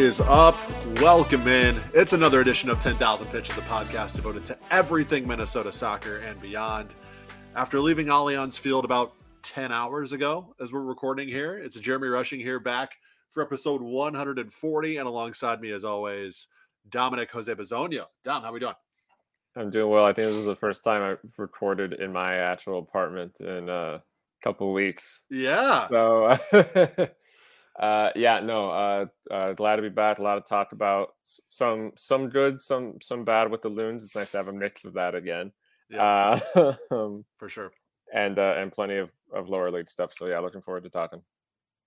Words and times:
Is 0.00 0.18
up? 0.22 0.56
Welcome 1.02 1.46
in. 1.46 1.78
It's 1.92 2.14
another 2.14 2.40
edition 2.40 2.70
of 2.70 2.80
10,000 2.80 3.26
Pitches, 3.26 3.58
a 3.58 3.60
podcast 3.60 4.14
devoted 4.14 4.46
to 4.46 4.56
everything 4.70 5.28
Minnesota 5.28 5.70
soccer 5.70 6.20
and 6.20 6.40
beyond. 6.40 6.94
After 7.54 7.78
leaving 7.80 8.06
Allianz 8.06 8.58
Field 8.58 8.86
about 8.86 9.12
10 9.42 9.70
hours 9.70 10.12
ago, 10.12 10.54
as 10.58 10.72
we're 10.72 10.80
recording 10.80 11.28
here, 11.28 11.58
it's 11.58 11.78
Jeremy 11.78 12.08
Rushing 12.08 12.40
here 12.40 12.58
back 12.58 12.92
for 13.32 13.42
episode 13.42 13.82
140. 13.82 14.96
And 14.96 15.06
alongside 15.06 15.60
me, 15.60 15.70
as 15.70 15.84
always, 15.84 16.46
Dominic 16.88 17.30
Jose 17.32 17.54
Bazonio. 17.54 18.06
Dom, 18.24 18.42
how 18.42 18.48
are 18.48 18.52
we 18.54 18.60
doing? 18.60 18.72
I'm 19.54 19.68
doing 19.68 19.90
well. 19.90 20.06
I 20.06 20.14
think 20.14 20.28
this 20.28 20.36
is 20.36 20.46
the 20.46 20.56
first 20.56 20.82
time 20.82 21.02
I've 21.02 21.38
recorded 21.38 21.92
in 21.92 22.10
my 22.10 22.36
actual 22.36 22.78
apartment 22.78 23.42
in 23.42 23.68
a 23.68 24.02
couple 24.42 24.72
weeks. 24.72 25.26
Yeah. 25.28 25.88
So 25.88 26.38
Uh, 27.80 28.10
yeah, 28.14 28.40
no. 28.40 28.70
Uh, 28.70 29.06
uh, 29.30 29.52
glad 29.54 29.76
to 29.76 29.82
be 29.82 29.88
back. 29.88 30.18
A 30.18 30.22
lot 30.22 30.36
of 30.36 30.44
talk 30.44 30.72
about 30.72 31.14
some 31.48 31.92
some 31.96 32.28
good, 32.28 32.60
some 32.60 32.98
some 33.00 33.24
bad 33.24 33.50
with 33.50 33.62
the 33.62 33.70
loons. 33.70 34.04
It's 34.04 34.14
nice 34.14 34.32
to 34.32 34.36
have 34.36 34.48
a 34.48 34.52
mix 34.52 34.84
of 34.84 34.94
that 34.94 35.14
again. 35.14 35.52
Yeah, 35.88 36.40
uh, 36.54 36.74
um, 36.90 37.24
for 37.38 37.48
sure. 37.48 37.72
And 38.12 38.38
uh, 38.38 38.54
and 38.58 38.70
plenty 38.70 38.98
of 38.98 39.10
of 39.32 39.48
lower 39.48 39.70
league 39.70 39.88
stuff. 39.88 40.12
So 40.12 40.26
yeah, 40.26 40.40
looking 40.40 40.60
forward 40.60 40.84
to 40.84 40.90
talking. 40.90 41.22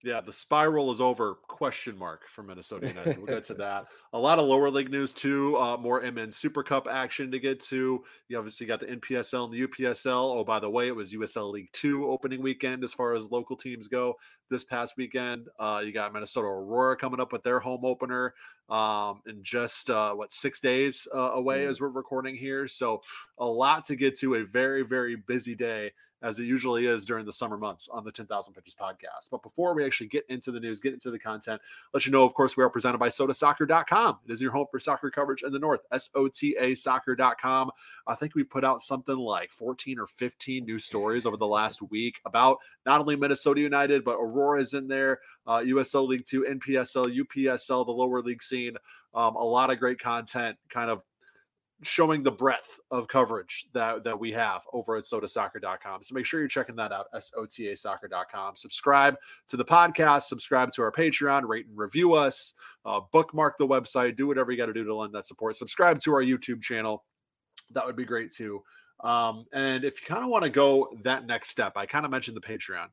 Yeah, 0.04 0.20
the 0.20 0.34
spiral 0.34 0.92
is 0.92 1.00
over. 1.00 1.36
Question 1.48 1.98
mark 1.98 2.28
for 2.28 2.44
Minnesota 2.44 2.90
United. 2.90 3.18
We'll 3.18 3.28
get 3.28 3.46
to 3.46 3.54
that. 3.54 3.86
A 4.12 4.20
lot 4.20 4.38
of 4.38 4.46
lower 4.46 4.70
league 4.70 4.92
news 4.92 5.14
too. 5.14 5.56
Uh, 5.58 5.78
more 5.78 6.02
MN 6.02 6.30
Super 6.30 6.62
Cup 6.62 6.90
action 6.92 7.32
to 7.32 7.40
get 7.40 7.62
to. 7.62 8.04
You 8.28 8.38
obviously 8.38 8.68
got 8.68 8.82
the 8.82 8.88
NPSL 8.88 9.46
and 9.46 9.54
the 9.54 9.66
UPSL. 9.66 10.36
Oh, 10.36 10.44
by 10.44 10.60
the 10.60 10.70
way, 10.70 10.88
it 10.88 10.96
was 10.96 11.14
USL 11.14 11.54
League 11.54 11.70
Two 11.72 12.10
opening 12.10 12.42
weekend 12.42 12.84
as 12.84 12.94
far 12.94 13.16
as 13.16 13.32
local 13.32 13.56
teams 13.56 13.88
go. 13.88 14.16
This 14.50 14.66
past 14.66 14.96
weekend, 14.98 15.48
uh, 15.58 15.82
you 15.86 15.94
got 15.94 16.12
Minnesota 16.12 16.48
Aurora 16.48 16.98
coming 16.98 17.22
up 17.22 17.32
with 17.32 17.44
their 17.44 17.62
home 17.62 17.86
opener 17.86 18.34
um, 18.70 19.22
in 19.26 19.42
just 19.42 19.90
uh, 19.90 20.14
what 20.14 20.34
six 20.34 20.60
days 20.60 21.08
uh, 21.16 21.32
away 21.32 21.60
mm. 21.60 21.70
as 21.70 21.80
we're 21.80 21.88
recording 21.88 22.36
here. 22.36 22.68
So 22.68 23.02
a 23.38 23.46
lot 23.46 23.86
to 23.86 23.96
get 23.96 24.20
to. 24.20 24.36
A 24.36 24.44
very 24.44 24.82
very 24.84 25.16
busy 25.16 25.56
day 25.56 25.94
as 26.24 26.40
it 26.40 26.46
usually 26.46 26.88
is 26.88 27.06
during 27.06 27.26
the 27.26 27.34
summer 27.34 27.58
months 27.58 27.90
on 27.90 28.04
the 28.04 28.12
10,000 28.12 28.54
Pitches 28.54 28.74
podcast. 28.74 29.30
But 29.30 29.44
before 29.44 29.76
we 29.76 29.86
actually 29.86 30.08
get 30.08 30.26
into 30.30 30.52
the 30.52 30.60
news, 30.60 30.80
get 30.80 30.94
into 30.94 31.12
the 31.12 31.20
content, 31.20 31.62
let 31.94 32.06
you 32.06 32.12
know, 32.12 32.24
of 32.24 32.34
course, 32.34 32.58
we 32.58 32.64
are 32.64 32.70
presented 32.70 32.98
by 32.98 33.10
sotasoccer.com. 33.10 34.20
It 34.26 34.32
is 34.32 34.42
your 34.42 34.52
home 34.52 34.68
for 34.72 34.80
soccer 34.80 35.12
coverage 35.12 35.44
in 35.44 35.52
the 35.52 35.60
North, 35.60 35.82
S-O-T-A 35.92 36.74
soccer.com. 36.76 37.72
I 38.08 38.16
think 38.16 38.36
we 38.36 38.44
put 38.44 38.64
out 38.64 38.82
something 38.82 39.18
like 39.18 39.52
14 39.52 40.00
or 40.00 40.08
15 40.08 40.66
new 40.66 40.80
stories 40.80 41.26
over 41.26 41.38
the 41.38 41.48
last 41.48 41.82
week 41.82 42.22
about 42.26 42.58
not 42.86 43.02
only 43.02 43.16
Minnesota 43.16 43.62
United, 43.62 44.04
but 44.04 44.16
Aurora 44.16 44.62
is 44.62 44.74
in 44.74 44.88
there, 44.88 45.20
uh, 45.46 45.60
USL 45.60 46.08
League 46.08 46.26
Two, 46.26 46.44
NPSL, 46.44 47.18
UPSL, 47.18 47.86
the 47.86 47.92
lower 47.92 48.22
league 48.22 48.44
scene. 48.44 48.76
Um, 49.14 49.36
a 49.36 49.44
lot 49.44 49.70
of 49.70 49.80
great 49.80 50.00
content 50.00 50.58
kind 50.70 50.90
of 50.90 51.02
showing 51.82 52.24
the 52.24 52.32
breadth 52.32 52.80
of 52.92 53.08
coverage 53.08 53.68
that, 53.74 54.04
that 54.04 54.18
we 54.18 54.32
have 54.32 54.62
over 54.72 54.96
at 54.96 55.04
sotasoccer.com. 55.04 56.04
So 56.04 56.16
make 56.16 56.26
sure 56.26 56.40
you're 56.40 56.48
checking 56.48 56.76
that 56.78 56.92
out, 56.92 57.08
S-O-T-A 57.14 57.76
soccer.com. 57.76 58.56
Subscribe 58.56 59.16
to 59.48 59.58
the 59.58 59.66
podcast, 59.66 60.24
subscribe 60.24 60.72
to 60.74 60.82
our 60.82 60.92
Patreon, 60.92 61.48
rate 61.48 61.68
and 61.68 61.78
review 61.78 62.14
us, 62.14 62.54
uh, 62.86 63.02
bookmark 63.12 63.58
the 63.58 63.68
website, 63.68 64.16
do 64.16 64.28
whatever 64.28 64.52
you 64.52 64.58
got 64.58 64.68
to 64.68 64.74
do 64.74 64.84
to 64.84 64.96
lend 64.96 65.14
that 65.14 65.26
support. 65.26 65.56
Subscribe 65.56 66.00
to 66.00 66.14
our 66.14 66.24
YouTube 66.24 66.62
channel. 66.62 67.04
That 67.72 67.86
would 67.86 67.96
be 67.96 68.06
great 68.06 68.32
too. 68.32 68.64
Um, 69.04 69.46
and 69.54 69.84
if 69.84 70.02
you 70.02 70.08
kind 70.08 70.24
of 70.24 70.30
want 70.30 70.46
to 70.46 70.50
go 70.50 70.98
that 71.04 71.28
next 71.28 71.50
step, 71.50 71.74
I 71.76 71.86
kind 71.86 72.06
of 72.06 72.12
mentioned 72.12 72.38
the 72.38 72.42
Patreon 72.42 72.88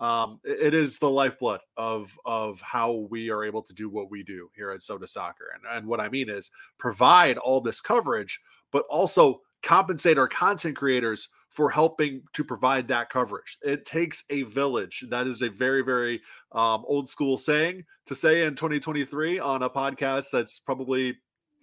um, 0.00 0.40
it 0.44 0.72
is 0.72 0.98
the 0.98 1.10
lifeblood 1.10 1.60
of 1.76 2.18
of 2.24 2.60
how 2.62 3.06
we 3.10 3.30
are 3.30 3.44
able 3.44 3.62
to 3.62 3.74
do 3.74 3.88
what 3.88 4.10
we 4.10 4.22
do 4.22 4.50
here 4.56 4.70
at 4.70 4.80
Sota 4.80 5.06
Soccer. 5.06 5.52
And, 5.54 5.76
and 5.76 5.86
what 5.86 6.00
I 6.00 6.08
mean 6.08 6.30
is 6.30 6.50
provide 6.78 7.36
all 7.36 7.60
this 7.60 7.80
coverage, 7.80 8.40
but 8.72 8.84
also 8.88 9.42
compensate 9.62 10.16
our 10.16 10.28
content 10.28 10.74
creators 10.74 11.28
for 11.50 11.68
helping 11.68 12.22
to 12.32 12.44
provide 12.44 12.88
that 12.88 13.10
coverage. 13.10 13.58
It 13.62 13.84
takes 13.84 14.24
a 14.30 14.42
village. 14.44 15.04
That 15.10 15.26
is 15.26 15.42
a 15.42 15.50
very, 15.50 15.82
very 15.82 16.22
um, 16.52 16.84
old 16.86 17.10
school 17.10 17.36
saying 17.36 17.84
to 18.06 18.14
say 18.14 18.44
in 18.44 18.54
2023 18.54 19.38
on 19.38 19.64
a 19.64 19.68
podcast 19.68 20.30
that's 20.32 20.60
probably 20.60 21.18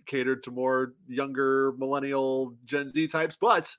catered 0.05 0.43
to 0.43 0.51
more 0.51 0.93
younger 1.07 1.73
millennial 1.77 2.55
Gen 2.65 2.89
Z 2.89 3.07
types, 3.07 3.37
but 3.39 3.73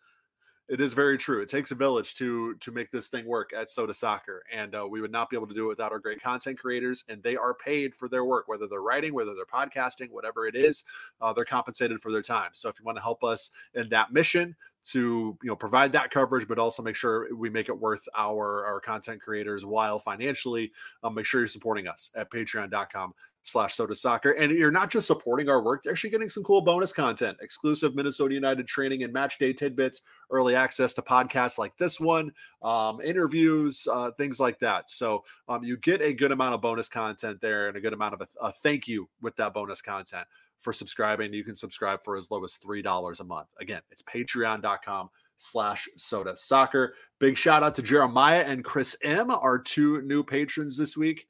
it 0.69 0.81
is 0.83 0.93
very 0.93 1.17
true. 1.17 1.41
It 1.41 1.49
takes 1.49 1.71
a 1.71 1.75
village 1.75 2.15
to 2.15 2.55
to 2.57 2.71
make 2.71 2.91
this 2.91 3.09
thing 3.09 3.27
work 3.27 3.53
at 3.57 3.69
Sota 3.69 3.95
Soccer, 3.95 4.43
and 4.53 4.75
uh, 4.75 4.87
we 4.89 5.01
would 5.01 5.11
not 5.11 5.31
be 5.31 5.37
able 5.37 5.47
to 5.47 5.55
do 5.55 5.65
it 5.65 5.69
without 5.69 5.93
our 5.93 5.99
great 5.99 6.23
content 6.23 6.59
creators. 6.59 7.05
And 7.09 7.23
they 7.23 7.37
are 7.37 7.55
paid 7.55 7.95
for 7.95 8.09
their 8.09 8.25
work, 8.25 8.49
whether 8.49 8.67
they're 8.67 8.83
writing, 8.83 9.15
whether 9.15 9.35
they're 9.35 9.47
podcasting, 9.47 10.11
whatever 10.11 10.47
it 10.47 10.55
is. 10.55 10.85
Uh, 11.21 11.33
they're 11.33 11.47
compensated 11.47 12.01
for 12.01 12.13
their 12.13 12.23
time. 12.23 12.51
So 12.53 12.69
if 12.69 12.79
you 12.79 12.85
want 12.85 12.99
to 12.99 13.03
help 13.03 13.25
us 13.25 13.51
in 13.75 13.89
that 13.89 14.13
mission 14.13 14.57
to 14.85 15.37
you 15.43 15.49
know 15.49 15.57
provide 15.57 15.93
that 15.93 16.11
coverage, 16.11 16.47
but 16.47 16.59
also 16.59 16.83
make 16.83 16.97
sure 16.97 17.35
we 17.35 17.49
make 17.49 17.69
it 17.69 17.79
worth 17.79 18.07
our 18.17 18.67
our 18.67 18.81
content 18.81 19.23
creators 19.23 19.65
while 19.65 19.99
financially, 19.99 20.71
um, 21.03 21.15
make 21.15 21.25
sure 21.25 21.41
you're 21.41 21.49
supporting 21.49 21.89
us 21.89 22.11
at 22.15 22.31
Patreon.com 22.31 23.15
slash 23.43 23.77
Sota 23.77 23.97
Soccer. 23.97 24.33
And 24.33 24.53
you're 24.53 24.71
not 24.71 24.91
just 24.91 25.07
supporting 25.07 25.49
our 25.49 25.63
work, 25.63 25.85
you're 25.85 25.93
actually 25.93 26.11
getting 26.11 26.29
some 26.29 26.43
cool 26.43 26.61
bonus 26.61 26.93
content, 26.93 27.39
exclusive 27.41 27.95
Minnesota 27.95 28.35
United 28.35 28.67
training 28.67 29.03
and 29.03 29.13
match 29.13 29.39
day 29.39 29.53
tidbits, 29.53 30.03
early 30.31 30.55
access 30.55 30.95
to 30.95 31.03
podcasts 31.03 31.59
like 31.59 31.77
this 31.79 31.99
one, 31.99 32.33
um, 32.63 33.01
interviews, 33.01 33.87
uh, 33.91 34.11
things 34.13 34.41
like 34.41 34.59
that. 34.61 34.91
So 34.91 35.25
um, 35.49 35.65
you 35.65 35.77
get 35.77 36.03
a 36.03 36.13
good 36.13 36.33
amount 36.33 36.55
of 36.55 36.61
bonus 36.61 36.89
content 36.89 37.41
there 37.41 37.69
and 37.69 37.77
a 37.77 37.81
good 37.81 37.93
amount 37.93 38.15
of 38.15 38.21
a, 38.21 38.29
a 38.41 38.53
thank 38.53 38.87
you 38.89 39.09
with 39.23 39.37
that 39.37 39.55
bonus 39.55 39.81
content 39.81 40.27
for 40.61 40.73
subscribing. 40.73 41.33
You 41.33 41.45
can 41.45 41.57
subscribe 41.57 42.03
for 42.05 42.17
as 42.17 42.31
low 42.31 42.45
as 42.45 42.59
$3 42.65 43.21
a 43.21 43.25
month. 43.25 43.49
Again, 43.61 43.83
it's 43.91 44.03
patreon.com 44.03 45.11
slash 45.39 45.89
Sota 45.97 46.37
Soccer. 46.37 46.95
Big 47.19 47.37
shout 47.37 47.63
out 47.63 47.75
to 47.77 47.83
Jeremiah 47.83 48.45
and 48.47 48.65
Chris 48.65 48.97
M, 49.03 49.31
our 49.31 49.59
two 49.59 50.03
new 50.03 50.23
patrons 50.23 50.77
this 50.77 50.97
week. 50.97 51.27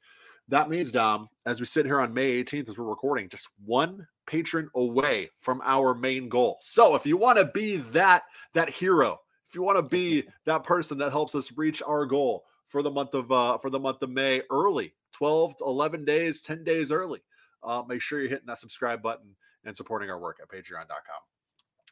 That 0.49 0.69
means, 0.69 0.91
Dom, 0.91 1.29
as 1.45 1.59
we 1.59 1.67
sit 1.67 1.85
here 1.85 2.01
on 2.01 2.13
May 2.13 2.43
18th, 2.43 2.69
as 2.69 2.77
we're 2.77 2.85
recording, 2.85 3.29
just 3.29 3.47
one 3.65 4.07
patron 4.25 4.67
away 4.75 5.29
from 5.37 5.61
our 5.63 5.93
main 5.93 6.27
goal. 6.27 6.57
So 6.61 6.95
if 6.95 7.05
you 7.05 7.17
want 7.17 7.37
to 7.37 7.45
be 7.45 7.77
that 7.77 8.23
that 8.55 8.69
hero, 8.69 9.19
if 9.47 9.53
you 9.53 9.61
want 9.61 9.77
to 9.77 9.83
be 9.83 10.27
that 10.45 10.63
person 10.63 10.97
that 10.97 11.11
helps 11.11 11.35
us 11.35 11.55
reach 11.55 11.83
our 11.83 12.05
goal 12.05 12.45
for 12.67 12.81
the 12.81 12.89
month 12.89 13.13
of 13.13 13.31
uh, 13.31 13.59
for 13.59 13.69
the 13.69 13.79
month 13.79 14.01
of 14.01 14.09
May 14.09 14.41
early, 14.49 14.93
12 15.13 15.57
to 15.57 15.63
11 15.65 16.03
days, 16.03 16.41
10 16.41 16.63
days 16.63 16.91
early, 16.91 17.21
uh, 17.61 17.83
make 17.87 18.01
sure 18.01 18.19
you're 18.19 18.29
hitting 18.29 18.47
that 18.47 18.57
subscribe 18.57 19.03
button 19.03 19.35
and 19.65 19.77
supporting 19.77 20.09
our 20.09 20.19
work 20.19 20.37
at 20.41 20.49
patreon.com 20.49 21.21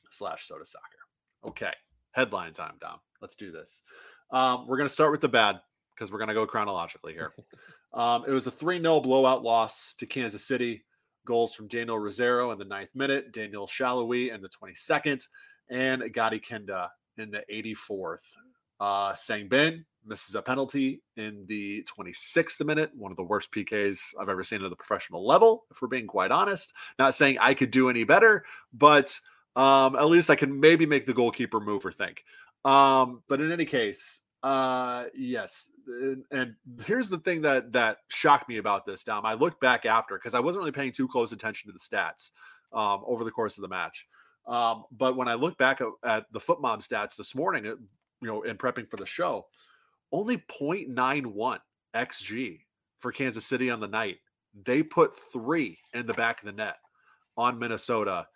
slash 0.10 0.48
Sota 0.48 0.66
Soccer. 0.66 0.98
Okay, 1.46 1.74
headline 2.12 2.54
time, 2.54 2.74
Dom. 2.82 2.98
Let's 3.22 3.36
do 3.36 3.52
this. 3.52 3.84
Um, 4.32 4.68
we're 4.68 4.78
going 4.78 4.90
to 4.90 4.94
start 4.94 5.12
with 5.12 5.22
the 5.22 5.30
bad 5.30 5.60
because 5.94 6.12
we're 6.12 6.20
going 6.20 6.30
to 6.30 6.34
go 6.34 6.48
chronologically 6.48 7.14
here. 7.14 7.34
Um, 7.94 8.26
it 8.28 8.32
was 8.32 8.48
a 8.48 8.52
3 8.52 8.82
0 8.82 9.00
blowout 9.02 9.44
loss 9.44 9.94
to 9.96 10.06
Kansas 10.06 10.46
City. 10.46 10.84
Goals 11.26 11.54
from 11.54 11.68
Daniel 11.68 12.00
Rosero 12.00 12.54
in 12.54 12.58
the 12.60 12.66
ninth 12.66 12.96
minute, 12.96 13.34
Daniel 13.34 13.68
Salloi 13.68 14.34
in 14.34 14.42
the 14.42 14.48
22nd, 14.48 15.28
and 15.70 16.14
Gadi 16.14 16.40
Kinda 16.40 16.90
in 17.18 17.32
the 17.32 17.44
84th. 17.52 18.24
Uh, 18.80 19.12
Sangbin 19.12 19.84
misses 20.06 20.36
a 20.36 20.42
penalty 20.42 21.02
in 21.18 21.46
the 21.48 21.84
26th 21.84 22.66
minute, 22.66 22.92
one 22.96 23.12
of 23.12 23.18
the 23.18 23.24
worst 23.24 23.52
PKs 23.52 24.00
I've 24.20 24.30
ever 24.30 24.44
seen 24.44 24.64
at 24.64 24.70
the 24.70 24.76
professional 24.76 25.26
level, 25.26 25.66
if 25.72 25.82
we're 25.82 25.88
being 25.88 26.08
quite 26.08 26.32
honest. 26.32 26.74
Not 26.98 27.14
saying 27.14 27.38
I 27.40 27.54
could 27.54 27.72
do 27.72 27.90
any 27.90 28.04
better, 28.04 28.46
but 28.74 29.20
um, 29.56 29.96
at 29.96 30.08
least 30.08 30.30
I 30.30 30.36
can 30.36 30.60
maybe 30.60 30.86
make 30.86 31.06
the 31.06 31.14
goalkeeper 31.14 31.60
move 31.60 31.86
or 31.86 31.92
think. 31.92 32.24
Um, 32.64 33.24
but 33.28 33.42
in 33.42 33.52
any 33.52 33.66
case, 33.66 34.22
uh, 34.44 35.06
yes. 35.16 35.70
And, 36.32 36.56
here's 36.86 37.10
the 37.10 37.20
thing 37.20 37.42
that 37.42 37.74
that 37.74 37.98
shocked 38.10 38.50
me 38.50 38.58
about 38.58 38.86
this, 38.86 39.04
Dom. 39.04 39.26
I 39.26 39.34
looked 39.34 39.60
back 39.60 39.86
after 39.86 40.16
because 40.16 40.34
I 40.34 40.40
wasn't 40.40 40.62
really 40.62 40.72
paying 40.72 40.92
too 40.92 41.08
close 41.08 41.32
attention 41.32 41.72
to 41.72 41.74
the 41.74 41.80
stats 41.80 42.32
um, 42.74 43.04
over 43.06 43.24
the 43.24 43.32
course 43.32 43.58
of 43.58 43.62
the 43.62 43.68
match. 43.68 44.06
Um, 44.46 44.86
but 44.92 45.18
when 45.18 45.28
I 45.28 45.34
look 45.34 45.58
back 45.58 45.82
at, 45.82 45.88
at 46.06 46.26
the 46.32 46.40
FotMob 46.40 46.88
stats 46.88 47.18
this 47.18 47.36
morning, 47.36 47.66
you 47.66 47.78
know, 48.22 48.44
in 48.44 48.58
prepping 48.58 48.90
for 48.90 48.98
the 48.98 49.06
show, 49.06 49.48
only 50.12 50.38
0.91 50.38 51.60
xG 51.96 52.60
for 53.00 53.12
Kansas 53.12 53.46
City 53.46 53.70
on 53.70 53.80
the 53.80 53.88
night. 53.88 54.18
They 54.64 54.84
put 54.84 55.20
three 55.32 55.78
in 55.94 56.06
the 56.06 56.14
back 56.14 56.40
of 56.40 56.46
the 56.46 56.54
net 56.54 56.78
on 57.36 57.60
Minnesota. 57.60 58.28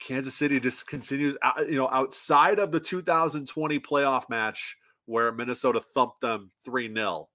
Kansas 0.00 0.34
City 0.34 0.58
just 0.58 0.86
continues, 0.86 1.36
uh, 1.42 1.62
you 1.68 1.76
know, 1.76 1.88
outside 1.90 2.58
of 2.58 2.72
the 2.72 2.80
2020 2.80 3.78
playoff 3.78 4.28
match 4.28 4.76
where 5.06 5.32
Minnesota 5.32 5.80
thumped 5.80 6.20
them 6.20 6.50
3 6.64 6.92
0. 6.94 7.28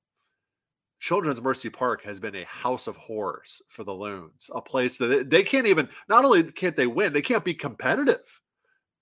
Children's 0.99 1.41
Mercy 1.41 1.69
Park 1.69 2.03
has 2.03 2.19
been 2.19 2.35
a 2.35 2.45
house 2.45 2.87
of 2.87 2.97
horrors 2.97 3.61
for 3.69 3.83
the 3.83 3.93
Loons, 3.93 4.49
a 4.53 4.61
place 4.61 4.97
that 4.97 5.29
they 5.29 5.43
can't 5.43 5.67
even, 5.67 5.87
not 6.09 6.25
only 6.25 6.43
can't 6.51 6.75
they 6.75 6.87
win, 6.87 7.13
they 7.13 7.21
can't 7.21 7.45
be 7.45 7.53
competitive 7.53 8.41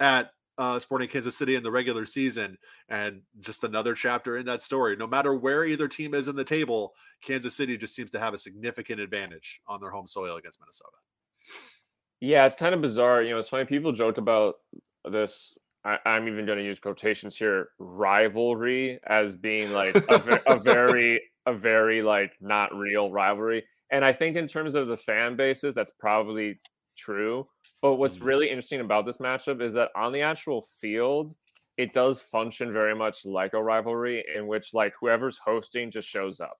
at 0.02 0.32
uh, 0.58 0.80
Sporting 0.80 1.08
Kansas 1.08 1.38
City 1.38 1.56
in 1.56 1.64
the 1.64 1.72
regular 1.72 2.06
season, 2.06 2.58
and 2.90 3.22
just 3.40 3.64
another 3.64 3.94
chapter 3.94 4.38
in 4.38 4.46
that 4.46 4.62
story. 4.62 4.96
No 4.96 5.08
matter 5.08 5.36
where 5.36 5.66
either 5.66 5.88
team 5.88 6.14
is 6.14 6.28
in 6.28 6.36
the 6.36 6.44
table, 6.44 6.94
Kansas 7.22 7.56
City 7.56 7.78
just 7.78 7.96
seems 7.96 8.12
to 8.12 8.20
have 8.20 8.34
a 8.34 8.38
significant 8.38 9.00
advantage 9.00 9.62
on 9.68 9.80
their 9.80 9.90
home 9.90 10.08
soil 10.08 10.38
against 10.38 10.60
Minnesota. 10.60 10.98
Yeah, 12.22 12.46
it's 12.46 12.56
kind 12.56 12.74
of 12.74 12.82
bizarre. 12.82 13.22
You 13.22 13.32
know, 13.32 13.40
it's 13.40 13.50
funny. 13.50 13.66
People 13.66 13.92
joke 13.92 14.18
about 14.18 14.56
this. 15.10 15.58
I, 15.86 16.00
am 16.06 16.28
even 16.28 16.46
going 16.46 16.58
to 16.58 16.64
use 16.64 16.80
quotations 16.80 17.38
here 17.38 17.70
rivalry 17.80 19.00
as 19.06 19.36
being 19.36 19.72
like 19.72 19.96
a, 20.10 20.42
a 20.48 20.58
very, 20.58 21.22
a 21.46 21.54
very 21.54 22.02
like 22.02 22.34
not 22.42 22.76
real 22.76 23.12
rivalry. 23.12 23.64
And 23.92 24.04
I 24.04 24.12
think 24.12 24.36
in 24.36 24.48
terms 24.48 24.74
of 24.76 24.88
the 24.88 24.98
fan 24.98 25.36
bases, 25.36 25.76
that's 25.76 25.92
probably 26.00 26.60
true. 26.98 27.48
But 27.82 27.96
what's 27.96 28.18
mm-hmm. 28.18 28.26
really 28.26 28.50
interesting 28.50 28.82
about 28.82 29.06
this 29.06 29.18
matchup 29.18 29.62
is 29.62 29.74
that 29.74 29.90
on 29.96 30.12
the 30.12 30.22
actual 30.22 30.64
field, 30.82 31.36
it 31.78 31.94
does 31.94 32.20
function 32.20 32.72
very 32.72 32.96
much 32.96 33.26
like 33.26 33.54
a 33.54 33.62
rivalry 33.62 34.24
in 34.36 34.48
which 34.48 34.74
like 34.74 34.94
whoever's 35.00 35.38
hosting 35.38 35.92
just 35.92 36.08
shows 36.08 36.40
up. 36.40 36.58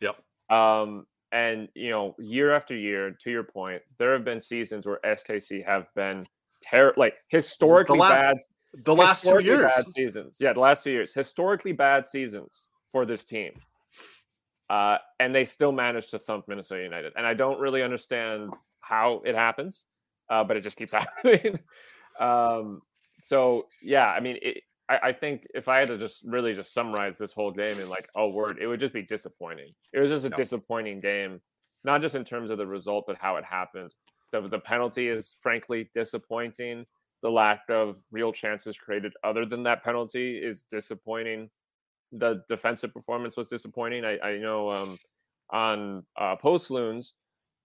Yep. 0.00 0.16
Um, 0.50 1.06
and 1.32 1.68
you 1.74 1.90
know, 1.90 2.14
year 2.18 2.54
after 2.54 2.76
year, 2.76 3.16
to 3.22 3.30
your 3.30 3.44
point, 3.44 3.78
there 3.98 4.12
have 4.12 4.24
been 4.24 4.40
seasons 4.40 4.86
where 4.86 5.00
SKC 5.04 5.64
have 5.66 5.88
been 5.94 6.26
ter- 6.62 6.94
like 6.96 7.14
historically 7.28 7.98
bad. 7.98 8.36
The 8.74 8.94
last 8.94 9.22
two 9.22 9.42
years, 9.42 9.60
bad 9.62 9.88
seasons. 9.88 10.38
Yeah, 10.40 10.54
the 10.54 10.60
last 10.60 10.84
two 10.84 10.90
years, 10.90 11.12
historically 11.12 11.72
bad 11.72 12.06
seasons 12.06 12.68
for 12.86 13.04
this 13.04 13.24
team. 13.24 13.52
Uh, 14.70 14.96
and 15.20 15.34
they 15.34 15.44
still 15.44 15.72
managed 15.72 16.10
to 16.10 16.18
thump 16.18 16.48
Minnesota 16.48 16.82
United. 16.82 17.12
And 17.16 17.26
I 17.26 17.34
don't 17.34 17.60
really 17.60 17.82
understand 17.82 18.54
how 18.80 19.20
it 19.26 19.34
happens, 19.34 19.84
uh, 20.30 20.42
but 20.42 20.56
it 20.56 20.62
just 20.62 20.78
keeps 20.78 20.92
happening. 20.94 21.58
um, 22.18 22.80
so 23.20 23.66
yeah, 23.82 24.06
I 24.06 24.20
mean, 24.20 24.38
it, 24.40 24.62
I, 24.88 24.98
I, 25.08 25.12
think 25.12 25.46
if 25.54 25.68
I 25.68 25.78
had 25.78 25.88
to 25.88 25.98
just 25.98 26.24
really 26.24 26.54
just 26.54 26.72
summarize 26.72 27.18
this 27.18 27.32
whole 27.32 27.50
game 27.50 27.78
in 27.80 27.88
like 27.88 28.08
a 28.16 28.26
word, 28.26 28.58
it 28.60 28.66
would 28.66 28.80
just 28.80 28.94
be 28.94 29.02
disappointing. 29.02 29.72
It 29.92 30.00
was 30.00 30.10
just 30.10 30.24
a 30.24 30.30
no. 30.30 30.36
disappointing 30.36 31.00
game, 31.00 31.40
not 31.84 32.00
just 32.00 32.14
in 32.14 32.24
terms 32.24 32.50
of 32.50 32.58
the 32.58 32.66
result, 32.66 33.04
but 33.06 33.16
how 33.20 33.36
it 33.36 33.44
happened. 33.44 33.94
The, 34.32 34.48
the 34.48 34.58
penalty 34.58 35.08
is 35.08 35.34
frankly 35.40 35.90
disappointing. 35.94 36.86
The 37.22 37.30
lack 37.30 37.62
of 37.68 37.96
real 38.10 38.32
chances 38.32 38.76
created 38.76 39.12
other 39.22 39.46
than 39.46 39.62
that 39.64 39.84
penalty 39.84 40.38
is 40.38 40.62
disappointing. 40.62 41.50
The 42.12 42.42
defensive 42.48 42.92
performance 42.92 43.36
was 43.36 43.48
disappointing. 43.48 44.04
I, 44.04 44.18
I 44.18 44.38
know 44.38 44.70
um, 44.70 44.98
on 45.50 46.04
uh, 46.18 46.36
post 46.36 46.70
loons, 46.70 47.14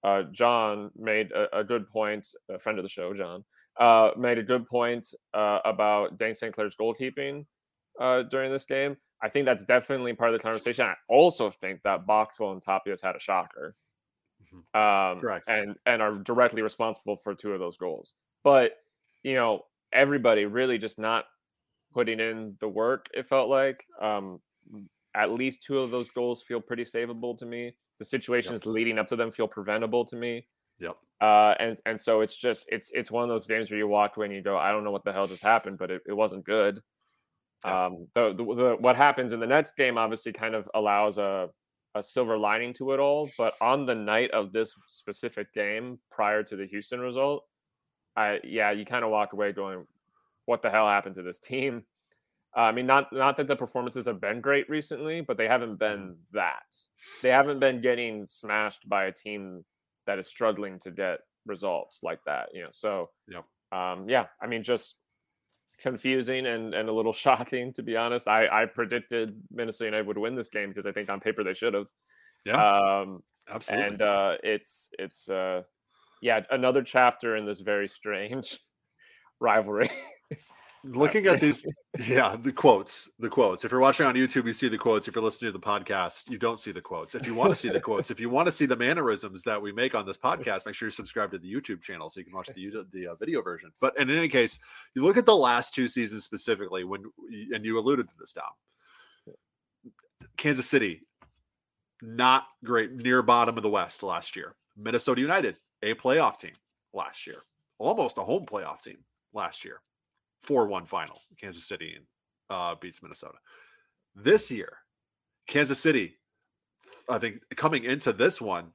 uh, 0.03 0.23
John 0.31 0.91
made 0.95 1.31
a, 1.31 1.59
a, 1.59 1.63
good 1.63 1.89
point, 1.89 2.27
a 2.49 2.59
friend 2.59 2.77
of 2.77 2.85
the 2.85 2.89
show, 2.89 3.13
John, 3.13 3.43
uh, 3.79 4.11
made 4.17 4.37
a 4.37 4.43
good 4.43 4.67
point 4.67 5.07
uh, 5.33 5.59
about 5.65 6.17
Dane 6.17 6.35
St. 6.35 6.53
Clair's 6.53 6.75
goalkeeping 6.75 7.45
uh, 7.99 8.23
during 8.23 8.51
this 8.51 8.65
game. 8.65 8.95
I 9.21 9.29
think 9.29 9.45
that's 9.45 9.63
definitely 9.63 10.13
part 10.13 10.33
of 10.33 10.39
the 10.39 10.43
conversation. 10.43 10.85
I 10.85 10.93
also 11.09 11.49
think 11.49 11.81
that 11.83 12.05
Boxall 12.05 12.51
and 12.51 12.61
Tapias 12.61 13.01
had 13.01 13.15
a 13.15 13.19
shocker. 13.19 13.75
Mm-hmm. 14.53 14.79
Um. 14.79 15.21
And, 15.47 15.75
and 15.85 16.01
are 16.01 16.15
directly 16.15 16.61
responsible 16.61 17.17
for 17.17 17.33
two 17.33 17.53
of 17.53 17.59
those 17.59 17.77
goals. 17.77 18.13
But, 18.43 18.73
you 19.27 19.35
know, 19.35 19.65
everybody 19.91 20.45
really 20.45 20.77
just 20.77 20.97
not 20.97 21.25
putting 21.93 22.19
in 22.21 22.55
the 22.61 22.69
work, 22.69 23.07
it 23.13 23.25
felt 23.25 23.49
like. 23.49 23.83
Um, 24.01 24.39
at 25.15 25.31
least 25.31 25.63
two 25.63 25.79
of 25.79 25.91
those 25.91 26.09
goals 26.09 26.43
feel 26.43 26.61
pretty 26.61 26.83
savable 26.83 27.37
to 27.39 27.45
me. 27.45 27.73
The 27.99 28.05
situations 28.05 28.61
yep. 28.65 28.73
leading 28.73 28.99
up 28.99 29.07
to 29.07 29.15
them 29.15 29.31
feel 29.31 29.47
preventable 29.47 30.05
to 30.05 30.15
me. 30.15 30.47
Yep. 30.79 30.95
Uh, 31.19 31.55
and 31.59 31.77
and 31.85 31.99
so 31.99 32.21
it's 32.21 32.37
just 32.37 32.67
it's 32.69 32.91
it's 32.93 33.11
one 33.11 33.23
of 33.23 33.29
those 33.29 33.47
games 33.47 33.69
where 33.69 33.79
you 33.79 33.87
walk 33.87 34.15
away 34.15 34.27
and 34.27 34.35
you 34.35 34.41
go, 34.41 34.57
I 34.57 34.71
don't 34.71 34.83
know 34.83 34.91
what 34.91 35.03
the 35.03 35.11
hell 35.11 35.27
just 35.27 35.43
happened, 35.43 35.77
but 35.77 35.91
it, 35.91 36.03
it 36.07 36.13
wasn't 36.13 36.45
good. 36.45 36.81
Um, 37.63 38.07
the, 38.13 38.33
the, 38.33 38.43
the 38.43 38.77
what 38.79 38.95
happens 38.95 39.33
in 39.33 39.39
the 39.39 39.47
next 39.47 39.75
game 39.75 39.97
obviously 39.97 40.31
kind 40.31 40.55
of 40.55 40.69
allows 40.73 41.17
a 41.17 41.49
a 41.95 42.03
silver 42.03 42.37
lining 42.37 42.73
to 42.73 42.93
it 42.93 42.99
all. 42.99 43.29
But 43.37 43.55
on 43.59 43.85
the 43.85 43.95
night 43.95 44.31
of 44.31 44.53
this 44.53 44.75
specific 44.85 45.51
game, 45.53 45.99
prior 46.11 46.43
to 46.43 46.55
the 46.55 46.67
Houston 46.67 46.99
result, 46.99 47.43
I 48.17 48.39
yeah, 48.43 48.71
you 48.71 48.83
kind 48.83 49.05
of 49.05 49.11
walk 49.11 49.33
away 49.33 49.53
going, 49.53 49.85
what 50.45 50.61
the 50.61 50.69
hell 50.69 50.87
happened 50.87 51.15
to 51.15 51.21
this 51.21 51.39
team? 51.39 51.83
Uh, 52.55 52.61
I 52.61 52.71
mean, 52.71 52.87
not 52.87 53.13
not 53.13 53.37
that 53.37 53.47
the 53.47 53.55
performances 53.55 54.05
have 54.05 54.19
been 54.19 54.41
great 54.41 54.67
recently, 54.69 55.21
but 55.21 55.37
they 55.37 55.47
haven't 55.47 55.77
been 55.77 55.99
mm-hmm. 55.99 56.37
that. 56.37 56.75
They 57.21 57.29
haven't 57.29 57.59
been 57.59 57.81
getting 57.81 58.25
smashed 58.25 58.89
by 58.89 59.05
a 59.05 59.11
team 59.11 59.63
that 60.07 60.17
is 60.17 60.27
struggling 60.27 60.79
to 60.79 60.91
get 60.91 61.19
results 61.45 61.99
like 62.01 62.19
that. 62.25 62.49
You 62.53 62.63
know, 62.63 62.69
so 62.71 63.11
yep. 63.27 63.45
um, 63.71 64.09
yeah, 64.09 64.25
I 64.41 64.47
mean, 64.47 64.63
just 64.63 64.95
confusing 65.79 66.47
and, 66.47 66.73
and 66.73 66.89
a 66.89 66.91
little 66.91 67.13
shocking 67.25 67.73
to 67.73 67.83
be 67.83 67.95
honest. 67.95 68.27
I, 68.27 68.47
I 68.47 68.65
predicted 68.65 69.39
Minnesota 69.51 69.85
United 69.85 70.07
would 70.07 70.17
win 70.17 70.35
this 70.35 70.49
game 70.49 70.69
because 70.69 70.85
I 70.85 70.91
think 70.91 71.11
on 71.11 71.19
paper 71.19 71.43
they 71.43 71.53
should 71.53 71.75
have. 71.75 71.87
Yeah. 72.45 73.01
Um, 73.01 73.23
absolutely. 73.49 73.87
And 73.87 74.01
uh, 74.01 74.37
it's 74.43 74.89
it's 74.97 75.29
uh, 75.29 75.63
yeah 76.21 76.41
another 76.51 76.83
chapter 76.83 77.35
in 77.35 77.45
this 77.45 77.59
very 77.59 77.87
strange 77.87 78.59
rivalry. 79.39 79.89
looking 80.83 81.25
at 81.25 81.39
these 81.39 81.65
yeah 82.05 82.35
the 82.39 82.51
quotes 82.51 83.09
the 83.19 83.29
quotes. 83.29 83.65
If 83.65 83.71
you're 83.71 83.79
watching 83.79 84.05
on 84.05 84.15
youtube 84.15 84.45
you 84.45 84.53
see 84.53 84.67
the 84.67 84.77
quotes. 84.77 85.07
If 85.07 85.15
you're 85.15 85.23
listening 85.23 85.51
to 85.51 85.57
the 85.57 85.63
podcast 85.63 86.29
you 86.29 86.37
don't 86.37 86.59
see 86.59 86.71
the 86.71 86.81
quotes. 86.81 87.15
If 87.15 87.25
you 87.25 87.33
want 87.33 87.49
to 87.49 87.55
see 87.55 87.69
the 87.69 87.81
quotes 87.81 88.11
if 88.11 88.19
you 88.19 88.29
want 88.29 88.45
to 88.45 88.51
see 88.51 88.65
the 88.65 88.75
mannerisms 88.75 89.43
that 89.43 89.61
we 89.61 89.71
make 89.71 89.95
on 89.95 90.05
this 90.05 90.17
podcast 90.17 90.65
make 90.65 90.75
sure 90.75 90.87
you 90.87 90.91
subscribe 90.91 91.31
to 91.31 91.39
the 91.39 91.51
youtube 91.51 91.81
channel 91.81 92.09
so 92.09 92.19
you 92.19 92.25
can 92.25 92.35
watch 92.35 92.47
the 92.47 92.63
YouTube, 92.63 92.91
the 92.91 93.07
uh, 93.07 93.15
video 93.15 93.41
version. 93.41 93.71
But 93.81 93.97
in 93.97 94.09
any 94.09 94.29
case 94.29 94.59
you 94.95 95.03
look 95.03 95.17
at 95.17 95.25
the 95.25 95.35
last 95.35 95.73
two 95.73 95.87
seasons 95.87 96.23
specifically 96.23 96.83
when 96.83 97.03
and 97.53 97.65
you 97.65 97.77
alluded 97.79 98.07
to 98.09 98.15
this 98.19 98.33
Dom 98.33 98.43
kansas 100.37 100.69
city 100.69 101.01
not 102.01 102.47
great 102.63 102.91
near 102.91 103.21
bottom 103.21 103.57
of 103.57 103.63
the 103.63 103.69
west 103.69 104.03
last 104.03 104.35
year. 104.35 104.55
Minnesota 104.75 105.21
united 105.21 105.57
a 105.83 105.93
playoff 105.93 106.37
team 106.37 106.53
last 106.93 107.27
year 107.27 107.43
almost 107.79 108.17
a 108.17 108.21
home 108.21 108.45
playoff 108.45 108.81
team 108.81 108.97
last 109.33 109.63
year 109.63 109.81
4 110.41 110.67
1 110.67 110.85
final. 110.85 111.21
Kansas 111.39 111.67
City 111.67 111.97
uh, 112.49 112.75
beats 112.75 113.01
Minnesota. 113.01 113.37
This 114.15 114.51
year, 114.51 114.77
Kansas 115.47 115.79
City, 115.79 116.15
I 117.09 117.17
think 117.17 117.41
coming 117.55 117.83
into 117.83 118.13
this 118.13 118.41
one 118.41 118.71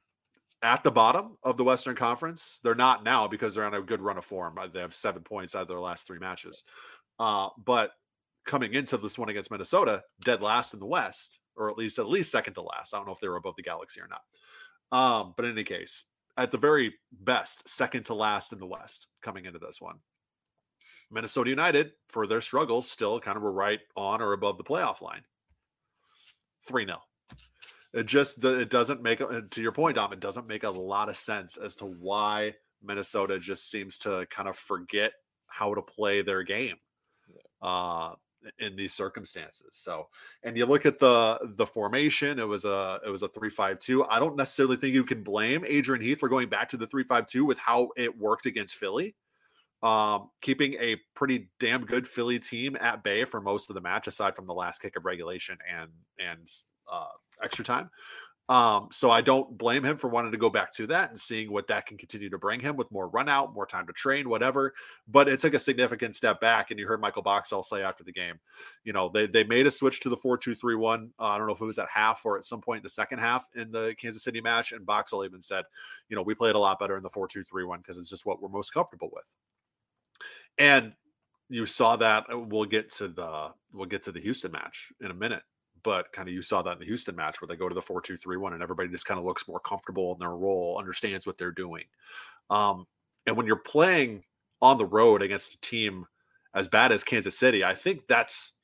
at 0.62 0.85
the 0.85 0.90
bottom 0.90 1.37
of 1.42 1.56
the 1.56 1.64
Western 1.64 1.97
Conference, 1.97 2.61
they're 2.62 2.75
not 2.75 3.04
now 3.04 3.26
because 3.26 3.54
they're 3.54 3.64
on 3.64 3.75
a 3.75 3.82
good 3.82 4.00
run 4.00 4.18
of 4.18 4.25
form. 4.25 4.59
They 4.73 4.80
have 4.80 4.94
seven 4.94 5.23
points 5.23 5.54
out 5.54 5.62
of 5.62 5.68
their 5.68 5.80
last 5.80 6.06
three 6.06 6.18
matches. 6.18 6.62
Uh, 7.18 7.49
but 7.64 7.92
coming 8.47 8.75
into 8.75 8.97
this 8.97 9.18
one 9.18 9.28
against 9.28 9.50
Minnesota, 9.50 10.02
dead 10.25 10.42
last 10.42 10.75
in 10.75 10.80
the 10.80 10.87
West, 10.87 11.40
or 11.56 11.68
at 11.68 11.76
least 11.76 11.99
at 11.99 12.09
least 12.09 12.30
second 12.30 12.54
to 12.54 12.62
last. 12.62 12.94
I 12.94 12.97
don't 12.97 13.06
know 13.06 13.12
if 13.12 13.21
they 13.21 13.28
were 13.28 13.37
above 13.37 13.56
the 13.56 13.62
Galaxy 13.62 14.00
or 14.00 14.09
not. 14.09 14.23
Um, 14.97 15.35
but 15.37 15.44
in 15.44 15.52
any 15.52 15.64
case, 15.64 16.04
at 16.36 16.50
the 16.50 16.58
very 16.58 16.94
best, 17.12 17.68
second 17.68 18.04
to 18.06 18.14
last 18.14 18.52
in 18.52 18.58
the 18.58 18.66
West 18.66 19.08
coming 19.22 19.44
into 19.44 19.58
this 19.58 19.80
one. 19.80 19.96
Minnesota 21.10 21.50
United, 21.50 21.92
for 22.08 22.26
their 22.26 22.40
struggles, 22.40 22.90
still 22.90 23.20
kind 23.20 23.36
of 23.36 23.42
were 23.42 23.52
right 23.52 23.80
on 23.96 24.22
or 24.22 24.32
above 24.32 24.56
the 24.56 24.64
playoff 24.64 25.02
line. 25.02 25.22
3 26.66 26.86
0. 26.86 26.98
It 27.92 28.06
just 28.06 28.42
it 28.42 28.70
doesn't 28.70 29.02
make 29.02 29.18
to 29.18 29.62
your 29.62 29.72
point, 29.72 29.96
Dom. 29.96 30.12
It 30.14 30.20
doesn't 30.20 30.46
make 30.46 30.64
a 30.64 30.70
lot 30.70 31.10
of 31.10 31.16
sense 31.16 31.58
as 31.58 31.74
to 31.76 31.84
why 31.84 32.54
Minnesota 32.82 33.38
just 33.38 33.70
seems 33.70 33.98
to 33.98 34.26
kind 34.30 34.48
of 34.48 34.56
forget 34.56 35.12
how 35.46 35.74
to 35.74 35.82
play 35.82 36.22
their 36.22 36.42
game 36.42 36.76
uh, 37.60 38.14
in 38.58 38.76
these 38.76 38.94
circumstances. 38.94 39.68
So, 39.72 40.08
and 40.42 40.56
you 40.56 40.66
look 40.66 40.87
at 40.87 40.99
the 40.99 41.38
the 41.56 41.66
formation. 41.66 42.38
It 42.38 42.49
was 42.49 42.64
a 42.64 43.00
it 43.06 43.11
was 43.11 43.22
a 43.22 43.28
three 43.28 43.50
five 43.50 43.78
two. 43.78 44.04
I 44.04 44.18
don't 44.18 44.37
necessarily 44.37 44.76
think 44.76 44.94
you 44.94 45.04
can 45.04 45.22
blame 45.22 45.64
Adrian 45.66 46.02
Heath 46.02 46.20
for 46.20 46.28
going 46.28 46.49
back 46.49 46.68
to 46.70 46.76
the 46.76 46.87
three 46.87 47.04
five 47.04 47.26
two 47.26 47.44
with 47.44 47.58
how 47.58 47.90
it 47.96 48.18
worked 48.18 48.46
against 48.46 48.76
Philly 48.76 49.14
um, 49.82 50.30
keeping 50.40 50.75
a 50.75 50.96
pretty 51.14 51.49
damn 51.58 51.84
good 51.84 52.06
Philly 52.06 52.38
team 52.38 52.76
at 52.80 53.02
bay 53.02 53.25
for 53.25 53.40
most 53.40 53.68
of 53.68 53.75
the 53.75 53.80
match, 53.80 54.06
aside 54.06 54.37
from 54.37 54.46
the 54.46 54.54
last 54.54 54.80
kick 54.80 54.96
of 54.96 55.04
regulation 55.04 55.58
and 55.68 55.90
and 56.18 56.49
uh, 56.90 57.08
extra 57.42 57.64
time. 57.64 57.90
Um, 58.52 58.88
so 58.90 59.11
I 59.11 59.23
don't 59.23 59.56
blame 59.56 59.82
him 59.82 59.97
for 59.97 60.09
wanting 60.09 60.30
to 60.30 60.37
go 60.37 60.50
back 60.50 60.71
to 60.75 60.87
that 60.88 61.09
and 61.09 61.18
seeing 61.18 61.50
what 61.50 61.66
that 61.68 61.87
can 61.87 61.97
continue 61.97 62.28
to 62.28 62.37
bring 62.37 62.61
him 62.61 62.76
with 62.76 62.92
more 62.92 63.09
run 63.09 63.26
out, 63.26 63.54
more 63.54 63.64
time 63.64 63.87
to 63.87 63.94
train, 63.94 64.28
whatever. 64.28 64.75
But 65.09 65.26
it 65.26 65.40
took 65.40 65.54
a 65.54 65.59
significant 65.59 66.14
step 66.14 66.38
back. 66.38 66.71
And 66.71 66.78
you 66.78 66.87
heard 66.87 67.00
Michael 67.00 67.23
Boxall 67.23 67.62
say 67.62 67.82
after 67.82 68.04
the 68.04 68.12
game, 68.12 68.38
you 68.85 68.92
know, 68.92 69.09
they, 69.09 69.26
they 69.26 69.42
made 69.42 69.66
a 69.66 69.71
switch 69.71 70.00
to 70.00 70.11
the 70.11 70.18
4 70.18 70.37
2 70.37 70.54
3 70.54 70.75
1. 70.75 71.11
Uh, 71.18 71.25
I 71.25 71.38
don't 71.38 71.47
know 71.47 71.54
if 71.54 71.62
it 71.62 71.64
was 71.64 71.78
at 71.78 71.88
half 71.88 72.26
or 72.26 72.37
at 72.37 72.44
some 72.44 72.61
point 72.61 72.80
in 72.80 72.82
the 72.82 72.90
second 72.90 73.21
half 73.21 73.49
in 73.54 73.73
the 73.73 73.94
Kansas 73.97 74.23
City 74.23 74.42
match. 74.42 74.73
And 74.73 74.85
Boxall 74.85 75.25
even 75.25 75.40
said, 75.40 75.64
you 76.11 76.16
know, 76.16 76.23
we 76.23 76.35
played 76.35 76.54
a 76.54 76.59
lot 76.59 76.78
better 76.78 76.99
in 76.99 77.02
the 77.02 77.09
4 77.09 77.28
2 77.28 77.44
3 77.44 77.64
1 77.64 77.78
because 77.78 77.97
it's 77.97 78.11
just 78.11 78.26
what 78.26 78.42
we're 78.42 78.50
most 78.50 78.75
comfortable 78.75 79.09
with. 79.14 79.25
And 80.59 80.92
you 81.49 81.64
saw 81.64 81.97
that 81.97 82.26
uh, 82.30 82.38
we'll 82.38 82.66
get 82.66 82.90
to 82.97 83.09
the 83.09 83.54
we'll 83.73 83.87
get 83.87 84.02
to 84.02 84.12
the 84.12 84.21
Houston 84.21 84.52
match 84.52 84.92
in 85.00 85.11
a 85.11 85.14
minute, 85.14 85.42
but 85.84 86.12
kind 86.12 86.28
of 86.28 86.34
you 86.34 86.42
saw 86.42 86.62
that 86.62 86.74
in 86.74 86.78
the 86.78 86.84
Houston 86.84 87.16
match 87.16 87.40
where 87.40 87.46
they 87.46 87.56
go 87.56 87.68
to 87.68 87.74
the 87.74 87.82
four 87.82 88.00
two 88.00 88.16
three 88.16 88.36
one 88.36 88.52
and 88.52 88.62
everybody 88.62 88.88
just 88.88 89.06
kind 89.06 89.18
of 89.18 89.26
looks 89.26 89.48
more 89.48 89.60
comfortable 89.60 90.12
in 90.12 90.18
their 90.18 90.36
role, 90.36 90.78
understands 90.78 91.26
what 91.26 91.38
they're 91.38 91.50
doing. 91.50 91.84
Um, 92.50 92.86
and 93.26 93.36
when 93.36 93.46
you're 93.46 93.56
playing 93.56 94.24
on 94.60 94.78
the 94.78 94.86
road 94.86 95.22
against 95.22 95.54
a 95.54 95.60
team 95.60 96.06
as 96.54 96.68
bad 96.68 96.92
as 96.92 97.04
Kansas 97.04 97.38
City, 97.38 97.64
I 97.64 97.74
think 97.74 98.06
that's 98.08 98.56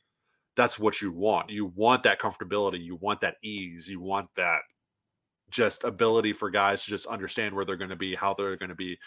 that's 0.56 0.78
what 0.78 1.00
you 1.00 1.12
want. 1.12 1.50
You 1.50 1.66
want 1.76 2.02
that 2.02 2.20
comfortability, 2.20 2.82
you 2.82 2.96
want 2.96 3.20
that 3.20 3.36
ease, 3.42 3.88
you 3.88 4.00
want 4.00 4.28
that 4.36 4.60
just 5.50 5.84
ability 5.84 6.32
for 6.32 6.50
guys 6.50 6.84
to 6.84 6.90
just 6.90 7.06
understand 7.06 7.54
where 7.54 7.64
they're 7.64 7.76
going 7.76 7.88
to 7.88 7.96
be, 7.96 8.14
how 8.14 8.34
they're 8.34 8.56
going 8.56 8.68
to 8.68 8.74
be 8.74 8.98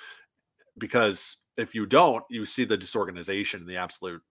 because 0.77 1.37
if 1.57 1.75
you 1.75 1.85
don't, 1.85 2.23
you 2.29 2.45
see 2.45 2.63
the 2.63 2.77
disorganization, 2.77 3.61
and 3.61 3.69
the 3.69 3.77
absolute 3.77 4.21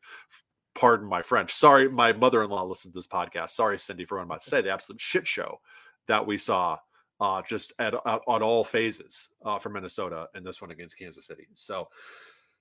pardon 0.81 1.07
my 1.07 1.21
French. 1.21 1.53
Sorry, 1.53 1.91
my 1.91 2.11
mother-in-law 2.15 2.65
listened 2.65 2.95
to 2.95 2.99
this 2.99 3.07
podcast. 3.07 3.51
Sorry, 3.51 3.79
Cindy, 3.79 4.07
for 4.07 4.17
what 4.17 4.23
I'm 4.23 4.29
about 4.29 4.41
to 4.41 4.49
say. 4.49 4.63
The 4.63 4.73
absolute 4.73 5.01
shit 5.01 5.29
show 5.29 5.61
that 6.09 6.27
we 6.27 6.39
saw 6.39 6.79
uh, 7.21 7.43
just 7.47 7.75
at, 7.79 7.93
at, 7.93 8.23
on 8.27 8.43
all 8.43 8.65
phases 8.65 9.29
uh, 9.45 9.59
for 9.59 9.69
Minnesota 9.69 10.27
in 10.35 10.43
this 10.43 10.63
one 10.63 10.71
against 10.71 10.99
Kansas 10.99 11.27
City. 11.27 11.47
So, 11.53 11.89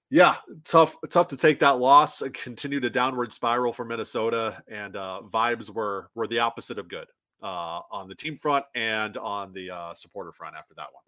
yeah, 0.10 0.36
tough, 0.66 0.98
tough 1.10 1.30
to 1.30 1.38
take 1.38 1.60
that 1.60 1.78
loss 1.78 2.22
and 2.22 2.34
continue 2.34 2.82
to 2.82 2.90
downward 2.90 3.32
spiral 3.32 3.72
for 3.72 3.86
Minnesota. 3.86 4.62
And 4.68 4.98
uh, 4.98 5.22
vibes 5.30 5.70
were 5.70 6.10
were 6.14 6.28
the 6.28 6.40
opposite 6.40 6.78
of 6.78 6.90
good 6.90 7.08
uh, 7.42 7.82
on 7.90 8.10
the 8.10 8.16
team 8.16 8.38
front 8.38 8.66
and 8.76 9.16
on 9.16 9.54
the 9.54 9.72
uh, 9.72 9.94
supporter 9.94 10.34
front 10.34 10.58
after 10.58 10.74
that 10.76 10.88
one. 10.92 11.04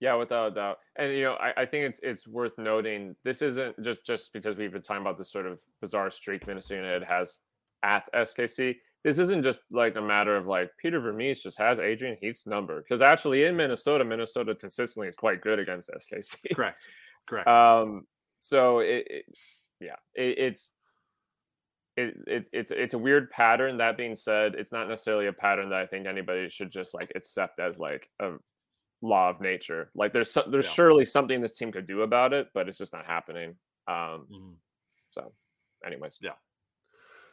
Yeah, 0.00 0.14
without 0.14 0.52
a 0.52 0.54
doubt. 0.54 0.78
And 0.96 1.12
you 1.12 1.24
know, 1.24 1.34
I, 1.34 1.62
I, 1.62 1.66
think 1.66 1.84
it's 1.84 2.00
it's 2.02 2.26
worth 2.26 2.56
noting 2.56 3.14
this 3.22 3.42
isn't 3.42 3.82
just 3.84 4.04
just 4.06 4.32
because 4.32 4.56
we've 4.56 4.72
been 4.72 4.80
talking 4.80 5.02
about 5.02 5.18
this 5.18 5.30
sort 5.30 5.46
of 5.46 5.60
bizarre 5.82 6.10
streak 6.10 6.46
Minnesota 6.46 6.76
United 6.76 7.04
has 7.04 7.38
at 7.82 8.08
SKC. 8.14 8.76
This 9.04 9.18
isn't 9.18 9.42
just 9.42 9.60
like 9.70 9.96
a 9.96 10.00
matter 10.00 10.36
of 10.36 10.46
like 10.46 10.70
Peter 10.80 11.00
Vermes 11.00 11.40
just 11.40 11.58
has 11.58 11.78
Adrian 11.78 12.16
Heath's 12.20 12.46
number 12.46 12.82
because 12.82 13.02
actually 13.02 13.44
in 13.44 13.56
Minnesota, 13.56 14.04
Minnesota 14.04 14.54
consistently 14.54 15.08
is 15.08 15.16
quite 15.16 15.42
good 15.42 15.58
against 15.58 15.90
SKC. 15.90 16.54
Correct. 16.54 16.88
Correct. 17.26 17.46
Um. 17.46 18.06
So 18.40 18.78
it, 18.78 19.06
it 19.10 19.24
yeah, 19.80 19.96
it, 20.14 20.38
it's 20.38 20.72
it, 21.98 22.14
it, 22.26 22.48
it's 22.52 22.70
it's 22.70 22.94
a 22.94 22.98
weird 22.98 23.30
pattern. 23.30 23.76
That 23.76 23.98
being 23.98 24.14
said, 24.14 24.54
it's 24.54 24.72
not 24.72 24.88
necessarily 24.88 25.26
a 25.26 25.32
pattern 25.32 25.68
that 25.70 25.80
I 25.80 25.86
think 25.86 26.06
anybody 26.06 26.48
should 26.48 26.70
just 26.70 26.94
like 26.94 27.12
accept 27.14 27.60
as 27.60 27.78
like 27.78 28.08
a 28.20 28.32
law 29.02 29.30
of 29.30 29.40
nature. 29.40 29.90
Like 29.94 30.12
there's 30.12 30.30
so, 30.30 30.44
there's 30.46 30.66
yeah. 30.66 30.72
surely 30.72 31.04
something 31.04 31.40
this 31.40 31.56
team 31.56 31.72
could 31.72 31.86
do 31.86 32.02
about 32.02 32.32
it, 32.32 32.48
but 32.54 32.68
it's 32.68 32.78
just 32.78 32.92
not 32.92 33.06
happening. 33.06 33.56
Um, 33.88 34.26
mm-hmm. 34.30 34.52
So, 35.10 35.32
anyways, 35.84 36.18
yeah. 36.20 36.34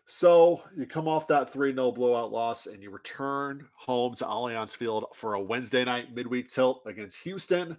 So 0.05 0.63
you 0.75 0.85
come 0.85 1.07
off 1.07 1.27
that 1.27 1.51
3 1.51 1.73
0 1.73 1.91
blowout 1.91 2.31
loss 2.31 2.67
and 2.67 2.81
you 2.81 2.91
return 2.91 3.67
home 3.73 4.15
to 4.15 4.25
Allianz 4.25 4.75
Field 4.75 5.05
for 5.13 5.33
a 5.33 5.41
Wednesday 5.41 5.83
night 5.83 6.15
midweek 6.15 6.49
tilt 6.49 6.81
against 6.85 7.21
Houston. 7.23 7.77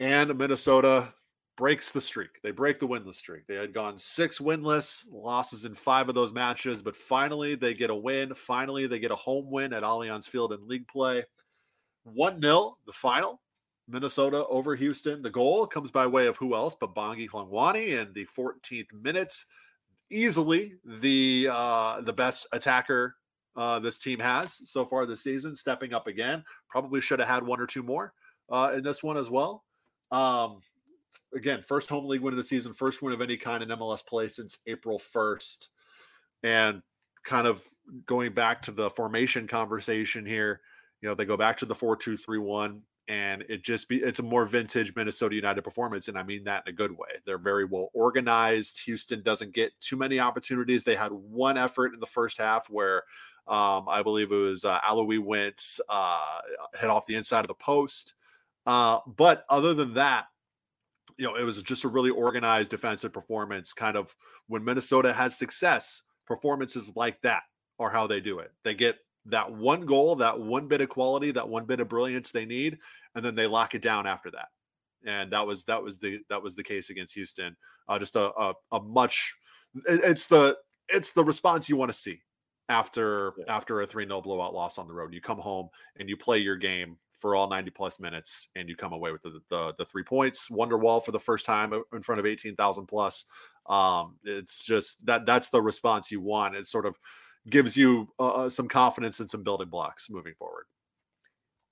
And 0.00 0.36
Minnesota 0.36 1.12
breaks 1.56 1.92
the 1.92 2.00
streak. 2.00 2.42
They 2.42 2.50
break 2.50 2.78
the 2.78 2.88
winless 2.88 3.16
streak. 3.16 3.46
They 3.46 3.54
had 3.54 3.74
gone 3.74 3.96
six 3.96 4.38
winless, 4.38 5.04
losses 5.10 5.64
in 5.64 5.74
five 5.74 6.08
of 6.08 6.14
those 6.14 6.32
matches, 6.32 6.82
but 6.82 6.96
finally 6.96 7.54
they 7.54 7.74
get 7.74 7.90
a 7.90 7.94
win. 7.94 8.34
Finally, 8.34 8.86
they 8.86 8.98
get 8.98 9.10
a 9.10 9.16
home 9.16 9.50
win 9.50 9.72
at 9.72 9.82
Allianz 9.82 10.28
Field 10.28 10.52
in 10.52 10.66
league 10.66 10.88
play. 10.88 11.22
1 12.04 12.40
0, 12.40 12.76
the 12.86 12.92
final. 12.92 13.40
Minnesota 13.88 14.46
over 14.46 14.76
Houston. 14.76 15.20
The 15.20 15.30
goal 15.30 15.66
comes 15.66 15.90
by 15.90 16.06
way 16.06 16.26
of 16.26 16.36
who 16.36 16.54
else 16.54 16.76
but 16.78 16.94
Bongi 16.94 17.28
Hlongwane 17.28 18.00
in 18.00 18.12
the 18.12 18.26
14th 18.36 18.92
minutes. 18.92 19.46
Easily 20.10 20.74
the 20.84 21.48
uh, 21.50 22.00
the 22.00 22.12
best 22.12 22.46
attacker 22.52 23.16
uh, 23.56 23.78
this 23.78 23.98
team 23.98 24.18
has 24.18 24.68
so 24.68 24.84
far 24.84 25.06
this 25.06 25.22
season, 25.22 25.54
stepping 25.54 25.92
up 25.92 26.06
again. 26.06 26.44
Probably 26.68 27.00
should 27.00 27.18
have 27.18 27.28
had 27.28 27.44
one 27.44 27.60
or 27.60 27.66
two 27.66 27.82
more 27.82 28.12
uh, 28.50 28.72
in 28.74 28.82
this 28.82 29.02
one 29.02 29.16
as 29.16 29.30
well. 29.30 29.64
Um, 30.10 30.60
again, 31.34 31.62
first 31.66 31.88
home 31.88 32.06
league 32.06 32.20
win 32.20 32.32
of 32.32 32.38
the 32.38 32.44
season, 32.44 32.72
first 32.72 33.02
win 33.02 33.12
of 33.12 33.20
any 33.20 33.36
kind 33.36 33.62
in 33.62 33.68
MLS 33.70 34.04
play 34.04 34.28
since 34.28 34.58
April 34.66 34.98
1st. 34.98 35.68
And 36.42 36.82
kind 37.24 37.46
of 37.46 37.62
going 38.06 38.32
back 38.32 38.62
to 38.62 38.72
the 38.72 38.90
formation 38.90 39.46
conversation 39.46 40.24
here, 40.24 40.60
you 41.00 41.08
know, 41.08 41.14
they 41.14 41.24
go 41.24 41.36
back 41.36 41.56
to 41.58 41.66
the 41.66 41.74
4 41.74 41.96
2 41.96 42.16
3 42.16 42.38
1, 42.38 42.82
and 43.08 43.44
it 43.48 43.62
just 43.62 43.88
be 43.88 43.96
it's 43.96 44.18
a 44.18 44.22
more 44.22 44.46
vintage 44.46 44.94
Minnesota 44.94 45.34
United 45.34 45.62
performance. 45.62 46.08
And 46.08 46.18
I 46.18 46.22
mean 46.22 46.44
that 46.44 46.62
in 46.66 46.72
a 46.72 46.76
good 46.76 46.92
way. 46.92 47.08
They're 47.24 47.38
very 47.38 47.64
well 47.64 47.88
organized. 47.92 48.84
Houston 48.84 49.22
doesn't 49.22 49.52
get 49.52 49.72
too 49.80 49.96
many 49.96 50.20
opportunities. 50.20 50.84
They 50.84 50.94
had 50.94 51.12
one 51.12 51.56
effort 51.56 51.94
in 51.94 52.00
the 52.00 52.06
first 52.06 52.38
half 52.38 52.68
where 52.70 53.02
um, 53.48 53.88
I 53.88 54.02
believe 54.02 54.30
it 54.30 54.36
was 54.36 54.64
uh, 54.64 54.80
Aloui 54.80 55.18
went 55.18 55.60
uh, 55.88 56.40
hit 56.78 56.90
off 56.90 57.06
the 57.06 57.16
inside 57.16 57.40
of 57.40 57.48
the 57.48 57.54
post. 57.54 58.14
Uh, 58.66 59.00
but 59.16 59.44
other 59.48 59.74
than 59.74 59.94
that, 59.94 60.26
you 61.18 61.24
know, 61.26 61.34
it 61.34 61.42
was 61.42 61.60
just 61.62 61.84
a 61.84 61.88
really 61.88 62.10
organized 62.10 62.70
defensive 62.70 63.12
performance. 63.12 63.72
Kind 63.72 63.96
of 63.96 64.14
when 64.46 64.64
Minnesota 64.64 65.12
has 65.12 65.36
success, 65.36 66.02
performances 66.26 66.92
like 66.94 67.20
that 67.22 67.42
are 67.80 67.90
how 67.90 68.06
they 68.06 68.20
do 68.20 68.38
it. 68.38 68.52
They 68.62 68.74
get 68.74 68.98
that 69.26 69.50
one 69.50 69.82
goal, 69.82 70.16
that 70.16 70.38
one 70.38 70.66
bit 70.66 70.80
of 70.80 70.88
quality, 70.88 71.30
that 71.32 71.48
one 71.48 71.64
bit 71.64 71.80
of 71.80 71.88
brilliance 71.88 72.30
they 72.30 72.46
need, 72.46 72.78
and 73.14 73.24
then 73.24 73.34
they 73.34 73.46
lock 73.46 73.74
it 73.74 73.82
down 73.82 74.06
after 74.06 74.30
that. 74.30 74.48
And 75.04 75.32
that 75.32 75.46
was 75.46 75.64
that 75.64 75.82
was 75.82 75.98
the 75.98 76.20
that 76.28 76.42
was 76.42 76.54
the 76.54 76.62
case 76.62 76.90
against 76.90 77.14
Houston. 77.14 77.56
Uh, 77.88 77.98
just 77.98 78.16
a, 78.16 78.32
a, 78.38 78.54
a 78.72 78.80
much 78.80 79.34
it's 79.86 80.26
the 80.26 80.56
it's 80.88 81.12
the 81.12 81.24
response 81.24 81.68
you 81.68 81.76
want 81.76 81.90
to 81.90 81.96
see 81.96 82.20
after 82.68 83.32
yeah. 83.38 83.44
after 83.48 83.80
a 83.80 83.86
3-0 83.86 84.22
blowout 84.22 84.54
loss 84.54 84.78
on 84.78 84.86
the 84.86 84.94
road. 84.94 85.14
You 85.14 85.20
come 85.20 85.38
home 85.38 85.68
and 85.98 86.08
you 86.08 86.16
play 86.16 86.38
your 86.38 86.56
game 86.56 86.96
for 87.18 87.34
all 87.34 87.48
90 87.48 87.70
plus 87.70 88.00
minutes 88.00 88.48
and 88.56 88.68
you 88.68 88.76
come 88.76 88.92
away 88.92 89.12
with 89.12 89.22
the 89.22 89.40
the, 89.48 89.74
the 89.78 89.84
three 89.84 90.04
points. 90.04 90.48
Wonderwall 90.48 91.04
for 91.04 91.12
the 91.12 91.20
first 91.20 91.46
time 91.46 91.72
in 91.92 92.02
front 92.02 92.18
of 92.18 92.26
18,000 92.26 92.86
plus. 92.86 93.24
Um, 93.66 94.16
it's 94.24 94.64
just 94.64 95.04
that 95.06 95.26
that's 95.26 95.50
the 95.50 95.62
response 95.62 96.10
you 96.10 96.20
want. 96.20 96.56
It's 96.56 96.70
sort 96.70 96.86
of 96.86 96.98
gives 97.50 97.76
you 97.76 98.08
uh, 98.18 98.28
uh, 98.28 98.48
some 98.48 98.68
confidence 98.68 99.20
and 99.20 99.28
some 99.28 99.42
building 99.42 99.68
blocks 99.68 100.10
moving 100.10 100.34
forward. 100.38 100.64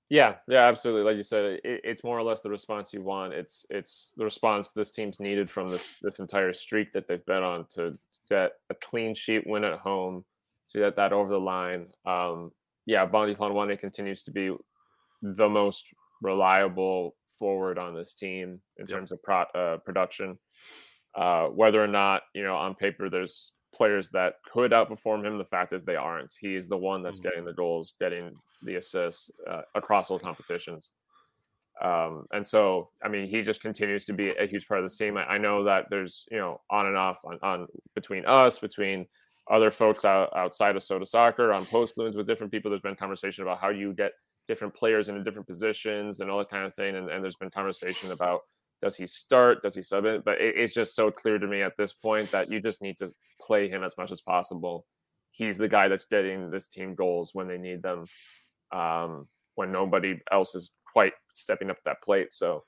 Yeah, 0.09 0.35
yeah, 0.47 0.67
absolutely. 0.67 1.03
Like 1.03 1.17
you 1.17 1.23
said, 1.23 1.59
it, 1.63 1.81
it's 1.83 2.03
more 2.03 2.17
or 2.17 2.23
less 2.23 2.41
the 2.41 2.49
response 2.49 2.93
you 2.93 3.03
want. 3.03 3.33
It's 3.33 3.65
it's 3.69 4.11
the 4.17 4.25
response 4.25 4.71
this 4.71 4.91
team's 4.91 5.19
needed 5.19 5.51
from 5.51 5.69
this 5.69 5.95
this 6.01 6.19
entire 6.19 6.51
streak 6.51 6.91
that 6.93 7.07
they've 7.07 7.25
been 7.25 7.43
on 7.43 7.65
to 7.75 7.97
get 8.27 8.53
a 8.71 8.75
clean 8.75 9.13
sheet 9.13 9.45
win 9.45 9.63
at 9.63 9.79
home, 9.79 10.25
to 10.71 10.79
get 10.79 10.95
that 10.95 11.13
over 11.13 11.29
the 11.29 11.39
line. 11.39 11.87
Um, 12.05 12.51
yeah, 12.87 13.05
Bongi 13.05 13.37
Hlongwane 13.37 13.77
continues 13.77 14.23
to 14.23 14.31
be 14.31 14.51
the 15.21 15.47
most 15.47 15.85
reliable 16.21 17.15
forward 17.37 17.77
on 17.77 17.93
this 17.93 18.15
team 18.15 18.59
in 18.77 18.85
yep. 18.85 18.89
terms 18.89 19.11
of 19.11 19.21
pro, 19.21 19.41
uh, 19.53 19.77
production. 19.77 20.37
Uh, 21.15 21.47
whether 21.47 21.83
or 21.83 21.87
not 21.87 22.23
you 22.33 22.43
know 22.43 22.55
on 22.55 22.73
paper 22.73 23.09
there's 23.09 23.51
players 23.73 24.09
that 24.09 24.35
could 24.51 24.71
outperform 24.71 25.25
him. 25.25 25.37
The 25.37 25.45
fact 25.45 25.73
is 25.73 25.83
they 25.83 25.95
aren't. 25.95 26.33
He's 26.39 26.67
the 26.67 26.77
one 26.77 27.03
that's 27.03 27.19
mm-hmm. 27.19 27.29
getting 27.29 27.45
the 27.45 27.53
goals, 27.53 27.93
getting 27.99 28.33
the 28.63 28.75
assists 28.75 29.31
uh, 29.49 29.61
across 29.75 30.09
all 30.09 30.19
competitions. 30.19 30.91
Um, 31.81 32.25
and 32.31 32.45
so, 32.45 32.89
I 33.01 33.07
mean, 33.07 33.27
he 33.27 33.41
just 33.41 33.61
continues 33.61 34.03
to 34.05 34.13
be 34.13 34.31
a 34.37 34.45
huge 34.45 34.67
part 34.67 34.81
of 34.81 34.85
this 34.85 34.97
team. 34.97 35.17
I, 35.17 35.23
I 35.23 35.37
know 35.37 35.63
that 35.63 35.85
there's, 35.89 36.25
you 36.29 36.37
know, 36.37 36.59
on 36.69 36.87
and 36.87 36.97
off 36.97 37.21
on, 37.23 37.39
on 37.41 37.67
between 37.95 38.25
us, 38.25 38.59
between 38.59 39.05
other 39.49 39.71
folks 39.71 40.03
out, 40.03 40.29
outside 40.35 40.75
of 40.75 40.83
Sota 40.83 41.07
Soccer, 41.07 41.53
on 41.53 41.65
post 41.65 41.97
loons 41.97 42.15
with 42.15 42.27
different 42.27 42.51
people. 42.51 42.69
There's 42.69 42.81
been 42.81 42.95
conversation 42.95 43.43
about 43.43 43.61
how 43.61 43.69
you 43.69 43.93
get 43.93 44.11
different 44.45 44.73
players 44.73 45.07
into 45.07 45.23
different 45.23 45.47
positions 45.47 46.19
and 46.19 46.29
all 46.29 46.39
that 46.39 46.49
kind 46.49 46.65
of 46.65 46.73
thing. 46.73 46.95
And, 46.95 47.09
and 47.09 47.23
there's 47.23 47.37
been 47.37 47.49
conversation 47.49 48.11
about 48.11 48.41
does 48.81 48.95
he 48.95 49.05
start? 49.05 49.61
Does 49.61 49.75
he 49.75 49.81
sub 49.81 50.05
it? 50.05 50.23
But 50.23 50.39
it, 50.39 50.55
it's 50.57 50.73
just 50.73 50.95
so 50.95 51.11
clear 51.11 51.37
to 51.37 51.47
me 51.47 51.61
at 51.61 51.77
this 51.77 51.93
point 51.93 52.31
that 52.31 52.51
you 52.51 52.61
just 52.61 52.81
need 52.81 52.97
to 52.97 53.09
play 53.41 53.69
him 53.69 53.83
as 53.83 53.97
much 53.97 54.11
as 54.11 54.21
possible. 54.21 54.85
He's 55.31 55.57
the 55.57 55.67
guy 55.67 55.87
that's 55.87 56.05
getting 56.05 56.49
this 56.49 56.67
team 56.67 56.95
goals 56.95 57.31
when 57.33 57.47
they 57.47 57.57
need 57.57 57.81
them, 57.81 58.05
um, 58.71 59.27
when 59.55 59.71
nobody 59.71 60.19
else 60.31 60.55
is 60.55 60.71
quite 60.91 61.13
stepping 61.33 61.69
up 61.69 61.77
that 61.85 62.01
plate. 62.01 62.33
So, 62.33 62.63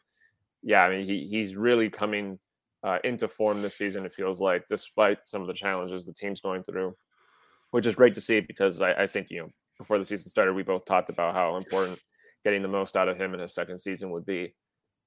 yeah, 0.61 0.81
I 0.83 0.89
mean, 0.89 1.05
he, 1.07 1.27
he's 1.29 1.55
really 1.55 1.89
coming 1.89 2.39
uh, 2.83 2.99
into 3.03 3.27
form 3.27 3.61
this 3.61 3.77
season. 3.77 4.05
It 4.05 4.13
feels 4.13 4.39
like, 4.39 4.63
despite 4.69 5.19
some 5.25 5.41
of 5.41 5.47
the 5.47 5.53
challenges 5.53 6.05
the 6.05 6.13
team's 6.13 6.41
going 6.41 6.63
through, 6.63 6.95
which 7.71 7.85
is 7.85 7.95
great 7.95 8.13
to 8.13 8.21
see 8.21 8.39
because 8.39 8.81
I, 8.81 8.93
I 8.93 9.07
think 9.07 9.27
you 9.29 9.41
know 9.41 9.49
before 9.77 9.97
the 9.97 10.05
season 10.05 10.29
started, 10.29 10.53
we 10.53 10.63
both 10.63 10.85
talked 10.85 11.09
about 11.09 11.33
how 11.33 11.57
important 11.57 11.99
getting 12.43 12.61
the 12.61 12.67
most 12.67 12.95
out 12.95 13.07
of 13.07 13.17
him 13.17 13.33
in 13.33 13.39
his 13.39 13.53
second 13.53 13.79
season 13.79 14.11
would 14.11 14.25
be 14.25 14.53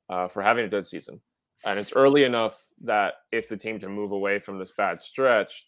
uh, 0.09 0.29
for 0.29 0.43
having 0.43 0.65
a 0.65 0.69
good 0.69 0.87
season. 0.87 1.21
And 1.65 1.79
it's 1.79 1.93
early 1.95 2.25
enough 2.25 2.63
that 2.83 3.15
if 3.33 3.49
the 3.49 3.57
team 3.57 3.81
can 3.81 3.91
move 3.91 4.13
away 4.13 4.39
from 4.39 4.59
this 4.59 4.73
bad 4.77 5.01
stretch 5.01 5.67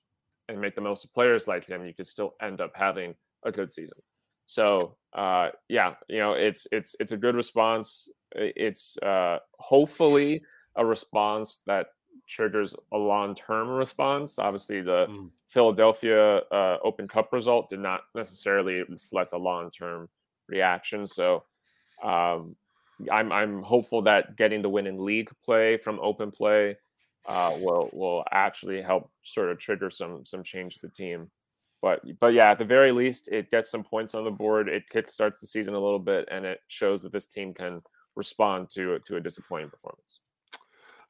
and 0.48 0.60
make 0.60 0.74
the 0.74 0.80
most 0.80 1.04
of 1.04 1.12
players 1.12 1.48
like 1.48 1.64
him, 1.64 1.86
you 1.86 1.94
could 1.94 2.06
still 2.06 2.34
end 2.42 2.60
up 2.60 2.72
having 2.74 3.14
a 3.44 3.52
good 3.52 3.72
season. 3.72 3.98
So 4.46 4.96
uh, 5.12 5.48
yeah, 5.68 5.94
you 6.08 6.18
know, 6.18 6.32
it's 6.32 6.66
it's 6.70 6.94
it's 7.00 7.12
a 7.12 7.16
good 7.16 7.34
response. 7.34 8.08
It's 8.32 8.96
uh, 8.98 9.38
hopefully 9.58 10.42
a 10.76 10.84
response 10.84 11.62
that 11.66 11.86
triggers 12.28 12.74
a 12.92 12.96
long-term 12.96 13.68
response. 13.68 14.38
Obviously, 14.38 14.82
the 14.82 15.06
mm. 15.08 15.30
Philadelphia 15.48 16.38
uh, 16.52 16.76
Open 16.84 17.08
Cup 17.08 17.32
result 17.32 17.68
did 17.68 17.80
not 17.80 18.02
necessarily 18.14 18.82
reflect 18.88 19.32
a 19.32 19.38
long-term 19.38 20.08
reaction. 20.48 21.06
So 21.06 21.44
um, 22.02 22.56
I'm 23.10 23.32
I'm 23.32 23.62
hopeful 23.62 24.02
that 24.02 24.36
getting 24.36 24.62
the 24.62 24.68
win 24.68 24.86
in 24.86 25.04
league 25.04 25.30
play 25.44 25.76
from 25.76 26.00
open 26.00 26.30
play 26.30 26.76
uh, 27.26 27.56
will 27.60 27.90
will 27.92 28.24
actually 28.30 28.80
help 28.82 29.10
sort 29.22 29.50
of 29.50 29.58
trigger 29.58 29.90
some 29.90 30.24
some 30.24 30.42
change 30.42 30.76
to 30.76 30.86
the 30.86 30.92
team. 30.92 31.30
But 31.82 32.00
but 32.20 32.32
yeah, 32.32 32.50
at 32.50 32.58
the 32.58 32.64
very 32.64 32.92
least, 32.92 33.28
it 33.28 33.50
gets 33.50 33.70
some 33.70 33.84
points 33.84 34.14
on 34.14 34.24
the 34.24 34.30
board. 34.30 34.68
It 34.68 34.88
kickstarts 34.92 35.40
the 35.40 35.46
season 35.46 35.74
a 35.74 35.80
little 35.80 35.98
bit, 35.98 36.28
and 36.30 36.44
it 36.44 36.60
shows 36.68 37.02
that 37.02 37.12
this 37.12 37.26
team 37.26 37.52
can 37.52 37.82
respond 38.14 38.70
to 38.70 38.98
to 39.00 39.16
a 39.16 39.20
disappointing 39.20 39.70
performance. 39.70 40.20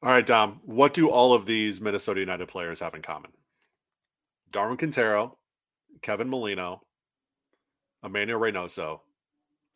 All 0.03 0.11
right, 0.11 0.25
Dom. 0.25 0.59
What 0.63 0.93
do 0.93 1.09
all 1.09 1.33
of 1.33 1.45
these 1.45 1.81
Minnesota 1.81 2.19
United 2.19 2.47
players 2.47 2.79
have 2.81 2.93
in 2.93 3.01
common? 3.01 3.31
Darwin 4.51 4.77
Quintero, 4.77 5.37
Kevin 6.01 6.29
Molino, 6.29 6.81
Emmanuel 8.03 8.39
Reynoso, 8.39 9.01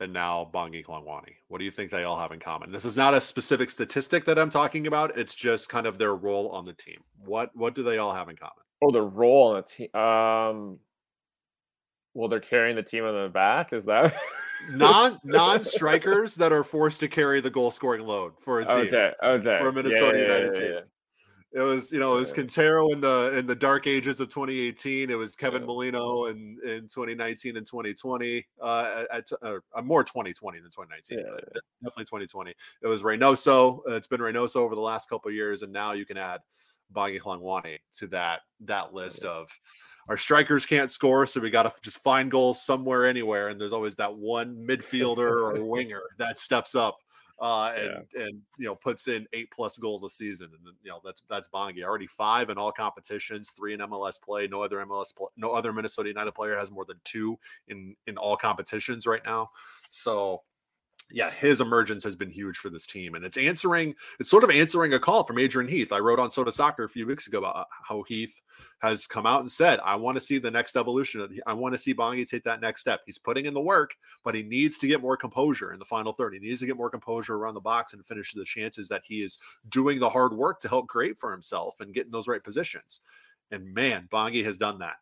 and 0.01 0.11
now 0.11 0.49
Bongi 0.53 0.83
Hlongwane. 0.83 1.35
What 1.47 1.59
do 1.59 1.65
you 1.65 1.71
think 1.71 1.91
they 1.91 2.03
all 2.03 2.17
have 2.17 2.31
in 2.31 2.39
common? 2.39 2.71
This 2.71 2.85
is 2.85 2.97
not 2.97 3.13
a 3.13 3.21
specific 3.21 3.69
statistic 3.69 4.25
that 4.25 4.37
I'm 4.37 4.49
talking 4.49 4.87
about. 4.87 5.17
It's 5.17 5.35
just 5.35 5.69
kind 5.69 5.85
of 5.85 5.97
their 5.97 6.15
role 6.15 6.49
on 6.49 6.65
the 6.65 6.73
team. 6.73 6.97
What 7.23 7.55
what 7.55 7.75
do 7.75 7.83
they 7.83 7.99
all 7.99 8.13
have 8.13 8.27
in 8.27 8.35
common? 8.35 8.63
Oh, 8.81 8.91
the 8.91 9.01
role 9.01 9.49
on 9.49 9.55
the 9.57 9.61
team. 9.61 9.95
Um, 9.95 10.79
well, 12.13 12.27
they're 12.27 12.39
carrying 12.39 12.75
the 12.75 12.83
team 12.83 13.05
on 13.05 13.13
their 13.13 13.29
back. 13.29 13.73
Is 13.73 13.85
that 13.85 14.13
non 14.71 15.19
non 15.23 15.63
strikers 15.63 16.35
that 16.35 16.51
are 16.51 16.63
forced 16.63 16.99
to 17.01 17.07
carry 17.07 17.39
the 17.39 17.51
goal 17.51 17.71
scoring 17.71 18.05
load 18.05 18.33
for 18.39 18.59
a 18.59 18.65
team? 18.65 18.87
Okay, 18.87 19.11
okay, 19.23 19.57
for 19.59 19.69
a 19.69 19.73
Minnesota 19.73 20.17
yeah, 20.17 20.23
yeah, 20.23 20.35
United 20.35 20.55
yeah, 20.55 20.69
team. 20.69 20.83
Yeah. 21.53 21.61
It 21.61 21.63
was, 21.63 21.91
you 21.91 21.99
know, 21.99 22.15
it 22.15 22.19
was 22.19 22.31
Quintero 22.31 22.89
in 22.89 23.01
the 23.01 23.37
in 23.37 23.45
the 23.45 23.55
dark 23.55 23.87
ages 23.87 24.19
of 24.19 24.29
2018. 24.29 25.09
It 25.09 25.17
was 25.17 25.35
Kevin 25.35 25.61
Yeah. 25.61 25.67
Molino 25.67 26.25
in 26.25 26.57
in 26.63 26.81
2019 26.87 27.57
and 27.57 27.65
2020. 27.65 28.45
Uh, 28.61 29.03
at, 29.11 29.29
uh, 29.41 29.59
more 29.83 30.03
2020 30.03 30.59
than 30.59 30.71
2019. 30.71 31.19
Yeah, 31.19 31.25
but 31.53 31.63
Definitely 31.83 32.05
2020. 32.05 32.53
It 32.81 32.87
was 32.87 33.03
Reynoso. 33.03 33.81
It's 33.87 34.07
been 34.07 34.21
Reynoso 34.21 34.57
over 34.57 34.75
the 34.75 34.81
last 34.81 35.09
couple 35.09 35.29
of 35.29 35.35
years, 35.35 35.61
and 35.63 35.73
now 35.73 35.93
you 35.93 36.05
can 36.05 36.17
add 36.17 36.41
Bongi 36.93 37.19
Hlongwane 37.19 37.79
to 37.93 38.07
that 38.07 38.41
that 38.61 38.93
list 38.93 39.25
of 39.25 39.49
our 40.09 40.17
strikers 40.17 40.65
can't 40.65 40.89
score, 40.89 41.25
so 41.25 41.39
we 41.39 41.49
got 41.49 41.63
to 41.63 41.73
just 41.81 41.99
find 41.99 42.29
goals 42.31 42.61
somewhere, 42.61 43.05
anywhere. 43.05 43.49
And 43.49 43.61
there's 43.61 43.73
always 43.73 43.95
that 43.97 44.13
one 44.13 44.55
midfielder 44.55 45.55
or 45.55 45.63
winger 45.63 46.01
that 46.17 46.39
steps 46.39 46.75
up 46.75 46.97
uh, 47.41 47.73
and 47.75 48.05
and 48.13 48.39
you 48.59 48.65
know 48.65 48.75
puts 48.75 49.07
in 49.07 49.27
eight 49.33 49.49
plus 49.51 49.77
goals 49.77 50.03
a 50.03 50.09
season, 50.09 50.49
and 50.53 50.75
you 50.83 50.91
know 50.91 51.01
that's 51.03 51.23
that's 51.27 51.47
Bongi 51.47 51.83
already 51.83 52.05
five 52.05 52.51
in 52.51 52.57
all 52.57 52.71
competitions, 52.71 53.49
three 53.51 53.73
in 53.73 53.79
MLS 53.79 54.21
play. 54.21 54.47
No 54.47 54.61
other 54.61 54.77
MLS, 54.85 55.11
no 55.35 55.51
other 55.51 55.73
Minnesota 55.73 56.09
United 56.09 56.33
player 56.33 56.55
has 56.55 56.69
more 56.69 56.85
than 56.85 56.99
two 57.03 57.37
in 57.67 57.95
in 58.05 58.15
all 58.17 58.37
competitions 58.37 59.07
right 59.07 59.25
now. 59.25 59.49
So 59.89 60.43
yeah, 61.13 61.31
his 61.31 61.61
emergence 61.61 62.03
has 62.03 62.15
been 62.15 62.29
huge 62.29 62.57
for 62.57 62.69
this 62.69 62.87
team, 62.87 63.15
and 63.15 63.25
it's 63.25 63.37
answering. 63.37 63.95
It's 64.19 64.29
sort 64.29 64.43
of 64.43 64.49
answering 64.49 64.93
a 64.93 64.99
call 64.99 65.23
from 65.23 65.39
Adrian 65.39 65.69
Heath. 65.69 65.91
I 65.91 65.99
wrote 65.99 66.19
on 66.19 66.29
Sota 66.29 66.51
Soccer 66.51 66.83
a 66.83 66.89
few 66.89 67.05
weeks 67.05 67.27
ago 67.27 67.39
about 67.39 67.55
uh, 67.55 67.65
how 67.83 68.03
Heath 68.03 68.41
has 68.79 69.07
come 69.07 69.25
out 69.25 69.41
and 69.41 69.51
said, 69.51 69.79
"I 69.83 69.95
want 69.95 70.15
to 70.15 70.21
see 70.21 70.37
the 70.37 70.51
next 70.51 70.75
evolution. 70.75 71.39
I 71.45 71.53
want 71.53 71.73
to 71.73 71.77
see 71.77 71.93
Bongi 71.93 72.27
take 72.27 72.43
that 72.45 72.61
next 72.61 72.81
step. 72.81 73.01
He's 73.05 73.17
putting 73.17 73.45
in 73.45 73.53
the 73.53 73.61
work, 73.61 73.95
but 74.23 74.35
he 74.35 74.43
needs 74.43 74.77
to 74.79 74.87
get 74.87 75.01
more 75.01 75.17
composure 75.17 75.73
in 75.73 75.79
the 75.79 75.85
final 75.85 76.13
third. 76.13 76.33
He 76.33 76.39
needs 76.39 76.59
to 76.61 76.65
get 76.65 76.77
more 76.77 76.89
composure 76.89 77.35
around 77.35 77.55
the 77.55 77.61
box 77.61 77.93
and 77.93 78.05
finish 78.05 78.33
the 78.33 78.45
chances 78.45 78.87
that 78.89 79.03
he 79.05 79.23
is 79.23 79.37
doing 79.69 79.99
the 79.99 80.09
hard 80.09 80.33
work 80.33 80.59
to 80.61 80.69
help 80.69 80.87
create 80.87 81.19
for 81.19 81.31
himself 81.31 81.79
and 81.79 81.93
get 81.93 82.05
in 82.05 82.11
those 82.11 82.27
right 82.27 82.43
positions." 82.43 83.01
And 83.51 83.73
man, 83.73 84.07
Bongi 84.11 84.43
has 84.45 84.57
done 84.57 84.79
that. 84.79 84.95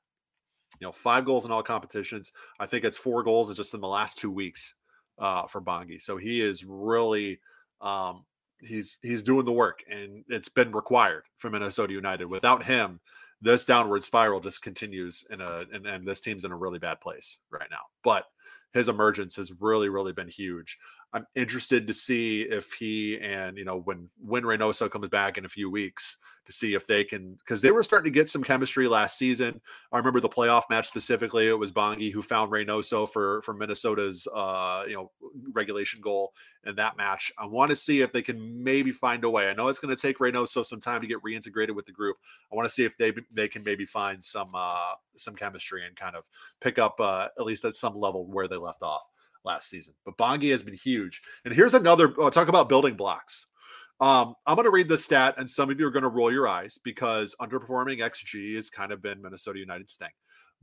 You 0.80 0.88
know, 0.88 0.92
five 0.92 1.26
goals 1.26 1.46
in 1.46 1.52
all 1.52 1.62
competitions. 1.62 2.32
I 2.60 2.66
think 2.66 2.86
it's 2.86 2.98
four 2.98 3.22
goals 3.22 3.54
just 3.56 3.74
in 3.74 3.82
the 3.82 3.88
last 3.88 4.18
two 4.18 4.32
weeks 4.32 4.76
uh, 5.20 5.48
for 5.48 5.62
Bongi. 5.62 6.02
So 6.02 6.18
he 6.18 6.42
is 6.42 6.66
really 6.66 7.40
um, 7.82 8.26
he's 8.62 8.98
he's 9.02 9.24
doing 9.24 9.46
the 9.46 9.52
work, 9.52 9.84
and 9.90 10.24
it's 10.28 10.50
been 10.50 10.72
required 10.72 11.24
for 11.38 11.50
Minnesota 11.50 11.94
United. 11.94 12.26
Without 12.26 12.64
him, 12.64 13.00
this 13.42 13.66
downward 13.66 14.04
spiral 14.04 14.40
just 14.40 14.62
continues 14.62 15.26
in 15.30 15.42
a 15.42 15.66
and, 15.72 15.86
and 15.86 16.08
this 16.08 16.22
team's 16.22 16.46
in 16.46 16.52
a 16.52 16.58
really 16.58 16.80
bad 16.80 17.00
place 17.02 17.40
right 17.52 17.70
now. 17.70 17.84
But 18.04 18.26
his 18.74 18.88
emergence 18.88 19.36
has 19.38 19.54
really 19.60 19.90
really 19.90 20.14
been 20.14 20.30
huge. 20.30 20.78
I'm 21.12 21.26
interested 21.36 21.88
to 21.88 21.94
see 21.94 22.44
if 22.44 22.72
he 22.74 23.20
and 23.20 23.58
you 23.58 23.66
know 23.66 23.80
when 23.80 24.10
when 24.24 24.44
Reynoso 24.44 24.90
comes 24.92 25.10
back 25.10 25.40
in 25.40 25.46
a 25.46 25.50
few 25.50 25.70
weeks 25.70 26.18
to 26.46 26.52
see 26.52 26.76
if 26.76 26.86
they 26.86 27.04
can 27.04 27.34
because 27.34 27.62
they 27.62 27.72
were 27.72 27.82
starting 27.82 28.12
to 28.12 28.16
get 28.16 28.30
some 28.30 28.44
chemistry 28.44 28.88
last 28.88 29.18
season. 29.18 29.60
I 29.92 29.98
remember 29.98 30.20
the 30.20 30.30
playoff 30.30 30.64
match 30.70 30.88
specifically. 30.88 31.48
It 31.48 31.58
was 31.58 31.72
Bongi 31.72 32.12
who 32.12 32.22
found 32.22 32.52
Reynoso 32.52 33.10
for 33.10 33.42
for 33.42 33.56
Minnesota's 33.56 34.28
uh, 34.36 34.84
you 34.88 34.94
know 34.94 35.12
regulation 35.52 36.00
goal 36.00 36.34
in 36.68 36.76
that 36.76 36.96
match. 36.96 37.32
I 37.40 37.48
want 37.48 37.72
to 37.72 37.76
see 37.76 38.02
if 38.02 38.14
they 38.14 38.22
can 38.22 38.64
maybe 38.64 38.92
find 38.92 39.24
a 39.24 39.30
way. 39.32 39.50
I 39.50 39.54
know 39.54 39.68
it's 39.68 39.80
going 39.80 39.96
to 39.96 40.02
take 40.02 40.20
Reynoso 40.20 40.64
some 40.64 40.80
time 40.80 41.02
to 41.02 41.08
get 41.08 41.24
reintegrated 41.24 41.74
with 41.74 41.88
the 41.88 41.92
group. 41.92 42.18
I 42.52 42.56
want 42.56 42.68
to 42.68 42.74
see 42.74 42.86
if 42.86 42.96
they 42.98 43.14
they 43.32 43.48
can 43.48 43.64
maybe 43.64 43.86
find 43.86 44.24
some 44.24 44.52
uh, 44.54 44.94
some 45.16 45.36
chemistry 45.36 45.88
and 45.88 45.96
kind 45.96 46.16
of 46.16 46.24
pick 46.62 46.78
up 46.78 47.00
uh, 47.00 47.30
at 47.40 47.46
least 47.46 47.66
at 47.66 47.74
some 47.74 47.96
level 47.96 48.28
where 48.28 48.48
they 48.48 48.58
left 48.58 48.84
off 48.84 49.09
last 49.44 49.70
season. 49.70 49.94
But 50.06 50.18
Bongi 50.18 50.52
has 50.52 50.64
been 50.64 50.76
huge. 50.76 51.22
And 51.46 51.54
here's 51.54 51.74
another 51.74 52.14
uh, 52.22 52.30
talk 52.30 52.48
about 52.48 52.70
building 52.70 52.96
blocks. 52.96 53.48
Um, 54.02 54.36
I'm 54.46 54.56
going 54.56 54.66
to 54.66 54.72
read 54.72 54.88
this 54.88 55.04
stat, 55.04 55.36
and 55.38 55.50
some 55.50 55.70
of 55.70 55.80
you 55.80 55.86
are 55.86 55.92
going 55.92 56.04
to 56.04 56.10
roll 56.10 56.32
your 56.32 56.48
eyes 56.48 56.80
because 56.84 57.36
underperforming 57.42 58.00
XG 58.00 58.56
has 58.56 58.70
kind 58.70 58.92
of 58.92 59.02
been 59.02 59.22
Minnesota 59.22 59.60
United's 59.60 59.96
thing. 59.96 60.10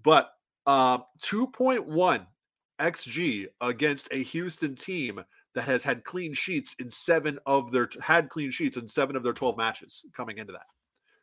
But 0.02 0.30
uh, 0.66 0.98
2.1 1.22 2.26
XG 2.78 3.46
against 3.60 4.08
a 4.10 4.22
Houston 4.22 4.74
team 4.74 5.22
that 5.54 5.64
has 5.64 5.82
had 5.82 6.04
clean 6.04 6.34
sheets 6.34 6.74
in 6.74 6.90
seven 6.90 7.38
of 7.46 7.72
their 7.72 7.88
had 8.00 8.28
clean 8.28 8.50
sheets 8.50 8.76
in 8.76 8.88
seven 8.88 9.16
of 9.16 9.22
their 9.22 9.32
12 9.32 9.56
matches 9.56 10.04
coming 10.14 10.38
into 10.38 10.52
that. 10.52 10.66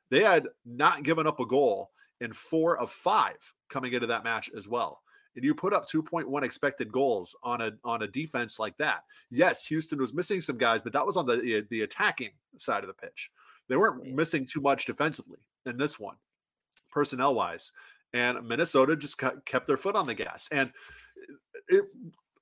They 0.09 0.23
had 0.23 0.47
not 0.65 1.03
given 1.03 1.27
up 1.27 1.39
a 1.39 1.45
goal 1.45 1.91
in 2.21 2.33
four 2.33 2.77
of 2.77 2.91
five 2.91 3.37
coming 3.69 3.93
into 3.93 4.07
that 4.07 4.23
match 4.23 4.49
as 4.55 4.67
well 4.67 5.01
and 5.35 5.43
you 5.43 5.55
put 5.55 5.73
up 5.73 5.87
2.1 5.87 6.43
expected 6.43 6.91
goals 6.91 7.35
on 7.43 7.61
a 7.61 7.71
on 7.83 8.03
a 8.03 8.07
defense 8.07 8.59
like 8.59 8.77
that. 8.77 9.03
Yes, 9.31 9.65
Houston 9.67 9.99
was 9.99 10.13
missing 10.13 10.41
some 10.41 10.57
guys, 10.57 10.81
but 10.81 10.93
that 10.93 11.05
was 11.05 11.17
on 11.17 11.25
the 11.25 11.65
the 11.69 11.81
attacking 11.81 12.31
side 12.57 12.83
of 12.83 12.87
the 12.87 12.93
pitch. 12.93 13.31
They 13.69 13.77
weren't 13.77 14.13
missing 14.13 14.45
too 14.45 14.61
much 14.61 14.85
defensively 14.85 15.39
in 15.65 15.77
this 15.77 15.99
one, 15.99 16.15
personnel 16.91 17.35
wise. 17.35 17.71
And 18.13 18.47
Minnesota 18.47 18.95
just 18.95 19.17
kept 19.17 19.65
their 19.65 19.77
foot 19.77 19.95
on 19.95 20.05
the 20.05 20.13
gas. 20.13 20.47
And 20.51 20.71
it, 21.67 21.85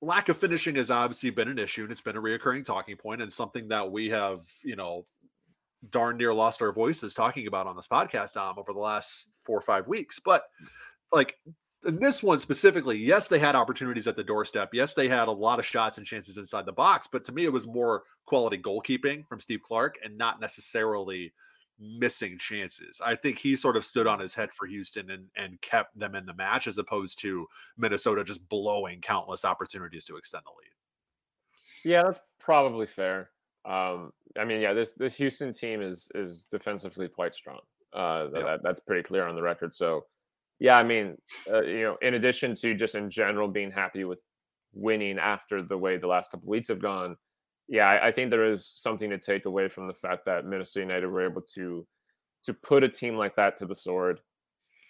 lack 0.02 0.28
of 0.28 0.36
finishing 0.36 0.74
has 0.74 0.90
obviously 0.90 1.30
been 1.30 1.48
an 1.48 1.58
issue, 1.58 1.82
and 1.82 1.92
it's 1.92 2.00
been 2.00 2.16
a 2.16 2.20
reoccurring 2.20 2.64
talking 2.64 2.96
point, 2.96 3.22
and 3.22 3.32
something 3.32 3.68
that 3.68 3.90
we 3.90 4.10
have, 4.10 4.40
you 4.62 4.76
know, 4.76 5.06
darn 5.90 6.16
near 6.16 6.34
lost 6.34 6.60
our 6.60 6.72
voices 6.72 7.14
talking 7.14 7.46
about 7.46 7.66
on 7.66 7.76
this 7.76 7.88
podcast, 7.88 8.34
Dom, 8.34 8.58
over 8.58 8.72
the 8.72 8.78
last 8.78 9.30
four 9.44 9.58
or 9.58 9.62
five 9.62 9.88
weeks. 9.88 10.20
But 10.20 10.44
like 11.10 11.38
this 11.82 12.22
one 12.22 12.38
specifically, 12.38 12.96
yes, 12.96 13.28
they 13.28 13.38
had 13.38 13.54
opportunities 13.54 14.06
at 14.06 14.16
the 14.16 14.24
doorstep. 14.24 14.70
Yes, 14.72 14.94
they 14.94 15.08
had 15.08 15.28
a 15.28 15.32
lot 15.32 15.58
of 15.58 15.66
shots 15.66 15.98
and 15.98 16.06
chances 16.06 16.36
inside 16.36 16.66
the 16.66 16.72
box, 16.72 17.08
but 17.10 17.24
to 17.24 17.32
me, 17.32 17.44
it 17.44 17.52
was 17.52 17.66
more 17.66 18.04
quality 18.26 18.58
goalkeeping 18.58 19.26
from 19.26 19.40
Steve 19.40 19.62
Clark 19.62 19.98
and 20.04 20.16
not 20.16 20.40
necessarily 20.40 21.32
missing 21.78 22.38
chances. 22.38 23.00
I 23.04 23.16
think 23.16 23.38
he 23.38 23.56
sort 23.56 23.76
of 23.76 23.84
stood 23.84 24.06
on 24.06 24.20
his 24.20 24.34
head 24.34 24.52
for 24.52 24.66
Houston 24.66 25.10
and, 25.10 25.26
and 25.36 25.60
kept 25.62 25.98
them 25.98 26.14
in 26.14 26.26
the 26.26 26.34
match 26.34 26.68
as 26.68 26.78
opposed 26.78 27.18
to 27.22 27.46
Minnesota 27.76 28.22
just 28.22 28.48
blowing 28.48 29.00
countless 29.00 29.44
opportunities 29.44 30.04
to 30.04 30.16
extend 30.16 30.44
the 30.46 30.50
lead. 30.50 31.92
Yeah, 31.92 32.04
that's 32.04 32.20
probably 32.38 32.86
fair. 32.86 33.30
Um, 33.64 34.12
I 34.38 34.44
mean, 34.44 34.60
yeah, 34.60 34.72
this 34.72 34.94
this 34.94 35.16
Houston 35.16 35.52
team 35.52 35.82
is 35.82 36.08
is 36.14 36.46
defensively 36.50 37.08
quite 37.08 37.34
strong. 37.34 37.60
Uh, 37.92 38.28
that, 38.30 38.60
that's 38.62 38.80
pretty 38.80 39.02
clear 39.02 39.26
on 39.26 39.34
the 39.34 39.42
record. 39.42 39.74
So, 39.74 40.06
yeah, 40.58 40.76
I 40.76 40.82
mean, 40.82 41.16
uh, 41.50 41.62
you 41.62 41.82
know, 41.82 41.96
in 42.02 42.14
addition 42.14 42.54
to 42.56 42.74
just 42.74 42.94
in 42.94 43.10
general 43.10 43.48
being 43.48 43.70
happy 43.70 44.04
with 44.04 44.20
winning 44.72 45.18
after 45.18 45.62
the 45.62 45.76
way 45.76 45.96
the 45.96 46.06
last 46.06 46.30
couple 46.30 46.48
weeks 46.48 46.68
have 46.68 46.80
gone, 46.80 47.16
yeah, 47.68 47.86
I, 47.86 48.08
I 48.08 48.12
think 48.12 48.30
there 48.30 48.50
is 48.50 48.66
something 48.66 49.10
to 49.10 49.18
take 49.18 49.46
away 49.46 49.68
from 49.68 49.86
the 49.86 49.94
fact 49.94 50.24
that 50.26 50.46
Minnesota 50.46 50.80
United 50.80 51.06
were 51.06 51.28
able 51.28 51.42
to 51.54 51.86
to 52.44 52.54
put 52.54 52.82
a 52.82 52.88
team 52.88 53.16
like 53.16 53.36
that 53.36 53.56
to 53.56 53.66
the 53.66 53.74
sword, 53.74 54.20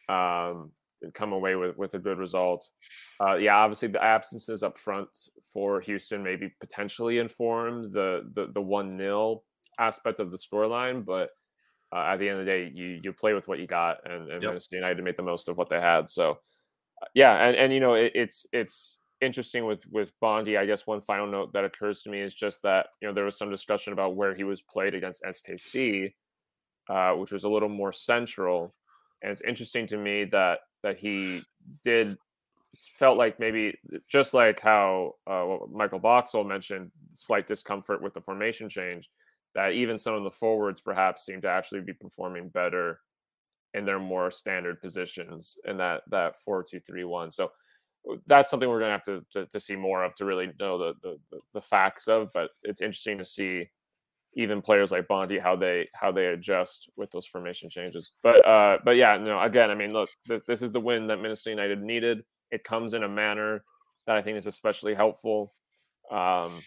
um, 0.08 0.72
and 1.02 1.12
come 1.14 1.32
away 1.32 1.56
with 1.56 1.76
with 1.76 1.94
a 1.94 1.98
good 1.98 2.18
result. 2.18 2.68
Uh, 3.20 3.36
yeah, 3.36 3.56
obviously 3.56 3.88
the 3.88 4.02
absences 4.02 4.62
up 4.62 4.78
front 4.78 5.08
for 5.52 5.80
Houston 5.80 6.22
maybe 6.22 6.52
potentially 6.60 7.18
informed 7.18 7.92
the 7.92 8.30
the 8.34 8.48
the 8.52 8.60
one 8.60 8.96
0 8.98 9.42
aspect 9.78 10.20
of 10.20 10.30
the 10.30 10.38
scoreline, 10.38 11.04
but 11.04 11.30
uh, 11.94 12.04
at 12.12 12.18
the 12.18 12.28
end 12.28 12.40
of 12.40 12.46
the 12.46 12.50
day, 12.50 12.70
you 12.74 13.00
you 13.02 13.12
play 13.12 13.34
with 13.34 13.48
what 13.48 13.58
you 13.58 13.66
got, 13.66 13.98
and, 14.10 14.30
and 14.30 14.42
Yep. 14.42 14.46
Minnesota 14.46 14.76
United 14.76 15.04
made 15.04 15.16
the 15.16 15.22
most 15.22 15.48
of 15.48 15.56
what 15.56 15.68
they 15.68 15.80
had. 15.80 16.08
So, 16.08 16.32
uh, 17.02 17.06
yeah, 17.14 17.34
and 17.46 17.56
and 17.56 17.72
you 17.72 17.80
know 17.80 17.94
it, 17.94 18.12
it's 18.14 18.46
it's 18.52 18.98
interesting 19.20 19.66
with 19.66 19.80
with 19.90 20.12
Bongi. 20.22 20.58
I 20.58 20.66
guess 20.66 20.86
one 20.86 21.00
final 21.02 21.26
note 21.26 21.52
that 21.52 21.64
occurs 21.64 22.02
to 22.02 22.10
me 22.10 22.20
is 22.20 22.34
just 22.34 22.62
that 22.62 22.88
you 23.00 23.08
know 23.08 23.14
there 23.14 23.24
was 23.24 23.38
some 23.38 23.50
discussion 23.50 23.92
about 23.92 24.16
where 24.16 24.34
he 24.34 24.44
was 24.44 24.62
played 24.62 24.94
against 24.94 25.22
SKC, 25.24 26.14
uh, 26.88 27.12
which 27.12 27.32
was 27.32 27.44
a 27.44 27.48
little 27.48 27.68
more 27.68 27.92
central, 27.92 28.74
and 29.22 29.30
it's 29.32 29.42
interesting 29.42 29.86
to 29.88 29.96
me 29.98 30.24
that 30.26 30.60
that 30.82 30.98
he 30.98 31.42
did 31.84 32.16
felt 32.98 33.18
like 33.18 33.38
maybe 33.38 33.78
just 34.08 34.32
like 34.34 34.58
how 34.60 35.14
uh, 35.26 35.58
Michael 35.70 35.98
Boxall 35.98 36.44
mentioned 36.44 36.90
slight 37.12 37.46
discomfort 37.46 38.02
with 38.02 38.14
the 38.14 38.20
formation 38.20 38.68
change 38.68 39.10
that 39.54 39.72
even 39.72 39.98
some 39.98 40.14
of 40.14 40.24
the 40.24 40.30
forwards 40.30 40.80
perhaps 40.80 41.24
seem 41.24 41.40
to 41.42 41.48
actually 41.48 41.80
be 41.80 41.92
performing 41.92 42.48
better 42.48 43.00
in 43.74 43.84
their 43.84 43.98
more 43.98 44.30
standard 44.30 44.80
positions 44.80 45.58
in 45.64 45.76
that 45.78 46.02
that 46.10 46.36
four 46.44 46.62
two 46.62 46.80
three 46.80 47.04
one. 47.04 47.30
So 47.30 47.52
that's 48.26 48.50
something 48.50 48.68
we're 48.68 48.80
gonna 48.80 48.92
have 48.92 49.02
to, 49.04 49.24
to, 49.32 49.46
to 49.46 49.60
see 49.60 49.76
more 49.76 50.04
of 50.04 50.14
to 50.16 50.24
really 50.24 50.50
know 50.58 50.78
the, 50.78 50.94
the 51.02 51.18
the 51.54 51.60
facts 51.60 52.08
of. 52.08 52.28
But 52.34 52.50
it's 52.62 52.80
interesting 52.80 53.18
to 53.18 53.24
see 53.24 53.70
even 54.34 54.62
players 54.62 54.90
like 54.90 55.06
Bongi 55.08 55.40
how 55.40 55.56
they 55.56 55.88
how 55.94 56.10
they 56.10 56.26
adjust 56.26 56.90
with 56.96 57.10
those 57.10 57.26
formation 57.26 57.70
changes. 57.70 58.12
But 58.22 58.46
uh, 58.46 58.78
but 58.84 58.96
yeah, 58.96 59.16
no. 59.18 59.40
Again, 59.40 59.70
I 59.70 59.74
mean, 59.74 59.92
look, 59.92 60.10
this, 60.26 60.42
this 60.46 60.62
is 60.62 60.72
the 60.72 60.80
win 60.80 61.06
that 61.08 61.20
Minnesota 61.20 61.50
United 61.50 61.82
needed. 61.82 62.24
It 62.50 62.64
comes 62.64 62.94
in 62.94 63.02
a 63.02 63.08
manner 63.08 63.64
that 64.06 64.16
I 64.16 64.22
think 64.22 64.36
is 64.36 64.46
especially 64.46 64.94
helpful. 64.94 65.52
Um, 66.10 66.60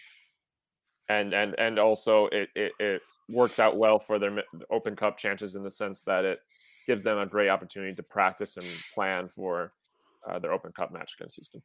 and 1.08 1.32
and 1.32 1.54
and 1.58 1.78
also 1.78 2.26
it, 2.26 2.48
it, 2.54 2.72
it 2.78 3.02
works 3.28 3.58
out 3.58 3.76
well 3.76 3.98
for 3.98 4.18
their 4.18 4.42
Open 4.70 4.96
Cup 4.96 5.18
chances 5.18 5.56
in 5.56 5.62
the 5.62 5.70
sense 5.70 6.02
that 6.02 6.24
it 6.24 6.40
gives 6.86 7.02
them 7.02 7.18
a 7.18 7.26
great 7.26 7.48
opportunity 7.48 7.94
to 7.94 8.02
practice 8.02 8.56
and 8.56 8.66
plan 8.94 9.28
for 9.28 9.72
uh, 10.28 10.38
their 10.38 10.52
Open 10.52 10.72
Cup 10.72 10.92
match 10.92 11.14
against 11.18 11.36
Houston. 11.36 11.62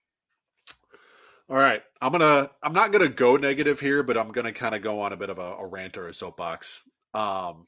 All 1.50 1.58
right, 1.58 1.84
I'm 2.02 2.12
gonna. 2.12 2.50
I'm 2.64 2.74
not 2.74 2.92
gonna 2.92 3.10
go 3.10 3.36
negative 3.36 3.80
here, 3.80 4.04
but 4.04 4.18
I'm 4.18 4.32
gonna 4.32 4.54
kind 4.54 4.74
of 4.74 4.82
go 4.82 5.02
on 5.02 5.12
a 5.12 5.18
bit 5.18 5.30
of 5.30 5.38
a, 5.38 5.56
a 5.60 5.68
rant 5.68 5.98
or 5.98 6.08
a 6.08 6.14
soapbox. 6.14 6.82
Um, 7.14 7.68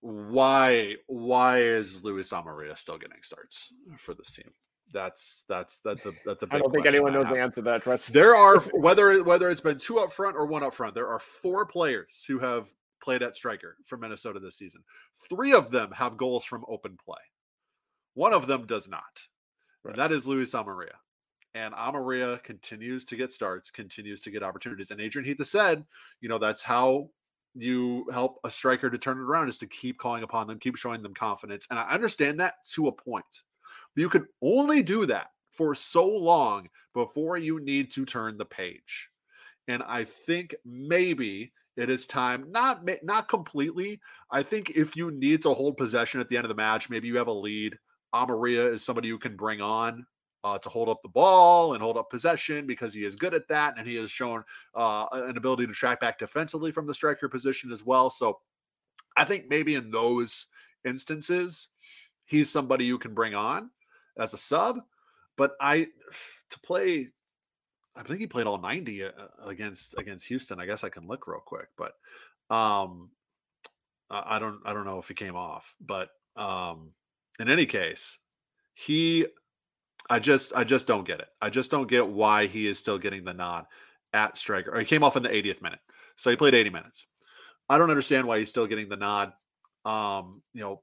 why? 0.00 0.96
Why 1.06 1.58
is 1.58 2.02
Luis 2.02 2.32
Amarilla 2.32 2.78
still 2.78 2.96
getting 2.96 3.22
starts 3.22 3.74
for 3.98 4.14
this 4.14 4.34
team? 4.34 4.50
That's 4.94 5.44
that's 5.48 5.80
that's 5.80 6.06
a 6.06 6.12
that's 6.24 6.44
a. 6.44 6.48
I 6.52 6.58
don't 6.58 6.72
think 6.72 6.86
anyone 6.86 7.12
knows 7.12 7.28
the 7.28 7.34
answer 7.34 7.60
to 7.60 7.64
that 7.64 7.82
question. 7.82 8.14
There 8.14 8.36
are 8.36 8.60
whether 8.72 9.22
whether 9.24 9.50
it's 9.50 9.60
been 9.60 9.76
two 9.76 9.98
up 9.98 10.12
front 10.12 10.36
or 10.36 10.46
one 10.46 10.62
up 10.62 10.72
front. 10.72 10.94
There 10.94 11.08
are 11.08 11.18
four 11.18 11.66
players 11.66 12.24
who 12.26 12.38
have 12.38 12.68
played 13.02 13.22
at 13.22 13.34
striker 13.34 13.76
for 13.84 13.98
Minnesota 13.98 14.38
this 14.38 14.56
season. 14.56 14.82
Three 15.28 15.52
of 15.52 15.72
them 15.72 15.90
have 15.90 16.16
goals 16.16 16.44
from 16.44 16.64
open 16.68 16.96
play. 17.04 17.20
One 18.14 18.32
of 18.32 18.46
them 18.46 18.66
does 18.66 18.88
not. 18.88 19.22
Right. 19.82 19.90
And 19.90 19.98
that 19.98 20.12
is 20.12 20.26
Luis 20.26 20.54
Amarilla. 20.54 20.94
And 21.54 21.74
Amarilla 21.74 22.42
continues 22.42 23.04
to 23.06 23.16
get 23.16 23.32
starts, 23.32 23.70
continues 23.70 24.22
to 24.22 24.30
get 24.30 24.42
opportunities. 24.42 24.90
And 24.90 25.00
Adrian 25.00 25.26
Heath 25.26 25.44
said, 25.44 25.84
you 26.20 26.28
know, 26.28 26.38
that's 26.38 26.62
how 26.62 27.10
you 27.54 28.06
help 28.12 28.38
a 28.44 28.50
striker 28.50 28.90
to 28.90 28.98
turn 28.98 29.18
it 29.18 29.22
around 29.22 29.48
is 29.48 29.58
to 29.58 29.66
keep 29.66 29.98
calling 29.98 30.22
upon 30.22 30.46
them, 30.46 30.58
keep 30.58 30.76
showing 30.76 31.02
them 31.02 31.14
confidence. 31.14 31.66
And 31.70 31.78
I 31.78 31.88
understand 31.90 32.40
that 32.40 32.64
to 32.72 32.88
a 32.88 32.92
point. 32.92 33.42
You 33.96 34.08
can 34.08 34.26
only 34.42 34.82
do 34.82 35.06
that 35.06 35.28
for 35.52 35.74
so 35.74 36.06
long 36.06 36.68
before 36.94 37.36
you 37.36 37.60
need 37.60 37.90
to 37.92 38.04
turn 38.04 38.36
the 38.36 38.44
page. 38.44 39.10
And 39.68 39.82
I 39.82 40.04
think 40.04 40.54
maybe 40.64 41.52
it 41.76 41.90
is 41.90 42.06
time 42.06 42.50
not 42.50 42.88
not 43.02 43.28
completely. 43.28 44.00
I 44.30 44.42
think 44.42 44.70
if 44.70 44.96
you 44.96 45.10
need 45.10 45.42
to 45.42 45.54
hold 45.54 45.76
possession 45.76 46.20
at 46.20 46.28
the 46.28 46.36
end 46.36 46.44
of 46.44 46.48
the 46.48 46.54
match, 46.54 46.90
maybe 46.90 47.08
you 47.08 47.16
have 47.16 47.28
a 47.28 47.32
lead. 47.32 47.76
Amarilla 48.14 48.72
is 48.72 48.84
somebody 48.84 49.08
you 49.08 49.18
can 49.18 49.36
bring 49.36 49.60
on 49.60 50.06
uh, 50.44 50.58
to 50.58 50.68
hold 50.68 50.88
up 50.88 51.02
the 51.02 51.08
ball 51.08 51.72
and 51.72 51.82
hold 51.82 51.96
up 51.96 52.10
possession 52.10 52.66
because 52.66 52.92
he 52.92 53.04
is 53.04 53.16
good 53.16 53.34
at 53.34 53.48
that, 53.48 53.74
and 53.76 53.88
he 53.88 53.96
has 53.96 54.10
shown 54.10 54.44
uh, 54.74 55.06
an 55.12 55.36
ability 55.36 55.66
to 55.66 55.72
track 55.72 56.00
back 56.00 56.18
defensively 56.18 56.70
from 56.70 56.86
the 56.86 56.94
striker 56.94 57.28
position 57.28 57.72
as 57.72 57.84
well. 57.84 58.10
So 58.10 58.38
I 59.16 59.24
think 59.24 59.46
maybe 59.48 59.74
in 59.74 59.90
those 59.90 60.46
instances, 60.84 61.68
he's 62.24 62.50
somebody 62.50 62.84
you 62.84 62.98
can 62.98 63.14
bring 63.14 63.34
on 63.34 63.70
as 64.18 64.34
a 64.34 64.38
sub. 64.38 64.78
But 65.36 65.52
I 65.60 65.88
to 66.50 66.60
play, 66.60 67.08
I 67.96 68.02
think 68.02 68.20
he 68.20 68.26
played 68.26 68.46
all 68.46 68.58
90 68.58 69.04
uh, 69.04 69.10
against 69.44 69.94
against 69.98 70.26
Houston. 70.28 70.60
I 70.60 70.66
guess 70.66 70.84
I 70.84 70.88
can 70.88 71.06
look 71.06 71.26
real 71.26 71.40
quick, 71.44 71.68
but 71.76 71.92
um 72.54 73.10
I 74.10 74.38
don't 74.38 74.60
I 74.64 74.72
don't 74.72 74.84
know 74.84 74.98
if 74.98 75.08
he 75.08 75.14
came 75.14 75.36
off, 75.36 75.74
but 75.80 76.10
um 76.36 76.92
in 77.40 77.48
any 77.48 77.66
case, 77.66 78.18
he 78.74 79.26
I 80.10 80.18
just 80.18 80.54
I 80.54 80.64
just 80.64 80.86
don't 80.86 81.06
get 81.06 81.20
it. 81.20 81.28
I 81.40 81.50
just 81.50 81.70
don't 81.70 81.88
get 81.88 82.06
why 82.06 82.46
he 82.46 82.66
is 82.66 82.78
still 82.78 82.98
getting 82.98 83.24
the 83.24 83.34
nod 83.34 83.66
at 84.12 84.36
striker. 84.36 84.78
He 84.78 84.84
came 84.84 85.02
off 85.02 85.16
in 85.16 85.22
the 85.22 85.28
80th 85.28 85.62
minute. 85.62 85.80
So 86.16 86.30
he 86.30 86.36
played 86.36 86.54
80 86.54 86.70
minutes. 86.70 87.06
I 87.68 87.78
don't 87.78 87.90
understand 87.90 88.26
why 88.26 88.38
he's 88.38 88.50
still 88.50 88.66
getting 88.66 88.88
the 88.88 88.96
nod. 88.96 89.32
Um, 89.84 90.42
you 90.52 90.60
know, 90.60 90.82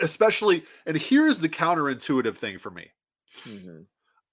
especially 0.00 0.64
and 0.86 0.96
here's 0.96 1.38
the 1.38 1.48
counterintuitive 1.48 2.36
thing 2.36 2.58
for 2.58 2.70
me. 2.70 2.90
Mm-hmm. 3.44 3.82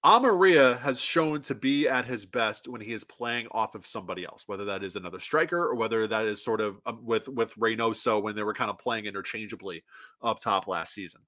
Amarilla 0.04 0.80
has 0.80 1.00
shown 1.00 1.42
to 1.42 1.54
be 1.54 1.88
at 1.88 2.06
his 2.06 2.24
best 2.24 2.66
when 2.66 2.80
he 2.80 2.92
is 2.92 3.04
playing 3.04 3.46
off 3.52 3.76
of 3.76 3.86
somebody 3.86 4.24
else, 4.24 4.44
whether 4.46 4.64
that 4.64 4.82
is 4.82 4.96
another 4.96 5.20
striker 5.20 5.64
or 5.64 5.76
whether 5.76 6.08
that 6.08 6.26
is 6.26 6.44
sort 6.44 6.60
of 6.60 6.80
um, 6.86 7.04
with 7.04 7.28
with 7.28 7.54
Reynoso 7.54 8.20
when 8.20 8.34
they 8.34 8.42
were 8.42 8.54
kind 8.54 8.70
of 8.70 8.78
playing 8.78 9.06
interchangeably 9.06 9.84
up 10.22 10.40
top 10.40 10.66
last 10.66 10.92
season. 10.92 11.20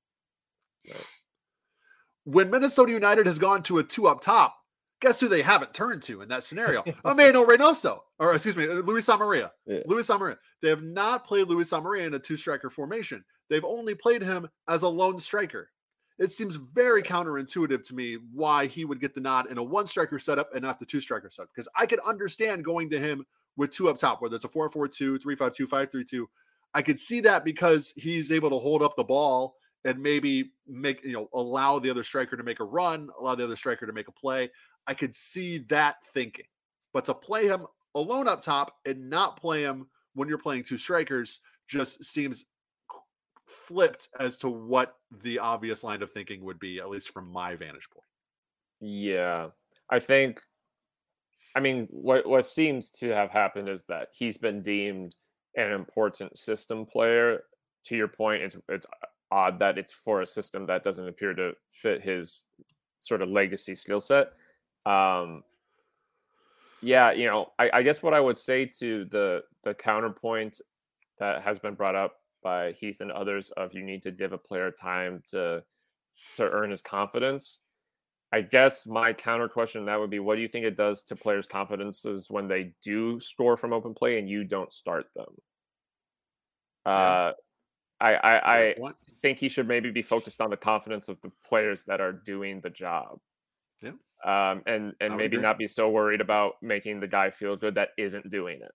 Right. 0.88 1.06
When 2.24 2.50
Minnesota 2.50 2.90
United 2.90 3.26
has 3.26 3.38
gone 3.38 3.62
to 3.64 3.78
a 3.78 3.84
two 3.84 4.08
up 4.08 4.20
top, 4.20 4.56
guess 5.04 5.20
who 5.20 5.28
they 5.28 5.42
haven't 5.42 5.74
turned 5.74 6.02
to 6.02 6.22
in 6.22 6.28
that 6.28 6.44
scenario? 6.44 6.82
Emmanuel 7.04 7.46
Reynoso, 7.46 8.00
or 8.18 8.34
excuse 8.34 8.56
me, 8.56 8.66
Luis 8.66 9.06
Amarilla. 9.06 9.50
Yeah. 9.66 9.80
Luis 9.86 10.08
Amarilla. 10.08 10.38
They 10.62 10.70
have 10.70 10.82
not 10.82 11.26
played 11.26 11.48
Luis 11.48 11.70
Amarilla 11.72 12.06
in 12.06 12.14
a 12.14 12.18
two 12.18 12.36
striker 12.36 12.70
formation. 12.70 13.24
They've 13.50 13.64
only 13.64 13.94
played 13.94 14.22
him 14.22 14.48
as 14.66 14.82
a 14.82 14.88
lone 14.88 15.20
striker. 15.20 15.70
It 16.18 16.30
seems 16.30 16.56
very 16.56 17.02
counterintuitive 17.02 17.86
to 17.88 17.94
me 17.94 18.18
why 18.32 18.66
he 18.66 18.84
would 18.84 19.00
get 19.00 19.14
the 19.14 19.20
nod 19.20 19.50
in 19.50 19.58
a 19.58 19.62
one 19.62 19.86
striker 19.86 20.18
setup 20.18 20.54
and 20.54 20.62
not 20.62 20.78
the 20.78 20.86
two 20.86 21.00
striker 21.00 21.28
setup. 21.30 21.50
Because 21.54 21.68
I 21.76 21.86
could 21.86 22.00
understand 22.00 22.64
going 22.64 22.88
to 22.90 22.98
him 22.98 23.26
with 23.56 23.70
two 23.70 23.88
up 23.88 23.98
top, 23.98 24.22
whether 24.22 24.36
it's 24.36 24.44
a 24.44 24.48
4 24.48 24.70
4 24.70 24.88
2, 24.88 25.18
3 25.18 25.36
5 25.36 25.52
2, 25.52 25.66
5 25.66 25.90
3 25.90 26.04
2. 26.04 26.28
I 26.72 26.82
could 26.82 26.98
see 26.98 27.20
that 27.20 27.44
because 27.44 27.92
he's 27.96 28.32
able 28.32 28.50
to 28.50 28.58
hold 28.58 28.82
up 28.82 28.96
the 28.96 29.04
ball 29.04 29.56
and 29.84 29.98
maybe 30.00 30.52
make, 30.66 31.04
you 31.04 31.12
know, 31.12 31.28
allow 31.34 31.78
the 31.78 31.90
other 31.90 32.02
striker 32.02 32.36
to 32.36 32.42
make 32.42 32.60
a 32.60 32.64
run, 32.64 33.10
allow 33.20 33.34
the 33.34 33.44
other 33.44 33.56
striker 33.56 33.86
to 33.86 33.92
make 33.92 34.08
a 34.08 34.12
play. 34.12 34.50
I 34.86 34.94
could 34.94 35.14
see 35.14 35.58
that 35.68 35.96
thinking. 36.06 36.46
But 36.92 37.04
to 37.06 37.14
play 37.14 37.46
him 37.46 37.66
alone 37.94 38.28
up 38.28 38.42
top 38.42 38.76
and 38.86 39.08
not 39.08 39.40
play 39.40 39.62
him 39.62 39.86
when 40.14 40.28
you're 40.28 40.38
playing 40.38 40.64
two 40.64 40.78
strikers 40.78 41.40
just 41.68 42.04
seems 42.04 42.46
flipped 43.46 44.08
as 44.20 44.36
to 44.38 44.48
what 44.48 44.96
the 45.22 45.38
obvious 45.38 45.84
line 45.84 46.02
of 46.02 46.10
thinking 46.10 46.42
would 46.44 46.58
be, 46.58 46.78
at 46.78 46.88
least 46.88 47.12
from 47.12 47.30
my 47.30 47.54
vantage 47.54 47.88
point. 47.90 48.06
Yeah. 48.80 49.48
I 49.90 49.98
think 49.98 50.40
I 51.56 51.60
mean 51.60 51.86
what 51.90 52.26
what 52.26 52.46
seems 52.46 52.90
to 52.90 53.08
have 53.10 53.30
happened 53.30 53.68
is 53.68 53.84
that 53.84 54.08
he's 54.14 54.36
been 54.36 54.62
deemed 54.62 55.14
an 55.56 55.72
important 55.72 56.36
system 56.38 56.84
player. 56.84 57.44
To 57.84 57.96
your 57.96 58.08
point, 58.08 58.42
it's 58.42 58.56
it's 58.68 58.86
odd 59.30 59.58
that 59.58 59.78
it's 59.78 59.92
for 59.92 60.22
a 60.22 60.26
system 60.26 60.66
that 60.66 60.82
doesn't 60.82 61.08
appear 61.08 61.34
to 61.34 61.52
fit 61.70 62.02
his 62.02 62.44
sort 63.00 63.22
of 63.22 63.28
legacy 63.28 63.74
skill 63.74 64.00
set. 64.00 64.32
Um, 64.86 65.42
yeah, 66.82 67.12
you 67.12 67.26
know, 67.26 67.52
I, 67.58 67.70
I, 67.72 67.82
guess 67.82 68.02
what 68.02 68.12
I 68.12 68.20
would 68.20 68.36
say 68.36 68.66
to 68.78 69.06
the 69.06 69.42
the 69.62 69.72
counterpoint 69.72 70.60
that 71.18 71.42
has 71.42 71.58
been 71.58 71.74
brought 71.74 71.94
up 71.94 72.16
by 72.42 72.72
Heath 72.72 73.00
and 73.00 73.10
others 73.10 73.50
of 73.56 73.72
you 73.72 73.82
need 73.82 74.02
to 74.02 74.10
give 74.10 74.32
a 74.32 74.38
player 74.38 74.70
time 74.70 75.22
to 75.28 75.64
to 76.36 76.50
earn 76.50 76.70
his 76.70 76.82
confidence. 76.82 77.60
I 78.32 78.42
guess 78.42 78.86
my 78.86 79.12
counter 79.12 79.48
question 79.48 79.86
that 79.86 79.98
would 79.98 80.10
be 80.10 80.18
what 80.18 80.36
do 80.36 80.42
you 80.42 80.48
think 80.48 80.66
it 80.66 80.76
does 80.76 81.02
to 81.04 81.16
players' 81.16 81.46
confidences 81.46 82.28
when 82.28 82.48
they 82.48 82.74
do 82.82 83.18
score 83.18 83.56
from 83.56 83.72
open 83.72 83.94
play 83.94 84.18
and 84.18 84.28
you 84.28 84.44
don't 84.44 84.72
start 84.72 85.06
them? 85.16 85.32
Yeah. 86.84 86.92
Uh, 86.92 87.32
I 88.00 88.14
I, 88.14 88.56
I 88.58 88.74
think 89.22 89.38
he 89.38 89.48
should 89.48 89.68
maybe 89.68 89.90
be 89.90 90.02
focused 90.02 90.42
on 90.42 90.50
the 90.50 90.56
confidence 90.56 91.08
of 91.08 91.18
the 91.22 91.30
players 91.46 91.84
that 91.84 92.00
are 92.00 92.12
doing 92.12 92.60
the 92.60 92.70
job. 92.70 93.20
Yeah. 93.82 93.90
Um, 94.24 94.62
and 94.66 94.94
and 95.00 95.16
maybe 95.16 95.36
agree. 95.36 95.42
not 95.42 95.58
be 95.58 95.66
so 95.66 95.90
worried 95.90 96.20
about 96.20 96.54
making 96.62 97.00
the 97.00 97.06
guy 97.06 97.30
feel 97.30 97.56
good 97.56 97.74
that 97.74 97.90
isn't 97.98 98.30
doing 98.30 98.60
it. 98.62 98.72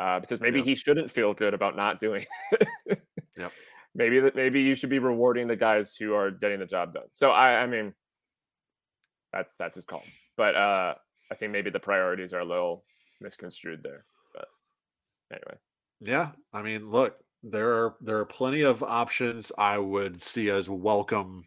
Uh, 0.00 0.18
because 0.20 0.40
maybe 0.40 0.60
he 0.60 0.74
shouldn't 0.74 1.10
feel 1.10 1.34
good 1.34 1.54
about 1.54 1.76
not 1.76 2.00
doing 2.00 2.26
it. 2.52 3.00
yep. 3.38 3.52
Maybe 3.96 4.18
that 4.18 4.34
maybe 4.34 4.60
you 4.60 4.74
should 4.74 4.90
be 4.90 4.98
rewarding 4.98 5.46
the 5.46 5.54
guys 5.54 5.94
who 5.94 6.14
are 6.14 6.32
getting 6.32 6.58
the 6.58 6.66
job 6.66 6.94
done. 6.94 7.04
So 7.12 7.30
I 7.30 7.62
I 7.62 7.66
mean 7.68 7.94
that's 9.32 9.54
that's 9.54 9.76
his 9.76 9.84
call. 9.84 10.02
But 10.36 10.56
uh 10.56 10.94
I 11.30 11.36
think 11.36 11.52
maybe 11.52 11.70
the 11.70 11.78
priorities 11.78 12.32
are 12.32 12.40
a 12.40 12.44
little 12.44 12.84
misconstrued 13.20 13.84
there. 13.84 14.04
But 14.34 14.48
anyway. 15.30 15.58
Yeah. 16.00 16.30
I 16.52 16.62
mean, 16.62 16.90
look, 16.90 17.18
there 17.44 17.70
are 17.72 17.94
there 18.00 18.18
are 18.18 18.24
plenty 18.24 18.62
of 18.62 18.82
options 18.82 19.52
I 19.56 19.78
would 19.78 20.20
see 20.20 20.50
as 20.50 20.68
welcome 20.68 21.46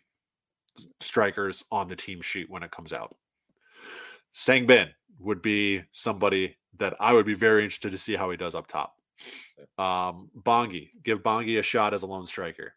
strikers 1.00 1.64
on 1.72 1.88
the 1.88 1.96
team 1.96 2.22
sheet 2.22 2.50
when 2.50 2.64
it 2.64 2.72
comes 2.72 2.94
out. 2.94 3.16
Sangbin 4.34 4.90
would 5.20 5.42
be 5.42 5.84
somebody 5.92 6.58
that 6.78 6.96
I 7.00 7.14
would 7.14 7.26
be 7.26 7.34
very 7.34 7.64
interested 7.64 7.92
to 7.92 7.98
see 7.98 8.16
how 8.16 8.30
he 8.30 8.38
does 8.38 8.56
up 8.56 8.68
top. 8.68 8.96
Um, 9.78 10.30
Bongi, 10.44 10.90
give 11.04 11.24
Bongi 11.24 11.60
a 11.60 11.64
shot 11.64 11.94
as 11.94 12.04
a 12.04 12.08
lone 12.08 12.28
striker. 12.28 12.74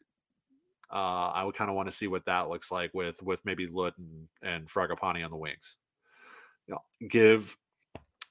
Uh, 0.90 1.30
I 1.34 1.44
would 1.44 1.54
kind 1.54 1.70
of 1.70 1.76
want 1.76 1.88
to 1.88 1.94
see 1.94 2.08
what 2.08 2.24
that 2.24 2.48
looks 2.48 2.72
like 2.72 2.92
with 2.94 3.22
with 3.22 3.44
maybe 3.44 3.66
Lod 3.66 3.94
and, 3.98 4.28
and 4.42 4.66
Fragapane 4.66 5.24
on 5.24 5.30
the 5.30 5.36
wings. 5.36 5.76
You 6.66 6.74
know, 6.74 7.08
give 7.08 7.56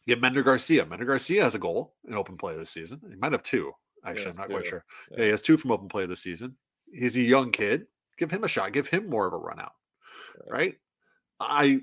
Get 0.10 0.22
Mender 0.22 0.42
Garcia. 0.42 0.88
Mender 0.88 1.06
Garcia 1.06 1.44
has 1.44 1.54
a 1.54 1.60
goal 1.60 1.94
in 2.08 2.16
open 2.16 2.36
play 2.36 2.58
this 2.58 2.72
season. 2.72 3.00
He 3.08 3.16
might 3.16 3.32
have 3.32 3.44
two. 3.44 3.72
Actually, 4.04 4.24
yeah, 4.24 4.30
I'm 4.32 4.38
not 4.38 4.50
quite 4.50 4.66
sure. 4.66 4.84
Yeah. 5.12 5.26
he 5.26 5.30
has 5.30 5.44
two 5.44 5.56
from 5.56 5.72
open 5.72 5.88
play 5.88 6.08
this 6.08 6.22
season. 6.22 6.56
He's 6.92 7.16
a 7.16 7.22
young 7.22 7.52
kid. 7.52 7.86
Give 8.20 8.30
him 8.30 8.44
a 8.44 8.48
shot. 8.48 8.74
Give 8.74 8.88
him 8.88 9.10
more 9.10 9.26
of 9.26 9.34
a 9.34 9.38
run 9.38 9.60
out. 9.60 9.74
Right. 10.48 10.76
I 11.40 11.82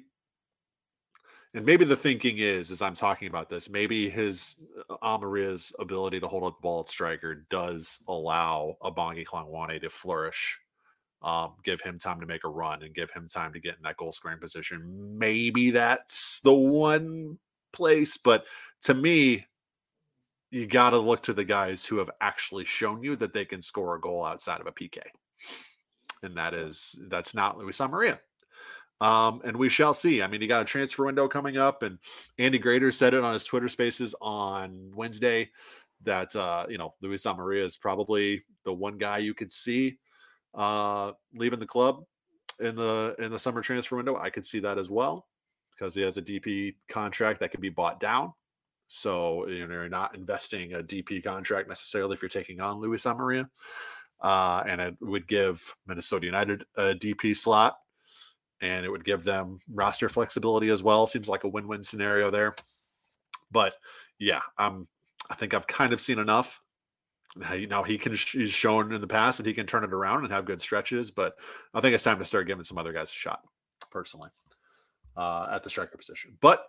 and 1.56 1.64
maybe 1.64 1.86
the 1.86 1.96
thinking 1.96 2.36
is, 2.36 2.70
as 2.70 2.82
I'm 2.82 2.94
talking 2.94 3.28
about 3.28 3.48
this, 3.48 3.70
maybe 3.70 4.10
his 4.10 4.56
uh, 4.90 4.96
Amarilla's 5.02 5.74
ability 5.78 6.20
to 6.20 6.28
hold 6.28 6.44
up 6.44 6.58
the 6.58 6.62
ball 6.62 6.80
at 6.80 6.88
striker 6.90 7.46
does 7.48 8.00
allow 8.08 8.76
a 8.82 8.92
Bongi 8.92 9.24
Hlongwane 9.24 9.80
to 9.80 9.88
flourish, 9.88 10.58
um, 11.22 11.54
give 11.64 11.80
him 11.80 11.98
time 11.98 12.20
to 12.20 12.26
make 12.26 12.44
a 12.44 12.48
run 12.48 12.82
and 12.82 12.94
give 12.94 13.10
him 13.10 13.26
time 13.26 13.54
to 13.54 13.60
get 13.60 13.76
in 13.76 13.82
that 13.84 13.96
goal 13.96 14.12
scoring 14.12 14.38
position. 14.38 15.18
Maybe 15.18 15.70
that's 15.70 16.40
the 16.40 16.52
one 16.52 17.38
place, 17.72 18.18
but 18.18 18.46
to 18.82 18.92
me, 18.92 19.46
you 20.50 20.66
got 20.66 20.90
to 20.90 20.98
look 20.98 21.22
to 21.22 21.32
the 21.32 21.44
guys 21.44 21.86
who 21.86 21.96
have 21.96 22.10
actually 22.20 22.66
shown 22.66 23.02
you 23.02 23.16
that 23.16 23.32
they 23.32 23.46
can 23.46 23.62
score 23.62 23.94
a 23.94 24.00
goal 24.00 24.24
outside 24.24 24.60
of 24.60 24.66
a 24.66 24.72
PK. 24.72 24.98
And 26.26 26.36
that 26.36 26.54
is 26.54 26.98
that's 27.08 27.34
not 27.34 27.56
Luis 27.56 27.78
Amarilla. 27.78 28.18
Um, 29.00 29.42
and 29.44 29.56
we 29.56 29.68
shall 29.68 29.94
see. 29.94 30.22
I 30.22 30.26
mean, 30.26 30.40
he 30.40 30.46
got 30.46 30.62
a 30.62 30.64
transfer 30.64 31.04
window 31.04 31.28
coming 31.28 31.58
up, 31.58 31.82
and 31.82 31.98
Andy 32.38 32.58
Greder 32.58 32.92
said 32.92 33.14
it 33.14 33.22
on 33.22 33.34
his 33.34 33.44
Twitter 33.44 33.68
Spaces 33.68 34.14
on 34.20 34.90
Wednesday 34.94 35.50
that 36.02 36.34
uh, 36.34 36.66
you 36.68 36.78
know 36.78 36.94
Luis 37.02 37.24
Amarilla 37.24 37.64
is 37.64 37.76
probably 37.76 38.42
the 38.64 38.72
one 38.72 38.98
guy 38.98 39.18
you 39.18 39.34
could 39.34 39.52
see 39.52 39.98
uh, 40.54 41.12
leaving 41.34 41.60
the 41.60 41.66
club 41.66 42.04
in 42.60 42.74
the 42.74 43.14
in 43.18 43.30
the 43.30 43.38
summer 43.38 43.60
transfer 43.60 43.96
window. 43.96 44.16
I 44.16 44.30
could 44.30 44.46
see 44.46 44.60
that 44.60 44.78
as 44.78 44.88
well 44.88 45.26
because 45.72 45.94
he 45.94 46.02
has 46.02 46.16
a 46.16 46.22
DP 46.22 46.74
contract 46.88 47.40
that 47.40 47.50
can 47.50 47.60
be 47.60 47.68
bought 47.68 48.00
down. 48.00 48.32
So 48.88 49.46
you 49.48 49.66
know 49.66 49.74
you're 49.74 49.88
not 49.88 50.14
investing 50.14 50.74
a 50.74 50.82
DP 50.82 51.22
contract 51.22 51.68
necessarily 51.68 52.14
if 52.14 52.22
you're 52.22 52.28
taking 52.28 52.60
on 52.60 52.80
Luis 52.80 53.04
Amarilla. 53.04 53.48
Uh, 54.20 54.62
and 54.66 54.80
it 54.80 54.96
would 55.00 55.26
give 55.26 55.74
Minnesota 55.86 56.26
United 56.26 56.64
a 56.76 56.94
DP 56.94 57.36
slot 57.36 57.76
and 58.60 58.86
it 58.86 58.90
would 58.90 59.04
give 59.04 59.24
them 59.24 59.58
roster 59.72 60.08
flexibility 60.08 60.70
as 60.70 60.82
well. 60.82 61.06
Seems 61.06 61.28
like 61.28 61.44
a 61.44 61.48
win-win 61.48 61.82
scenario 61.82 62.30
there. 62.30 62.54
But 63.50 63.76
yeah, 64.18 64.40
um, 64.58 64.88
I 65.30 65.34
think 65.34 65.54
I've 65.54 65.66
kind 65.66 65.92
of 65.92 66.00
seen 66.00 66.18
enough. 66.18 66.60
Now 67.36 67.82
he 67.82 67.98
can 67.98 68.12
he's 68.12 68.50
shown 68.50 68.94
in 68.94 69.00
the 69.00 69.06
past 69.06 69.36
that 69.36 69.46
he 69.46 69.52
can 69.52 69.66
turn 69.66 69.84
it 69.84 69.92
around 69.92 70.24
and 70.24 70.32
have 70.32 70.46
good 70.46 70.62
stretches, 70.62 71.10
but 71.10 71.34
I 71.74 71.80
think 71.80 71.94
it's 71.94 72.04
time 72.04 72.18
to 72.18 72.24
start 72.24 72.46
giving 72.46 72.64
some 72.64 72.78
other 72.78 72.94
guys 72.94 73.10
a 73.10 73.14
shot, 73.14 73.40
personally, 73.90 74.30
uh, 75.18 75.48
at 75.50 75.62
the 75.62 75.68
striker 75.68 75.98
position. 75.98 76.38
But 76.40 76.66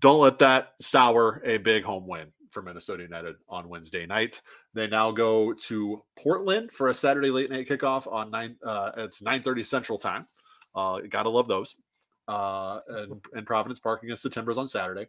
don't 0.00 0.20
let 0.20 0.38
that 0.38 0.72
sour 0.80 1.42
a 1.44 1.58
big 1.58 1.84
home 1.84 2.06
win 2.06 2.32
for 2.50 2.62
Minnesota 2.62 3.02
United 3.02 3.36
on 3.48 3.68
Wednesday 3.68 4.06
night. 4.06 4.40
They 4.74 4.86
now 4.86 5.10
go 5.10 5.52
to 5.52 6.02
Portland 6.18 6.72
for 6.72 6.88
a 6.88 6.94
Saturday 6.94 7.30
late 7.30 7.50
night 7.50 7.68
kickoff 7.68 8.10
on 8.10 8.30
nine. 8.30 8.56
Uh, 8.62 8.92
it's 8.96 9.22
nine 9.22 9.42
thirty 9.42 9.62
Central 9.62 9.98
Time. 9.98 10.26
Uh, 10.74 11.00
gotta 11.08 11.30
love 11.30 11.48
those. 11.48 11.76
Uh, 12.28 12.80
and, 12.88 13.20
and 13.34 13.46
Providence 13.46 13.78
Park 13.78 14.02
against 14.02 14.24
the 14.24 14.30
Timbers 14.30 14.58
on 14.58 14.66
Saturday. 14.66 15.06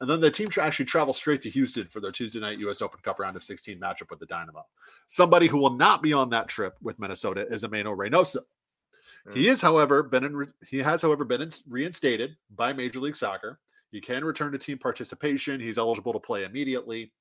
And 0.00 0.08
then 0.08 0.20
the 0.20 0.30
team 0.30 0.48
actually 0.60 0.86
travels 0.86 1.16
straight 1.16 1.40
to 1.42 1.50
Houston 1.50 1.88
for 1.88 2.00
their 2.00 2.12
Tuesday 2.12 2.40
night 2.40 2.58
U.S. 2.60 2.80
Open 2.80 3.00
Cup 3.02 3.18
round 3.18 3.36
of 3.36 3.42
16 3.42 3.78
matchup 3.78 4.08
with 4.08 4.18
the 4.18 4.26
Dynamo. 4.26 4.64
Somebody 5.08 5.46
who 5.46 5.58
will 5.58 5.76
not 5.76 6.00
be 6.00 6.12
on 6.12 6.30
that 6.30 6.48
trip 6.48 6.76
with 6.80 6.98
Minnesota 6.98 7.46
is 7.48 7.64
Emmanuel 7.64 7.96
Reynoso. 7.96 8.38
Mm. 9.28 9.36
He 9.36 9.48
is, 9.48 9.60
however, 9.60 10.02
been 10.02 10.24
in, 10.24 10.46
he 10.66 10.78
has, 10.78 11.02
however, 11.02 11.24
been 11.24 11.42
in, 11.42 11.50
reinstated 11.68 12.36
by 12.54 12.72
Major 12.72 13.00
League 13.00 13.16
Soccer. 13.16 13.58
He 13.90 14.00
can 14.00 14.24
return 14.24 14.52
to 14.52 14.58
team 14.58 14.78
participation. 14.78 15.60
He's 15.60 15.78
eligible 15.78 16.12
to 16.12 16.20
play 16.20 16.44
immediately. 16.44 17.12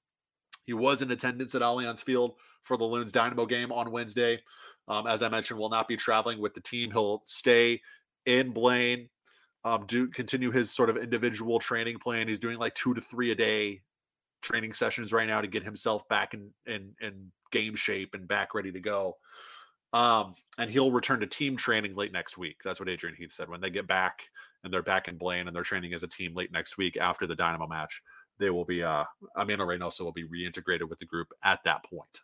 He 0.66 0.74
was 0.74 1.02
in 1.02 1.10
attendance 1.12 1.56
at 1.56 1.62
Allianz 1.62 2.04
Field 2.04 2.36
for 2.64 2.78
the 2.78 2.84
Loons 2.84 3.12
Dynamo 3.12 3.46
game 3.46 3.72
on 3.72 3.92
Wednesday. 3.92 4.40
Um, 4.88 5.08
as 5.08 5.24
I 5.24 5.30
mentioned, 5.30 5.60
will 5.60 5.70
not 5.70 5.88
be 5.88 5.98
traveling 5.98 6.40
with 6.40 6.54
the 6.54 6.62
team. 6.62 6.92
He'll 6.92 7.22
stay 7.26 7.82
in 8.26 8.52
Blaine, 8.52 9.10
um, 9.64 9.86
do 9.88 10.08
continue 10.08 10.52
his 10.52 10.72
sort 10.72 10.90
of 10.90 10.98
individual 10.98 11.60
training 11.60 12.00
plan. 12.00 12.28
He's 12.28 12.40
doing 12.40 12.58
like 12.58 12.76
two 12.76 12.94
to 12.94 13.02
three 13.02 13.32
a 13.32 13.36
day 13.36 13.82
training 14.42 14.74
sessions 14.74 15.12
right 15.12 15.28
now 15.28 15.42
to 15.42 15.48
get 15.48 15.64
himself 15.64 16.08
back 16.08 16.34
in 16.34 16.52
in, 16.66 16.94
in 17.02 17.32
game 17.52 17.76
shape 17.76 18.14
and 18.14 18.28
back 18.28 18.54
ready 18.54 18.72
to 18.72 18.80
go. 18.80 19.18
Um, 19.94 20.36
and 20.58 20.70
he'll 20.70 20.92
return 20.92 21.20
to 21.22 21.28
team 21.28 21.58
training 21.58 21.96
late 21.96 22.12
next 22.12 22.38
week. 22.38 22.58
That's 22.64 22.80
what 22.80 22.90
Adrian 22.90 23.16
Heath 23.16 23.34
said. 23.34 23.50
When 23.50 23.62
they 23.62 23.70
get 23.70 23.88
back 23.88 24.30
and 24.64 24.72
they're 24.72 24.84
back 24.84 25.08
in 25.08 25.18
Blaine 25.18 25.48
and 25.48 25.56
they're 25.56 25.64
training 25.64 25.94
as 25.94 26.04
a 26.04 26.08
team 26.08 26.36
late 26.36 26.52
next 26.52 26.78
week 26.78 26.98
after 26.98 27.26
the 27.26 27.36
Dynamo 27.36 27.68
match, 27.68 28.02
they 28.40 28.50
will 28.50 28.66
be 28.66 28.84
uh 28.84 29.04
Amino 29.38 29.60
Reynoso 29.60 30.02
will 30.02 30.12
be 30.12 30.26
reintegrated 30.26 30.88
with 30.88 31.00
the 31.00 31.06
group 31.06 31.30
at 31.44 31.64
that 31.64 31.84
point. 31.84 32.22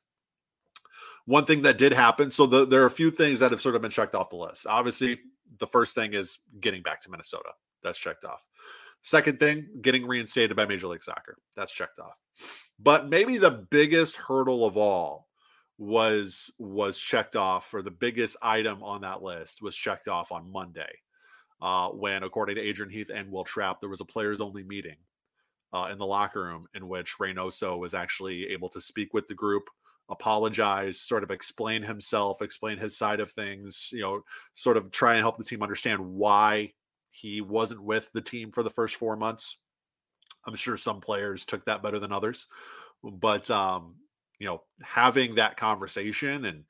One 1.25 1.45
thing 1.45 1.63
that 1.63 1.79
did 1.79 1.91
happen, 1.91 2.29
so 2.29 2.45
the, 2.45 2.65
there 2.65 2.83
are 2.83 2.87
a 2.87 2.91
few 2.91 3.09
things 3.09 3.39
that 3.39 3.51
have 3.51 3.61
sort 3.61 3.75
of 3.75 3.81
been 3.81 3.91
checked 3.91 4.13
off 4.13 4.29
the 4.29 4.35
list. 4.35 4.67
Obviously, 4.67 5.19
the 5.57 5.67
first 5.67 5.95
thing 5.95 6.13
is 6.13 6.39
getting 6.61 6.83
back 6.83 7.01
to 7.01 7.09
Minnesota. 7.09 7.49
That's 7.83 7.97
checked 7.97 8.25
off. 8.25 8.43
Second 9.01 9.39
thing, 9.39 9.67
getting 9.81 10.05
reinstated 10.05 10.55
by 10.55 10.65
Major 10.65 10.87
League 10.87 11.03
Soccer. 11.03 11.37
That's 11.55 11.71
checked 11.71 11.99
off. 11.99 12.15
But 12.79 13.09
maybe 13.09 13.37
the 13.37 13.65
biggest 13.69 14.15
hurdle 14.15 14.65
of 14.65 14.77
all 14.77 15.27
was 15.77 16.51
was 16.57 16.99
checked 16.99 17.35
off, 17.35 17.73
or 17.73 17.81
the 17.81 17.91
biggest 17.91 18.37
item 18.41 18.81
on 18.83 19.01
that 19.01 19.21
list 19.21 19.61
was 19.61 19.75
checked 19.75 20.07
off 20.07 20.31
on 20.31 20.51
Monday, 20.51 20.91
uh, 21.61 21.89
when, 21.89 22.23
according 22.23 22.55
to 22.55 22.61
Adrian 22.61 22.91
Heath 22.91 23.09
and 23.13 23.31
Will 23.31 23.43
Trapp, 23.43 23.79
there 23.79 23.89
was 23.89 24.01
a 24.01 24.05
players 24.05 24.41
only 24.41 24.63
meeting 24.63 24.97
uh, 25.73 25.89
in 25.91 25.97
the 25.97 26.05
locker 26.05 26.43
room 26.43 26.67
in 26.75 26.87
which 26.87 27.17
Reynoso 27.19 27.77
was 27.77 27.93
actually 27.93 28.47
able 28.47 28.69
to 28.69 28.81
speak 28.81 29.13
with 29.13 29.27
the 29.27 29.33
group, 29.33 29.63
apologize, 30.09 30.99
sort 30.99 31.23
of 31.23 31.31
explain 31.31 31.81
himself, 31.81 32.41
explain 32.41 32.77
his 32.77 32.97
side 32.97 33.19
of 33.19 33.31
things, 33.31 33.89
you 33.91 34.01
know, 34.01 34.21
sort 34.53 34.77
of 34.77 34.91
try 34.91 35.15
and 35.15 35.21
help 35.21 35.37
the 35.37 35.43
team 35.43 35.61
understand 35.63 35.99
why 35.99 36.71
he 37.09 37.41
wasn't 37.41 37.81
with 37.81 38.11
the 38.13 38.21
team 38.21 38.51
for 38.51 38.63
the 38.63 38.69
first 38.69 38.95
four 38.95 39.15
months. 39.15 39.59
I'm 40.45 40.55
sure 40.55 40.77
some 40.77 41.01
players 41.01 41.43
took 41.43 41.65
that 41.65 41.81
better 41.81 41.99
than 41.99 42.11
others, 42.11 42.47
but 43.03 43.49
um, 43.49 43.95
you 44.39 44.47
know, 44.47 44.63
having 44.83 45.35
that 45.35 45.57
conversation 45.57 46.45
and 46.45 46.63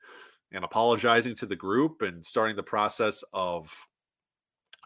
and 0.52 0.64
apologizing 0.64 1.34
to 1.34 1.46
the 1.46 1.56
group 1.56 2.02
and 2.02 2.24
starting 2.24 2.56
the 2.56 2.62
process 2.62 3.24
of 3.32 3.74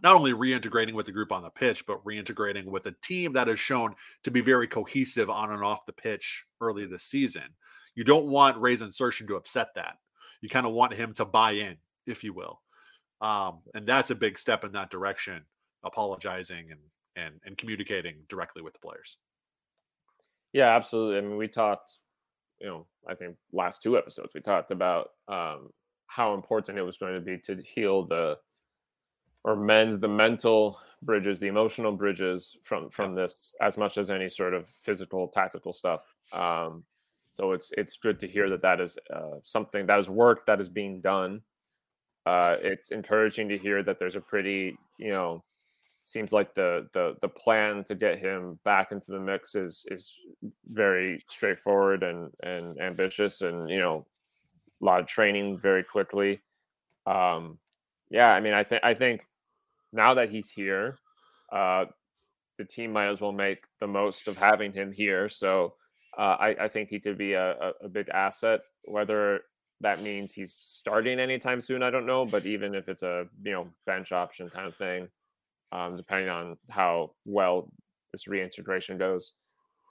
not 0.03 0.17
only 0.17 0.33
reintegrating 0.33 0.95
with 0.95 1.07
the 1.07 1.13
group 1.13 1.31
on 1.31 1.43
the 1.43 1.51
pitch, 1.51 1.87
but 1.87 2.03
reintegrating 2.05 2.65
with 2.65 2.87
a 2.87 2.95
team 3.03 3.35
that 3.35 3.49
has 3.49 3.61
shown 3.61 3.95
to 4.25 4.31
be 4.31 4.41
very 4.41 4.67
cohesive 4.67 5.29
on 5.29 5.53
and 5.53 5.63
off 5.63 5.85
the 5.87 5.93
pitch 5.93 6.45
early 6.61 6.87
this 6.87 7.05
season. 7.05 7.45
You 7.95 8.05
don't 8.05 8.27
want 8.27 8.57
Ray's 8.59 8.81
insertion 8.81 9.27
to 9.27 9.37
upset 9.37 9.69
that. 9.75 9.97
You 10.41 10.49
kind 10.49 10.67
of 10.67 10.73
want 10.73 10.95
him 10.95 11.13
to 11.15 11.27
buy 11.27 11.53
in, 11.53 11.77
if 12.07 12.25
you 12.25 12.33
will. 12.33 12.63
Um, 13.21 13.61
and 13.75 13.87
that's 13.87 14.11
a 14.11 14.15
big 14.15 14.39
step 14.39 14.65
in 14.65 14.73
that 14.73 14.91
direction, 14.91 15.43
apologizing 15.85 16.71
and 16.71 16.81
and 17.17 17.35
and 17.45 17.59
communicating 17.59 18.17
directly 18.29 18.63
with 18.63 18.73
the 18.73 18.79
players. 18.79 19.19
Yeah, 20.53 20.75
absolutely. 20.75 21.19
I 21.19 21.21
mean, 21.21 21.37
we 21.37 21.49
talked, 21.49 21.99
you 22.61 22.67
know, 22.67 22.87
I 23.09 23.15
think 23.15 23.37
last 23.53 23.83
two 23.83 23.97
episodes 23.97 24.33
we 24.35 24.41
talked 24.41 24.71
about 24.71 25.11
um, 25.29 25.71
how 26.07 26.35
important 26.35 26.79
it 26.79 26.83
was 26.83 26.99
going 26.99 27.15
to 27.15 27.21
be 27.21 27.39
to 27.39 27.63
heal 27.63 28.05
the 28.05 28.39
or 29.45 29.57
mend 29.57 30.01
the 30.01 30.09
mental 30.09 30.79
bridges, 31.03 31.39
the 31.39 31.47
emotional 31.47 31.93
bridges 31.93 32.57
from 32.63 32.91
from 32.91 33.15
this 33.15 33.55
as 33.61 33.79
much 33.79 33.97
as 33.97 34.11
any 34.11 34.29
sort 34.29 34.55
of 34.55 34.69
physical 34.69 35.29
tactical 35.29 35.73
stuff. 35.73 36.03
Um, 36.33 36.85
so 37.31 37.53
it's 37.53 37.73
it's 37.79 37.97
good 37.97 38.19
to 38.21 38.29
hear 38.29 38.51
that 38.51 38.63
that 38.63 38.81
is 38.81 38.99
uh, 39.15 39.39
something 39.43 39.87
that 39.87 39.99
is 39.99 40.11
work 40.11 40.47
that 40.47 40.61
is 40.61 40.69
being 40.69 41.01
done. 41.01 41.43
Uh, 42.27 42.57
it's 42.61 42.91
encouraging 42.91 43.49
to 43.49 43.57
hear 43.57 43.83
that 43.83 43.99
there's 43.99 44.17
a 44.17 44.21
pretty 44.21 44.77
you 44.99 45.11
know 45.11 45.43
seems 46.11 46.33
like 46.33 46.55
the 46.55 46.89
the 46.93 47.17
the 47.21 47.29
plan 47.29 47.85
to 47.85 47.95
get 47.95 48.19
him 48.19 48.59
back 48.65 48.93
into 48.93 49.13
the 49.13 49.21
mix 49.21 49.55
is 49.55 49.87
is 49.91 50.15
very 50.67 51.23
straightforward 51.29 52.03
and 52.03 52.31
and 52.43 52.81
ambitious 52.81 53.43
and 53.43 53.69
you 53.69 53.79
know 53.79 54.07
a 54.81 54.85
lot 54.85 55.01
of 55.01 55.07
training 55.07 55.59
very 55.59 55.85
quickly. 55.85 56.41
Um, 57.07 57.59
yeah, 58.11 58.31
I 58.31 58.41
mean, 58.41 58.55
I 58.55 58.65
think 58.65 58.83
I 58.85 58.95
think 58.95 59.27
now 59.93 60.15
that 60.15 60.31
he's 60.31 60.51
here, 60.51 60.99
uh, 61.53 61.87
the 62.59 62.65
team 62.65 62.93
might 62.93 63.09
as 63.09 63.21
well 63.21 63.33
make 63.33 63.65
the 63.81 63.87
most 63.87 64.29
of 64.29 64.37
having 64.37 64.73
him 64.73 64.93
here. 64.93 65.29
So 65.29 65.75
uh, 66.19 66.37
I, 66.39 66.65
I, 66.65 66.69
think 66.69 66.89
he 66.89 67.01
could 67.01 67.17
be 67.17 67.33
a, 67.33 67.53
a, 67.53 67.73
a, 67.85 67.89
big 67.89 68.09
asset. 68.09 68.61
Whether 68.85 69.43
that 69.81 70.03
means 70.03 70.33
he's 70.33 70.53
starting 70.63 71.21
anytime 71.21 71.61
soon, 71.61 71.83
I 71.83 71.91
don't 71.91 72.07
know. 72.07 72.25
But 72.27 72.47
even 72.47 72.75
if 72.75 72.89
it's 72.89 73.03
a 73.03 73.27
you 73.43 73.53
know 73.53 73.69
bench 73.87 74.13
option 74.13 74.51
kind 74.51 74.67
of 74.67 74.77
thing, 74.77 75.09
um, 75.73 75.97
depending 75.97 76.29
on 76.29 76.57
how 76.69 77.13
well 77.25 77.73
this 78.13 78.27
reintegration 78.27 78.99
goes, 78.99 79.33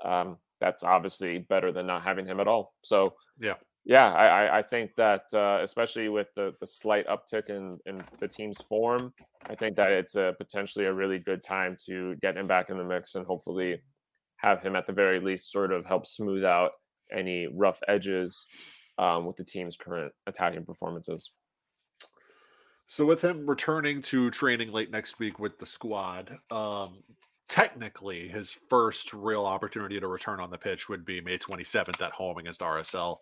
um, 0.03 0.37
that's 0.59 0.83
obviously 0.83 1.39
better 1.49 1.71
than 1.71 1.87
not 1.87 2.03
having 2.03 2.25
him 2.25 2.39
at 2.39 2.47
all. 2.47 2.73
So 2.83 3.13
yeah, 3.39 3.55
yeah, 3.85 4.11
I, 4.11 4.59
I 4.59 4.61
think 4.61 4.91
that 4.97 5.23
uh, 5.33 5.59
especially 5.63 6.09
with 6.09 6.27
the, 6.35 6.53
the 6.59 6.67
slight 6.67 7.07
uptick 7.07 7.49
in, 7.49 7.79
in 7.85 8.03
the 8.19 8.27
team's 8.27 8.59
form, 8.61 9.13
I 9.49 9.55
think 9.55 9.77
that 9.77 9.91
it's 9.91 10.15
a, 10.15 10.35
potentially 10.37 10.85
a 10.85 10.93
really 10.93 11.17
good 11.19 11.43
time 11.43 11.77
to 11.87 12.15
get 12.21 12.37
him 12.37 12.47
back 12.47 12.69
in 12.69 12.77
the 12.77 12.83
mix 12.83 13.15
and 13.15 13.25
hopefully 13.25 13.81
have 14.37 14.61
him 14.61 14.75
at 14.75 14.85
the 14.85 14.93
very 14.93 15.19
least 15.19 15.51
sort 15.51 15.71
of 15.71 15.85
help 15.85 16.05
smooth 16.05 16.43
out 16.43 16.71
any 17.11 17.47
rough 17.53 17.79
edges 17.87 18.45
um, 18.97 19.25
with 19.25 19.37
the 19.37 19.43
team's 19.43 19.75
current 19.75 20.11
attacking 20.27 20.65
performances. 20.65 21.31
So 22.91 23.05
with 23.05 23.23
him 23.23 23.47
returning 23.47 24.01
to 24.01 24.31
training 24.31 24.71
late 24.71 24.89
next 24.89 25.19
week 25.19 25.37
with 25.37 25.59
the 25.59 25.65
squad, 25.65 26.35
um, 26.49 27.03
technically 27.47 28.27
his 28.27 28.51
first 28.67 29.13
real 29.13 29.45
opportunity 29.45 29.99
to 29.99 30.07
return 30.07 30.39
on 30.39 30.49
the 30.49 30.57
pitch 30.57 30.89
would 30.89 31.05
be 31.05 31.21
May 31.21 31.37
27th 31.37 32.01
at 32.01 32.11
home 32.11 32.39
against 32.39 32.61
RSL. 32.61 33.17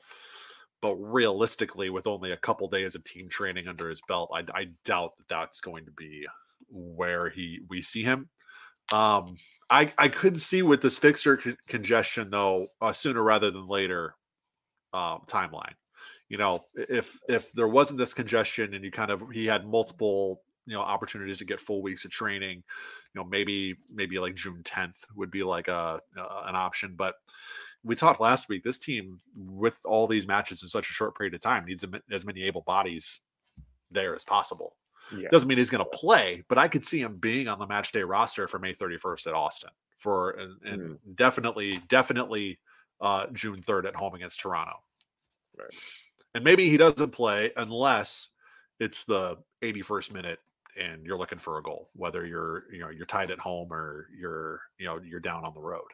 But 0.82 0.96
realistically, 0.96 1.90
with 1.90 2.08
only 2.08 2.32
a 2.32 2.38
couple 2.38 2.70
days 2.70 2.96
of 2.96 3.04
team 3.04 3.28
training 3.28 3.68
under 3.68 3.90
his 3.90 4.02
belt, 4.08 4.32
I, 4.34 4.46
I 4.58 4.68
doubt 4.86 5.18
that 5.18 5.28
that's 5.28 5.60
going 5.60 5.84
to 5.84 5.92
be 5.92 6.26
where 6.70 7.28
he 7.28 7.60
we 7.70 7.82
see 7.82 8.04
him. 8.04 8.30
Um, 8.94 9.36
I 9.70 9.92
I 9.98 10.08
could 10.08 10.40
see 10.40 10.62
with 10.62 10.82
this 10.82 10.98
fixture 10.98 11.42
congestion 11.68 12.30
though, 12.30 12.68
uh, 12.80 12.94
sooner 12.94 13.22
rather 13.22 13.52
than 13.52 13.68
later 13.68 14.16
um, 14.94 15.24
timeline 15.28 15.74
you 16.30 16.38
know, 16.38 16.66
if 16.76 17.20
if 17.30 17.52
there 17.54 17.68
wasn't 17.68 18.00
this 18.00 18.14
congestion 18.14 18.74
and 18.74 18.84
you 18.84 18.92
kind 18.92 19.12
of 19.12 19.24
he 19.32 19.46
had 19.46 19.68
multiple 19.68 20.42
you 20.66 20.74
know 20.74 20.82
opportunities 20.82 21.38
to 21.38 21.46
get 21.46 21.60
full 21.60 21.82
weeks 21.82 22.06
of 22.06 22.12
training, 22.12 22.58
you 22.58 23.22
know, 23.22 23.24
maybe 23.24 23.76
maybe 23.94 24.20
like 24.20 24.36
June 24.36 24.62
10th 24.64 25.06
would 25.16 25.32
be 25.32 25.44
like 25.44 25.68
a, 25.68 26.02
a 26.18 26.22
an 26.48 26.56
option, 26.56 26.96
but 26.96 27.16
we 27.84 27.96
talked 27.96 28.20
last 28.20 28.50
week. 28.50 28.64
This 28.64 28.80
team, 28.80 29.20
with 29.36 29.80
all 29.86 30.08
these 30.08 30.28
matches 30.28 30.62
in 30.62 30.68
such 30.68 30.90
a 30.90 30.94
short 30.94 31.18
period 31.18 31.34
of 31.34 31.40
time, 31.40 31.66
needs 31.66 31.86
as 32.12 32.26
many 32.26 32.44
able 32.44 32.62
bodies 32.62 33.22
there 33.92 34.16
as 34.16 34.26
possible. 34.26 34.76
Yeah. 35.16 35.30
Doesn't 35.32 35.48
mean 35.48 35.58
he's 35.58 35.70
going 35.70 35.84
to 35.84 35.98
play, 35.98 36.44
but 36.50 36.58
I 36.58 36.68
could 36.68 36.86
see 36.86 37.00
him 37.00 37.18
being 37.18 37.48
on 37.48 37.60
the 37.60 37.68
match 37.68 37.94
day 37.94 38.04
roster 38.04 38.48
for 38.48 38.60
May 38.60 38.74
31st 38.74 39.28
at 39.28 39.34
Austin 39.34 39.70
for 39.98 40.32
and, 40.32 40.58
and 40.66 40.82
mm. 40.82 40.98
definitely, 41.16 41.80
definitely 41.88 42.60
uh, 43.00 43.28
June 43.32 43.62
3rd 43.62 43.88
at 43.88 43.96
home 43.96 44.16
against 44.16 44.42
Toronto. 44.42 44.74
Right. 45.58 45.70
And 46.38 46.44
maybe 46.44 46.70
he 46.70 46.78
doesn't 46.78 47.10
play 47.10 47.52
unless 47.58 48.30
it's 48.80 49.06
the 49.06 49.40
81st 49.64 50.14
minute 50.14 50.40
and 50.80 51.04
you're 51.04 51.18
looking 51.18 51.40
for 51.40 51.58
a 51.58 51.64
goal, 51.64 51.90
whether 51.96 52.28
you're 52.28 52.66
you 52.72 52.78
know 52.78 52.90
you're 52.90 53.08
tied 53.08 53.32
at 53.32 53.40
home 53.40 53.74
or 53.74 54.08
you're 54.16 54.62
you 54.78 54.86
know 54.86 55.00
you're 55.04 55.20
down 55.20 55.44
on 55.46 55.56
the 55.56 55.60
road. 55.60 55.88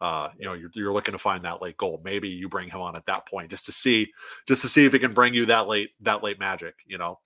Uh, 0.00 0.30
you 0.38 0.46
know 0.46 0.54
you're, 0.54 0.70
you're 0.72 0.92
looking 0.94 1.12
to 1.12 1.18
find 1.18 1.44
that 1.44 1.60
late 1.60 1.76
goal. 1.76 2.00
Maybe 2.02 2.30
you 2.30 2.48
bring 2.48 2.70
him 2.70 2.80
on 2.80 2.96
at 2.96 3.04
that 3.04 3.28
point 3.28 3.50
just 3.50 3.66
to 3.66 3.72
see 3.72 4.10
just 4.48 4.62
to 4.62 4.68
see 4.68 4.86
if 4.86 4.94
he 4.94 4.98
can 4.98 5.12
bring 5.12 5.34
you 5.34 5.44
that 5.44 5.68
late 5.68 5.90
that 6.00 6.22
late 6.22 6.40
magic. 6.40 6.76
You 6.86 6.96
know, 6.96 7.18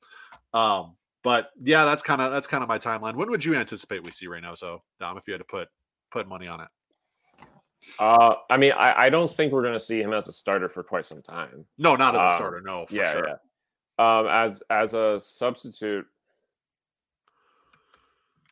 um, 0.53 0.97
but 1.23 1.51
yeah, 1.63 1.85
that's 1.85 2.03
kind 2.03 2.21
of 2.21 2.33
that's 2.33 2.49
kind 2.49 2.65
of 2.65 2.69
my 2.69 2.79
timeline. 2.81 3.15
When 3.15 3.31
would 3.31 3.45
you 3.45 3.55
anticipate 3.55 4.03
we 4.03 4.11
see 4.11 4.27
Reynoso, 4.27 4.81
Dom, 4.99 5.17
if 5.17 5.29
you 5.29 5.33
had 5.33 5.39
to 5.39 5.45
put 5.45 5.69
put 6.11 6.27
money 6.27 6.49
on 6.49 6.61
it? 6.61 6.69
Uh, 7.99 8.35
I 8.51 8.57
mean, 8.57 8.73
I, 8.73 9.07
I 9.07 9.11
don't 9.11 9.31
think 9.31 9.53
we're 9.53 9.63
going 9.63 9.75
to 9.75 9.81
see 9.81 10.01
him 10.01 10.13
as 10.13 10.29
a 10.29 10.33
starter 10.33 10.69
for 10.69 10.83
quite 10.83 11.07
some 11.07 11.23
time. 11.23 11.65
No, 11.79 11.97
not 11.97 12.15
as 12.15 12.21
a 12.21 12.25
um, 12.25 12.37
starter. 12.37 12.61
No, 12.61 12.87
yeah, 12.91 13.13
sure. 13.13 13.29
yeah. 13.29 13.35
Um, 13.99 14.27
as 14.29 14.63
as 14.71 14.95
a 14.95 15.19
substitute, 15.19 16.07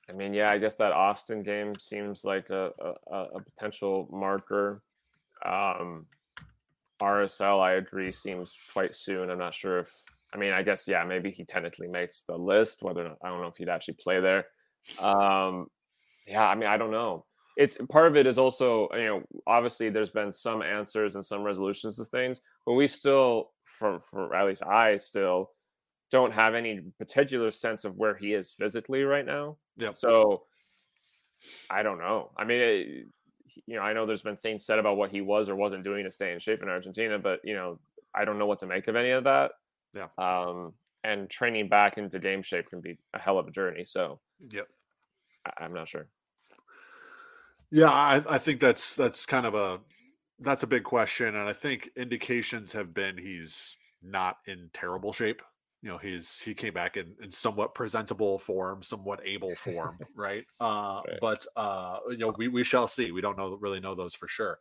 I 0.08 0.12
mean, 0.12 0.34
yeah, 0.34 0.50
I 0.50 0.58
guess 0.58 0.76
that 0.76 0.92
Austin 0.92 1.42
game 1.42 1.74
seems 1.78 2.24
like 2.24 2.50
a 2.50 2.70
a, 3.10 3.16
a 3.16 3.40
potential 3.40 4.08
marker. 4.10 4.82
Um, 5.44 6.06
RSL, 7.00 7.60
I 7.60 7.74
agree, 7.74 8.10
seems 8.10 8.54
quite 8.72 8.94
soon. 8.94 9.30
I'm 9.30 9.38
not 9.38 9.54
sure 9.54 9.80
if. 9.80 9.92
I 10.34 10.38
mean, 10.38 10.52
I 10.52 10.62
guess 10.62 10.88
yeah, 10.88 11.04
maybe 11.04 11.30
he 11.30 11.44
technically 11.44 11.88
makes 11.88 12.22
the 12.22 12.36
list. 12.36 12.82
Whether 12.82 13.04
not, 13.04 13.18
I 13.22 13.28
don't 13.28 13.40
know 13.40 13.48
if 13.48 13.56
he'd 13.56 13.68
actually 13.68 13.94
play 13.94 14.20
there. 14.20 14.46
Um, 14.98 15.68
yeah, 16.26 16.46
I 16.46 16.54
mean, 16.54 16.68
I 16.68 16.76
don't 16.76 16.90
know 16.90 17.25
it's 17.56 17.78
part 17.90 18.06
of 18.06 18.16
it 18.16 18.26
is 18.26 18.38
also 18.38 18.88
you 18.94 19.06
know 19.06 19.22
obviously 19.46 19.88
there's 19.88 20.10
been 20.10 20.32
some 20.32 20.62
answers 20.62 21.14
and 21.14 21.24
some 21.24 21.42
resolutions 21.42 21.96
to 21.96 22.04
things 22.04 22.40
but 22.64 22.74
we 22.74 22.86
still 22.86 23.50
for 23.64 23.98
for 24.00 24.34
at 24.34 24.46
least 24.46 24.62
i 24.64 24.96
still 24.96 25.50
don't 26.10 26.32
have 26.32 26.54
any 26.54 26.80
particular 26.98 27.50
sense 27.50 27.84
of 27.84 27.96
where 27.96 28.14
he 28.14 28.32
is 28.32 28.52
physically 28.52 29.02
right 29.02 29.26
now. 29.26 29.56
Yeah. 29.76 29.92
So 29.92 30.44
i 31.70 31.82
don't 31.82 31.98
know. 31.98 32.30
I 32.36 32.44
mean 32.44 32.60
it, 32.60 33.06
you 33.66 33.76
know 33.76 33.82
i 33.82 33.92
know 33.92 34.04
there's 34.04 34.22
been 34.22 34.36
things 34.36 34.66
said 34.66 34.78
about 34.78 34.96
what 34.96 35.10
he 35.10 35.22
was 35.22 35.48
or 35.48 35.56
wasn't 35.56 35.82
doing 35.82 36.04
to 36.04 36.10
stay 36.10 36.32
in 36.32 36.38
shape 36.38 36.62
in 36.62 36.68
argentina 36.68 37.18
but 37.18 37.40
you 37.42 37.54
know 37.54 37.78
i 38.14 38.22
don't 38.22 38.38
know 38.38 38.44
what 38.44 38.60
to 38.60 38.66
make 38.66 38.86
of 38.86 38.96
any 38.96 39.10
of 39.10 39.24
that. 39.24 39.52
Yeah. 39.94 40.08
Um 40.18 40.74
and 41.04 41.30
training 41.30 41.68
back 41.68 41.98
into 41.98 42.18
game 42.18 42.42
shape 42.42 42.68
can 42.68 42.80
be 42.80 42.98
a 43.14 43.18
hell 43.18 43.38
of 43.38 43.46
a 43.46 43.50
journey 43.50 43.84
so 43.84 44.20
yep. 44.52 44.66
I, 45.46 45.64
i'm 45.64 45.72
not 45.72 45.88
sure 45.88 46.06
yeah, 47.70 47.90
I, 47.90 48.22
I 48.28 48.38
think 48.38 48.60
that's 48.60 48.94
that's 48.94 49.26
kind 49.26 49.46
of 49.46 49.54
a 49.54 49.80
that's 50.40 50.62
a 50.62 50.66
big 50.66 50.84
question, 50.84 51.28
and 51.28 51.48
I 51.48 51.52
think 51.52 51.90
indications 51.96 52.72
have 52.72 52.92
been 52.94 53.16
he's 53.16 53.76
not 54.02 54.38
in 54.46 54.70
terrible 54.72 55.12
shape. 55.12 55.42
You 55.82 55.90
know, 55.90 55.98
he's 55.98 56.38
he 56.38 56.54
came 56.54 56.74
back 56.74 56.96
in, 56.96 57.14
in 57.22 57.30
somewhat 57.30 57.74
presentable 57.74 58.38
form, 58.38 58.82
somewhat 58.82 59.20
able 59.24 59.54
form, 59.54 59.98
right? 60.16 60.44
Uh, 60.60 61.02
right. 61.06 61.18
But 61.20 61.46
uh, 61.56 61.98
you 62.10 62.18
know, 62.18 62.34
we 62.36 62.48
we 62.48 62.64
shall 62.64 62.88
see. 62.88 63.12
We 63.12 63.20
don't 63.20 63.38
know 63.38 63.56
really 63.60 63.80
know 63.80 63.94
those 63.94 64.14
for 64.14 64.28
sure. 64.28 64.58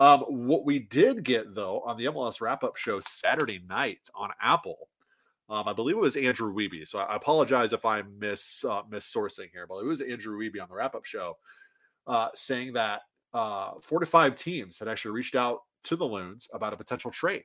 Um, 0.00 0.20
what 0.28 0.64
we 0.64 0.78
did 0.78 1.24
get 1.24 1.54
though 1.54 1.80
on 1.80 1.96
the 1.96 2.06
MLS 2.06 2.40
wrap 2.40 2.64
up 2.64 2.76
show 2.76 3.00
Saturday 3.00 3.60
night 3.68 4.08
on 4.14 4.30
Apple, 4.40 4.88
um, 5.48 5.66
I 5.66 5.72
believe 5.72 5.96
it 5.96 6.00
was 6.00 6.16
Andrew 6.16 6.52
Wiebe. 6.54 6.86
So 6.86 6.98
I 6.98 7.16
apologize 7.16 7.72
if 7.72 7.84
I'm 7.84 8.18
miss 8.18 8.64
uh, 8.64 8.82
missourcing 8.84 9.50
here, 9.52 9.66
but 9.66 9.78
it 9.78 9.86
was 9.86 10.00
Andrew 10.00 10.38
Wiebe 10.38 10.60
on 10.62 10.68
the 10.68 10.74
wrap 10.74 10.94
up 10.94 11.04
show 11.04 11.36
uh, 12.08 12.28
saying 12.34 12.72
that 12.72 13.02
uh, 13.34 13.72
four 13.82 14.00
to 14.00 14.06
five 14.06 14.34
teams 14.34 14.78
had 14.78 14.88
actually 14.88 15.12
reached 15.12 15.36
out 15.36 15.60
to 15.84 15.96
the 15.96 16.04
Loons 16.04 16.48
about 16.52 16.72
a 16.72 16.76
potential 16.76 17.10
trade 17.10 17.44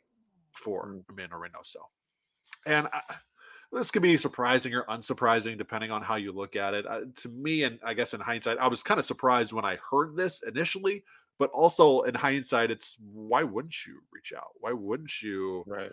for 0.54 0.88
mm. 0.88 1.04
Emmanuel 1.10 1.40
Reynoso. 1.40 1.84
And 2.66 2.88
I, 2.88 3.02
this 3.72 3.92
could 3.92 4.02
be 4.02 4.18
surprising 4.18 4.74
or 4.74 4.86
unsurprising 4.86 5.58
depending 5.58 5.92
on 5.92 6.02
how 6.02 6.16
you 6.16 6.32
look 6.32 6.56
at 6.56 6.74
it. 6.74 6.86
Uh, 6.86 7.02
to 7.16 7.30
me, 7.30 7.64
and 7.64 7.80
I 7.84 7.94
guess 7.94 8.14
in 8.14 8.22
hindsight, 8.22 8.60
I 8.60 8.68
was 8.68 8.84
kind 8.84 9.00
of 9.00 9.06
surprised 9.06 9.52
when 9.52 9.66
I 9.66 9.78
heard 9.90 10.16
this 10.16 10.44
initially, 10.44 11.04
but 11.40 11.50
also 11.52 12.02
in 12.04 12.14
hindsight, 12.14 12.72
it's 12.72 12.98
why 13.12 13.44
wouldn't 13.44 13.86
you 13.86 14.00
reach 14.14 14.32
out? 14.36 14.50
Why 14.60 14.72
wouldn't 14.72 15.22
you? 15.22 15.64
Right. 15.68 15.92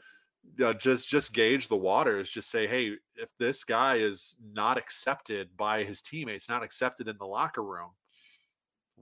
Uh, 0.65 0.73
just 0.73 1.07
just 1.07 1.35
gauge 1.35 1.69
the 1.69 1.77
waters 1.77 2.31
just 2.31 2.51
say 2.51 2.67
hey 2.67 2.95
if 3.17 3.29
this 3.39 3.63
guy 3.63 3.97
is 3.97 4.37
not 4.55 4.79
accepted 4.79 5.55
by 5.59 5.85
his 5.85 6.01
teammates 6.01 6.49
not 6.49 6.65
accepted 6.65 7.09
in 7.09 7.17
the 7.19 7.27
locker 7.27 7.63
room 7.63 7.91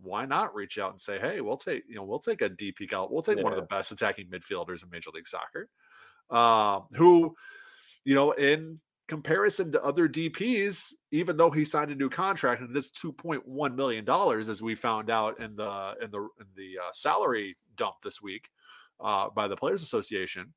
why 0.03 0.25
not 0.25 0.55
reach 0.55 0.79
out 0.79 0.91
and 0.91 1.01
say, 1.01 1.19
"Hey, 1.19 1.41
we'll 1.41 1.57
take 1.57 1.85
you 1.89 1.97
know 1.97 2.05
we'll 2.05 2.19
take 2.19 2.43
a 2.43 2.51
DP 2.51 2.93
out. 2.93 3.13
We'll 3.13 3.23
take 3.23 3.39
yeah. 3.39 3.43
one 3.45 3.53
of 3.53 3.59
the 3.59 3.67
best 3.67 3.93
attacking 3.93 4.29
midfielders 4.29 4.83
in 4.83 4.91
Major 4.91 5.11
League 5.11 5.29
Soccer, 5.29 5.69
um, 6.31 6.87
who, 6.95 7.35
you 8.05 8.15
know, 8.15 8.33
in 8.33 8.81
comparison 9.07 9.73
to 9.73 9.83
other 9.83 10.09
DPs, 10.09 10.93
even 11.11 11.37
though 11.37 11.51
he 11.51 11.65
signed 11.65 11.91
a 11.91 11.95
new 11.95 12.11
contract 12.11 12.61
and 12.61 12.77
it's 12.77 12.91
two 12.91 13.13
point 13.13 13.47
one 13.47 13.75
million 13.75 14.05
dollars, 14.05 14.49
as 14.49 14.63
we 14.63 14.75
found 14.75 15.11
out 15.11 15.41
in 15.41 15.57
the 15.57 15.95
in 16.03 16.11
the 16.11 16.21
in 16.21 16.47
the 16.57 16.79
uh, 16.83 16.93
salary 16.93 17.57
dump 17.77 17.97
this 18.03 18.21
week 18.23 18.49
uh, 19.01 19.29
by 19.31 19.49
the 19.49 19.57
Players 19.57 19.83
Association." 19.83 20.53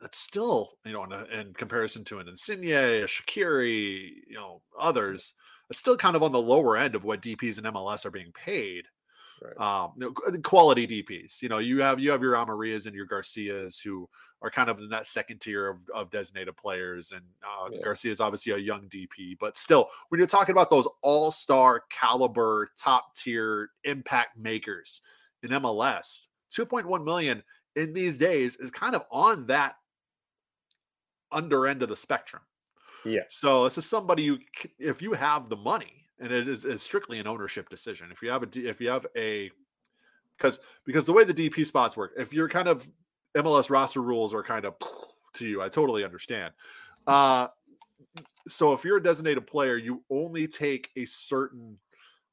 That's 0.00 0.18
still, 0.18 0.72
you 0.84 0.92
know, 0.92 1.04
in, 1.04 1.12
in 1.38 1.54
comparison 1.54 2.04
to 2.04 2.18
an 2.18 2.28
Insigne, 2.28 2.64
a 2.64 3.04
Shaqiri, 3.04 4.10
you 4.28 4.34
know, 4.34 4.60
others, 4.78 5.34
it's 5.70 5.80
still 5.80 5.96
kind 5.96 6.16
of 6.16 6.22
on 6.22 6.32
the 6.32 6.40
lower 6.40 6.76
end 6.76 6.94
of 6.94 7.04
what 7.04 7.22
DPs 7.22 7.58
in 7.58 7.64
MLS 7.64 8.04
are 8.04 8.10
being 8.10 8.32
paid. 8.32 8.84
Right. 9.42 9.60
Um, 9.60 10.14
quality 10.42 10.86
DPs. 10.86 11.42
You 11.42 11.48
know, 11.48 11.58
you 11.58 11.82
have 11.82 11.98
you 11.98 12.10
have 12.10 12.22
your 12.22 12.36
Amarillas 12.36 12.86
and 12.86 12.94
your 12.94 13.06
Garcias 13.06 13.80
who 13.80 14.08
are 14.42 14.50
kind 14.50 14.70
of 14.70 14.78
in 14.78 14.88
that 14.90 15.06
second 15.06 15.40
tier 15.40 15.68
of, 15.68 15.78
of 15.92 16.10
designated 16.10 16.56
players, 16.56 17.12
and 17.12 17.22
uh, 17.42 17.68
yeah. 17.72 17.80
Garcia 17.82 18.10
is 18.10 18.20
obviously 18.20 18.52
a 18.52 18.58
young 18.58 18.88
DP, 18.88 19.36
but 19.40 19.56
still, 19.56 19.88
when 20.08 20.18
you're 20.18 20.28
talking 20.28 20.52
about 20.52 20.70
those 20.70 20.88
all 21.02 21.30
star 21.30 21.82
caliber, 21.90 22.68
top 22.78 23.14
tier 23.16 23.70
impact 23.82 24.38
makers 24.38 25.00
in 25.42 25.50
MLS, 25.50 26.28
2.1 26.56 27.04
million 27.04 27.42
in 27.76 27.92
these 27.92 28.16
days 28.16 28.56
is 28.56 28.70
kind 28.70 28.94
of 28.94 29.02
on 29.10 29.46
that 29.46 29.74
under 31.34 31.66
end 31.66 31.82
of 31.82 31.88
the 31.90 31.96
spectrum. 31.96 32.42
Yeah. 33.04 33.20
So 33.28 33.64
this 33.64 33.76
is 33.76 33.84
somebody 33.84 34.22
you, 34.22 34.38
if 34.78 35.02
you 35.02 35.12
have 35.12 35.48
the 35.48 35.56
money, 35.56 36.06
and 36.20 36.32
it 36.32 36.48
is, 36.48 36.64
is 36.64 36.82
strictly 36.82 37.18
an 37.18 37.26
ownership 37.26 37.68
decision. 37.68 38.08
If 38.10 38.22
you 38.22 38.30
have 38.30 38.42
a, 38.42 38.48
if 38.54 38.80
you 38.80 38.88
have 38.88 39.06
a, 39.16 39.50
because 40.38 40.60
because 40.86 41.04
the 41.04 41.12
way 41.12 41.24
the 41.24 41.34
DP 41.34 41.66
spots 41.66 41.96
work, 41.96 42.12
if 42.16 42.32
you're 42.32 42.48
kind 42.48 42.68
of 42.68 42.88
MLS 43.36 43.68
roster 43.68 44.00
rules 44.00 44.32
are 44.32 44.42
kind 44.42 44.64
of 44.64 44.74
to 45.34 45.46
you, 45.46 45.60
I 45.60 45.68
totally 45.68 46.04
understand. 46.04 46.54
Uh, 47.06 47.48
so 48.48 48.72
if 48.72 48.84
you're 48.84 48.98
a 48.98 49.02
designated 49.02 49.46
player, 49.46 49.76
you 49.76 50.02
only 50.10 50.46
take 50.46 50.90
a 50.96 51.04
certain 51.04 51.76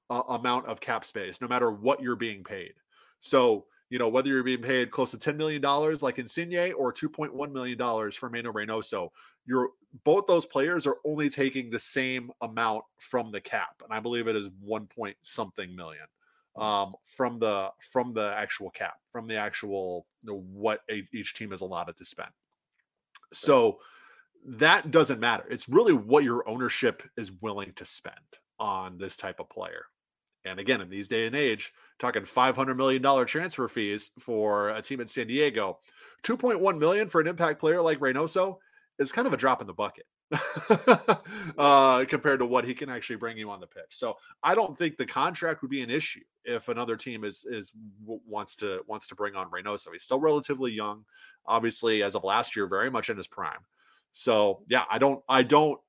uh, 0.10 0.24
amount 0.30 0.68
of 0.68 0.80
cap 0.80 1.06
space, 1.06 1.42
no 1.42 1.48
matter 1.48 1.72
what 1.72 2.02
you're 2.02 2.16
being 2.16 2.44
paid. 2.44 2.74
So 3.20 3.66
you 3.92 4.00
know, 4.00 4.08
whether 4.08 4.30
you're 4.30 4.42
being 4.42 4.62
paid 4.62 4.90
close 4.90 5.12
to 5.12 5.18
$10 5.18 5.36
million 5.36 5.62
like 6.02 6.18
Insigne 6.18 6.72
or 6.74 6.94
$2.1 6.94 7.52
million 7.52 7.78
for 8.12 8.30
Mano 8.30 8.54
Reynoso, 8.54 9.10
you're 9.46 9.70
both 10.06 10.26
those 10.28 10.46
players 10.46 10.88
are 10.88 10.96
only 11.06 11.30
taking 11.30 11.70
the 11.70 11.78
same 11.78 12.32
amount 12.40 12.86
from 13.00 13.32
the 13.34 13.42
cap. 13.42 13.82
And 13.84 13.92
I 13.92 14.00
believe 14.00 14.28
it 14.30 14.36
is 14.38 14.50
one 14.62 14.88
point 14.88 15.18
something 15.22 15.76
million. 15.76 16.08
um, 16.58 16.96
from 17.06 17.40
the 17.40 17.72
from 17.80 18.14
the 18.14 18.34
actual 18.36 18.70
cap, 18.72 18.96
from 19.12 19.28
the 19.28 19.36
actual 19.38 20.06
you 20.24 20.34
know, 20.34 20.44
what 20.52 20.82
a, 20.90 21.08
each 21.14 21.34
team 21.34 21.54
is 21.54 21.62
allotted 21.62 21.98
to 21.98 22.06
spend. 22.06 22.30
So 23.34 23.80
that 24.46 24.92
doesn't 24.92 25.20
matter. 25.20 25.46
It's 25.50 25.70
really 25.70 25.94
what 25.94 26.24
your 26.24 26.48
ownership 26.50 27.04
is 27.18 27.32
willing 27.42 27.74
to 27.76 27.86
spend 27.86 28.16
on 28.60 28.98
this 28.98 29.16
type 29.16 29.40
of 29.40 29.50
player. 29.50 29.86
And 30.46 30.60
again, 30.60 30.82
in 30.82 30.90
these 30.90 31.08
day 31.08 31.28
and 31.28 31.36
age, 31.36 31.72
talking 32.02 32.24
$500 32.24 32.76
million 32.76 33.26
transfer 33.26 33.68
fees 33.68 34.12
for 34.20 34.70
a 34.70 34.82
team 34.82 35.00
in 35.00 35.08
San 35.08 35.28
Diego, 35.28 35.80
2.1 36.24 36.78
million 36.80 37.08
for 37.08 37.22
an 37.22 37.28
impact 37.28 37.60
player 37.60 37.82
like 37.82 38.00
Reynoso 38.00 38.58
is 39.00 39.12
kind 39.12 39.28
of 39.28 39.34
a 39.34 39.38
drop 39.38 39.62
in 39.62 39.68
the 39.68 39.74
bucket. 39.74 40.06
uh, 41.58 42.06
compared 42.06 42.40
to 42.40 42.46
what 42.46 42.64
he 42.64 42.74
can 42.74 42.90
actually 42.90 43.18
bring 43.18 43.38
you 43.38 43.50
on 43.50 43.60
the 43.60 43.68
pitch. 43.68 43.84
So 43.90 44.16
I 44.42 44.56
don't 44.56 44.78
think 44.78 44.96
the 44.96 45.06
contract 45.06 45.62
would 45.62 45.72
be 45.72 45.82
an 45.82 45.90
issue 45.90 46.22
if 46.46 46.70
another 46.70 46.96
team 46.96 47.26
is 47.26 47.46
is 47.50 47.74
wants 48.06 48.56
to 48.58 48.80
wants 48.88 49.08
to 49.08 49.16
bring 49.16 49.36
on 49.36 49.52
Reynoso. 49.52 49.90
He's 49.92 50.04
still 50.04 50.22
relatively 50.22 50.72
young, 50.72 51.04
obviously 51.46 52.02
as 52.02 52.16
of 52.16 52.24
last 52.24 52.56
year, 52.56 52.66
very 52.66 52.90
much 52.90 53.10
in 53.10 53.18
his 53.18 53.28
prime. 53.28 53.60
So 54.14 54.64
yeah, 54.70 54.86
I 54.90 55.00
don't 55.00 55.22
I 55.28 55.44
don't 55.44 55.82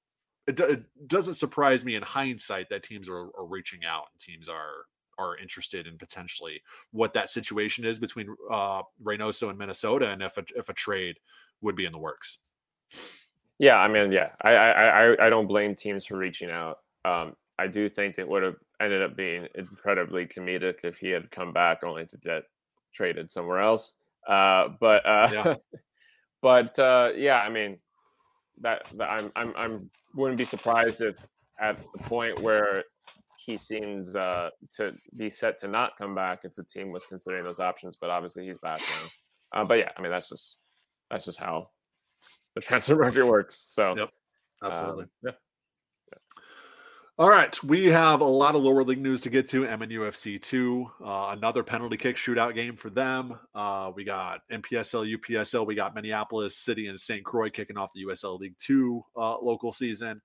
it, 0.49 0.59
it 0.59 0.83
doesn't 1.07 1.35
surprise 1.35 1.85
me 1.85 1.95
in 1.95 2.03
hindsight 2.03 2.69
that 2.71 2.83
teams 2.83 3.09
are, 3.09 3.31
are 3.39 3.47
reaching 3.47 3.85
out 3.85 4.07
and 4.13 4.21
teams 4.21 4.49
are 4.49 4.87
are 5.31 5.39
interested 5.39 5.87
in 5.87 5.99
potentially 5.99 6.61
what 6.91 7.15
that 7.15 7.31
situation 7.31 7.85
is 7.85 7.99
between 7.99 8.35
uh 8.51 8.83
Reynoso 9.03 9.49
and 9.49 9.59
Minnesota 9.59 10.11
and 10.11 10.23
if 10.23 10.37
a, 10.37 10.45
if 10.57 10.69
a 10.69 10.75
trade 10.75 11.17
would 11.61 11.77
be 11.77 11.85
in 11.85 11.93
the 11.93 11.99
works. 11.99 12.39
Yeah, 13.59 13.77
I 13.77 13.89
mean, 13.89 14.13
yeah, 14.13 14.31
I 14.41 14.55
I 14.55 15.27
I 15.27 15.31
don't 15.31 15.47
blame 15.47 15.75
teams 15.75 16.05
for 16.05 16.17
reaching 16.17 16.51
out. 16.51 16.79
Um, 17.05 17.37
I 17.59 17.67
do 17.69 17.89
think 17.89 18.19
it 18.19 18.29
would 18.29 18.43
have 18.43 18.57
ended 18.81 19.03
up 19.03 19.17
being 19.17 19.47
incredibly 19.55 20.27
comedic 20.27 20.85
if 20.85 20.99
he 20.99 21.11
had 21.11 21.31
come 21.31 21.53
back 21.53 21.85
only 21.85 22.07
to 22.07 22.17
get 22.19 22.43
traded 22.93 23.31
somewhere 23.31 23.61
else. 23.61 23.95
Uh, 24.27 24.71
but 24.81 25.05
uh, 25.07 25.29
yeah. 25.33 25.55
but 26.43 26.79
uh, 26.79 27.11
yeah, 27.15 27.39
I 27.39 27.49
mean, 27.51 27.79
that, 28.61 28.89
that 28.97 29.09
I'm 29.09 29.31
I'm 29.37 29.53
I'm 29.57 29.91
wouldn't 30.15 30.39
be 30.39 30.45
surprised 30.45 31.01
if 31.01 31.27
at 31.61 31.77
the 31.93 32.03
point 32.05 32.41
where 32.41 32.83
he 33.45 33.57
seems 33.57 34.15
uh, 34.15 34.51
to 34.77 34.93
be 35.17 35.29
set 35.31 35.59
to 35.59 35.69
not 35.69 35.97
come 35.99 36.15
back 36.15 36.45
if 36.45 36.55
the 36.55 36.63
team 36.63 36.93
was 36.93 37.05
considering 37.05 37.45
those 37.45 37.61
options. 37.61 37.97
But 38.01 38.11
obviously, 38.11 38.47
he's 38.47 38.59
back 38.59 38.81
now. 38.81 39.61
Uh, 39.61 39.65
but 39.65 39.79
yeah, 39.79 39.91
I 39.97 40.03
mean, 40.03 40.13
that's 40.13 40.29
just 40.29 40.59
that's 41.11 41.25
just 41.25 41.41
how 41.41 41.69
the 42.55 42.61
transfer 42.61 42.97
market 42.97 43.27
works. 43.27 43.65
So, 43.69 43.95
yep, 43.97 44.11
absolutely. 44.63 45.05
Um, 45.05 45.11
yeah. 45.25 45.33
All 47.19 47.29
right, 47.29 47.63
we 47.63 47.87
have 47.87 48.21
a 48.21 48.25
lot 48.25 48.55
of 48.55 48.63
lower 48.63 48.83
league 48.83 49.01
news 49.01 49.21
to 49.23 49.31
get 49.31 49.47
to. 49.49 49.65
MNUFC 49.65 50.41
two, 50.41 50.91
uh, 51.05 51.35
another 51.37 51.63
penalty 51.63 51.97
kick 51.97 52.17
shootout 52.17 52.55
game 52.55 52.75
for 52.75 52.89
them. 52.89 53.39
Uh, 53.55 53.93
we 53.95 54.03
got 54.03 54.41
NPSL, 54.51 55.17
UPSL. 55.19 55.67
We 55.67 55.75
got 55.75 55.95
Minneapolis 55.95 56.57
City 56.57 56.87
and 56.87 56.99
St. 56.99 57.23
Croix 57.23 57.51
kicking 57.51 57.77
off 57.77 57.91
the 57.95 58.05
USL 58.05 58.39
League 58.39 58.57
two 58.59 59.05
uh, 59.15 59.39
local 59.41 59.73
season. 59.73 60.23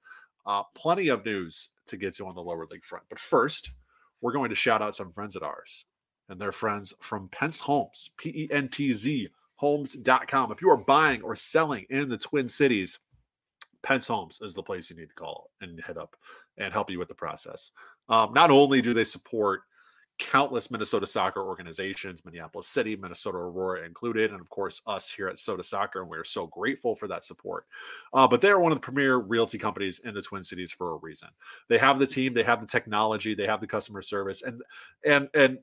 Uh, 0.48 0.64
plenty 0.74 1.10
of 1.10 1.26
news 1.26 1.70
to 1.86 1.98
get 1.98 2.16
to 2.16 2.26
on 2.26 2.34
the 2.34 2.42
lower 2.42 2.66
league 2.72 2.86
front. 2.86 3.04
But 3.10 3.20
first, 3.20 3.72
we're 4.22 4.34
going 4.34 4.50
to 4.50 4.56
shout 4.56 4.82
out 4.82 4.96
some 4.96 5.12
friends 5.12 5.36
of 5.36 5.44
ours 5.44 5.86
and 6.30 6.40
their 6.40 6.52
friends 6.52 6.94
from 7.02 7.30
Pentz 7.30 7.60
Homes, 7.60 8.12
P 8.18 8.30
E 8.30 8.48
N 8.52 8.70
T 8.70 8.94
Z 8.94 9.30
homes.com. 9.58 10.52
If 10.52 10.62
you 10.62 10.70
are 10.70 10.78
buying 10.78 11.22
or 11.22 11.36
selling 11.36 11.86
in 11.90 12.10
the 12.10 12.18
Twin 12.18 12.48
Cities, 12.48 13.00
Pentz 13.84 14.08
Homes 14.08 14.40
is 14.42 14.54
the 14.54 14.64
place 14.64 14.90
you 14.90 14.96
need 14.96 15.10
to 15.10 15.16
call 15.16 15.50
and 15.62 15.82
head 15.82 15.98
up 15.98 16.16
and 16.58 16.72
help 16.72 16.90
you 16.90 17.00
with 17.00 17.10
the 17.10 17.16
process. 17.16 17.72
Um, 18.10 18.34
not 18.34 18.52
only 18.52 18.82
do 18.82 18.94
they 18.94 19.04
support 19.04 19.62
countless 20.20 20.72
Minnesota 20.72 21.06
soccer 21.06 21.42
organizations, 21.42 22.26
Minneapolis 22.26 22.68
City, 22.68 22.96
Minnesota 22.96 23.38
Aurora 23.38 23.86
included, 23.86 24.32
and 24.32 24.42
of 24.42 24.50
course 24.50 24.82
us 24.88 25.10
here 25.10 25.28
at 25.28 25.36
Sota 25.36 25.64
Soccer, 25.64 26.02
and 26.02 26.10
we're 26.10 26.24
so 26.24 26.48
grateful 26.48 26.96
for 26.96 27.08
that 27.08 27.24
support. 27.24 27.66
Uh, 28.14 28.28
but 28.28 28.42
they're 28.42 28.60
one 28.60 28.72
of 28.72 28.78
the 28.78 28.84
premier 28.84 29.18
realty 29.18 29.58
companies 29.58 30.00
in 30.00 30.14
the 30.14 30.22
Twin 30.22 30.44
Cities 30.44 30.72
for 30.72 30.94
a 30.94 30.98
reason. 30.98 31.30
They 31.70 31.78
have 31.78 32.00
the 32.00 32.08
team, 32.08 32.34
they 32.34 32.44
have 32.44 32.62
the 32.62 32.68
technology, 32.68 33.36
they 33.36 33.46
have 33.46 33.62
the 33.62 33.68
customer 33.68 34.02
service, 34.02 34.42
and 34.44 34.62
and 35.06 35.30
and 35.34 35.60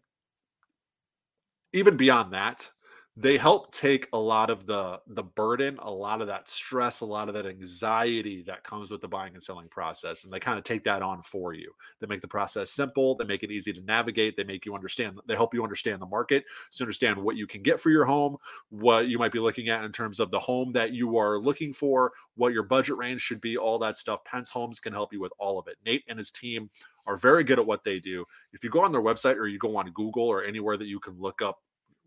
even 1.73 1.97
beyond 1.97 2.33
that, 2.33 2.71
they 3.17 3.37
help 3.37 3.73
take 3.73 4.09
a 4.13 4.19
lot 4.19 4.51
of 4.51 4.67
the 4.67 5.01
the 5.09 5.23
burden 5.23 5.79
a 5.83 5.91
lot 5.91 6.21
of 6.21 6.27
that 6.27 6.49
stress 6.49 7.01
a 7.01 7.07
lot 7.07 7.29
of 7.29 7.35
that 7.35 7.47
anxiety 7.47 8.43
that 8.43 8.65
comes 8.65 8.91
with 8.91 9.01
the 9.01 9.07
buying 9.07 9.35
and 9.35 9.43
selling 9.43 9.69
process 9.69 10.25
and 10.25 10.33
they 10.33 10.41
kind 10.41 10.59
of 10.59 10.65
take 10.65 10.83
that 10.83 11.01
on 11.01 11.23
for 11.23 11.53
you. 11.53 11.73
They 12.01 12.09
make 12.09 12.21
the 12.21 12.29
process 12.29 12.71
simple 12.71 13.15
they 13.15 13.25
make 13.25 13.43
it 13.45 13.53
easy 13.53 13.73
to 13.73 13.81
navigate 13.83 14.37
they 14.37 14.45
make 14.45 14.67
you 14.67 14.75
understand 14.75 15.21
they 15.27 15.37
help 15.37 15.55
you 15.55 15.63
understand 15.63 16.03
the 16.03 16.07
market 16.07 16.45
so 16.71 16.83
understand 16.83 17.17
what 17.17 17.37
you 17.37 17.47
can 17.47 17.63
get 17.63 17.79
for 17.79 17.91
your 17.91 18.05
home 18.05 18.37
what 18.71 19.07
you 19.07 19.19
might 19.19 19.33
be 19.33 19.39
looking 19.39 19.69
at 19.69 19.85
in 19.85 19.93
terms 19.93 20.19
of 20.19 20.31
the 20.31 20.39
home 20.39 20.73
that 20.73 20.93
you 20.93 21.17
are 21.17 21.39
looking 21.39 21.73
for 21.73 22.13
what 22.37 22.53
your 22.53 22.63
budget 22.65 22.97
range 22.97 23.21
should 23.21 23.41
be 23.41 23.57
all 23.57 23.79
that 23.79 23.97
stuff. 23.97 24.25
Pentz 24.25 24.51
Homes 24.51 24.81
can 24.81 24.93
help 24.93 25.13
you 25.13 25.21
with 25.21 25.33
all 25.39 25.59
of 25.59 25.69
it. 25.69 25.77
Nate 25.87 26.05
and 26.09 26.19
his 26.19 26.31
team 26.31 26.69
are 27.07 27.17
very 27.17 27.45
good 27.45 27.59
at 27.59 27.67
what 27.67 27.85
they 27.85 28.01
do. 28.01 28.25
If 28.53 28.65
you 28.65 28.71
go 28.71 28.81
on 28.81 28.93
their 28.93 29.03
website 29.03 29.37
or 29.37 29.47
you 29.47 29.59
go 29.59 29.77
on 29.77 29.91
google 29.91 30.25
or 30.25 30.45
anywhere 30.45 30.77
that 30.77 30.87
you 30.87 30.99
can 30.99 31.19
look 31.19 31.43
up 31.43 31.61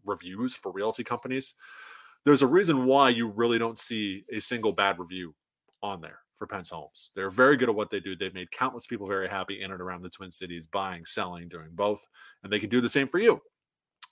reviews 0.07 0.55
for 0.55 0.71
realty 0.71 1.03
companies, 1.03 1.55
there's 2.25 2.41
a 2.41 2.47
reason 2.47 2.85
why 2.85 3.09
you 3.09 3.29
really 3.29 3.59
don't 3.59 3.77
see 3.77 4.25
a 4.33 4.39
single 4.39 4.73
bad 4.73 4.99
review 4.99 5.35
on 5.81 6.01
there 6.01 6.19
for 6.37 6.47
Pentz 6.47 6.69
Homes. 6.69 7.11
They're 7.15 7.29
very 7.29 7.57
good 7.57 7.69
at 7.69 7.75
what 7.75 7.89
they 7.89 7.99
do. 7.99 8.15
They've 8.15 8.33
made 8.33 8.51
countless 8.51 8.87
people 8.87 9.07
very 9.07 9.27
happy 9.27 9.61
in 9.61 9.71
and 9.71 9.81
around 9.81 10.01
the 10.01 10.09
Twin 10.09 10.31
Cities, 10.31 10.67
buying, 10.67 11.05
selling, 11.05 11.47
doing 11.47 11.69
both, 11.71 12.05
and 12.43 12.51
they 12.51 12.59
can 12.59 12.69
do 12.69 12.81
the 12.81 12.89
same 12.89 13.07
for 13.07 13.19
you. 13.19 13.41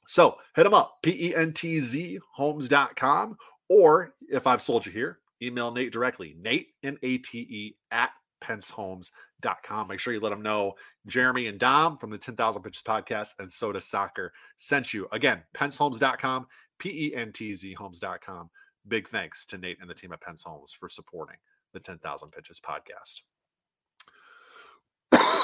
So 0.08 0.38
hit 0.56 0.64
them 0.64 0.74
up, 0.74 0.98
P 1.04 1.30
E 1.30 1.36
N 1.36 1.54
T 1.54 1.80
Z 1.80 2.20
homes.com. 2.34 3.38
Or 3.70 4.14
if 4.30 4.46
I've 4.46 4.62
sold 4.62 4.86
you 4.86 4.92
here, 4.92 5.20
email 5.42 5.72
Nate 5.72 5.92
directly, 5.92 6.36
Nate, 6.40 6.68
N 6.84 6.98
A 7.02 7.18
T 7.18 7.40
E, 7.40 7.76
at 7.92 8.12
pentzhomes.com. 8.46 9.88
Make 9.88 10.00
sure 10.00 10.14
you 10.14 10.20
let 10.20 10.30
them 10.30 10.42
know 10.42 10.74
Jeremy 11.08 11.48
and 11.48 11.60
Dom 11.60 11.98
from 11.98 12.10
the 12.10 12.18
10,000 12.18 12.62
Pitches 12.62 12.84
podcast 12.84 13.34
and 13.40 13.50
Sota 13.50 13.82
Soccer 13.82 14.32
sent 14.58 14.94
you. 14.94 15.08
Again, 15.12 15.44
pentzhomes.com, 15.56 16.48
P 16.80 17.08
E 17.08 17.16
N 17.16 17.32
T 17.32 17.56
Z 17.56 17.74
homes.com. 17.74 18.50
Big 18.88 19.08
thanks 19.08 19.46
to 19.48 19.58
Nate 19.58 19.78
and 19.82 19.90
the 19.90 19.94
team 19.94 20.12
at 20.12 20.22
Pentz 20.22 20.44
Homes 20.44 20.72
for 20.72 20.88
supporting 20.88 21.38
the 21.74 21.80
10,000 21.80 22.30
Pitches 22.30 22.62
podcast. 22.62 23.22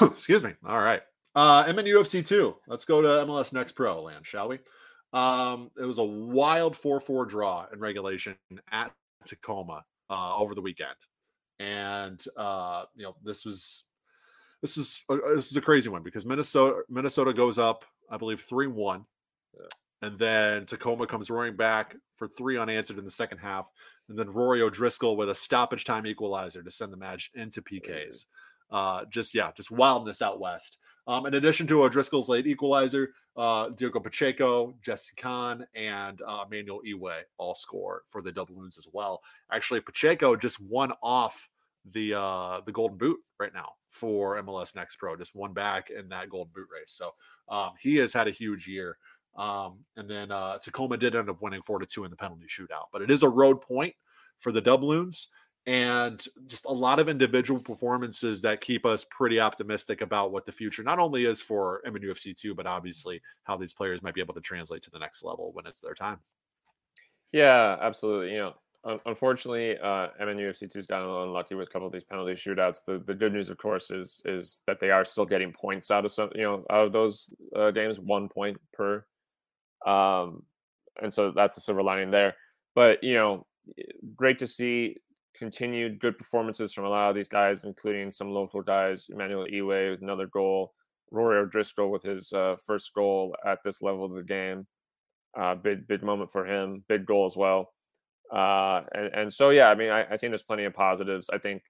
Excuse 0.12 0.44
me. 0.44 0.52
All 0.64 0.78
right. 0.78 1.02
Uh, 1.34 1.64
MNUFC 1.64 2.24
2. 2.24 2.54
Let's 2.68 2.84
go 2.84 3.02
to 3.02 3.08
MLS 3.26 3.52
Next 3.52 3.72
Pro 3.72 4.02
land, 4.02 4.26
shall 4.26 4.48
we? 4.48 4.60
Um, 5.12 5.70
it 5.78 5.84
was 5.84 5.98
a 5.98 6.04
wild 6.04 6.76
4 6.76 7.00
4 7.00 7.26
draw 7.26 7.66
in 7.72 7.80
regulation 7.80 8.36
at 8.70 8.92
Tacoma 9.24 9.84
uh, 10.08 10.36
over 10.36 10.54
the 10.54 10.62
weekend 10.62 10.94
and 11.58 12.22
uh, 12.36 12.84
you 12.94 13.04
know 13.04 13.14
this 13.22 13.44
was 13.44 13.84
this 14.60 14.76
is 14.76 15.02
a, 15.10 15.16
this 15.34 15.50
is 15.50 15.56
a 15.56 15.60
crazy 15.60 15.88
one 15.88 16.02
because 16.02 16.26
Minnesota 16.26 16.82
Minnesota 16.88 17.32
goes 17.32 17.58
up, 17.58 17.84
I 18.10 18.16
believe 18.16 18.40
three 18.40 18.66
one, 18.66 19.04
yeah. 19.54 19.66
and 20.08 20.18
then 20.18 20.66
Tacoma 20.66 21.06
comes 21.06 21.30
roaring 21.30 21.56
back 21.56 21.96
for 22.16 22.28
three 22.28 22.58
unanswered 22.58 22.98
in 22.98 23.04
the 23.04 23.10
second 23.10 23.38
half, 23.38 23.68
and 24.08 24.18
then 24.18 24.30
Rory 24.30 24.62
O'Driscoll 24.62 25.16
with 25.16 25.30
a 25.30 25.34
stoppage 25.34 25.84
time 25.84 26.06
equalizer 26.06 26.62
to 26.62 26.70
send 26.70 26.92
the 26.92 26.96
match 26.96 27.30
into 27.34 27.62
PKs. 27.62 28.26
Uh, 28.70 29.04
just 29.10 29.34
yeah, 29.34 29.50
just 29.56 29.70
wildness 29.70 30.22
out 30.22 30.40
west. 30.40 30.78
Um, 31.06 31.26
in 31.26 31.34
addition 31.34 31.66
to 31.66 31.82
O'Driscoll's 31.82 32.28
late 32.28 32.46
equalizer, 32.46 33.12
uh, 33.36 33.70
Diogo 33.70 34.00
Pacheco, 34.00 34.74
Jesse 34.82 35.14
Kahn, 35.16 35.66
and 35.74 36.20
uh, 36.26 36.44
Manuel 36.50 36.80
Iwe 36.86 37.22
all 37.38 37.54
score 37.54 38.02
for 38.10 38.22
the 38.22 38.32
Doubloons 38.32 38.76
as 38.78 38.86
well. 38.92 39.22
Actually, 39.50 39.80
Pacheco 39.80 40.36
just 40.36 40.60
won 40.60 40.92
off 41.02 41.48
the 41.90 42.14
uh 42.14 42.60
the 42.64 42.72
golden 42.72 42.96
boot 42.96 43.18
right 43.40 43.52
now 43.52 43.70
for 43.90 44.40
MLS 44.42 44.74
Next 44.74 44.96
Pro, 44.96 45.16
just 45.16 45.34
one 45.34 45.52
back 45.52 45.90
in 45.90 46.08
that 46.10 46.30
golden 46.30 46.52
boot 46.54 46.68
race. 46.72 46.92
So 46.92 47.10
um 47.48 47.70
he 47.80 47.96
has 47.96 48.12
had 48.12 48.28
a 48.28 48.30
huge 48.32 48.68
year. 48.68 48.96
Um 49.36 49.78
and 49.96 50.08
then 50.08 50.30
uh 50.30 50.58
Tacoma 50.58 50.96
did 50.96 51.16
end 51.16 51.28
up 51.28 51.42
winning 51.42 51.62
four 51.62 51.78
to 51.78 51.86
two 51.86 52.04
in 52.04 52.10
the 52.10 52.16
penalty 52.16 52.46
shootout, 52.46 52.86
but 52.92 53.02
it 53.02 53.10
is 53.10 53.22
a 53.22 53.28
road 53.28 53.60
point 53.60 53.94
for 54.38 54.52
the 54.52 54.62
Doubloons 54.62 55.28
and 55.66 56.24
just 56.46 56.64
a 56.64 56.72
lot 56.72 56.98
of 56.98 57.08
individual 57.08 57.60
performances 57.60 58.40
that 58.40 58.60
keep 58.60 58.84
us 58.84 59.06
pretty 59.10 59.38
optimistic 59.38 60.00
about 60.00 60.32
what 60.32 60.44
the 60.44 60.52
future 60.52 60.82
not 60.82 60.98
only 60.98 61.24
is 61.24 61.40
for 61.40 61.80
MNUFC 61.86 62.36
2, 62.36 62.54
but 62.54 62.66
obviously 62.66 63.22
how 63.44 63.56
these 63.56 63.72
players 63.72 64.02
might 64.02 64.14
be 64.14 64.20
able 64.20 64.34
to 64.34 64.40
translate 64.40 64.82
to 64.82 64.90
the 64.90 64.98
next 64.98 65.22
level 65.22 65.52
when 65.52 65.66
it's 65.66 65.78
their 65.78 65.94
time. 65.94 66.18
Yeah, 67.30 67.76
absolutely. 67.80 68.32
You 68.32 68.38
know, 68.38 69.00
unfortunately, 69.06 69.78
uh, 69.78 70.08
MNUFC2's 70.20 70.86
gotten 70.86 71.06
a 71.06 71.10
little 71.10 71.24
unlucky 71.24 71.54
with 71.54 71.68
a 71.68 71.70
couple 71.70 71.86
of 71.86 71.92
these 71.92 72.04
penalty 72.04 72.34
shootouts. 72.34 72.78
The 72.84 73.02
the 73.06 73.14
good 73.14 73.32
news, 73.32 73.48
of 73.48 73.56
course, 73.56 73.90
is 73.90 74.20
is 74.24 74.62
that 74.66 74.80
they 74.80 74.90
are 74.90 75.04
still 75.04 75.24
getting 75.24 75.52
points 75.52 75.90
out 75.90 76.04
of 76.04 76.10
some, 76.10 76.30
you 76.34 76.42
know, 76.42 76.64
out 76.70 76.86
of 76.86 76.92
those 76.92 77.32
uh, 77.54 77.70
games, 77.70 78.00
one 78.00 78.28
point 78.28 78.58
per. 78.72 79.04
Um, 79.86 80.42
and 81.00 81.12
so 81.14 81.30
that's 81.30 81.54
the 81.54 81.60
silver 81.60 81.82
lining 81.82 82.10
there. 82.10 82.34
But 82.74 83.02
you 83.04 83.14
know, 83.14 83.46
great 84.16 84.38
to 84.38 84.46
see 84.46 84.96
continued 85.34 86.00
good 86.00 86.18
performances 86.18 86.72
from 86.72 86.84
a 86.84 86.88
lot 86.88 87.10
of 87.10 87.16
these 87.16 87.28
guys, 87.28 87.64
including 87.64 88.12
some 88.12 88.30
local 88.30 88.62
guys. 88.62 89.08
Emmanuel 89.10 89.46
Iwe 89.46 89.90
with 89.90 90.02
another 90.02 90.26
goal. 90.26 90.74
Rory 91.10 91.38
O'Driscoll 91.38 91.90
with 91.90 92.02
his 92.02 92.32
uh, 92.32 92.56
first 92.66 92.92
goal 92.94 93.36
at 93.46 93.58
this 93.64 93.82
level 93.82 94.04
of 94.04 94.14
the 94.14 94.22
game. 94.22 94.66
Uh, 95.38 95.54
big 95.54 95.86
big 95.86 96.02
moment 96.02 96.30
for 96.30 96.46
him. 96.46 96.84
Big 96.88 97.06
goal 97.06 97.26
as 97.26 97.36
well. 97.36 97.72
Uh, 98.32 98.82
and, 98.94 99.14
and 99.14 99.32
so 99.32 99.50
yeah, 99.50 99.68
I 99.68 99.74
mean, 99.74 99.90
I, 99.90 100.04
I 100.04 100.16
think 100.16 100.30
there's 100.30 100.42
plenty 100.42 100.64
of 100.64 100.74
positives. 100.74 101.28
I 101.30 101.38
think 101.38 101.62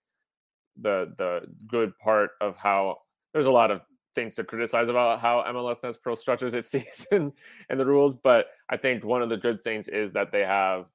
the 0.80 1.12
the 1.18 1.40
good 1.66 1.96
part 1.98 2.30
of 2.40 2.56
how 2.56 2.98
there's 3.32 3.46
a 3.46 3.52
lot 3.52 3.70
of 3.70 3.82
things 4.14 4.34
to 4.34 4.44
criticize 4.44 4.88
about 4.88 5.20
how 5.20 5.44
MLS 5.48 5.82
Next 5.82 6.02
Pro 6.02 6.14
structures 6.14 6.54
its 6.54 6.70
season 6.70 7.32
and 7.68 7.80
the 7.80 7.86
rules, 7.86 8.16
but 8.16 8.46
I 8.68 8.76
think 8.76 9.04
one 9.04 9.22
of 9.22 9.28
the 9.28 9.36
good 9.36 9.62
things 9.64 9.88
is 9.88 10.12
that 10.12 10.32
they 10.32 10.44
have 10.44 10.86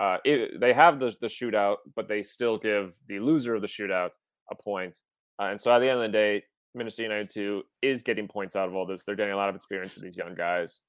uh, 0.00 0.16
it, 0.24 0.58
they 0.60 0.72
have 0.72 0.98
the 0.98 1.14
the 1.20 1.28
shootout, 1.28 1.76
but 1.94 2.08
they 2.08 2.22
still 2.22 2.58
give 2.58 2.96
the 3.06 3.20
loser 3.20 3.54
of 3.54 3.62
the 3.62 3.68
shootout 3.68 4.10
a 4.50 4.54
point. 4.54 4.98
Uh, 5.38 5.48
and 5.50 5.60
so 5.60 5.70
at 5.72 5.78
the 5.78 5.88
end 5.88 6.00
of 6.00 6.02
the 6.02 6.18
day, 6.18 6.42
Minnesota 6.74 7.02
United 7.02 7.30
two 7.30 7.62
is 7.82 8.02
getting 8.02 8.26
points 8.26 8.56
out 8.56 8.68
of 8.68 8.74
all 8.74 8.86
this. 8.86 9.04
They're 9.04 9.16
getting 9.16 9.34
a 9.34 9.36
lot 9.36 9.48
of 9.50 9.54
experience 9.54 9.92
for 9.92 10.00
these 10.00 10.16
young 10.16 10.34
guys. 10.34 10.80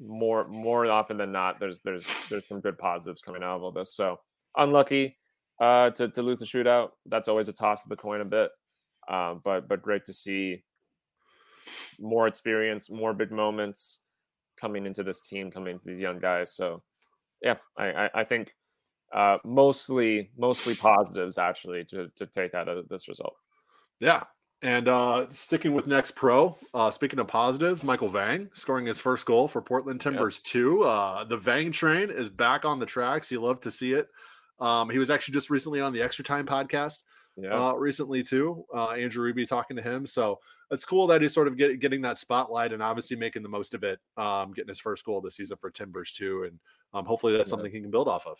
More 0.00 0.46
more 0.48 0.86
often 0.86 1.16
than 1.16 1.32
not, 1.32 1.60
there's 1.60 1.80
there's 1.84 2.06
there's 2.30 2.48
some 2.48 2.60
good 2.60 2.78
positives 2.78 3.22
coming 3.22 3.42
out 3.42 3.56
of 3.56 3.62
all 3.62 3.72
this. 3.72 3.94
So 3.94 4.18
unlucky 4.56 5.16
uh, 5.60 5.90
to 5.90 6.08
to 6.08 6.22
lose 6.22 6.38
the 6.38 6.46
shootout. 6.46 6.90
That's 7.06 7.28
always 7.28 7.48
a 7.48 7.52
toss 7.52 7.82
of 7.84 7.90
the 7.90 7.96
coin 7.96 8.20
a 8.20 8.24
bit. 8.24 8.50
Um, 9.08 9.40
but 9.44 9.68
but 9.68 9.82
great 9.82 10.04
to 10.06 10.12
see 10.12 10.62
more 11.98 12.26
experience, 12.26 12.90
more 12.90 13.14
big 13.14 13.30
moments 13.30 14.00
coming 14.60 14.86
into 14.86 15.02
this 15.02 15.20
team, 15.20 15.50
coming 15.50 15.72
into 15.72 15.86
these 15.86 16.00
young 16.00 16.18
guys. 16.18 16.54
So 16.54 16.82
yeah, 17.44 17.56
I 17.76 17.92
I, 17.92 18.10
I 18.14 18.24
think 18.24 18.54
uh, 19.14 19.38
mostly 19.44 20.30
mostly 20.36 20.74
positives 20.74 21.38
actually 21.38 21.84
to 21.86 22.08
to 22.16 22.26
take 22.26 22.54
out 22.54 22.68
of 22.68 22.88
this 22.88 23.08
result. 23.08 23.36
Yeah. 24.00 24.24
And 24.62 24.88
uh, 24.88 25.26
sticking 25.28 25.74
with 25.74 25.86
next 25.86 26.12
pro, 26.12 26.56
uh, 26.72 26.90
speaking 26.90 27.18
of 27.18 27.28
positives, 27.28 27.84
Michael 27.84 28.08
Vang 28.08 28.48
scoring 28.54 28.86
his 28.86 28.98
first 28.98 29.26
goal 29.26 29.46
for 29.46 29.60
Portland 29.60 30.00
Timbers 30.00 30.40
yep. 30.42 30.52
2. 30.52 30.82
Uh, 30.84 31.24
the 31.24 31.36
Vang 31.36 31.70
train 31.70 32.08
is 32.08 32.30
back 32.30 32.64
on 32.64 32.78
the 32.78 32.86
tracks. 32.86 33.30
You 33.30 33.42
love 33.42 33.60
to 33.60 33.70
see 33.70 33.92
it. 33.92 34.08
Um, 34.60 34.88
he 34.88 34.98
was 34.98 35.10
actually 35.10 35.34
just 35.34 35.50
recently 35.50 35.82
on 35.82 35.92
the 35.92 36.00
Extra 36.00 36.24
Time 36.24 36.46
podcast 36.46 37.00
yeah. 37.36 37.68
uh, 37.68 37.72
recently 37.74 38.22
too. 38.22 38.64
Uh, 38.74 38.90
Andrew 38.90 39.32
Wiebe 39.32 39.48
talking 39.48 39.76
to 39.76 39.82
him, 39.82 40.06
so 40.06 40.38
it's 40.70 40.84
cool 40.84 41.06
that 41.08 41.22
he's 41.22 41.34
sort 41.34 41.48
of 41.48 41.56
get, 41.56 41.80
getting 41.80 42.02
that 42.02 42.18
spotlight 42.18 42.72
and 42.72 42.82
obviously 42.82 43.16
making 43.16 43.42
the 43.42 43.48
most 43.48 43.74
of 43.74 43.82
it. 43.82 43.98
Um, 44.16 44.52
getting 44.52 44.68
his 44.68 44.80
first 44.80 45.04
goal 45.04 45.20
this 45.20 45.36
season 45.36 45.56
for 45.60 45.70
Timbers 45.70 46.12
too, 46.12 46.44
and 46.44 46.58
um, 46.92 47.04
hopefully 47.04 47.36
that's 47.36 47.50
something 47.50 47.70
he 47.70 47.80
can 47.80 47.90
build 47.90 48.08
off 48.08 48.26
of. 48.26 48.38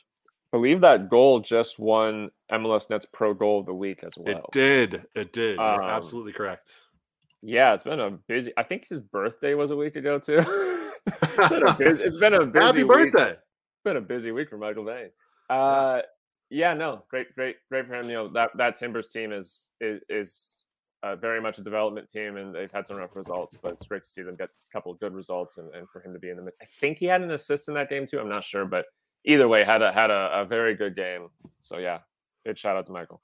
I 0.53 0.57
believe 0.57 0.80
that 0.82 1.11
goal 1.11 1.40
just 1.40 1.80
won 1.80 2.30
MLS 2.53 2.88
Next 2.88 3.11
Pro 3.11 3.34
Goal 3.34 3.61
of 3.61 3.66
the 3.66 3.74
Week 3.74 4.05
as 4.05 4.16
well. 4.16 4.36
It 4.36 4.45
did. 4.53 5.05
It 5.16 5.32
did. 5.32 5.57
You're 5.57 5.82
um, 5.82 5.90
absolutely 5.90 6.32
correct. 6.32 6.86
Yeah, 7.42 7.74
it's 7.74 7.84
been 7.84 7.99
a 7.99 8.11
busy. 8.11 8.53
I 8.57 8.62
think 8.62 8.86
his 8.86 9.01
birthday 9.01 9.55
was 9.55 9.72
a 9.72 9.76
week 9.76 9.97
ago 9.97 10.20
too. 10.20 10.38
it's, 11.07 11.49
been 11.51 11.66
a 11.66 11.74
busy, 11.78 12.03
it's 12.05 12.18
been 12.18 12.34
a 12.34 12.47
busy. 12.47 12.64
Happy 12.64 12.84
week. 12.84 13.12
birthday! 13.12 13.30
It's 13.32 13.82
been 13.84 13.97
a 13.97 14.01
busy 14.01 14.30
week 14.30 14.49
for 14.49 14.57
Michael 14.57 14.84
Vang. 14.84 15.11
Uh, 15.51 16.03
yeah, 16.55 16.72
no, 16.72 17.02
great, 17.09 17.34
great, 17.34 17.57
great 17.68 17.86
for 17.86 17.94
him. 17.94 18.09
You 18.09 18.14
know 18.14 18.28
that 18.28 18.50
that 18.57 18.76
Timbers 18.76 19.09
team 19.09 19.32
is 19.32 19.70
is, 19.80 20.00
is 20.09 20.62
uh, 21.02 21.16
very 21.16 21.40
much 21.40 21.59
a 21.59 21.62
development 21.62 22.09
team, 22.09 22.36
and 22.36 22.55
they've 22.55 22.70
had 22.70 22.86
some 22.86 22.96
rough 22.96 23.16
results. 23.16 23.59
But 23.61 23.72
it's 23.72 23.86
great 23.86 24.05
to 24.05 24.09
see 24.09 24.22
them 24.22 24.36
get 24.36 24.48
a 24.48 24.72
couple 24.72 24.92
of 24.92 25.00
good 25.00 25.14
results, 25.14 25.59
and, 25.59 25.74
and 25.74 25.88
for 25.88 26.00
him 26.00 26.12
to 26.12 26.18
be 26.20 26.30
in 26.30 26.36
the. 26.36 26.52
I 26.62 26.66
think 26.80 26.98
he 26.98 27.07
had 27.07 27.22
an 27.22 27.32
assist 27.32 27.68
in 27.68 27.74
that 27.74 27.90
game 27.90 28.07
too. 28.07 28.20
I'm 28.20 28.28
not 28.28 28.44
sure, 28.44 28.64
but 28.64 28.86
either 29.24 29.48
way, 29.48 29.64
had 29.64 29.82
a 29.82 29.92
had 29.92 30.11
a, 30.11 30.30
a 30.32 30.44
very 30.44 30.76
good 30.76 30.94
game. 30.94 31.28
So 31.61 31.78
yeah, 31.78 31.98
big 32.44 32.57
shout 32.57 32.76
out 32.76 32.86
to 32.86 32.92
Michael. 32.92 33.20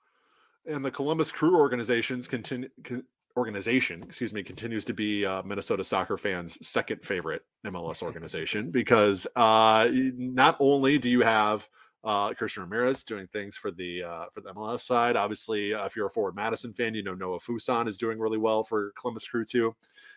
And 0.66 0.84
the 0.84 0.90
Columbus 0.90 1.30
Crew 1.30 1.56
organizations 1.56 2.26
continue. 2.26 2.68
Con- 2.82 3.04
organization, 3.36 4.02
excuse 4.02 4.32
me, 4.32 4.42
continues 4.42 4.84
to 4.84 4.92
be 4.92 5.24
uh, 5.24 5.40
Minnesota 5.44 5.84
soccer 5.84 6.16
fans' 6.16 6.66
second 6.66 7.00
favorite 7.02 7.42
MLS 7.64 8.02
organization 8.02 8.72
because 8.72 9.24
uh, 9.36 9.88
not 9.92 10.56
only 10.58 10.98
do 10.98 11.08
you 11.08 11.20
have 11.20 11.68
uh, 12.04 12.32
Christian 12.34 12.62
Ramirez 12.62 13.04
doing 13.04 13.26
things 13.26 13.56
for 13.56 13.70
the 13.70 14.02
uh, 14.02 14.24
for 14.32 14.40
the 14.40 14.52
MLS 14.54 14.80
side. 14.80 15.16
Obviously, 15.16 15.74
uh, 15.74 15.84
if 15.84 15.94
you're 15.94 16.06
a 16.06 16.10
Forward 16.10 16.34
Madison 16.34 16.72
fan, 16.72 16.94
you 16.94 17.02
know 17.02 17.14
Noah 17.14 17.40
Fuson 17.40 17.88
is 17.88 17.98
doing 17.98 18.18
really 18.18 18.38
well 18.38 18.62
for 18.62 18.92
Columbus 18.98 19.28
Crew 19.28 19.44
too. 19.44 19.74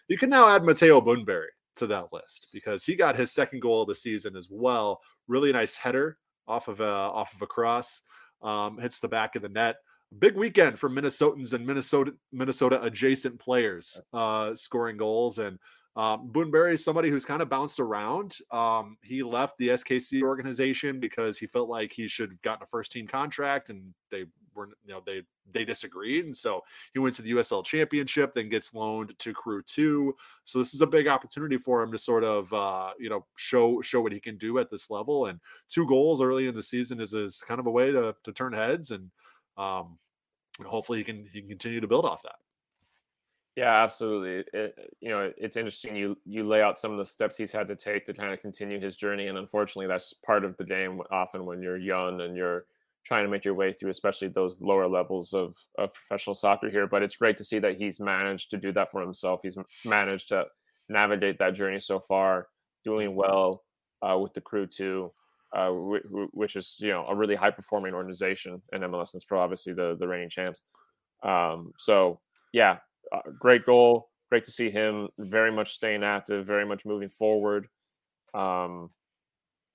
You 0.07 0.17
can 0.17 0.29
now 0.29 0.47
add 0.47 0.63
Mateo 0.63 1.01
Bunbury 1.01 1.49
to 1.75 1.87
that 1.87 2.13
list 2.13 2.47
because 2.53 2.85
he 2.85 2.95
got 2.95 3.17
his 3.17 3.31
second 3.31 3.61
goal 3.61 3.81
of 3.81 3.87
the 3.87 3.95
season 3.95 4.35
as 4.35 4.47
well. 4.49 5.01
Really 5.27 5.51
nice 5.51 5.75
header 5.75 6.17
off 6.47 6.67
of 6.67 6.79
a 6.79 6.85
off 6.85 7.33
of 7.33 7.41
a 7.41 7.47
cross, 7.47 8.01
um, 8.41 8.77
hits 8.77 8.99
the 8.99 9.07
back 9.07 9.35
of 9.35 9.41
the 9.41 9.49
net. 9.49 9.77
Big 10.19 10.35
weekend 10.35 10.77
for 10.77 10.89
Minnesotans 10.89 11.53
and 11.53 11.65
Minnesota 11.65 12.13
Minnesota 12.31 12.81
adjacent 12.83 13.39
players 13.39 13.99
uh, 14.13 14.55
scoring 14.55 14.95
goals 14.95 15.39
and 15.39 15.57
um, 15.95 16.29
Bunbury 16.31 16.73
is 16.73 16.83
somebody 16.83 17.09
who's 17.09 17.25
kind 17.25 17.41
of 17.41 17.49
bounced 17.49 17.79
around. 17.79 18.37
Um, 18.51 18.97
he 19.03 19.21
left 19.21 19.57
the 19.57 19.69
SKC 19.69 20.23
organization 20.23 20.99
because 20.99 21.37
he 21.37 21.45
felt 21.45 21.69
like 21.69 21.93
he 21.93 22.07
should 22.07 22.31
have 22.31 22.41
gotten 22.41 22.63
a 22.63 22.67
first 22.67 22.91
team 22.91 23.05
contract, 23.05 23.69
and 23.69 23.93
they 24.09 24.25
were, 24.55 24.69
you 24.85 24.93
know, 24.93 25.01
they 25.05 25.21
they 25.51 25.63
disagreed, 25.65 26.25
and 26.25 26.35
so 26.35 26.61
he 26.93 26.99
went 26.99 27.13
to 27.15 27.21
the 27.21 27.31
USL 27.31 27.63
Championship, 27.63 28.33
then 28.33 28.49
gets 28.49 28.73
loaned 28.73 29.13
to 29.19 29.33
Crew 29.33 29.61
Two. 29.61 30.15
So 30.45 30.57
this 30.57 30.73
is 30.73 30.81
a 30.81 30.87
big 30.87 31.07
opportunity 31.07 31.57
for 31.57 31.83
him 31.83 31.91
to 31.91 31.97
sort 31.99 32.23
of, 32.23 32.51
uh, 32.51 32.91
you 32.97 33.09
know, 33.09 33.25
show 33.35 33.79
show 33.81 34.01
what 34.01 34.13
he 34.13 34.19
can 34.19 34.37
do 34.37 34.57
at 34.57 34.71
this 34.71 34.89
level. 34.89 35.27
And 35.27 35.39
two 35.69 35.87
goals 35.87 36.21
early 36.23 36.47
in 36.47 36.55
the 36.55 36.63
season 36.63 36.99
is 36.99 37.13
is 37.13 37.43
kind 37.47 37.59
of 37.59 37.67
a 37.67 37.71
way 37.71 37.91
to 37.91 38.15
to 38.23 38.31
turn 38.31 38.53
heads, 38.53 38.89
and 38.89 39.11
um, 39.57 39.99
hopefully 40.65 40.97
he 40.97 41.03
can 41.03 41.27
he 41.31 41.41
can 41.41 41.49
continue 41.49 41.81
to 41.81 41.87
build 41.87 42.05
off 42.05 42.23
that. 42.23 42.37
Yeah, 43.55 43.83
absolutely. 43.83 44.43
It, 44.59 44.91
you 44.99 45.09
know, 45.09 45.31
it's 45.37 45.57
interesting. 45.57 45.95
You 45.95 46.17
you 46.25 46.43
lay 46.47 46.61
out 46.63 46.77
some 46.77 46.91
of 46.91 46.97
the 46.97 47.05
steps 47.05 47.37
he's 47.37 47.51
had 47.51 47.67
to 47.67 47.75
take 47.75 48.03
to 48.05 48.13
kind 48.13 48.33
of 48.33 48.41
continue 48.41 48.79
his 48.79 48.95
journey, 48.95 49.27
and 49.27 49.37
unfortunately, 49.37 49.87
that's 49.87 50.11
part 50.25 50.43
of 50.43 50.57
the 50.57 50.63
game. 50.63 51.01
Often, 51.11 51.45
when 51.45 51.61
you're 51.61 51.77
young 51.77 52.21
and 52.21 52.35
you're 52.35 52.65
trying 53.05 53.25
to 53.25 53.29
make 53.29 53.45
your 53.45 53.53
way 53.53 53.71
through, 53.71 53.91
especially 53.91 54.29
those 54.29 54.59
lower 54.61 54.87
levels 54.87 55.33
of, 55.33 55.55
of 55.77 55.93
professional 55.93 56.33
soccer 56.33 56.69
here. 56.69 56.87
But 56.87 57.03
it's 57.03 57.17
great 57.17 57.37
to 57.37 57.43
see 57.43 57.59
that 57.59 57.75
he's 57.77 57.99
managed 57.99 58.49
to 58.51 58.57
do 58.57 58.71
that 58.71 58.89
for 58.89 59.01
himself. 59.01 59.41
He's 59.43 59.57
managed 59.85 60.29
to 60.29 60.45
navigate 60.89 61.37
that 61.39 61.53
journey 61.53 61.79
so 61.79 61.99
far, 61.99 62.47
doing 62.83 63.13
well 63.15 63.63
uh, 64.01 64.17
with 64.17 64.33
the 64.33 64.41
crew 64.41 64.65
too, 64.65 65.11
uh, 65.55 65.69
which 65.69 66.55
is 66.55 66.77
you 66.79 66.89
know 66.89 67.05
a 67.07 67.15
really 67.15 67.35
high 67.35 67.51
performing 67.51 67.93
organization 67.93 68.63
in 68.71 68.81
MLS 68.81 69.13
Next 69.13 69.25
Pro, 69.25 69.39
obviously 69.41 69.73
the 69.73 69.95
the 69.99 70.07
reigning 70.07 70.29
champs. 70.29 70.63
Um, 71.23 71.73
so 71.77 72.19
yeah, 72.51 72.77
uh, 73.11 73.21
great 73.39 73.65
goal. 73.65 74.09
Great 74.29 74.45
to 74.45 74.51
see 74.51 74.69
him 74.69 75.09
very 75.19 75.51
much 75.51 75.73
staying 75.73 76.03
active, 76.03 76.45
very 76.45 76.65
much 76.65 76.85
moving 76.85 77.09
forward. 77.09 77.67
Um, 78.33 78.89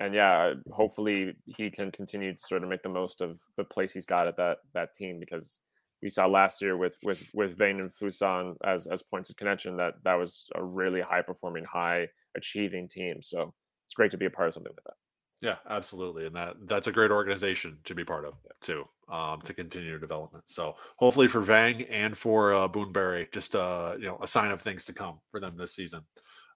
and 0.00 0.14
yeah, 0.14 0.54
hopefully 0.72 1.34
he 1.46 1.70
can 1.70 1.90
continue 1.90 2.32
to 2.32 2.40
sort 2.40 2.62
of 2.62 2.68
make 2.68 2.82
the 2.82 2.88
most 2.88 3.20
of 3.20 3.38
the 3.56 3.64
place 3.64 3.92
he's 3.92 4.06
got 4.06 4.28
at 4.28 4.36
that 4.36 4.58
that 4.74 4.94
team 4.94 5.18
because 5.18 5.60
we 6.02 6.10
saw 6.10 6.26
last 6.26 6.62
year 6.62 6.76
with 6.76 6.96
with 7.02 7.22
with 7.34 7.56
Vang 7.56 7.80
and 7.80 7.92
Fuson 7.92 8.54
as 8.64 8.86
as 8.86 9.02
points 9.02 9.30
of 9.30 9.36
connection 9.36 9.76
that 9.76 9.94
that 10.04 10.14
was 10.14 10.48
a 10.54 10.62
really 10.62 11.00
high 11.00 11.22
performing, 11.22 11.64
high 11.64 12.08
achieving 12.36 12.88
team. 12.88 13.22
So 13.22 13.54
it's 13.86 13.94
great 13.94 14.12
to 14.12 14.18
be 14.18 14.26
a 14.26 14.30
part 14.30 14.48
of 14.48 14.54
something 14.54 14.72
like 14.72 14.84
that. 14.84 15.07
Yeah, 15.40 15.56
absolutely, 15.68 16.26
and 16.26 16.34
that 16.34 16.56
that's 16.66 16.88
a 16.88 16.92
great 16.92 17.12
organization 17.12 17.78
to 17.84 17.94
be 17.94 18.04
part 18.04 18.24
of 18.24 18.34
too, 18.60 18.84
um, 19.08 19.40
to 19.42 19.54
continue 19.54 19.98
development. 19.98 20.44
So 20.46 20.74
hopefully 20.96 21.28
for 21.28 21.40
Vang 21.40 21.82
and 21.82 22.18
for 22.18 22.54
uh, 22.54 22.66
Bunbury, 22.66 23.28
just 23.32 23.54
uh, 23.54 23.94
you 23.98 24.06
know 24.06 24.18
a 24.20 24.26
sign 24.26 24.50
of 24.50 24.60
things 24.60 24.84
to 24.86 24.92
come 24.92 25.20
for 25.30 25.38
them 25.38 25.56
this 25.56 25.74
season. 25.74 26.00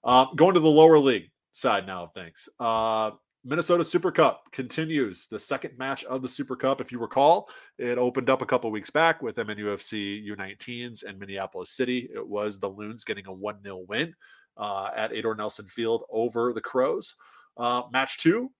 Uh, 0.03 0.27
going 0.35 0.55
to 0.55 0.61
the 0.61 0.69
lower 0.69 0.99
league 0.99 1.31
side 1.53 1.87
now 1.87 2.05
of 2.05 2.13
things. 2.13 2.49
Uh, 2.59 3.13
Minnesota 3.45 3.85
Super 3.85 4.11
Cup 4.11 4.45
continues 4.53 5.27
the 5.27 5.39
second 5.39 5.77
match 5.79 6.05
of 6.05 6.23
the 6.23 6.29
Super 6.29 6.57
Cup. 6.57 6.81
If 6.81 6.91
you 6.91 6.99
recall, 6.99 7.49
it 7.79 7.99
opened 7.99 8.31
up 8.31 8.43
a 8.43 8.47
couple 8.47 8.71
weeks 8.71 8.91
back 8.91 9.23
with 9.23 9.37
MNUFC 9.37 10.27
U19s 10.29 11.05
and 11.05 11.19
Minneapolis 11.19 11.71
City. 11.71 12.09
It 12.15 12.27
was 12.27 12.59
the 12.59 12.69
Loons 12.69 13.05
getting 13.05 13.27
a 13.27 13.33
1 13.33 13.63
0 13.63 13.85
win 13.89 14.15
uh, 14.57 14.91
at 14.95 15.13
Edor 15.13 15.37
Nelson 15.37 15.67
Field 15.67 16.05
over 16.11 16.53
the 16.53 16.61
Crows. 16.61 17.17
Uh, 17.57 17.83
match 17.93 18.19
two 18.19 18.51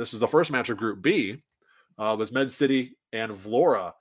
this 0.00 0.14
is 0.14 0.20
the 0.20 0.26
first 0.26 0.50
match 0.50 0.70
of 0.70 0.78
Group 0.78 1.02
B. 1.02 1.42
Uh, 1.98 2.16
was 2.18 2.32
Med 2.32 2.50
City 2.50 2.96
and 3.12 3.32
Vlora. 3.32 3.92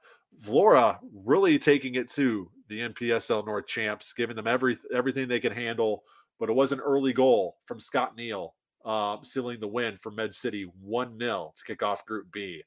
Vlora 0.41 0.97
really 1.13 1.59
taking 1.59 1.95
it 1.95 2.09
to 2.11 2.49
the 2.69 2.79
NPSL 2.87 3.45
North 3.45 3.67
champs, 3.67 4.13
giving 4.13 4.37
them 4.37 4.47
every 4.47 4.77
everything 4.93 5.27
they 5.27 5.41
could 5.41 5.51
handle. 5.51 6.03
But 6.39 6.49
it 6.49 6.55
was 6.55 6.71
an 6.71 6.79
early 6.79 7.11
goal 7.11 7.57
from 7.65 7.81
Scott 7.81 8.15
Neal, 8.15 8.55
uh, 8.85 9.17
sealing 9.23 9.59
the 9.59 9.67
win 9.67 9.97
for 10.01 10.11
Med 10.11 10.33
City 10.33 10.71
1 10.81 11.19
0 11.19 11.53
to 11.57 11.63
kick 11.65 11.83
off 11.83 12.05
Group 12.05 12.31
B. 12.31 12.63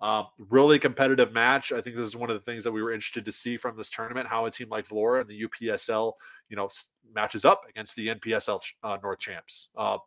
Um, 0.00 0.26
really 0.38 0.78
competitive 0.78 1.32
match. 1.32 1.72
I 1.72 1.80
think 1.80 1.96
this 1.96 2.06
is 2.06 2.14
one 2.14 2.30
of 2.30 2.36
the 2.36 2.42
things 2.42 2.62
that 2.64 2.72
we 2.72 2.82
were 2.82 2.92
interested 2.92 3.24
to 3.24 3.32
see 3.32 3.56
from 3.56 3.76
this 3.76 3.90
tournament. 3.90 4.28
How 4.28 4.44
a 4.44 4.50
team 4.50 4.68
like 4.68 4.86
Vlora 4.86 5.22
and 5.22 5.28
the 5.28 5.44
UPSL, 5.44 6.12
you 6.50 6.56
know, 6.56 6.68
matches 7.14 7.46
up 7.46 7.62
against 7.68 7.96
the 7.96 8.08
NPSL 8.08 8.60
uh, 8.82 8.98
North 9.02 9.18
champs. 9.18 9.70
Uh, 9.76 9.98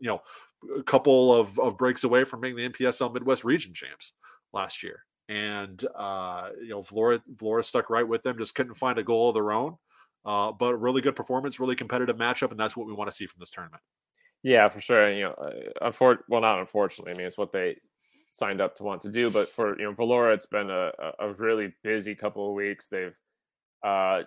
you 0.00 0.08
know, 0.08 0.20
a 0.76 0.82
couple 0.82 1.32
of, 1.34 1.58
of 1.58 1.78
breaks 1.78 2.04
away 2.04 2.24
from 2.24 2.40
being 2.40 2.56
the 2.56 2.68
NPSL 2.68 3.12
Midwest 3.12 3.44
Region 3.44 3.74
champs 3.74 4.14
last 4.52 4.82
year. 4.82 5.04
And 5.28 5.84
uh, 5.96 6.50
you 6.60 6.70
know, 6.70 6.82
Vlora 6.82 7.20
Vlora 7.36 7.64
stuck 7.64 7.90
right 7.90 8.06
with 8.06 8.22
them, 8.22 8.38
just 8.38 8.54
couldn't 8.54 8.74
find 8.74 8.98
a 8.98 9.02
goal 9.02 9.28
of 9.28 9.34
their 9.34 9.52
own. 9.52 9.76
Uh, 10.24 10.52
but 10.52 10.76
really 10.76 11.00
good 11.00 11.16
performance, 11.16 11.60
really 11.60 11.76
competitive 11.76 12.16
matchup, 12.16 12.50
and 12.50 12.58
that's 12.58 12.76
what 12.76 12.86
we 12.86 12.92
want 12.92 13.08
to 13.08 13.16
see 13.16 13.26
from 13.26 13.40
this 13.40 13.50
tournament. 13.50 13.82
Yeah, 14.42 14.68
for 14.68 14.80
sure. 14.80 15.10
You 15.10 15.24
know, 15.24 15.32
uh, 15.32 15.90
unfor- 15.90 16.18
well, 16.28 16.40
not 16.40 16.60
unfortunately. 16.60 17.12
I 17.12 17.16
mean, 17.16 17.26
it's 17.26 17.38
what 17.38 17.52
they 17.52 17.76
signed 18.30 18.60
up 18.60 18.74
to 18.76 18.82
want 18.82 19.00
to 19.02 19.10
do. 19.10 19.30
But 19.30 19.50
for 19.50 19.78
you 19.78 19.84
know, 19.84 19.92
Valora, 19.92 20.34
it's 20.34 20.46
been 20.46 20.70
a, 20.70 20.90
a 21.18 21.32
really 21.34 21.74
busy 21.82 22.14
couple 22.14 22.48
of 22.48 22.54
weeks. 22.54 22.88
They've 22.88 23.16
uh, 23.82 24.22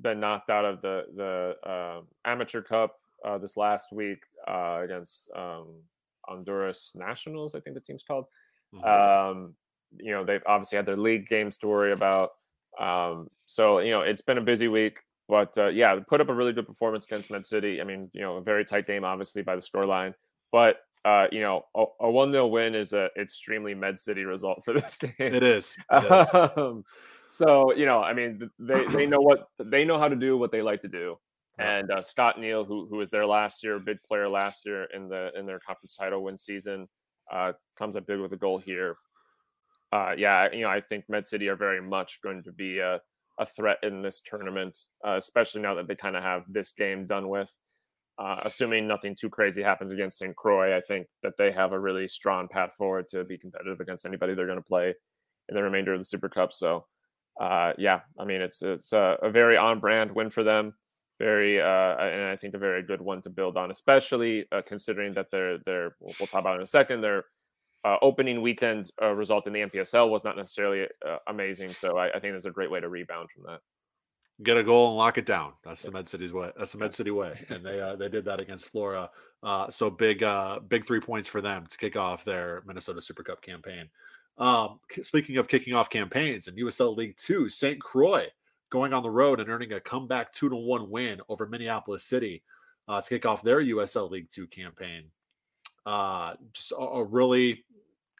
been 0.00 0.20
knocked 0.20 0.50
out 0.50 0.64
of 0.64 0.82
the 0.82 1.04
the 1.16 1.68
uh, 1.68 2.00
amateur 2.24 2.62
cup 2.62 2.96
uh, 3.24 3.38
this 3.38 3.56
last 3.56 3.92
week 3.92 4.22
uh, 4.50 4.80
against 4.82 5.30
um, 5.36 5.66
Honduras 6.26 6.92
Nationals. 6.94 7.54
I 7.54 7.60
think 7.60 7.74
the 7.74 7.80
team's 7.80 8.02
called. 8.02 8.24
Mm-hmm. 8.74 9.30
Um, 9.38 9.54
you 9.98 10.12
know, 10.12 10.24
they've 10.24 10.42
obviously 10.46 10.76
had 10.76 10.86
their 10.86 10.96
league 10.96 11.28
games 11.28 11.58
to 11.58 11.68
worry 11.68 11.92
about. 11.92 12.30
Um, 12.78 13.28
so 13.46 13.78
you 13.80 13.90
know, 13.90 14.00
it's 14.00 14.22
been 14.22 14.38
a 14.38 14.42
busy 14.42 14.68
week. 14.68 14.98
But 15.28 15.56
uh, 15.56 15.68
yeah, 15.68 15.96
put 16.08 16.20
up 16.20 16.28
a 16.28 16.34
really 16.34 16.52
good 16.52 16.66
performance 16.66 17.04
against 17.04 17.30
Med 17.30 17.44
City. 17.44 17.80
I 17.80 17.84
mean, 17.84 18.10
you 18.12 18.20
know, 18.20 18.36
a 18.36 18.42
very 18.42 18.64
tight 18.64 18.86
game, 18.86 19.04
obviously 19.04 19.42
by 19.42 19.54
the 19.54 19.62
scoreline. 19.62 20.12
But 20.50 20.78
uh, 21.04 21.26
you 21.30 21.40
know, 21.40 21.64
a, 21.74 22.10
one 22.10 22.32
0 22.32 22.48
win 22.48 22.74
is 22.74 22.92
a 22.92 23.08
extremely 23.18 23.74
Med 23.74 23.98
City 23.98 24.24
result 24.24 24.64
for 24.64 24.74
this 24.80 24.98
game. 24.98 25.12
It 25.18 25.42
is. 25.42 25.76
It 25.90 26.04
is. 26.04 26.28
um, 26.56 26.84
so 27.28 27.72
you 27.72 27.86
know, 27.86 28.02
I 28.02 28.12
mean, 28.12 28.50
they 28.58 28.84
they 28.86 29.06
know 29.06 29.20
what 29.20 29.48
they 29.58 29.84
know 29.84 29.98
how 29.98 30.08
to 30.08 30.16
do 30.16 30.36
what 30.36 30.50
they 30.50 30.62
like 30.62 30.80
to 30.80 30.88
do. 30.88 31.16
And 31.60 31.90
uh, 31.90 32.00
Scott 32.00 32.40
Neal, 32.40 32.64
who 32.64 32.86
who 32.88 32.96
was 32.96 33.10
there 33.10 33.26
last 33.26 33.62
year, 33.62 33.78
big 33.78 33.98
player 34.06 34.28
last 34.28 34.64
year 34.64 34.84
in 34.94 35.08
the 35.08 35.30
in 35.36 35.46
their 35.46 35.60
conference 35.60 35.94
title 35.94 36.22
win 36.24 36.38
season, 36.38 36.88
uh, 37.30 37.52
comes 37.78 37.96
up 37.96 38.06
big 38.06 38.20
with 38.20 38.32
a 38.32 38.36
goal 38.36 38.58
here. 38.58 38.96
Uh, 39.92 40.12
yeah, 40.16 40.48
you 40.52 40.60
know, 40.62 40.68
I 40.70 40.80
think 40.80 41.04
Med 41.08 41.24
City 41.24 41.48
are 41.48 41.56
very 41.56 41.82
much 41.82 42.20
going 42.22 42.42
to 42.44 42.52
be 42.52 42.78
a, 42.78 43.00
a 43.38 43.46
threat 43.46 43.78
in 43.82 44.02
this 44.02 44.20
tournament, 44.24 44.76
uh, 45.06 45.16
especially 45.16 45.62
now 45.62 45.74
that 45.74 45.88
they 45.88 45.96
kind 45.96 46.16
of 46.16 46.22
have 46.22 46.44
this 46.48 46.72
game 46.72 47.06
done 47.06 47.28
with. 47.28 47.54
Uh, 48.18 48.38
assuming 48.44 48.86
nothing 48.86 49.16
too 49.18 49.30
crazy 49.30 49.62
happens 49.62 49.92
against 49.92 50.18
St. 50.18 50.36
Croix, 50.36 50.76
I 50.76 50.80
think 50.80 51.06
that 51.22 51.38
they 51.38 51.50
have 51.52 51.72
a 51.72 51.80
really 51.80 52.06
strong 52.06 52.48
path 52.48 52.74
forward 52.76 53.08
to 53.08 53.24
be 53.24 53.38
competitive 53.38 53.80
against 53.80 54.04
anybody 54.04 54.34
they're 54.34 54.46
going 54.46 54.58
to 54.58 54.62
play 54.62 54.94
in 55.48 55.54
the 55.54 55.62
remainder 55.62 55.94
of 55.94 56.00
the 56.00 56.04
Super 56.04 56.28
Cup. 56.28 56.52
So, 56.52 56.84
uh, 57.40 57.72
yeah, 57.78 58.00
I 58.18 58.26
mean, 58.26 58.42
it's 58.42 58.62
it's 58.62 58.92
a, 58.92 59.16
a 59.22 59.30
very 59.30 59.56
on 59.56 59.80
brand 59.80 60.12
win 60.12 60.28
for 60.28 60.44
them. 60.44 60.74
Very, 61.20 61.60
uh, 61.60 61.96
and 61.98 62.24
I 62.24 62.34
think 62.34 62.54
a 62.54 62.58
very 62.58 62.82
good 62.82 63.00
one 63.00 63.20
to 63.22 63.30
build 63.30 63.56
on, 63.56 63.70
especially 63.70 64.46
uh, 64.50 64.62
considering 64.66 65.14
that 65.14 65.30
they're 65.30 65.58
they're 65.58 65.94
we'll, 66.00 66.14
we'll 66.18 66.26
talk 66.26 66.40
about 66.40 66.56
in 66.56 66.62
a 66.62 66.66
second. 66.66 67.02
Their 67.02 67.24
uh, 67.84 67.98
opening 68.02 68.40
weekend 68.42 68.90
uh, 69.00 69.12
result 69.12 69.46
in 69.46 69.52
the 69.52 69.60
NPSL 69.60 70.10
was 70.10 70.24
not 70.24 70.36
necessarily 70.36 70.86
amazing, 71.28 71.74
so 71.74 71.98
I, 71.98 72.08
I 72.08 72.12
think 72.12 72.32
there's 72.32 72.46
a 72.46 72.50
great 72.50 72.70
way 72.70 72.80
to 72.80 72.88
rebound 72.88 73.30
from 73.30 73.44
that 73.44 73.60
get 74.42 74.56
a 74.56 74.62
goal 74.62 74.88
and 74.88 74.96
lock 74.96 75.18
it 75.18 75.26
down. 75.26 75.52
That's 75.64 75.82
the 75.82 75.90
Med 75.90 76.08
City's 76.08 76.32
way. 76.32 76.50
That's 76.56 76.72
the 76.72 76.78
Med 76.78 76.94
City 76.94 77.10
way, 77.10 77.38
and 77.48 77.64
they 77.64 77.80
uh, 77.80 77.96
they 77.96 78.08
did 78.08 78.24
that 78.24 78.40
against 78.40 78.68
Flora. 78.68 79.10
Uh, 79.42 79.70
so 79.70 79.90
big 79.90 80.22
uh, 80.22 80.60
big 80.60 80.86
three 80.86 81.00
points 81.00 81.28
for 81.28 81.40
them 81.40 81.66
to 81.66 81.78
kick 81.78 81.96
off 81.96 82.24
their 82.24 82.62
Minnesota 82.66 83.00
Super 83.00 83.22
Cup 83.22 83.42
campaign. 83.42 83.88
Um, 84.38 84.80
speaking 85.02 85.36
of 85.36 85.48
kicking 85.48 85.74
off 85.74 85.90
campaigns 85.90 86.48
in 86.48 86.56
USL 86.56 86.96
League 86.96 87.16
Two, 87.16 87.48
St. 87.48 87.80
Croix 87.80 88.26
going 88.70 88.92
on 88.92 89.02
the 89.02 89.10
road 89.10 89.40
and 89.40 89.50
earning 89.50 89.72
a 89.72 89.80
comeback 89.80 90.32
two 90.32 90.48
to 90.48 90.56
one 90.56 90.90
win 90.90 91.20
over 91.28 91.46
Minneapolis 91.46 92.04
City 92.04 92.42
uh, 92.88 93.00
to 93.00 93.08
kick 93.08 93.26
off 93.26 93.42
their 93.42 93.60
USL 93.60 94.10
League 94.10 94.30
Two 94.30 94.46
campaign. 94.46 95.04
Uh, 95.86 96.34
just 96.52 96.72
a, 96.72 96.76
a 96.76 97.04
really 97.04 97.64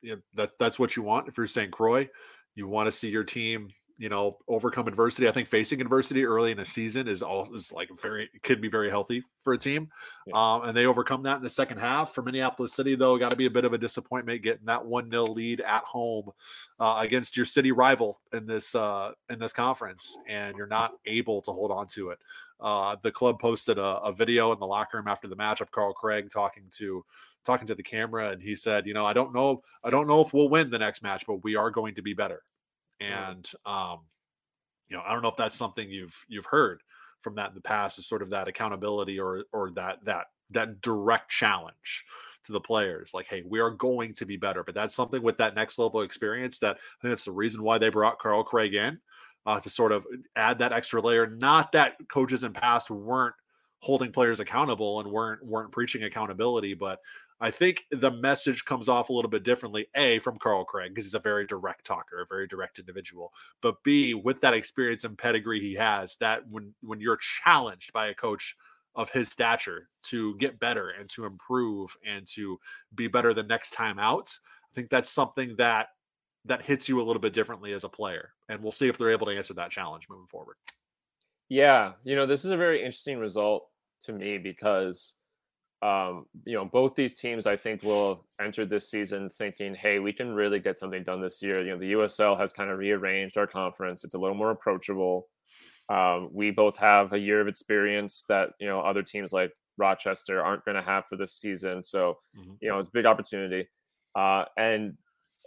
you 0.03 0.17
know, 0.17 0.21
that 0.35 0.53
that's 0.59 0.79
what 0.79 0.97
you 0.97 1.03
want 1.03 1.29
if 1.29 1.37
you're 1.37 1.47
St. 1.47 1.71
Croix. 1.71 2.09
You 2.55 2.67
want 2.69 2.87
to 2.87 2.93
see 2.93 3.09
your 3.09 3.25
team 3.25 3.71
you 4.01 4.09
know 4.09 4.39
overcome 4.49 4.89
adversity. 4.89 5.29
I 5.29 5.31
think 5.31 5.47
facing 5.47 5.79
adversity 5.83 6.25
early 6.25 6.53
in 6.53 6.59
a 6.59 6.65
season 6.65 7.07
is 7.07 7.23
all 7.23 7.55
is 7.55 7.71
like 7.71 7.91
very 8.01 8.31
could 8.43 8.63
be 8.63 8.69
very 8.69 8.89
healthy 8.89 9.23
for 9.45 9.53
a 9.53 9.59
team, 9.59 9.91
yeah. 10.27 10.55
um, 10.55 10.63
and 10.63 10.75
they 10.75 10.87
overcome 10.87 11.23
that 11.25 11.37
in 11.37 11.43
the 11.43 11.51
second 11.51 11.77
half. 11.77 12.15
For 12.15 12.23
Minneapolis 12.23 12.73
City, 12.73 12.95
though, 12.95 13.19
got 13.19 13.31
to 13.31 13.37
be 13.37 13.45
a 13.45 13.51
bit 13.51 13.67
of 13.67 13.75
a 13.75 13.79
disappointment 13.79 14.43
getting 14.43 14.65
that 14.65 14.85
one 14.85 15.11
0 15.11 15.25
lead 15.25 15.61
at 15.61 15.85
home 15.85 16.31
uh, 16.81 16.97
against 17.01 17.37
your 17.37 17.45
city 17.45 17.73
rival 17.73 18.21
in 18.33 18.47
this 18.47 18.75
uh, 18.75 19.13
in 19.29 19.39
this 19.39 19.53
conference, 19.53 20.17
and 20.27 20.57
you're 20.57 20.67
not 20.67 20.95
able 21.05 21.43
to 21.43 21.53
hold 21.53 21.71
on 21.71 21.87
to 21.89 22.09
it. 22.09 22.19
Uh, 22.59 22.97
the 23.03 23.13
club 23.13 23.39
posted 23.39 23.77
a, 23.77 23.99
a 23.99 24.13
video 24.13 24.51
in 24.53 24.59
the 24.59 24.67
locker 24.67 24.97
room 24.97 25.09
after 25.09 25.29
the 25.29 25.37
match 25.37 25.61
of 25.61 25.71
Carl 25.71 25.93
Craig 25.93 26.31
talking 26.33 26.65
to 26.79 27.05
talking 27.45 27.67
to 27.67 27.75
the 27.75 27.83
camera 27.83 28.29
and 28.29 28.43
he 28.43 28.55
said 28.55 28.87
you 28.87 28.93
know 28.93 29.07
i 29.07 29.15
don't 29.15 29.35
know 29.35 29.59
i 29.83 29.89
don't 29.89 30.07
know 30.07 30.21
if 30.21 30.35
we'll 30.35 30.51
win 30.51 30.69
the 30.69 30.79
next 30.79 31.03
match 31.03 31.25
but 31.27 31.43
we 31.43 31.57
are 31.57 31.71
going 31.71 31.95
to 31.95 32.03
be 32.03 32.13
better 32.13 32.43
and 33.01 33.51
um, 33.67 34.01
you 34.89 34.97
know, 34.97 35.03
I 35.07 35.13
don't 35.13 35.23
know 35.23 35.29
if 35.29 35.37
that's 35.37 35.55
something 35.55 35.91
you've 35.91 36.25
you've 36.29 36.47
heard 36.47 36.83
from 37.23 37.35
that 37.37 37.51
in 37.51 37.55
the 37.55 37.61
past 37.61 37.99
is 37.99 38.07
sort 38.07 38.23
of 38.23 38.31
that 38.31 38.49
accountability 38.49 39.19
or 39.19 39.45
or 39.53 39.71
that 39.73 40.05
that 40.05 40.27
that 40.51 40.81
direct 40.81 41.31
challenge 41.31 42.05
to 42.43 42.53
the 42.53 42.61
players 42.61 43.13
like 43.13 43.27
hey 43.27 43.43
we 43.47 43.61
are 43.61 43.71
going 43.71 44.15
to 44.15 44.25
be 44.25 44.39
better 44.39 44.65
but 44.65 44.75
that's 44.75 44.95
something 44.95 45.23
with 45.23 45.37
that 45.37 45.55
next 45.55 45.79
level 45.79 46.01
experience 46.01 46.59
that 46.59 46.77
i 46.77 47.03
think 47.03 47.13
that's 47.13 47.27
the 47.27 47.31
reason 47.31 47.63
why 47.63 47.77
they 47.77 47.91
brought 47.91 48.19
carl 48.19 48.43
craig 48.43 48.73
in 48.73 48.99
uh, 49.47 49.61
to 49.61 49.71
sort 49.71 49.93
of 49.93 50.07
add 50.37 50.59
that 50.59 50.73
extra 50.73 51.01
layer. 51.01 51.27
Not 51.27 51.73
that 51.73 51.97
coaches 52.09 52.45
in 52.45 52.53
past 52.53 52.91
weren't 52.91 53.35
holding 53.81 54.13
players 54.13 54.41
accountable 54.41 55.01
and 55.01 55.11
weren't 55.11 55.45
weren't 55.45 55.73
preaching 55.73 56.05
accountability 56.05 56.75
but 56.75 57.01
I 57.43 57.51
think 57.51 57.87
the 57.91 58.11
message 58.11 58.67
comes 58.67 58.89
off 58.89 59.09
a 59.09 59.13
little 59.15 59.31
bit 59.31 59.45
differently. 59.45 59.87
A 59.95 60.19
from 60.19 60.39
Carl 60.39 60.65
Craig 60.65 60.91
because 60.91 61.07
he's 61.07 61.15
a 61.15 61.21
very 61.21 61.47
direct 61.47 61.87
talker, 61.87 62.21
a 62.21 62.27
very 62.27 62.47
direct 62.47 62.79
individual. 62.79 63.33
But 63.63 63.83
B 63.83 64.13
with 64.13 64.43
that 64.43 64.53
experience 64.53 65.05
and 65.05 65.17
pedigree 65.17 65.61
he 65.61 65.75
has, 65.75 66.17
that 66.17 66.47
when 66.49 66.75
when 66.83 67.01
you're 67.01 67.19
challenged 67.43 67.93
by 67.95 68.09
a 68.09 68.15
coach 68.15 68.57
of 68.95 69.09
his 69.11 69.29
stature 69.29 69.89
to 70.03 70.37
get 70.37 70.61
better 70.61 70.91
and 70.91 71.09
to 71.11 71.25
improve 71.25 71.97
and 72.05 72.27
to 72.27 72.59
be 72.95 73.07
better 73.07 73.33
the 73.33 73.43
next 73.43 73.71
time 73.71 73.99
out, 73.99 74.31
I 74.71 74.75
think 74.75 74.91
that's 74.91 75.09
something 75.09 75.57
that 75.57 75.89
that 76.45 76.63
hits 76.63 76.91
you 76.91 77.01
a 77.01 77.05
little 77.05 77.21
bit 77.21 77.33
differently 77.33 77.73
as 77.73 77.85
a 77.85 77.89
player. 77.89 78.35
And 78.51 78.63
we'll 78.63 78.73
see 78.73 78.89
if 78.89 78.99
they're 78.99 79.11
able 79.11 79.27
to 79.29 79.37
answer 79.37 79.55
that 79.55 79.71
challenge 79.71 80.09
moving 80.11 80.27
forward. 80.27 80.57
Yeah, 81.49 81.95
you 82.05 82.17
know, 82.17 82.27
this 82.27 82.45
is 82.45 82.51
a 82.51 82.57
very 82.57 82.81
interesting 82.81 83.19
result 83.19 83.70
to 84.03 84.13
me 84.13 84.39
because 84.39 85.15
um, 85.83 86.27
you 86.45 86.55
know, 86.55 86.67
both 86.67 86.95
these 86.95 87.15
teams 87.15 87.47
I 87.47 87.57
think 87.57 87.83
will 87.83 88.09
have 88.09 88.47
entered 88.47 88.69
this 88.69 88.91
season 88.91 89.31
thinking, 89.31 89.75
hey, 89.75 89.99
we 89.99 90.13
can 90.13 90.35
really 90.35 90.59
get 90.59 90.77
something 90.77 91.03
done 91.03 91.23
this 91.23 91.43
year. 91.43 91.63
You 91.63 91.73
know, 91.73 91.79
the 91.79 91.93
USL 91.93 92.39
has 92.39 92.53
kind 92.53 92.71
of 92.71 92.79
rearranged 92.79 93.39
our 93.39 93.47
conference. 93.47 94.05
It's 94.05 94.15
a 94.15 94.19
little 94.19 94.37
more 94.37 94.51
approachable. 94.51 95.29
Um, 95.89 96.29
we 96.33 96.51
both 96.51 96.77
have 96.77 97.15
a 97.15 97.19
year 97.19 97.41
of 97.41 97.49
experience 97.49 98.25
that, 98.29 98.51
you 98.61 98.67
know, 98.67 98.81
other 98.81 99.03
teams 99.03 99.33
like 99.33 99.53
Rochester 99.79 100.43
aren't 100.43 100.65
going 100.67 100.77
to 100.77 100.83
have 100.83 101.07
for 101.07 101.17
this 101.17 101.35
season. 101.35 101.83
So, 101.83 102.19
mm-hmm. 102.39 102.53
you 102.61 102.69
know, 102.69 102.79
it's 102.79 102.91
a 102.91 102.93
big 102.93 103.07
opportunity. 103.07 103.67
Uh, 104.15 104.45
and 104.59 104.99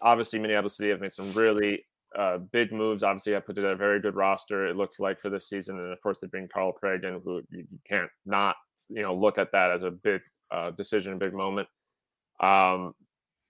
obviously, 0.01 0.39
Minneapolis 0.39 0.77
City 0.77 0.89
have 0.89 0.99
made 0.99 1.11
some 1.11 1.31
really 1.33 1.85
uh, 2.17 2.37
big 2.37 2.71
moves. 2.71 3.03
Obviously, 3.03 3.35
I 3.35 3.39
put 3.39 3.55
together 3.55 3.73
a 3.73 3.77
very 3.77 3.99
good 3.99 4.15
roster. 4.15 4.67
It 4.67 4.75
looks 4.75 4.99
like 4.99 5.19
for 5.19 5.29
this 5.29 5.49
season, 5.49 5.79
and 5.79 5.91
of 5.91 6.01
course, 6.01 6.19
they 6.19 6.27
bring 6.27 6.47
Carl 6.47 6.71
Craig 6.71 7.03
in, 7.03 7.21
who 7.23 7.41
you, 7.49 7.65
you 7.71 7.79
can't 7.89 8.09
not 8.25 8.55
you 8.89 9.01
know 9.01 9.15
look 9.15 9.37
at 9.37 9.51
that 9.51 9.71
as 9.71 9.83
a 9.83 9.91
big 9.91 10.21
uh, 10.51 10.71
decision, 10.71 11.13
a 11.13 11.17
big 11.17 11.33
moment. 11.33 11.67
Um, 12.39 12.93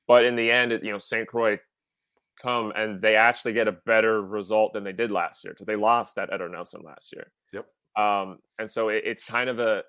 but 0.07 0.26
in 0.26 0.36
the 0.36 0.51
end, 0.51 0.72
it, 0.72 0.84
you 0.84 0.91
know, 0.91 0.97
St. 0.97 1.28
Croix 1.28 1.57
come 2.41 2.74
and 2.76 3.01
they 3.01 3.16
actually 3.16 3.53
get 3.53 3.68
a 3.68 3.72
better 3.86 4.22
result 4.22 4.74
than 4.74 4.84
they 4.84 4.91
did 4.91 5.11
last 5.11 5.43
year 5.43 5.53
because 5.53 5.68
they 5.68 5.76
lost 5.76 6.18
at 6.18 6.30
Edor 6.32 6.51
Nelson 6.51 6.82
last 6.84 7.14
year. 7.14 7.32
Yep. 7.53 7.66
Um, 7.97 8.39
and 8.59 8.70
so 8.70 8.89
it, 8.89 9.03
it's 9.05 9.24
kind 9.24 9.49
of 9.49 9.59
a 9.59 9.84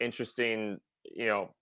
interesting, 0.00 0.78
you 1.04 1.26
know, 1.26 1.54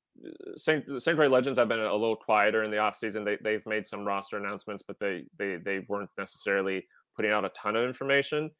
St. 0.57 0.85
Croix 0.87 1.29
Legends 1.29 1.59
have 1.59 1.69
been 1.69 1.81
a 1.81 1.93
little 1.93 2.17
quieter 2.17 2.63
in 2.63 2.71
the 2.71 2.77
offseason. 2.77 3.25
They 3.25 3.39
they've 3.43 3.67
made 3.67 3.87
some 3.87 4.05
roster 4.05 4.37
announcements, 4.37 4.83
but 4.87 4.99
they 4.99 5.25
they 5.39 5.57
they 5.57 5.85
weren't 5.89 6.11
necessarily 6.19 6.87
putting 7.17 7.33
out 7.33 7.45
a 7.45 7.51
ton 7.51 7.77
of 7.77 7.85
information. 7.85 8.51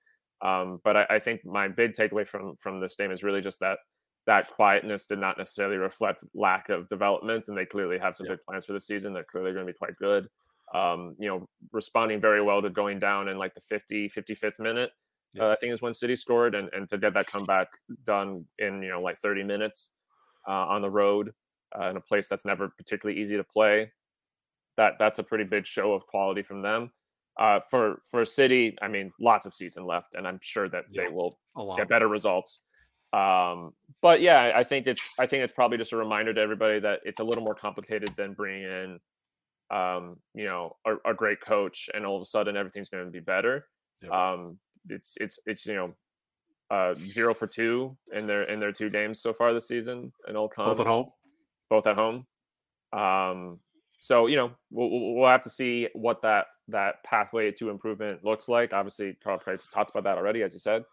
Um, 0.43 0.81
but 0.83 0.97
I, 0.97 1.07
I, 1.11 1.19
think 1.21 1.45
my 1.45 1.69
big 1.69 1.93
takeaway 1.93 2.27
from 2.27 2.57
from 2.59 2.81
this 2.81 2.97
game 2.97 3.13
is 3.13 3.23
really 3.23 3.41
just 3.41 3.61
that 3.61 3.79
that 4.27 4.49
quietness 4.49 5.07
did 5.07 5.19
not 5.19 5.39
necessarily 5.39 5.77
reflect 5.77 6.25
lack 6.35 6.69
of 6.69 6.89
development, 6.89 7.45
and 7.49 7.57
they 7.57 7.67
clearly 7.67 7.99
have 7.99 8.17
some 8.17 8.27
yeah. 8.27 8.33
big 8.33 8.41
plans 8.49 8.67
for 8.67 8.73
the 8.73 8.81
season. 8.81 9.13
They're 9.13 9.25
clearly 9.25 9.53
going 9.53 9.67
to 9.67 9.73
be 9.73 9.79
quite 9.79 9.97
good. 9.97 10.29
Um, 10.75 11.15
you 11.19 11.29
know, 11.29 11.47
responding 11.71 12.21
very 12.21 12.43
well 12.43 12.63
to 12.63 12.71
going 12.71 12.99
down 12.99 13.29
in 13.29 13.37
like 13.37 13.55
the 13.55 13.61
50, 13.61 14.09
55th 14.09 14.59
minute. 14.59 14.91
Yeah. 15.35 15.45
Uh, 15.45 15.53
I 15.53 15.57
think 15.57 15.73
is 15.73 15.83
when 15.83 15.93
City 15.93 16.17
scored, 16.17 16.55
and, 16.55 16.69
and 16.73 16.89
to 16.89 16.99
get 16.99 17.15
that 17.15 17.27
comeback 17.27 17.69
done 18.05 18.45
in 18.59 18.83
you 18.83 18.91
know 18.91 19.01
like 19.01 19.19
30 19.21 19.45
minutes 19.45 19.91
uh, 20.49 20.67
on 20.67 20.83
the 20.83 20.91
road 20.91 21.33
uh, 21.79 21.89
in 21.89 21.97
a 21.97 22.01
place 22.01 22.29
that's 22.29 22.45
never 22.45 22.69
particularly 22.69 23.21
easy 23.21 23.37
to 23.37 23.45
play. 23.45 23.91
That 24.77 24.95
that's 24.99 25.19
a 25.19 25.23
pretty 25.23 25.45
big 25.45 25.67
show 25.67 25.93
of 25.93 26.07
quality 26.07 26.43
from 26.43 26.63
them. 26.63 26.91
Uh, 27.39 27.61
for 27.71 28.03
for 28.11 28.25
City, 28.25 28.77
I 28.83 28.89
mean, 28.89 29.13
lots 29.21 29.47
of 29.47 29.55
season 29.55 29.87
left, 29.87 30.15
and 30.15 30.27
I'm 30.27 30.39
sure 30.43 30.69
that 30.69 30.85
yeah, 30.91 31.05
they 31.05 31.09
will 31.09 31.39
get 31.77 31.89
better 31.89 32.09
results. 32.09 32.61
Um, 33.13 33.73
but 34.01 34.21
yeah, 34.21 34.53
I 34.55 34.65
think 34.65 34.87
it's 34.87 35.03
I 35.19 35.27
think 35.27 35.45
it's 35.45 35.53
probably 35.53 35.79
just 35.79 35.93
a 35.93 35.97
reminder 35.97 36.33
to 36.33 36.41
everybody 36.41 36.81
that 36.81 37.01
it's 37.05 37.21
a 37.21 37.25
little 37.25 37.43
more 37.43 37.55
complicated 37.55 38.13
than 38.17 38.33
bringing 38.33 38.65
in, 38.65 39.01
um, 39.71 40.17
you 40.35 40.45
know, 40.45 40.77
a, 40.87 41.11
a 41.11 41.15
great 41.15 41.41
coach 41.41 41.91
and 41.95 42.07
all 42.07 42.17
of 42.17 42.23
a 42.23 42.27
sudden 42.27 42.57
everything's 42.57 42.89
going 42.89 43.05
to 43.05 43.11
be 43.11 43.21
better. 43.21 43.67
Yep. 44.03 44.13
Um, 44.13 44.59
it's 44.89 45.17
it's 45.21 45.39
it's 45.47 45.67
you 45.67 45.75
know, 45.75 45.95
uh, 46.71 46.95
zero 47.09 47.35
for 47.35 47.47
two 47.47 47.97
in 48.13 48.27
their 48.27 48.45
in 48.45 48.61
their 48.61 48.73
two 48.73 48.91
games 48.91 49.21
so 49.21 49.33
far 49.33 49.53
this 49.53 49.69
season 49.69 50.13
in 50.27 50.37
Old 50.37 50.53
Both 50.57 50.81
at 50.81 50.87
home. 50.87 51.11
Both 51.73 51.87
at 51.87 51.97
home. 51.97 52.27
Um, 52.93 53.59
so 53.99 54.27
you 54.27 54.37
know 54.37 54.51
we'll, 54.71 55.15
we'll 55.15 55.31
have 55.31 55.41
to 55.45 55.49
see 55.49 55.89
what 55.95 56.21
that 56.21 56.49
that 56.69 57.03
pathway 57.03 57.51
to 57.53 57.71
improvement 57.71 58.23
looks 58.23 58.47
like. 58.47 58.75
Obviously, 58.75 59.17
Carl 59.25 59.39
Price 59.39 59.67
talked 59.73 59.89
about 59.89 60.05
that 60.05 60.19
already, 60.19 60.43
as 60.43 60.53
you 60.53 60.59
said. 60.59 60.85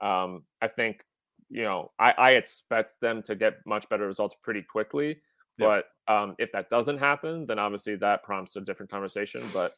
Um, 0.00 0.44
I 0.62 0.68
think 0.68 1.04
you 1.48 1.64
know 1.64 1.90
I, 1.98 2.12
I 2.12 2.30
expect 2.32 2.94
them 3.00 3.22
to 3.22 3.34
get 3.34 3.54
much 3.66 3.88
better 3.88 4.06
results 4.06 4.36
pretty 4.40 4.62
quickly. 4.62 5.20
But 5.58 5.86
um, 6.06 6.36
if 6.38 6.52
that 6.52 6.70
doesn't 6.70 6.98
happen, 6.98 7.44
then 7.44 7.58
obviously 7.58 7.96
that 7.96 8.22
prompts 8.22 8.54
a 8.54 8.60
different 8.60 8.90
conversation. 8.90 9.42
But 9.52 9.74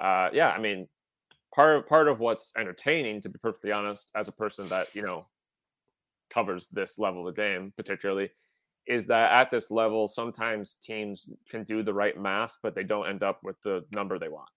uh, 0.00 0.30
yeah, 0.32 0.48
I 0.48 0.58
mean, 0.58 0.88
part 1.54 1.76
of, 1.76 1.86
part 1.86 2.08
of 2.08 2.20
what's 2.20 2.52
entertaining, 2.56 3.20
to 3.20 3.28
be 3.28 3.38
perfectly 3.38 3.70
honest, 3.70 4.10
as 4.14 4.28
a 4.28 4.32
person 4.32 4.66
that 4.70 4.88
you 4.94 5.02
know 5.02 5.26
covers 6.30 6.68
this 6.68 6.98
level 6.98 7.28
of 7.28 7.34
the 7.34 7.42
game, 7.42 7.72
particularly, 7.76 8.30
is 8.86 9.06
that 9.06 9.32
at 9.32 9.50
this 9.50 9.70
level, 9.70 10.08
sometimes 10.08 10.74
teams 10.74 11.30
can 11.48 11.64
do 11.64 11.82
the 11.82 11.94
right 11.94 12.20
math, 12.20 12.58
but 12.62 12.74
they 12.74 12.82
don't 12.82 13.08
end 13.08 13.22
up 13.22 13.40
with 13.42 13.56
the 13.62 13.84
number 13.92 14.18
they 14.18 14.28
want. 14.28 14.48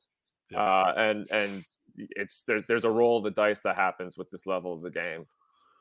Yeah. 0.50 0.62
Uh, 0.62 0.94
and 0.98 1.28
and 1.32 1.64
it's 1.98 2.44
there's 2.44 2.64
there's 2.68 2.84
a 2.84 2.90
roll 2.90 3.18
of 3.18 3.24
the 3.24 3.32
dice 3.32 3.62
that 3.62 3.76
happens 3.76 4.18
with 4.18 4.30
this 4.30 4.46
level 4.46 4.74
of 4.74 4.82
the 4.82 4.90
game. 4.90 5.26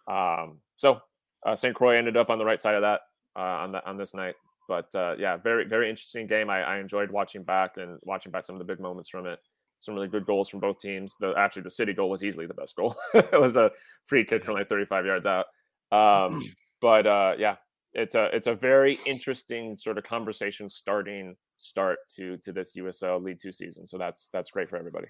Um, 0.09 0.59
so 0.77 1.01
uh, 1.47 1.57
St. 1.57 1.75
Croix 1.75 1.97
ended 1.97 2.17
up 2.17 2.31
on 2.31 2.39
the 2.39 2.45
right 2.45 2.61
side 2.61 2.75
of 2.75 2.83
that 2.83 3.01
uh, 3.37 3.41
on 3.41 3.73
the, 3.73 3.87
on 3.89 3.97
this 3.97 4.15
night. 4.15 4.35
But 4.69 4.95
uh, 4.95 5.15
yeah, 5.19 5.37
very 5.37 5.67
very 5.67 5.91
interesting 5.91 6.27
game. 6.27 6.51
I, 6.51 6.63
I 6.63 6.79
enjoyed 6.79 7.11
watching 7.11 7.43
back 7.43 7.77
and 7.77 7.99
watching 8.03 8.33
back 8.33 8.45
some 8.45 8.55
of 8.55 8.59
the 8.59 8.65
big 8.65 8.81
moments 8.81 9.09
from 9.09 9.27
it. 9.27 9.39
Some 9.79 9.95
really 9.95 10.09
good 10.09 10.27
goals 10.27 10.49
from 10.49 10.61
both 10.61 10.79
teams. 10.79 11.15
The 11.21 11.35
actually 11.37 11.63
the 11.63 11.71
city 11.71 11.93
goal 11.93 12.09
was 12.09 12.23
easily 12.23 12.47
the 12.47 12.55
best 12.55 12.77
goal. 12.77 12.97
it 13.15 13.41
was 13.41 13.57
a 13.57 13.71
free 14.05 14.25
kick 14.25 14.45
from 14.45 14.55
like 14.55 14.69
35 14.69 15.07
yards 15.07 15.27
out. 15.27 15.47
Um, 15.91 16.43
but 16.81 17.07
uh, 17.07 17.35
yeah, 17.39 17.57
it's 17.95 18.15
a 18.15 18.35
it's 18.35 18.47
a 18.47 18.55
very 18.55 18.99
interesting 19.07 19.77
sort 19.77 19.99
of 19.99 20.05
conversation 20.05 20.69
starting 20.69 21.37
start 21.57 21.99
to 22.17 22.37
to 22.39 22.53
this 22.53 22.77
USL 22.77 23.23
League 23.23 23.41
Two 23.41 23.53
season. 23.53 23.87
So 23.87 23.99
that's 23.99 24.29
that's 24.33 24.51
great 24.51 24.69
for 24.69 24.77
everybody. 24.77 25.09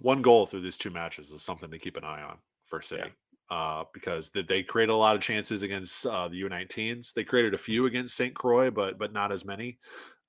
One 0.00 0.22
goal 0.22 0.46
through 0.46 0.62
these 0.62 0.78
two 0.78 0.90
matches 0.90 1.30
is 1.30 1.42
something 1.42 1.70
to 1.70 1.78
keep 1.78 1.96
an 1.96 2.04
eye 2.04 2.22
on 2.22 2.38
for 2.66 2.80
City. 2.80 3.02
Yeah 3.04 3.10
uh, 3.50 3.84
because 3.92 4.30
they, 4.30 4.42
they 4.42 4.62
created 4.62 4.92
a 4.92 4.96
lot 4.96 5.16
of 5.16 5.22
chances 5.22 5.62
against 5.62 6.06
uh, 6.06 6.28
the 6.28 6.42
U19s. 6.42 7.12
They 7.12 7.24
created 7.24 7.54
a 7.54 7.58
few 7.58 7.86
against 7.86 8.16
St. 8.16 8.34
Croix, 8.34 8.70
but 8.70 8.98
but 8.98 9.12
not 9.12 9.32
as 9.32 9.44
many. 9.44 9.78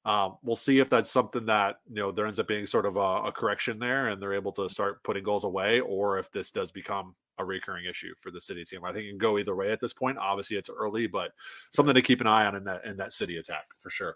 Um, 0.04 0.38
we'll 0.42 0.56
see 0.56 0.80
if 0.80 0.90
that's 0.90 1.12
something 1.12 1.46
that 1.46 1.78
you 1.88 1.96
know 1.96 2.12
there 2.12 2.26
ends 2.26 2.40
up 2.40 2.48
being 2.48 2.66
sort 2.66 2.88
of 2.88 2.98
a, 2.98 3.28
a, 3.28 3.32
correction 3.32 3.78
there, 3.78 4.08
and 4.08 4.22
they're 4.22 4.34
able 4.34 4.52
to 4.54 4.70
start 4.70 5.04
putting 5.04 5.24
goals 5.24 5.44
away, 5.44 5.80
or 5.82 6.18
if 6.18 6.32
this 6.32 6.52
does 6.52 6.72
become 6.72 7.16
a 7.42 7.46
recurring 7.46 7.86
issue 7.86 8.14
for 8.22 8.32
the 8.32 8.42
City 8.42 8.64
team. 8.64 8.84
I 8.86 8.94
think 8.94 9.06
it 9.06 9.10
can 9.10 9.18
go 9.18 9.38
either 9.38 9.56
way 9.56 9.72
at 9.72 9.80
this 9.80 9.94
point. 9.94 10.18
Obviously, 10.18 10.58
it's 10.58 10.70
early, 10.70 11.08
but 11.08 11.32
something 11.72 11.96
to 11.96 12.02
keep 12.02 12.22
an 12.22 12.28
eye 12.28 12.46
on 12.46 12.56
in 12.56 12.64
that 12.66 12.86
in 12.86 12.98
that 12.98 13.14
City 13.14 13.38
attack 13.38 13.66
for 13.82 13.90
sure. 13.90 14.16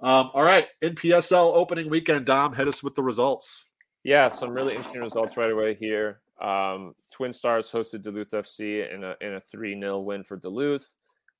Um, 0.00 0.30
all 0.34 0.42
right, 0.42 0.66
NPSL 0.82 1.54
opening 1.54 1.88
weekend. 1.88 2.26
Dom, 2.26 2.54
hit 2.54 2.68
us 2.68 2.82
with 2.82 2.94
the 2.94 3.02
results. 3.02 3.64
Yeah, 4.02 4.28
some 4.28 4.50
really 4.50 4.74
interesting 4.74 5.02
results 5.02 5.36
right 5.36 5.50
away 5.50 5.74
here. 5.74 6.20
Um, 6.40 6.94
Twin 7.10 7.32
Stars 7.32 7.70
hosted 7.70 8.02
Duluth 8.02 8.30
FC 8.32 8.92
in 8.92 9.04
a 9.04 9.14
in 9.20 9.34
a 9.34 9.40
three 9.40 9.78
0 9.78 10.00
win 10.00 10.24
for 10.24 10.36
Duluth. 10.36 10.90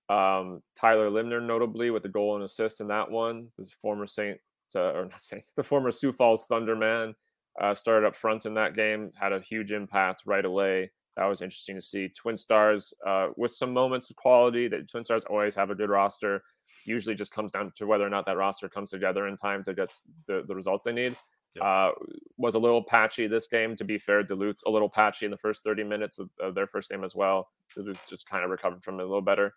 Um, 0.08 0.62
Tyler 0.78 1.10
Limner, 1.10 1.40
notably 1.40 1.90
with 1.90 2.04
a 2.04 2.08
goal 2.08 2.36
and 2.36 2.44
assist 2.44 2.80
in 2.80 2.88
that 2.88 3.10
one, 3.10 3.48
was 3.58 3.70
former 3.70 4.06
Saint 4.06 4.38
uh, 4.74 4.92
or 4.92 5.06
not 5.06 5.20
Saint, 5.20 5.44
the 5.56 5.62
former 5.62 5.90
Sioux 5.90 6.12
Falls 6.12 6.46
Thunderman. 6.46 7.14
Uh, 7.60 7.72
started 7.72 8.04
up 8.04 8.16
front 8.16 8.46
in 8.46 8.54
that 8.54 8.74
game, 8.74 9.12
had 9.14 9.32
a 9.32 9.40
huge 9.40 9.70
impact 9.70 10.24
right 10.26 10.44
away. 10.44 10.90
That 11.16 11.26
was 11.26 11.42
interesting 11.42 11.76
to 11.76 11.80
see. 11.80 12.08
Twin 12.08 12.36
Stars 12.36 12.92
uh, 13.06 13.28
with 13.36 13.52
some 13.52 13.72
moments 13.72 14.10
of 14.10 14.16
quality. 14.16 14.68
That 14.68 14.88
Twin 14.88 15.04
Stars 15.04 15.24
always 15.24 15.54
have 15.54 15.70
a 15.70 15.74
good 15.74 15.90
roster. 15.90 16.42
Usually, 16.84 17.14
just 17.14 17.32
comes 17.32 17.50
down 17.50 17.72
to 17.76 17.86
whether 17.86 18.04
or 18.04 18.10
not 18.10 18.26
that 18.26 18.36
roster 18.36 18.68
comes 18.68 18.90
together 18.90 19.28
in 19.28 19.36
time 19.36 19.62
to 19.64 19.74
get 19.74 19.92
the, 20.26 20.44
the 20.46 20.54
results 20.54 20.82
they 20.82 20.92
need. 20.92 21.16
Uh, 21.60 21.92
was 22.36 22.56
a 22.56 22.58
little 22.58 22.82
patchy 22.82 23.28
this 23.28 23.46
game. 23.46 23.76
To 23.76 23.84
be 23.84 23.96
fair, 23.96 24.24
Duluth 24.24 24.60
a 24.66 24.70
little 24.70 24.88
patchy 24.88 25.24
in 25.24 25.30
the 25.30 25.36
first 25.36 25.62
30 25.62 25.84
minutes 25.84 26.18
of, 26.18 26.28
of 26.40 26.54
their 26.54 26.66
first 26.66 26.90
game 26.90 27.04
as 27.04 27.14
well. 27.14 27.48
Duluth 27.76 28.00
just 28.08 28.28
kind 28.28 28.44
of 28.44 28.50
recovered 28.50 28.82
from 28.82 28.98
it 28.98 29.04
a 29.04 29.06
little 29.06 29.22
better. 29.22 29.54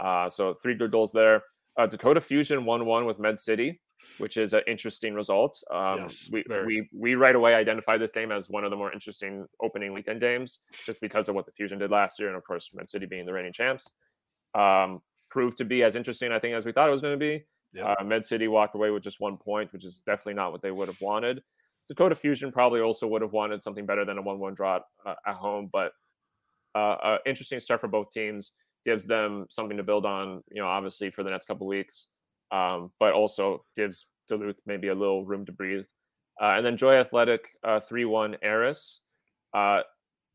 Uh, 0.00 0.28
so 0.28 0.54
three 0.62 0.74
good 0.74 0.90
goals 0.90 1.12
there. 1.12 1.42
Uh, 1.76 1.86
Dakota 1.86 2.20
Fusion 2.20 2.64
1-1 2.64 3.06
with 3.06 3.18
Med 3.18 3.38
City, 3.38 3.80
which 4.18 4.36
is 4.36 4.52
an 4.52 4.62
interesting 4.66 5.14
result. 5.14 5.62
Um, 5.72 5.98
yes, 5.98 6.28
we, 6.30 6.44
we 6.66 6.88
we 6.92 7.14
right 7.14 7.34
away 7.34 7.54
identified 7.54 8.00
this 8.00 8.10
game 8.10 8.32
as 8.32 8.48
one 8.48 8.64
of 8.64 8.70
the 8.70 8.76
more 8.76 8.92
interesting 8.92 9.46
opening 9.62 9.92
weekend 9.92 10.20
games, 10.20 10.60
just 10.84 11.00
because 11.00 11.28
of 11.28 11.34
what 11.34 11.46
the 11.46 11.52
Fusion 11.52 11.78
did 11.78 11.90
last 11.90 12.18
year, 12.18 12.28
and 12.28 12.36
of 12.36 12.44
course 12.44 12.70
Med 12.74 12.88
City 12.88 13.06
being 13.06 13.26
the 13.26 13.32
reigning 13.32 13.52
champs. 13.52 13.92
Um, 14.54 15.00
proved 15.30 15.58
to 15.58 15.64
be 15.64 15.82
as 15.82 15.96
interesting, 15.96 16.30
I 16.30 16.38
think, 16.38 16.54
as 16.54 16.64
we 16.64 16.72
thought 16.72 16.88
it 16.88 16.92
was 16.92 17.00
going 17.00 17.18
to 17.18 17.18
be. 17.18 17.44
Yep. 17.74 17.96
Uh, 18.00 18.04
Med 18.04 18.24
City 18.24 18.46
walked 18.46 18.76
away 18.76 18.90
with 18.90 19.02
just 19.02 19.20
one 19.20 19.36
point, 19.36 19.72
which 19.72 19.84
is 19.84 20.00
definitely 20.06 20.34
not 20.34 20.52
what 20.52 20.62
they 20.62 20.70
would 20.70 20.86
have 20.86 21.00
wanted. 21.00 21.42
Dakota 21.88 22.14
Fusion 22.14 22.52
probably 22.52 22.80
also 22.80 23.06
would 23.08 23.20
have 23.20 23.32
wanted 23.32 23.62
something 23.62 23.84
better 23.84 24.04
than 24.04 24.16
a 24.16 24.22
one-one 24.22 24.54
draw 24.54 24.78
uh, 25.04 25.14
at 25.26 25.34
home, 25.34 25.68
but 25.72 25.92
uh, 26.74 26.96
uh, 27.02 27.18
interesting 27.26 27.60
start 27.60 27.80
for 27.80 27.88
both 27.88 28.10
teams. 28.10 28.52
Gives 28.84 29.06
them 29.06 29.46
something 29.48 29.78
to 29.78 29.82
build 29.82 30.04
on, 30.04 30.42
you 30.52 30.60
know, 30.60 30.68
obviously 30.68 31.10
for 31.10 31.22
the 31.22 31.30
next 31.30 31.46
couple 31.46 31.66
weeks, 31.66 32.08
um, 32.54 32.90
but 33.00 33.12
also 33.12 33.64
gives 33.76 34.06
Duluth 34.28 34.56
maybe 34.66 34.88
a 34.88 34.94
little 34.94 35.24
room 35.24 35.44
to 35.46 35.52
breathe. 35.52 35.86
Uh, 36.40 36.54
and 36.56 36.64
then 36.66 36.76
Joy 36.76 36.94
Athletic 36.94 37.48
uh, 37.64 37.80
three-one 37.80 38.36
Aris. 38.42 39.00
Uh, 39.52 39.80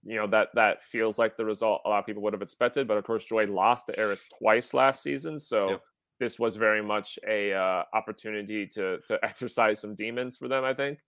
you 0.03 0.15
know 0.15 0.28
that 0.28 0.47
that 0.53 0.82
feels 0.84 1.17
like 1.17 1.36
the 1.36 1.43
result 1.43 1.82
a 1.86 1.89
lot 1.89 1.99
of 1.99 2.05
people 2.05 2.24
would 2.24 2.34
have 2.34 2.41
expected, 2.41 2.88
but 2.88 2.97
of 2.97 3.03
course 3.03 3.26
Joy 3.26 3.45
lost 3.47 3.88
to 3.88 4.01
Aris 4.01 4.22
twice 4.38 4.74
last 4.74 5.03
season, 5.03 5.39
so. 5.39 5.70
Yep 5.72 5.82
this 6.20 6.38
was 6.38 6.57
very 6.57 6.84
much 6.84 7.17
a 7.28 7.53
uh, 7.53 7.84
opportunity 7.93 8.67
to 8.67 8.99
to 9.07 9.17
exercise 9.24 9.80
some 9.80 9.95
demons 9.95 10.38
for 10.38 10.47
them. 10.47 10.63
I 10.63 10.74
think, 10.74 10.99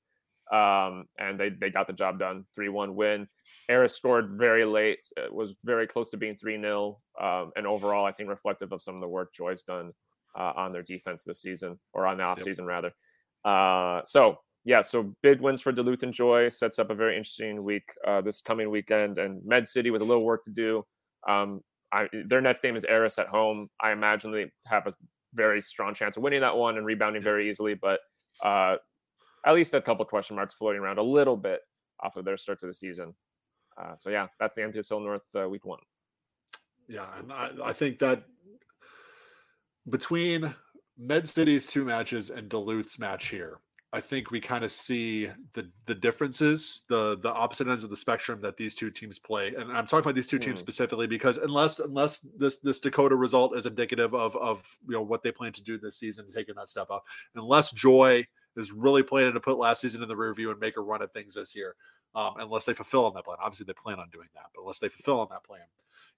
um, 0.52 1.06
and 1.20 1.40
they 1.40 1.50
they 1.50 1.70
got 1.70 1.88
the 1.88 1.94
job 1.94 2.18
done. 2.18 2.46
Three 2.56 2.70
one 2.70 2.96
win. 2.96 3.28
Aris 3.70 3.96
scored 3.96 4.38
very 4.38 4.66
late. 4.66 5.08
It 5.18 5.34
was 5.34 5.56
very 5.64 5.86
close 5.86 6.10
to 6.12 6.18
being 6.18 6.36
three 6.36 6.60
0 6.60 7.00
um, 7.22 7.52
and 7.56 7.68
overall, 7.68 8.06
I 8.06 8.12
think 8.12 8.30
reflective 8.30 8.72
of 8.72 8.82
some 8.82 8.96
of 8.96 9.02
the 9.02 9.08
work 9.08 9.34
Joy's 9.34 9.64
done 9.64 9.92
uh, 10.38 10.54
on 10.56 10.72
their 10.72 10.84
defense 10.84 11.24
this 11.24 11.42
season 11.42 11.80
or 11.94 12.06
on 12.06 12.18
the 12.18 12.24
off 12.24 12.42
season 12.42 12.66
yep. 12.66 12.70
rather. 12.70 12.92
Uh, 13.44 14.04
so 14.06 14.38
yeah, 14.64 14.82
so 14.82 15.16
big 15.24 15.42
wins 15.42 15.62
for 15.62 15.72
Duluth 15.72 16.04
and 16.04 16.14
Joy 16.14 16.50
sets 16.50 16.78
up 16.78 16.90
a 16.92 16.96
very 16.96 17.18
interesting 17.18 17.64
week 17.64 17.84
uh, 18.08 18.22
this 18.22 18.42
coming 18.42 18.70
weekend, 18.70 19.18
and 19.18 19.44
Med 19.46 19.68
City 19.68 19.90
with 19.90 20.02
a 20.02 20.06
little 20.06 20.24
work 20.24 20.46
to 20.46 20.52
do. 20.52 20.86
Um, 21.28 21.62
I, 21.92 22.08
their 22.28 22.42
next 22.42 22.62
game 22.62 22.76
is 22.76 22.86
Eris 22.86 23.18
at 23.18 23.28
home. 23.28 23.70
I 23.80 23.92
imagine 23.92 24.32
they 24.32 24.52
have 24.68 24.88
a 24.88 24.94
very 25.34 25.62
strong 25.62 25.94
chance 25.94 26.16
of 26.16 26.24
winning 26.24 26.42
that 26.42 26.56
one 26.56 26.78
and 26.78 26.86
rebounding 26.86 27.22
very 27.22 27.50
easily, 27.50 27.74
but 27.74 28.00
uh, 28.44 28.76
at 29.46 29.56
least 29.56 29.74
a 29.74 29.82
couple 29.82 30.06
question 30.06 30.36
marks 30.36 30.54
floating 30.54 30.82
around 30.82 31.00
a 31.00 31.04
little 31.04 31.38
bit 31.38 31.62
off 32.00 32.16
of 32.16 32.26
their 32.26 32.38
start 32.38 32.60
to 32.60 32.68
the 32.68 32.74
season. 32.74 33.14
Uh, 33.82 33.96
so 33.96 34.10
yeah, 34.10 34.28
that's 34.40 34.56
the 34.56 34.62
NPSL 34.62 35.04
North 35.04 35.24
uh, 35.36 35.50
week 35.50 35.66
one. 35.66 35.80
Yeah, 36.88 37.08
and 37.18 37.32
I, 37.32 37.52
I 37.64 37.74
think 37.74 38.00
that 38.00 38.24
between 39.90 40.54
Med 40.98 41.28
City's 41.28 41.66
two 41.66 41.86
matches 41.86 42.30
and 42.30 42.50
Duluth's 42.50 43.00
match 43.00 43.28
here, 43.28 43.60
I 43.94 44.00
think 44.00 44.32
we 44.32 44.40
kind 44.40 44.64
of 44.64 44.72
see 44.72 45.30
the 45.54 45.70
the 45.86 45.96
differences, 45.96 46.84
the 46.88 47.18
the 47.18 47.32
opposite 47.32 47.68
ends 47.68 47.84
of 47.84 47.90
the 47.90 47.98
spectrum 47.98 48.40
that 48.42 48.56
these 48.56 48.74
two 48.74 48.90
teams 48.90 49.20
play. 49.20 49.54
And 49.54 49.72
I'm 49.72 49.86
talking 49.86 50.00
about 50.00 50.16
these 50.16 50.28
two 50.28 50.40
teams 50.40 50.60
mm. 50.60 50.64
specifically 50.64 51.08
because 51.08 51.38
unless 51.38 51.80
unless 51.80 52.20
this 52.20 52.60
this 52.60 52.80
Dakota 52.80 53.16
result 53.16 53.56
is 53.56 53.66
indicative 53.66 54.14
of 54.14 54.36
of 54.38 54.64
you 54.88 54.94
know 54.94 55.02
what 55.02 55.24
they 55.24 55.32
plan 55.32 55.52
to 55.54 55.64
do 55.64 55.78
this 55.78 55.98
season, 55.98 56.26
taking 56.32 56.56
that 56.56 56.70
step 56.70 56.90
up, 56.90 57.04
unless 57.36 57.72
Joy 57.72 58.26
is 58.56 58.72
really 58.72 59.04
planning 59.04 59.34
to 59.34 59.40
put 59.42 59.58
last 59.58 59.82
season 59.82 60.02
in 60.02 60.08
the 60.08 60.16
review 60.16 60.52
and 60.52 60.60
make 60.60 60.78
a 60.78 60.82
run 60.82 61.02
at 61.02 61.14
things 61.14 61.34
this 61.34 61.54
year, 61.54 61.76
um, 62.16 62.36
unless 62.38 62.66
they 62.66 62.74
fulfill 62.74 63.06
on 63.06 63.14
that 63.14 63.26
plan. 63.26 63.38
Obviously, 63.42 63.66
they 63.66 63.74
plan 63.74 64.00
on 64.00 64.10
doing 64.10 64.28
that, 64.36 64.46
but 64.56 64.62
unless 64.62 64.80
they 64.80 64.90
fulfill 64.90 65.20
on 65.20 65.28
that 65.32 65.44
plan, 65.44 65.62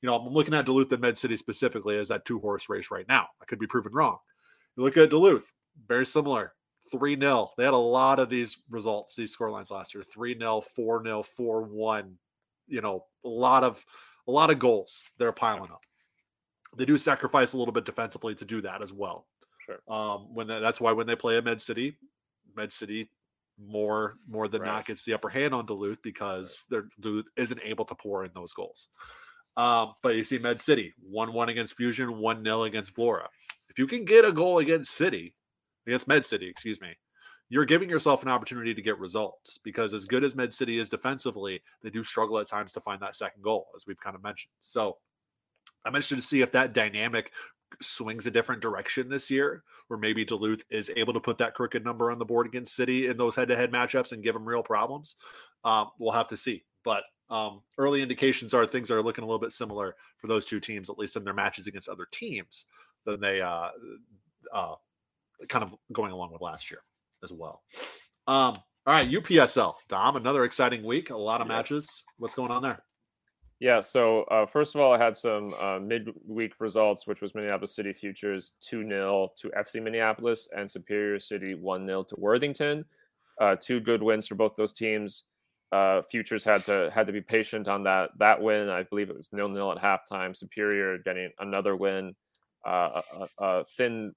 you 0.03 0.07
know, 0.07 0.17
I'm 0.17 0.33
looking 0.33 0.53
at 0.53 0.65
Duluth 0.65 0.91
and 0.91 1.01
Med 1.01 1.17
City 1.17 1.37
specifically 1.37 1.97
as 1.97 2.09
that 2.09 2.25
two 2.25 2.37
horse 2.37 2.67
race 2.67 2.91
right 2.91 3.07
now. 3.07 3.29
I 3.41 3.45
could 3.45 3.57
be 3.57 3.67
proven 3.67 3.93
wrong. 3.93 4.17
You 4.75 4.83
look 4.83 4.97
at 4.97 5.09
Duluth, 5.09 5.45
very 5.87 6.05
similar 6.05 6.53
3 6.91 7.17
0. 7.17 7.51
They 7.57 7.63
had 7.63 7.73
a 7.73 7.77
lot 7.77 8.19
of 8.19 8.29
these 8.29 8.63
results, 8.69 9.15
these 9.15 9.35
scorelines 9.35 9.71
last 9.71 9.93
year 9.95 10.03
3 10.03 10.37
0, 10.37 10.61
4 10.75 11.03
0, 11.05 11.23
4 11.23 11.63
1. 11.63 12.17
You 12.67 12.81
know, 12.81 13.05
a 13.23 13.29
lot 13.29 13.63
of 13.63 13.83
a 14.27 14.31
lot 14.31 14.49
of 14.49 14.59
goals 14.59 15.13
they're 15.17 15.31
piling 15.31 15.71
up. 15.71 15.83
They 16.77 16.83
do 16.83 16.97
sacrifice 16.97 17.53
a 17.53 17.57
little 17.57 17.73
bit 17.73 17.85
defensively 17.85 18.35
to 18.35 18.43
do 18.43 18.59
that 18.61 18.83
as 18.83 18.91
well. 18.91 19.27
Sure. 19.65 19.79
Um, 19.87 20.33
when 20.33 20.47
they, 20.47 20.59
that's 20.59 20.81
why 20.81 20.91
when 20.91 21.07
they 21.07 21.15
play 21.15 21.37
a 21.37 21.41
Med 21.41 21.61
City, 21.61 21.97
Med 22.57 22.73
City 22.73 23.09
more 23.57 24.17
more 24.27 24.49
than 24.49 24.63
right. 24.63 24.67
not 24.67 24.85
gets 24.85 25.05
the 25.05 25.13
upper 25.13 25.29
hand 25.29 25.53
on 25.53 25.65
Duluth 25.65 26.01
because 26.01 26.65
right. 26.69 26.83
Duluth 26.99 27.27
isn't 27.37 27.61
able 27.63 27.85
to 27.85 27.95
pour 27.95 28.25
in 28.25 28.31
those 28.35 28.51
goals. 28.51 28.89
Um, 29.55 29.93
but 30.01 30.15
you 30.15 30.23
see 30.23 30.39
Med 30.39 30.59
City 30.59 30.93
1 31.09 31.33
1 31.33 31.49
against 31.49 31.75
Fusion, 31.75 32.17
1 32.17 32.43
0 32.43 32.63
against 32.63 32.95
Flora. 32.95 33.29
If 33.69 33.79
you 33.79 33.87
can 33.87 34.05
get 34.05 34.25
a 34.25 34.31
goal 34.31 34.59
against 34.59 34.91
City, 34.91 35.35
against 35.87 36.07
Med 36.07 36.25
City, 36.25 36.47
excuse 36.47 36.81
me, 36.81 36.95
you're 37.49 37.65
giving 37.65 37.89
yourself 37.89 38.23
an 38.23 38.29
opportunity 38.29 38.73
to 38.73 38.81
get 38.81 38.97
results 38.97 39.59
because 39.63 39.93
as 39.93 40.05
good 40.05 40.23
as 40.23 40.35
Med 40.35 40.53
City 40.53 40.79
is 40.79 40.89
defensively, 40.89 41.61
they 41.81 41.89
do 41.89 42.03
struggle 42.03 42.39
at 42.39 42.47
times 42.47 42.73
to 42.73 42.81
find 42.81 43.01
that 43.01 43.15
second 43.15 43.43
goal, 43.43 43.67
as 43.75 43.85
we've 43.85 43.99
kind 43.99 44.15
of 44.15 44.23
mentioned. 44.23 44.51
So 44.59 44.97
I'm 45.85 45.93
interested 45.95 46.15
to 46.15 46.21
see 46.21 46.41
if 46.41 46.51
that 46.53 46.73
dynamic 46.73 47.31
swings 47.81 48.25
a 48.25 48.31
different 48.31 48.61
direction 48.61 49.09
this 49.09 49.29
year, 49.29 49.63
where 49.87 49.99
maybe 49.99 50.25
Duluth 50.25 50.63
is 50.69 50.91
able 50.95 51.13
to 51.13 51.19
put 51.19 51.37
that 51.39 51.53
crooked 51.53 51.83
number 51.83 52.11
on 52.11 52.19
the 52.19 52.25
board 52.25 52.47
against 52.47 52.75
City 52.75 53.07
in 53.07 53.17
those 53.17 53.35
head-to-head 53.35 53.71
matchups 53.71 54.11
and 54.11 54.23
give 54.23 54.33
them 54.33 54.45
real 54.45 54.63
problems. 54.63 55.15
Um, 55.63 55.89
we'll 55.99 56.11
have 56.11 56.27
to 56.29 56.37
see, 56.37 56.63
but 56.83 57.03
um, 57.33 57.61
early 57.79 58.03
indications 58.03 58.53
are 58.53 58.65
things 58.67 58.91
are 58.91 59.01
looking 59.01 59.23
a 59.23 59.27
little 59.27 59.39
bit 59.39 59.51
similar 59.51 59.95
for 60.19 60.27
those 60.27 60.45
two 60.45 60.59
teams, 60.59 60.87
at 60.87 60.99
least 60.99 61.15
in 61.15 61.23
their 61.23 61.33
matches 61.33 61.65
against 61.65 61.89
other 61.89 62.07
teams, 62.11 62.65
than 63.05 63.19
they 63.19 63.41
uh, 63.41 63.69
uh, 64.53 64.75
kind 65.49 65.63
of 65.63 65.73
going 65.91 66.11
along 66.11 66.31
with 66.31 66.41
last 66.41 66.69
year 66.69 66.81
as 67.23 67.33
well. 67.33 67.63
Um, 68.27 68.53
all 68.85 68.93
right, 68.93 69.09
UPSL, 69.09 69.73
Dom, 69.87 70.15
another 70.15 70.43
exciting 70.43 70.83
week, 70.83 71.09
a 71.09 71.17
lot 71.17 71.41
of 71.41 71.47
yeah. 71.47 71.55
matches. 71.55 72.03
What's 72.17 72.35
going 72.35 72.51
on 72.51 72.61
there? 72.61 72.83
Yeah, 73.59 73.79
so 73.79 74.23
uh, 74.23 74.45
first 74.45 74.75
of 74.75 74.81
all, 74.81 74.93
I 74.93 75.03
had 75.03 75.15
some 75.15 75.55
uh, 75.59 75.79
midweek 75.79 76.53
results, 76.59 77.07
which 77.07 77.21
was 77.21 77.33
Minneapolis 77.33 77.75
City 77.75 77.93
Futures 77.93 78.51
2 78.59 78.87
0 78.87 79.29
to 79.37 79.49
FC 79.57 79.81
Minneapolis 79.81 80.49
and 80.55 80.69
Superior 80.69 81.19
City 81.19 81.55
1 81.55 81.87
0 81.87 82.03
to 82.03 82.15
Worthington. 82.19 82.85
Uh, 83.41 83.55
two 83.59 83.79
good 83.79 84.03
wins 84.03 84.27
for 84.27 84.35
both 84.35 84.53
those 84.55 84.73
teams. 84.73 85.23
Uh, 85.73 86.03
Futures 86.03 86.43
had 86.43 86.63
to 86.65 86.91
had 86.93 87.07
to 87.07 87.13
be 87.13 87.21
patient 87.21 87.67
on 87.67 87.83
that 87.83 88.11
that 88.19 88.39
win. 88.39 88.69
I 88.69 88.83
believe 88.83 89.09
it 89.09 89.15
was 89.15 89.33
nil 89.33 89.49
nil 89.49 89.71
at 89.71 89.79
halftime. 89.79 90.35
Superior 90.35 90.99
getting 90.99 91.31
another 91.39 91.75
win, 91.75 92.13
uh, 92.63 93.01
a, 93.39 93.43
a, 93.43 93.65
thin 93.65 94.13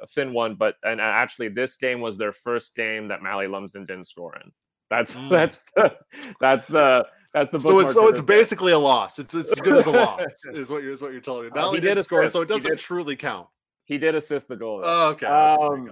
a 0.00 0.06
thin 0.06 0.32
one, 0.32 0.54
but 0.54 0.76
and 0.82 0.98
actually 0.98 1.48
this 1.48 1.76
game 1.76 2.00
was 2.00 2.16
their 2.16 2.32
first 2.32 2.74
game 2.74 3.08
that 3.08 3.22
Mally 3.22 3.46
Lumsden 3.46 3.84
didn't 3.84 4.06
score 4.06 4.36
in. 4.36 4.50
That's 4.88 5.14
mm. 5.14 5.28
that's 5.28 5.60
the 5.74 5.94
that's 6.40 6.64
the 6.64 7.06
that's 7.34 7.50
the 7.50 7.60
so 7.60 7.80
it's 7.80 7.92
so 7.92 8.08
it's 8.08 8.22
basically 8.22 8.72
a 8.72 8.78
loss. 8.78 9.18
It's 9.18 9.34
it's 9.34 9.52
as 9.52 9.60
good 9.60 9.76
as 9.76 9.86
a 9.86 9.90
loss 10.04 10.22
is 10.46 10.70
what 10.70 10.82
you're 10.82 10.92
is 10.92 11.02
what 11.02 11.12
you're 11.12 11.20
telling 11.20 11.44
me. 11.44 11.50
Now 11.54 11.68
uh, 11.68 11.72
he, 11.72 11.80
did 11.80 12.02
score, 12.06 12.26
so 12.28 12.40
it 12.40 12.48
doesn't 12.48 12.70
did, 12.70 12.78
truly 12.78 13.16
count. 13.16 13.48
He 13.84 13.98
did 13.98 14.14
assist 14.14 14.48
the 14.48 14.56
goal. 14.56 14.80
Oh, 14.82 15.10
okay. 15.10 15.26
Um, 15.26 15.90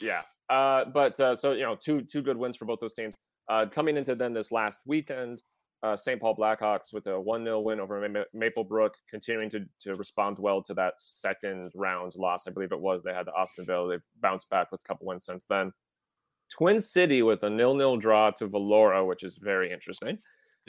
yeah. 0.00 0.22
Uh, 0.48 0.86
but 0.86 1.18
uh, 1.20 1.36
so 1.36 1.52
you 1.52 1.62
know, 1.62 1.76
two 1.76 2.00
two 2.00 2.22
good 2.22 2.38
wins 2.38 2.56
for 2.56 2.64
both 2.64 2.80
those 2.80 2.94
teams. 2.94 3.14
Uh, 3.48 3.66
coming 3.66 3.96
into 3.96 4.14
then 4.14 4.32
this 4.32 4.50
last 4.50 4.80
weekend, 4.86 5.42
uh, 5.82 5.94
St. 5.94 6.20
Paul 6.20 6.36
Blackhawks 6.36 6.92
with 6.92 7.06
a 7.06 7.20
one 7.20 7.44
0 7.44 7.60
win 7.60 7.80
over 7.80 8.08
Ma- 8.08 8.24
Maplebrook, 8.34 8.90
continuing 9.08 9.48
to 9.50 9.64
to 9.80 9.94
respond 9.94 10.38
well 10.38 10.62
to 10.62 10.74
that 10.74 10.94
second 10.96 11.70
round 11.74 12.14
loss. 12.16 12.46
I 12.46 12.50
believe 12.50 12.72
it 12.72 12.80
was 12.80 13.02
they 13.02 13.12
had 13.12 13.26
the 13.26 13.34
Austin 13.34 13.66
Villa. 13.66 13.88
They've 13.88 14.06
bounced 14.20 14.50
back 14.50 14.72
with 14.72 14.80
a 14.80 14.88
couple 14.88 15.06
wins 15.06 15.24
since 15.24 15.44
then. 15.44 15.72
Twin 16.50 16.80
City 16.80 17.22
with 17.22 17.42
a 17.42 17.50
nil 17.50 17.74
nil 17.74 17.96
draw 17.96 18.30
to 18.32 18.48
Valora, 18.48 19.06
which 19.06 19.22
is 19.22 19.36
very 19.38 19.70
interesting. 19.72 20.18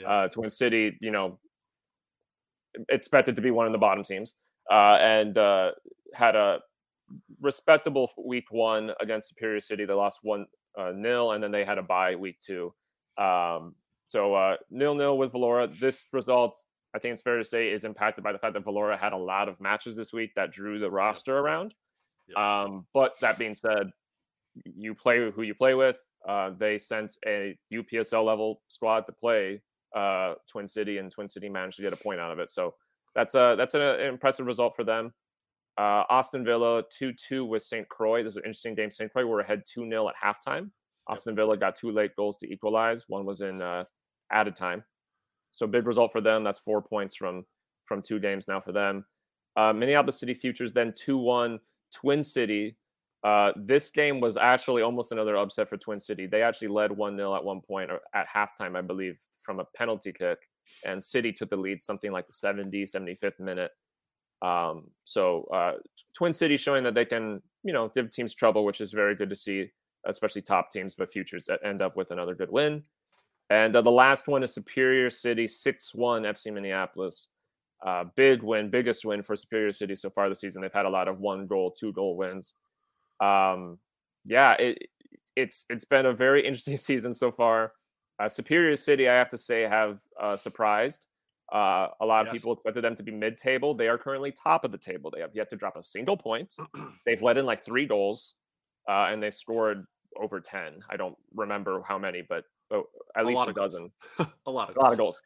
yes. 0.00 0.08
Uh, 0.08 0.28
Twin 0.28 0.50
City, 0.50 0.96
you 1.00 1.10
know, 1.10 1.38
expected 2.88 3.34
to 3.36 3.42
be 3.42 3.50
one 3.50 3.66
of 3.66 3.72
the 3.72 3.78
bottom 3.78 4.04
teams, 4.04 4.34
uh, 4.70 4.98
and 5.00 5.38
uh, 5.38 5.72
had 6.14 6.36
a 6.36 6.60
respectable 7.40 8.10
week 8.22 8.44
one 8.50 8.92
against 9.00 9.28
Superior 9.28 9.60
City. 9.60 9.84
They 9.84 9.94
lost 9.94 10.20
one 10.22 10.46
uh, 10.78 10.92
nil, 10.94 11.32
and 11.32 11.42
then 11.42 11.50
they 11.50 11.64
had 11.64 11.78
a 11.78 11.82
bye 11.82 12.16
week 12.16 12.40
two. 12.40 12.72
Um, 13.18 13.74
so 14.06 14.34
uh, 14.34 14.56
nil 14.70 14.94
nil 14.94 15.18
with 15.18 15.32
Valora. 15.32 15.78
This 15.78 16.04
result, 16.12 16.58
I 16.94 16.98
think 16.98 17.12
it's 17.12 17.22
fair 17.22 17.36
to 17.36 17.44
say, 17.44 17.70
is 17.70 17.84
impacted 17.84 18.24
by 18.24 18.32
the 18.32 18.38
fact 18.38 18.54
that 18.54 18.64
Valora 18.64 18.98
had 18.98 19.12
a 19.12 19.16
lot 19.16 19.48
of 19.48 19.60
matches 19.60 19.96
this 19.96 20.12
week 20.12 20.30
that 20.36 20.52
drew 20.52 20.78
the 20.78 20.90
roster 20.90 21.36
around. 21.36 21.74
Yep. 22.28 22.38
Um, 22.38 22.86
but 22.94 23.14
that 23.20 23.38
being 23.38 23.54
said, 23.54 23.90
you 24.64 24.94
play 24.94 25.30
who 25.30 25.42
you 25.42 25.54
play 25.54 25.74
with. 25.74 25.98
Uh, 26.26 26.50
they 26.56 26.78
sent 26.78 27.16
a 27.26 27.56
UPSL 27.72 28.24
level 28.24 28.62
squad 28.68 29.06
to 29.06 29.12
play 29.12 29.62
uh, 29.94 30.34
Twin 30.50 30.66
City, 30.66 30.98
and 30.98 31.10
Twin 31.10 31.28
City 31.28 31.48
managed 31.48 31.76
to 31.76 31.82
get 31.82 31.92
a 31.92 31.96
point 31.96 32.20
out 32.20 32.32
of 32.32 32.38
it. 32.38 32.50
So 32.50 32.74
that's 33.14 33.34
a 33.34 33.54
that's 33.56 33.74
an, 33.74 33.82
an 33.82 34.00
impressive 34.00 34.46
result 34.46 34.74
for 34.76 34.84
them. 34.84 35.12
Uh, 35.78 36.02
Austin 36.10 36.44
Villa 36.44 36.82
2 36.90 37.12
2 37.12 37.44
with 37.44 37.62
St. 37.62 37.88
Croix. 37.88 38.24
This 38.24 38.32
is 38.32 38.36
an 38.38 38.42
interesting 38.44 38.74
game. 38.74 38.90
St. 38.90 39.12
Croix 39.12 39.24
were 39.24 39.40
ahead 39.40 39.62
2 39.64 39.88
0 39.88 40.08
at 40.08 40.14
halftime. 40.16 40.70
Austin 41.06 41.36
Villa 41.36 41.56
got 41.56 41.76
two 41.76 41.92
late 41.92 42.14
goals 42.16 42.36
to 42.38 42.52
equalize. 42.52 43.04
One 43.08 43.24
was 43.24 43.40
in 43.40 43.62
uh, 43.62 43.84
added 44.30 44.56
time. 44.56 44.82
So 45.52 45.66
big 45.66 45.86
result 45.86 46.10
for 46.12 46.20
them. 46.20 46.42
That's 46.42 46.58
four 46.58 46.82
points 46.82 47.14
from 47.14 47.44
from 47.84 48.02
two 48.02 48.18
games 48.18 48.48
now 48.48 48.60
for 48.60 48.72
them. 48.72 49.06
Uh, 49.56 49.72
Minneapolis 49.72 50.18
City 50.18 50.34
Futures 50.34 50.72
then 50.72 50.92
2 50.96 51.16
1 51.16 51.60
Twin 51.94 52.22
City. 52.24 52.76
Uh, 53.24 53.52
this 53.56 53.90
game 53.90 54.20
was 54.20 54.36
actually 54.36 54.82
almost 54.82 55.12
another 55.12 55.36
upset 55.36 55.68
for 55.68 55.76
Twin 55.76 55.98
City. 55.98 56.26
They 56.26 56.42
actually 56.42 56.68
led 56.68 56.90
1 56.90 57.16
0 57.16 57.36
at 57.36 57.44
one 57.44 57.60
point 57.60 57.90
or 57.90 58.00
at 58.14 58.26
halftime, 58.28 58.76
I 58.76 58.82
believe, 58.82 59.18
from 59.40 59.60
a 59.60 59.64
penalty 59.76 60.12
kick. 60.12 60.38
And 60.84 61.02
City 61.02 61.32
took 61.32 61.50
the 61.50 61.56
lead 61.56 61.82
something 61.82 62.12
like 62.12 62.26
the 62.26 62.32
70, 62.32 62.82
75th 62.82 63.40
minute. 63.40 63.70
Um, 64.42 64.90
so 65.04 65.44
uh, 65.52 65.72
Twin 66.14 66.32
City 66.32 66.56
showing 66.56 66.84
that 66.84 66.94
they 66.94 67.04
can, 67.04 67.42
you 67.64 67.72
know, 67.72 67.90
give 67.94 68.10
teams 68.10 68.34
trouble, 68.34 68.64
which 68.64 68.80
is 68.80 68.92
very 68.92 69.14
good 69.14 69.30
to 69.30 69.36
see, 69.36 69.70
especially 70.06 70.42
top 70.42 70.70
teams, 70.70 70.94
but 70.94 71.12
futures 71.12 71.46
that 71.46 71.60
end 71.64 71.82
up 71.82 71.96
with 71.96 72.10
another 72.10 72.34
good 72.34 72.50
win. 72.50 72.82
And 73.50 73.74
uh, 73.74 73.82
the 73.82 73.90
last 73.90 74.28
one 74.28 74.42
is 74.42 74.52
Superior 74.52 75.10
City 75.10 75.46
6 75.46 75.94
1 75.94 76.22
FC 76.22 76.52
Minneapolis. 76.52 77.30
Uh, 77.84 78.04
big 78.16 78.42
win, 78.42 78.70
biggest 78.70 79.04
win 79.04 79.22
for 79.22 79.36
Superior 79.36 79.72
City 79.72 79.94
so 79.94 80.10
far 80.10 80.28
this 80.28 80.40
season. 80.40 80.62
They've 80.62 80.72
had 80.72 80.86
a 80.86 80.90
lot 80.90 81.08
of 81.08 81.20
one 81.20 81.46
goal, 81.46 81.70
two 81.70 81.92
goal 81.92 82.16
wins 82.16 82.54
um, 83.20 83.78
yeah, 84.24 84.52
it, 84.54 84.88
it's 85.36 85.64
it's 85.68 85.84
been 85.84 86.06
a 86.06 86.12
very 86.12 86.44
interesting 86.46 86.76
season 86.76 87.14
so 87.14 87.30
far. 87.30 87.72
Uh, 88.18 88.28
Superior 88.28 88.76
City, 88.76 89.08
I 89.08 89.14
have 89.14 89.30
to 89.30 89.38
say, 89.38 89.62
have 89.62 90.00
uh, 90.20 90.36
surprised. 90.36 91.06
Uh, 91.52 91.88
a 92.00 92.06
lot 92.06 92.20
of 92.20 92.26
yes. 92.26 92.40
people 92.40 92.52
expected 92.52 92.84
them 92.84 92.94
to 92.94 93.02
be 93.02 93.10
mid-table. 93.10 93.74
They 93.74 93.88
are 93.88 93.96
currently 93.96 94.32
top 94.32 94.64
of 94.64 94.72
the 94.72 94.78
table. 94.78 95.10
They 95.10 95.20
have 95.20 95.34
yet 95.34 95.48
to 95.50 95.56
drop 95.56 95.76
a 95.76 95.82
single 95.82 96.16
point. 96.16 96.54
They've 97.06 97.22
let 97.22 97.38
in 97.38 97.46
like 97.46 97.64
three 97.64 97.86
goals, 97.86 98.34
uh, 98.88 99.08
and 99.10 99.22
they 99.22 99.30
scored 99.30 99.86
over 100.20 100.40
ten. 100.40 100.80
I 100.90 100.96
don't 100.96 101.16
remember 101.34 101.82
how 101.86 101.98
many, 101.98 102.22
but 102.28 102.44
oh, 102.70 102.84
at 103.16 103.24
a 103.24 103.28
least 103.28 103.48
a 103.48 103.52
dozen. 103.52 103.90
a 104.46 104.50
lot 104.50 104.70
of 104.70 104.76
a 104.76 104.80
lot 104.80 104.92
of 104.92 104.98
goals. 104.98 105.22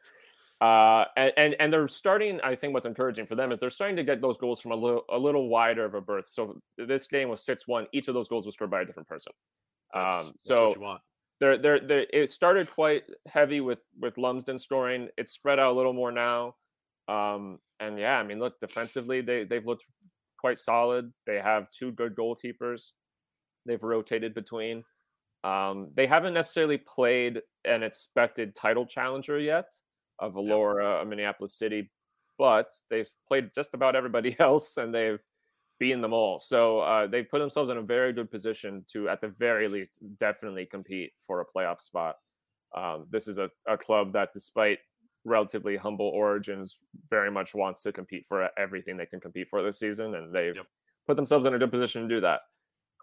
Uh, 0.61 1.03
and, 1.17 1.33
and, 1.35 1.55
and 1.59 1.73
they're 1.73 1.89
starting. 1.89 2.39
I 2.41 2.55
think 2.55 2.73
what's 2.73 2.85
encouraging 2.85 3.25
for 3.25 3.35
them 3.35 3.51
is 3.51 3.59
they're 3.59 3.69
starting 3.69 3.97
to 3.97 4.03
get 4.03 4.21
those 4.21 4.37
goals 4.37 4.61
from 4.61 4.71
a 4.71 4.75
little 4.75 5.03
a 5.09 5.17
little 5.17 5.49
wider 5.49 5.83
of 5.83 5.93
a 5.93 5.99
berth. 5.99 6.29
So 6.29 6.61
this 6.77 7.05
game 7.07 7.27
was 7.27 7.43
six 7.43 7.67
one. 7.67 7.85
Each 7.91 8.07
of 8.07 8.13
those 8.13 8.29
goals 8.29 8.45
was 8.45 8.55
scored 8.55 8.71
by 8.71 8.81
a 8.81 8.85
different 8.85 9.09
person. 9.09 9.33
That's, 9.93 10.27
um, 10.27 10.33
so 10.37 10.99
they're, 11.43 11.57
they're 11.57 11.79
they're 11.81 12.05
it 12.13 12.31
started 12.31 12.71
quite 12.71 13.03
heavy 13.27 13.59
with 13.59 13.79
with 13.99 14.17
Lumsden 14.17 14.57
scoring. 14.57 15.09
It's 15.17 15.33
spread 15.33 15.59
out 15.59 15.73
a 15.73 15.75
little 15.75 15.91
more 15.91 16.11
now. 16.11 16.55
Um, 17.09 17.59
and 17.81 17.99
yeah, 17.99 18.17
I 18.17 18.23
mean, 18.23 18.39
look 18.39 18.59
defensively, 18.59 19.19
they 19.19 19.43
they've 19.43 19.65
looked 19.65 19.83
quite 20.37 20.57
solid. 20.57 21.11
They 21.27 21.39
have 21.39 21.69
two 21.69 21.91
good 21.91 22.15
goalkeepers. 22.15 22.91
They've 23.65 23.83
rotated 23.83 24.33
between. 24.33 24.85
Um, 25.43 25.89
they 25.95 26.07
haven't 26.07 26.33
necessarily 26.33 26.77
played 26.77 27.41
an 27.65 27.83
expected 27.83 28.55
title 28.55 28.85
challenger 28.85 29.37
yet 29.37 29.65
of 30.19 30.35
Valora, 30.35 30.99
yep. 30.99 31.07
Minneapolis 31.09 31.57
City, 31.57 31.91
but 32.37 32.71
they've 32.89 33.09
played 33.27 33.49
just 33.53 33.73
about 33.73 33.97
everybody 33.97 34.37
else 34.39 34.77
and 34.77 34.95
they've 34.95 35.19
beaten 35.79 36.01
them 36.01 36.13
all. 36.13 36.39
So 36.39 36.79
uh, 36.79 37.07
they've 37.07 37.29
put 37.29 37.39
themselves 37.39 37.69
in 37.69 37.77
a 37.77 37.81
very 37.81 38.13
good 38.13 38.29
position 38.31 38.85
to, 38.93 39.09
at 39.09 39.21
the 39.21 39.33
very 39.39 39.67
least, 39.67 39.99
definitely 40.17 40.65
compete 40.65 41.11
for 41.25 41.41
a 41.41 41.45
playoff 41.45 41.81
spot. 41.81 42.15
Um, 42.75 43.05
this 43.11 43.27
is 43.27 43.37
a, 43.37 43.49
a 43.67 43.77
club 43.77 44.13
that, 44.13 44.29
despite 44.33 44.79
relatively 45.25 45.77
humble 45.77 46.07
origins, 46.07 46.79
very 47.09 47.31
much 47.31 47.53
wants 47.53 47.83
to 47.83 47.91
compete 47.91 48.25
for 48.27 48.49
everything 48.57 48.97
they 48.97 49.05
can 49.05 49.19
compete 49.19 49.47
for 49.49 49.61
this 49.63 49.79
season, 49.79 50.15
and 50.15 50.33
they've 50.33 50.55
yep. 50.55 50.65
put 51.07 51.15
themselves 51.15 51.45
in 51.45 51.53
a 51.53 51.59
good 51.59 51.71
position 51.71 52.01
to 52.03 52.07
do 52.07 52.21
that. 52.21 52.41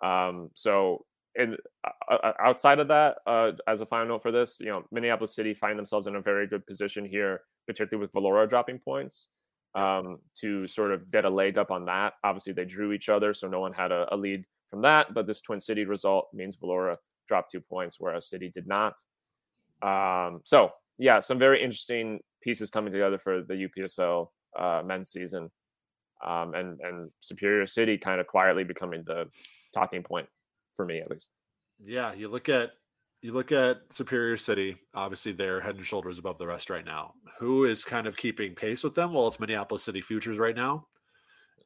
Um, 0.03 0.51
so 0.55 1.05
and 1.37 1.57
uh, 1.85 2.15
uh, 2.15 2.33
outside 2.41 2.81
of 2.81 2.89
that, 2.89 3.19
uh, 3.27 3.53
as 3.69 3.81
a 3.81 3.87
final 3.87 4.09
note 4.09 4.23
for 4.23 4.33
this, 4.33 4.59
you 4.61 4.67
know, 4.67 4.83
Minneapolis 4.91 5.35
City 5.35 5.55
find 5.55 5.79
themselves 5.79 6.07
in 6.07 6.17
a 6.17 6.23
very 6.23 6.47
good 6.47 6.67
position 6.67 7.05
here, 7.05 7.43
particularly 7.67 8.01
with 8.05 8.13
Valora 8.13 8.49
dropping 8.49 8.79
points, 8.79 9.29
um, 9.75 10.19
to 10.35 10.67
sort 10.67 10.93
of 10.93 11.11
get 11.11 11.25
a 11.25 11.31
leg 11.31 11.59
up 11.59 11.71
on 11.71 11.85
that. 11.87 12.15
Obviously, 12.25 12.53
they 12.53 12.65
drew 12.65 12.93
each 12.93 13.09
other, 13.09 13.33
so 13.33 13.49
no 13.49 13.61
one 13.61 13.73
had 13.73 13.93
a, 13.93 14.07
a 14.13 14.17
lead 14.17 14.45
from 14.69 14.83
that. 14.83 15.15
But 15.15 15.27
this 15.27 15.41
Twin 15.41 15.61
City 15.61 15.85
result 15.85 16.29
means 16.33 16.57
Valora 16.57 16.97
dropped 17.29 17.53
two 17.53 17.61
points, 17.61 17.97
whereas 17.99 18.29
City 18.29 18.49
did 18.49 18.67
not. 18.67 18.95
Um, 19.83 20.41
so, 20.45 20.71
yeah, 20.99 21.21
some 21.21 21.39
very 21.39 21.63
interesting 21.63 22.21
pieces 22.43 22.71
coming 22.71 22.93
together 22.93 23.19
for 23.19 23.43
the 23.43 23.69
UPSL 23.69 24.29
uh, 24.59 24.83
men's 24.85 25.11
season, 25.11 25.51
um, 26.27 26.55
and 26.55 26.81
and 26.81 27.11
Superior 27.21 27.67
City 27.67 27.97
kind 27.97 28.21
of 28.21 28.27
quietly 28.27 28.65
becoming 28.65 29.05
the 29.07 29.29
talking 29.73 30.03
point 30.03 30.29
for 30.75 30.85
me 30.85 30.99
at 30.99 31.11
least. 31.11 31.31
Yeah, 31.83 32.13
you 32.13 32.29
look 32.29 32.49
at 32.49 32.73
you 33.23 33.33
look 33.33 33.53
at 33.53 33.79
Superior 33.91 34.37
City, 34.37 34.77
obviously 34.95 35.33
they're 35.33 35.61
head 35.61 35.77
and 35.77 35.85
shoulders 35.87 36.19
above 36.19 36.39
the 36.39 36.47
rest 36.47 36.71
right 36.71 36.85
now. 36.85 37.15
Who 37.39 37.65
is 37.65 37.85
kind 37.85 38.07
of 38.07 38.17
keeping 38.17 38.55
pace 38.55 38.83
with 38.83 38.95
them? 38.95 39.13
Well, 39.13 39.29
it's 39.29 39.41
Minneapolis 39.41 39.83
City 39.85 40.01
Futures 40.01 40.39
right 40.39 40.57
now. 40.57 40.87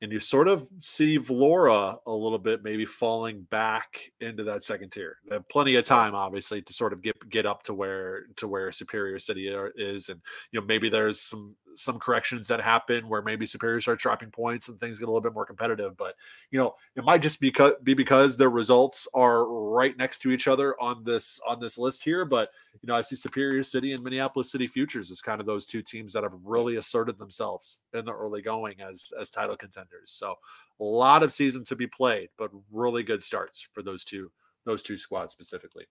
and 0.02 0.12
you 0.12 0.20
sort 0.20 0.48
of 0.48 0.68
see 0.80 1.18
Vlora 1.18 1.96
a 2.06 2.12
little 2.12 2.38
bit 2.38 2.62
maybe 2.62 2.84
falling 2.84 3.42
back 3.50 4.12
into 4.20 4.44
that 4.44 4.64
second 4.64 4.90
tier. 4.90 5.18
They 5.28 5.36
have 5.36 5.48
plenty 5.48 5.76
of 5.76 5.84
time, 5.84 6.14
obviously, 6.14 6.60
to 6.62 6.72
sort 6.72 6.92
of 6.92 7.02
get 7.02 7.16
get 7.30 7.46
up 7.46 7.62
to 7.64 7.74
where 7.74 8.26
to 8.36 8.48
where 8.48 8.72
Superior 8.72 9.18
City 9.18 9.48
is, 9.48 10.08
and 10.08 10.20
you 10.50 10.60
know 10.60 10.66
maybe 10.66 10.88
there's 10.88 11.20
some 11.20 11.56
some 11.76 11.98
corrections 11.98 12.48
that 12.48 12.60
happen 12.60 13.08
where 13.08 13.22
maybe 13.22 13.46
Superior 13.46 13.80
starts 13.80 14.02
dropping 14.02 14.30
points 14.30 14.68
and 14.68 14.78
things 14.78 14.98
get 14.98 15.04
a 15.04 15.10
little 15.10 15.20
bit 15.20 15.34
more 15.34 15.46
competitive. 15.46 15.96
But 15.96 16.14
you 16.50 16.58
know 16.58 16.74
it 16.96 17.04
might 17.04 17.22
just 17.22 17.40
be 17.40 17.48
because 17.48 17.74
be 17.82 17.94
because 17.94 18.36
their 18.36 18.50
results 18.50 19.08
are 19.14 19.46
right 19.46 19.96
next 19.96 20.18
to 20.20 20.30
each 20.30 20.48
other 20.48 20.80
on 20.80 21.04
this 21.04 21.40
on 21.46 21.60
this 21.60 21.78
list 21.78 22.04
here. 22.04 22.24
But 22.24 22.50
you 22.82 22.86
know 22.86 22.94
I 22.94 23.00
see 23.00 23.16
Superior 23.16 23.62
City 23.62 23.92
and 23.92 24.02
Minneapolis 24.02 24.50
City 24.50 24.66
Futures 24.66 25.10
as 25.10 25.20
kind 25.20 25.40
of 25.40 25.46
those 25.46 25.66
two 25.66 25.82
teams 25.82 26.12
that 26.12 26.22
have 26.22 26.34
really 26.42 26.76
asserted 26.76 27.18
themselves 27.18 27.80
in 27.92 28.04
the 28.04 28.12
early 28.12 28.42
going 28.42 28.80
as 28.80 29.12
as 29.20 29.30
title 29.30 29.56
contenders. 29.56 30.10
So 30.10 30.34
a 30.80 30.84
lot 30.84 31.22
of 31.22 31.32
season 31.32 31.64
to 31.64 31.76
be 31.76 31.86
played, 31.86 32.30
but 32.36 32.50
really 32.72 33.02
good 33.02 33.22
starts 33.22 33.66
for 33.72 33.82
those 33.82 34.04
two 34.04 34.30
those 34.64 34.82
two 34.82 34.96
squads 34.96 35.32
specifically. 35.32 35.86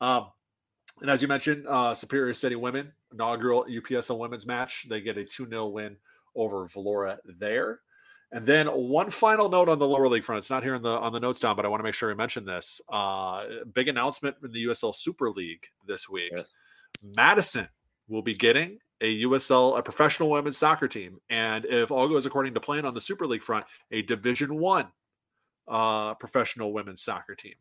Um, 0.00 0.28
and 1.00 1.10
as 1.10 1.22
you 1.22 1.28
mentioned, 1.28 1.66
uh, 1.68 1.94
Superior 1.94 2.34
City 2.34 2.56
women 2.56 2.92
inaugural 3.12 3.64
UPSL 3.64 4.18
women's 4.18 4.46
match. 4.46 4.86
They 4.88 5.00
get 5.00 5.16
a 5.16 5.24
2 5.24 5.48
0 5.48 5.68
win 5.68 5.96
over 6.34 6.68
Vlora 6.68 7.18
there. 7.24 7.80
And 8.32 8.46
then 8.46 8.68
one 8.68 9.10
final 9.10 9.48
note 9.48 9.68
on 9.68 9.80
the 9.80 9.88
lower 9.88 10.06
league 10.06 10.22
front. 10.22 10.38
It's 10.38 10.50
not 10.50 10.62
here 10.62 10.76
on 10.76 10.82
the 10.82 10.98
on 10.98 11.12
the 11.12 11.18
notes 11.18 11.40
down, 11.40 11.56
but 11.56 11.64
I 11.64 11.68
want 11.68 11.80
to 11.80 11.84
make 11.84 11.94
sure 11.94 12.08
we 12.08 12.14
mention 12.14 12.44
this. 12.44 12.80
Uh, 12.88 13.44
big 13.74 13.88
announcement 13.88 14.36
in 14.44 14.52
the 14.52 14.66
USL 14.66 14.94
Super 14.94 15.30
League 15.30 15.66
this 15.86 16.08
week. 16.08 16.30
Yes. 16.34 16.52
Madison 17.16 17.68
will 18.08 18.22
be 18.22 18.34
getting 18.34 18.78
a 19.00 19.22
USL, 19.22 19.78
a 19.78 19.82
professional 19.82 20.30
women's 20.30 20.58
soccer 20.58 20.86
team, 20.86 21.20
and 21.28 21.64
if 21.64 21.90
all 21.90 22.06
goes 22.08 22.26
according 22.26 22.54
to 22.54 22.60
plan 22.60 22.84
on 22.84 22.94
the 22.94 23.00
Super 23.00 23.26
League 23.26 23.42
front, 23.42 23.64
a 23.90 24.02
Division 24.02 24.56
One 24.56 24.88
uh, 25.66 26.14
professional 26.14 26.72
women's 26.72 27.02
soccer 27.02 27.34
team. 27.34 27.54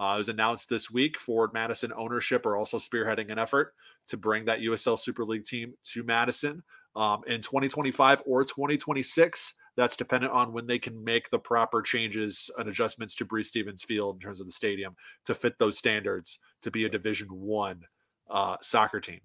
Uh, 0.00 0.14
it 0.14 0.18
was 0.18 0.30
announced 0.30 0.68
this 0.68 0.90
week. 0.90 1.18
Forward 1.18 1.52
Madison 1.52 1.92
ownership 1.96 2.46
are 2.46 2.56
also 2.56 2.78
spearheading 2.78 3.30
an 3.30 3.38
effort 3.38 3.74
to 4.06 4.16
bring 4.16 4.46
that 4.46 4.60
USL 4.60 4.98
Super 4.98 5.24
League 5.24 5.44
team 5.44 5.74
to 5.92 6.02
Madison 6.02 6.62
um, 6.96 7.20
in 7.26 7.42
2025 7.42 8.22
or 8.24 8.42
2026. 8.42 9.54
That's 9.76 9.96
dependent 9.96 10.32
on 10.32 10.52
when 10.52 10.66
they 10.66 10.78
can 10.78 11.04
make 11.04 11.28
the 11.30 11.38
proper 11.38 11.82
changes 11.82 12.50
and 12.58 12.68
adjustments 12.68 13.14
to 13.16 13.24
Breese 13.24 13.48
Stevens 13.48 13.82
Field 13.82 14.16
in 14.16 14.20
terms 14.20 14.40
of 14.40 14.46
the 14.46 14.52
stadium 14.52 14.96
to 15.26 15.34
fit 15.34 15.58
those 15.58 15.76
standards 15.76 16.38
to 16.62 16.70
be 16.70 16.86
a 16.86 16.88
Division 16.88 17.28
One 17.28 17.82
uh, 18.30 18.56
soccer 18.62 19.00
team 19.00 19.20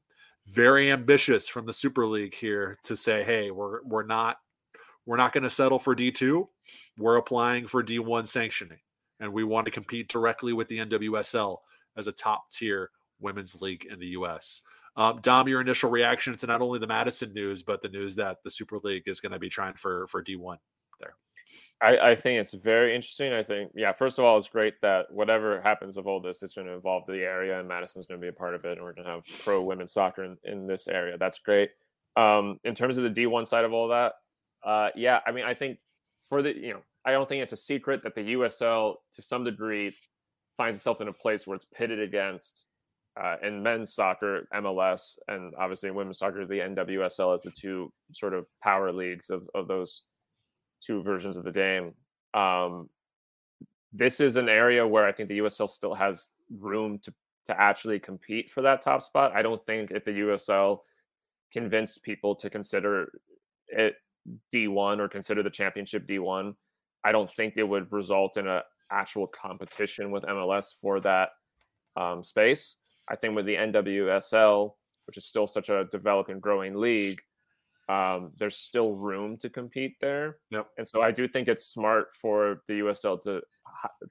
very 0.48 0.92
ambitious 0.92 1.48
from 1.48 1.66
the 1.66 1.74
Super 1.74 2.06
League 2.06 2.36
here 2.36 2.78
to 2.84 2.96
say, 2.96 3.24
hey, 3.24 3.52
we're 3.52 3.84
we're 3.84 4.06
not 4.06 4.38
we're 5.06 5.18
not 5.18 5.34
going 5.34 5.44
to 5.44 5.50
settle 5.50 5.80
for 5.80 5.96
D2. 5.96 6.48
We're 6.98 7.18
applying 7.18 7.68
for 7.68 7.84
D1 7.84 8.28
sanctioning, 8.28 8.80
and 9.20 9.32
we 9.32 9.44
want 9.44 9.66
to 9.66 9.72
compete 9.72 10.08
directly 10.08 10.54
with 10.54 10.68
the 10.68 10.80
NWSL 10.80 11.58
as 11.98 12.08
a 12.08 12.12
top 12.12 12.52
tier 12.52 12.92
women's 13.20 13.62
league 13.62 13.86
in 13.86 14.00
the 14.00 14.08
U.S. 14.08 14.62
Um, 14.98 15.20
Dom, 15.22 15.48
your 15.48 15.62
initial 15.62 15.90
reaction 15.90 16.36
to 16.38 16.48
not 16.48 16.62
only 16.62 16.80
the 16.80 16.88
Madison 16.88 17.34
news, 17.34 17.64
but 17.64 17.82
the 17.82 17.90
news 17.90 18.16
that 18.16 18.38
the 18.44 18.52
Super 18.52 18.80
League 18.84 19.04
is 19.08 19.20
going 19.20 19.32
to 19.32 19.40
be 19.40 19.50
trying 19.50 19.74
for 19.74 20.08
for 20.08 20.24
D1 20.24 20.58
there. 21.00 21.16
I, 21.82 22.12
I, 22.12 22.16
think 22.16 22.40
it's 22.40 22.54
very 22.54 22.96
interesting. 22.96 23.34
I 23.34 23.44
think, 23.44 23.72
yeah, 23.76 23.92
first 23.92 24.18
of 24.18 24.24
all, 24.24 24.38
it's 24.38 24.48
great 24.48 24.80
that 24.82 25.12
whatever 25.12 25.62
happens 25.62 25.98
of 25.98 26.08
all 26.08 26.22
this, 26.22 26.42
it's 26.42 26.56
going 26.56 26.68
to 26.68 26.74
involve 26.74 27.04
the 27.06 27.20
area, 27.20 27.60
and 27.60 27.68
Madison's 27.68 28.06
going 28.06 28.20
to 28.20 28.24
be 28.24 28.30
a 28.30 28.34
part 28.34 28.56
of 28.56 28.64
it, 28.64 28.78
and 28.78 28.82
we're 28.82 28.94
going 28.94 29.06
to 29.06 29.12
have 29.12 29.24
pro 29.44 29.62
women's 29.62 29.92
soccer 29.92 30.24
in, 30.24 30.38
in 30.46 30.68
this 30.68 30.88
area. 30.88 31.18
That's 31.18 31.40
great. 31.40 31.72
Um, 32.16 32.60
in 32.64 32.76
terms 32.76 32.98
of 32.98 33.04
the 33.04 33.10
D1 33.10 33.46
side 33.46 33.66
of 33.66 33.74
all 33.74 33.90
that, 33.90 34.14
uh, 34.64 34.90
yeah, 34.96 35.20
I 35.28 35.32
mean, 35.34 35.44
I 35.44 35.54
think 35.54 35.80
for 36.22 36.42
the, 36.42 36.56
you 36.56 36.74
know, 36.74 36.82
I 37.06 37.12
don't 37.12 37.28
think 37.28 37.44
it's 37.44 37.52
a 37.52 37.58
secret 37.58 38.02
that 38.04 38.16
the 38.16 38.34
USL, 38.34 38.96
to 39.14 39.22
some 39.22 39.44
degree, 39.44 39.96
finds 40.58 40.80
itself 40.80 41.02
in 41.02 41.08
a 41.08 41.14
place 41.14 41.46
where 41.46 41.56
it's 41.56 41.66
pitted 41.66 42.00
against 42.00 42.66
uh, 43.22 43.36
in 43.44 43.64
men's 43.64 43.94
soccer, 43.94 44.48
MLS, 44.56 45.18
and 45.28 45.54
obviously 45.60 45.90
in 45.90 45.96
women's 45.96 46.20
soccer, 46.20 46.46
the 46.46 46.60
NWSL 46.60 47.34
as 47.34 47.44
the 47.44 47.52
two 47.52 47.92
sort 48.12 48.34
of 48.34 48.46
power 48.64 48.92
leagues 48.92 49.30
of, 49.30 49.44
of 49.54 49.68
those 49.68 50.02
two 50.82 51.02
versions 51.04 51.38
of 51.38 51.44
the 51.44 51.52
game. 51.52 51.94
Um, 52.34 52.90
this 53.94 54.20
is 54.20 54.36
an 54.36 54.50
area 54.50 54.86
where 54.86 55.06
I 55.06 55.14
think 55.14 55.30
the 55.30 55.40
USL 55.40 55.70
still 55.70 55.94
has 55.94 56.32
room 56.60 57.00
to 57.04 57.14
to 57.46 57.60
actually 57.62 58.00
compete 58.00 58.50
for 58.50 58.62
that 58.64 58.82
top 58.82 59.02
spot. 59.02 59.32
I 59.36 59.42
don't 59.42 59.64
think 59.66 59.92
if 59.92 60.04
the 60.04 60.12
USL 60.12 60.80
convinced 61.54 62.02
people 62.04 62.36
to 62.36 62.50
consider 62.50 63.08
it 63.68 63.96
D1 64.54 65.00
or 65.00 65.08
consider 65.08 65.44
the 65.44 65.50
championship 65.52 66.08
D1, 66.08 66.56
I 67.06 67.12
don't 67.12 67.30
think 67.30 67.54
it 67.56 67.64
would 67.64 67.92
result 67.92 68.36
in 68.36 68.48
an 68.48 68.62
actual 68.92 69.28
competition 69.28 70.10
with 70.10 70.24
MLS 70.24 70.70
for 70.82 71.00
that 71.02 71.30
um, 71.96 72.24
space. 72.24 72.78
I 73.08 73.16
think 73.16 73.36
with 73.36 73.46
the 73.46 73.56
NWSL, 73.56 74.74
which 75.06 75.18
is 75.18 75.26
still 75.26 75.46
such 75.46 75.70
a 75.70 75.86
developing, 75.92 76.40
growing 76.40 76.76
league, 76.76 77.22
um, 77.88 78.32
there's 78.40 78.58
still 78.58 78.94
room 78.94 79.38
to 79.38 79.50
compete 79.50 79.98
there. 80.02 80.38
Yep. 80.50 80.68
And 80.80 80.88
so 80.88 81.04
I 81.04 81.12
do 81.12 81.28
think 81.28 81.48
it's 81.48 81.68
smart 81.68 82.08
for 82.20 82.64
the 82.68 82.80
USL 82.80 83.22
to 83.24 83.42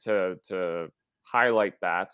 to 0.03 0.37
to 0.49 0.89
highlight 1.23 1.75
that 1.81 2.13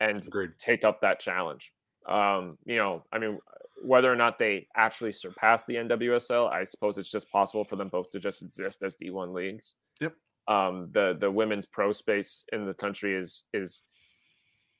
and 0.00 0.26
Agreed. 0.26 0.52
take 0.58 0.84
up 0.84 1.02
that 1.02 1.20
challenge. 1.20 1.72
Um, 2.08 2.56
you 2.64 2.76
know, 2.76 3.04
I 3.12 3.18
mean, 3.18 3.38
whether 3.82 4.12
or 4.12 4.16
not 4.16 4.38
they 4.38 4.66
actually 4.76 5.12
surpass 5.12 5.64
the 5.64 5.74
NWSL, 5.74 6.50
I 6.50 6.64
suppose 6.64 6.98
it's 6.98 7.10
just 7.10 7.30
possible 7.30 7.64
for 7.64 7.76
them 7.76 7.88
both 7.88 8.10
to 8.10 8.20
just 8.20 8.42
exist 8.42 8.82
as 8.82 8.96
D1 8.96 9.34
leagues. 9.34 9.74
Yep. 10.00 10.14
Um, 10.48 10.88
the 10.92 11.16
the 11.20 11.30
women's 11.30 11.66
pro 11.66 11.92
space 11.92 12.44
in 12.52 12.66
the 12.66 12.74
country 12.74 13.14
is 13.16 13.42
is 13.52 13.82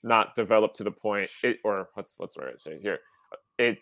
not 0.02 0.34
developed 0.36 0.76
to 0.76 0.84
the 0.84 0.90
point 0.90 1.28
it 1.42 1.58
or 1.64 1.88
what's 1.94 2.14
what's 2.16 2.36
the 2.36 2.44
right 2.44 2.60
say 2.60 2.78
here. 2.80 2.98
It 3.58 3.78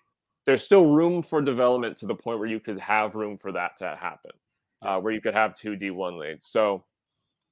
there's 0.47 0.62
still 0.62 0.87
room 0.87 1.23
for 1.23 1.41
development 1.41 1.97
to 1.99 2.07
the 2.07 2.15
point 2.15 2.39
where 2.39 2.49
you 2.49 2.61
could 2.61 2.79
have 2.79 3.15
room 3.15 3.37
for 3.37 3.53
that 3.53 3.77
to 3.79 3.97
happen, 4.01 4.33
uh, 4.85 4.99
where 5.01 5.12
you 5.12 5.21
could 5.21 5.35
have 5.35 5.55
two 5.55 5.71
D1 5.71 6.19
leagues. 6.19 6.47
So, 6.47 6.85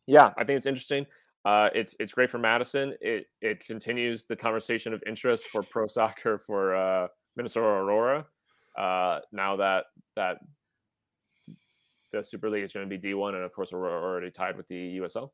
yeah, 0.07 0.31
I 0.37 0.45
think 0.45 0.59
it's 0.59 0.67
interesting. 0.67 1.07
Uh, 1.45 1.71
it's 1.75 1.97
it's 1.99 2.13
great 2.13 2.31
for 2.31 2.39
Madison. 2.39 2.95
It 3.01 3.27
it 3.41 3.65
continues 3.67 4.25
the 4.25 4.37
conversation 4.37 4.93
of 4.93 5.03
interest 5.07 5.47
for 5.47 5.63
pro 5.63 5.87
soccer 5.87 6.39
for 6.39 6.77
uh, 6.77 7.09
Minnesota 7.37 7.67
Aurora. 7.67 8.27
Uh, 8.77 9.21
now 9.33 9.57
that 9.57 9.85
that 10.17 10.39
the 12.13 12.23
Super 12.23 12.51
League 12.51 12.65
is 12.65 12.73
going 12.73 12.89
to 12.89 12.99
be 12.99 13.09
D1, 13.09 13.35
and 13.35 13.45
of 13.45 13.53
course 13.53 13.73
we're 13.73 13.91
already 13.91 14.31
tied 14.31 14.57
with 14.57 14.67
the 14.67 14.99
USL. 14.99 15.31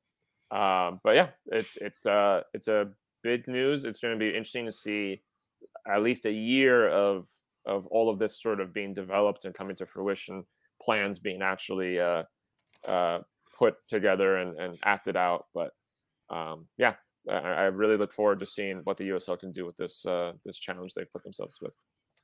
Um, 0.51 1.01
but 1.05 1.15
yeah, 1.15 1.29
it's 1.47 1.77
it's 1.81 2.05
uh, 2.07 2.43
it's 2.55 2.69
a 2.69 2.89
big 3.23 3.47
news. 3.49 3.85
It's 3.85 4.01
going 4.01 4.15
to 4.15 4.19
be 4.19 4.29
interesting 4.29 4.67
to 4.67 4.73
see 4.73 5.23
at 5.87 6.03
least 6.03 6.27
a 6.27 6.33
year 6.33 6.89
of 6.89 7.29
of 7.67 7.87
all 7.89 8.09
of 8.09 8.19
this 8.19 8.41
sort 8.41 8.61
of 8.61 8.73
being 8.73 8.95
developed 8.95 9.45
and 9.45 9.55
coming 9.55 9.77
to 9.77 9.87
fruition, 9.87 10.45
plans 10.83 11.19
being 11.19 11.43
actually 11.43 12.01
uh, 12.01 12.23
uh, 12.87 13.19
put 13.59 13.75
together 13.89 14.39
and, 14.39 14.59
and, 14.59 14.79
acted 14.85 15.17
out. 15.17 15.47
But 15.53 15.73
um, 16.31 16.67
yeah, 16.79 16.95
I, 17.29 17.35
I, 17.35 17.63
really 17.65 17.97
look 17.97 18.13
forward 18.13 18.41
to 18.41 18.47
seeing 18.47 18.81
what 18.85 18.97
the 18.97 19.09
USL 19.11 19.39
can 19.39 19.53
do 19.53 19.67
with 19.67 19.77
this 19.77 20.07
uh, 20.07 20.33
this 20.47 20.59
challenge 20.59 20.95
they 20.95 21.05
put 21.05 21.25
themselves 21.25 21.59
with 21.61 21.75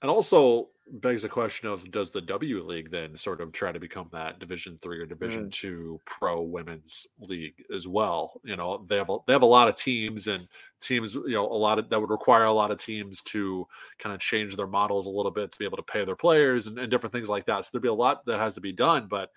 and 0.05 0.11
also 0.11 0.69
begs 1.01 1.23
the 1.23 1.29
question 1.31 1.67
of 1.67 1.91
does 1.91 2.11
the 2.11 2.21
W 2.21 2.63
League 2.63 2.91
then 2.91 3.17
sort 3.17 3.41
of 3.41 3.53
try 3.53 3.73
to 3.73 3.81
become 3.81 4.11
that 4.13 4.39
Division 4.39 4.79
Three 4.83 5.01
or 5.01 5.07
Division 5.07 5.47
mm. 5.47 5.51
Two 5.51 5.99
pro 6.05 6.43
women's 6.43 7.07
league 7.21 7.65
as 7.75 7.89
well? 7.89 8.39
You 8.45 8.55
know, 8.57 8.85
they 8.87 8.99
have 8.99 9.09
a, 9.09 9.17
they 9.27 9.33
have 9.33 9.41
a 9.41 9.47
lot 9.47 9.67
of 9.67 9.77
teams 9.77 10.29
and 10.29 10.47
teams. 10.79 11.15
You 11.15 11.31
know, 11.31 11.47
a 11.47 11.57
lot 11.57 11.79
of 11.79 11.89
that 11.89 11.99
would 11.99 12.11
require 12.11 12.45
a 12.45 12.53
lot 12.53 12.71
of 12.71 12.77
teams 12.77 13.23
to 13.23 13.67
kind 13.99 14.15
of 14.15 14.21
change 14.21 14.57
their 14.57 14.67
models 14.67 15.07
a 15.07 15.11
little 15.11 15.33
bit 15.33 15.51
to 15.53 15.59
be 15.59 15.65
able 15.65 15.79
to 15.79 15.83
pay 15.83 16.05
their 16.05 16.17
players 16.17 16.67
and, 16.67 16.79
and 16.79 16.91
different 16.91 17.15
things 17.15 17.31
like 17.31 17.47
that. 17.47 17.65
So 17.65 17.71
there'd 17.73 17.83
be 17.83 17.89
a 17.89 17.95
lot 17.95 18.27
that 18.27 18.39
has 18.39 18.55
to 18.57 18.61
be 18.61 18.73
done. 18.73 19.07
But 19.09 19.31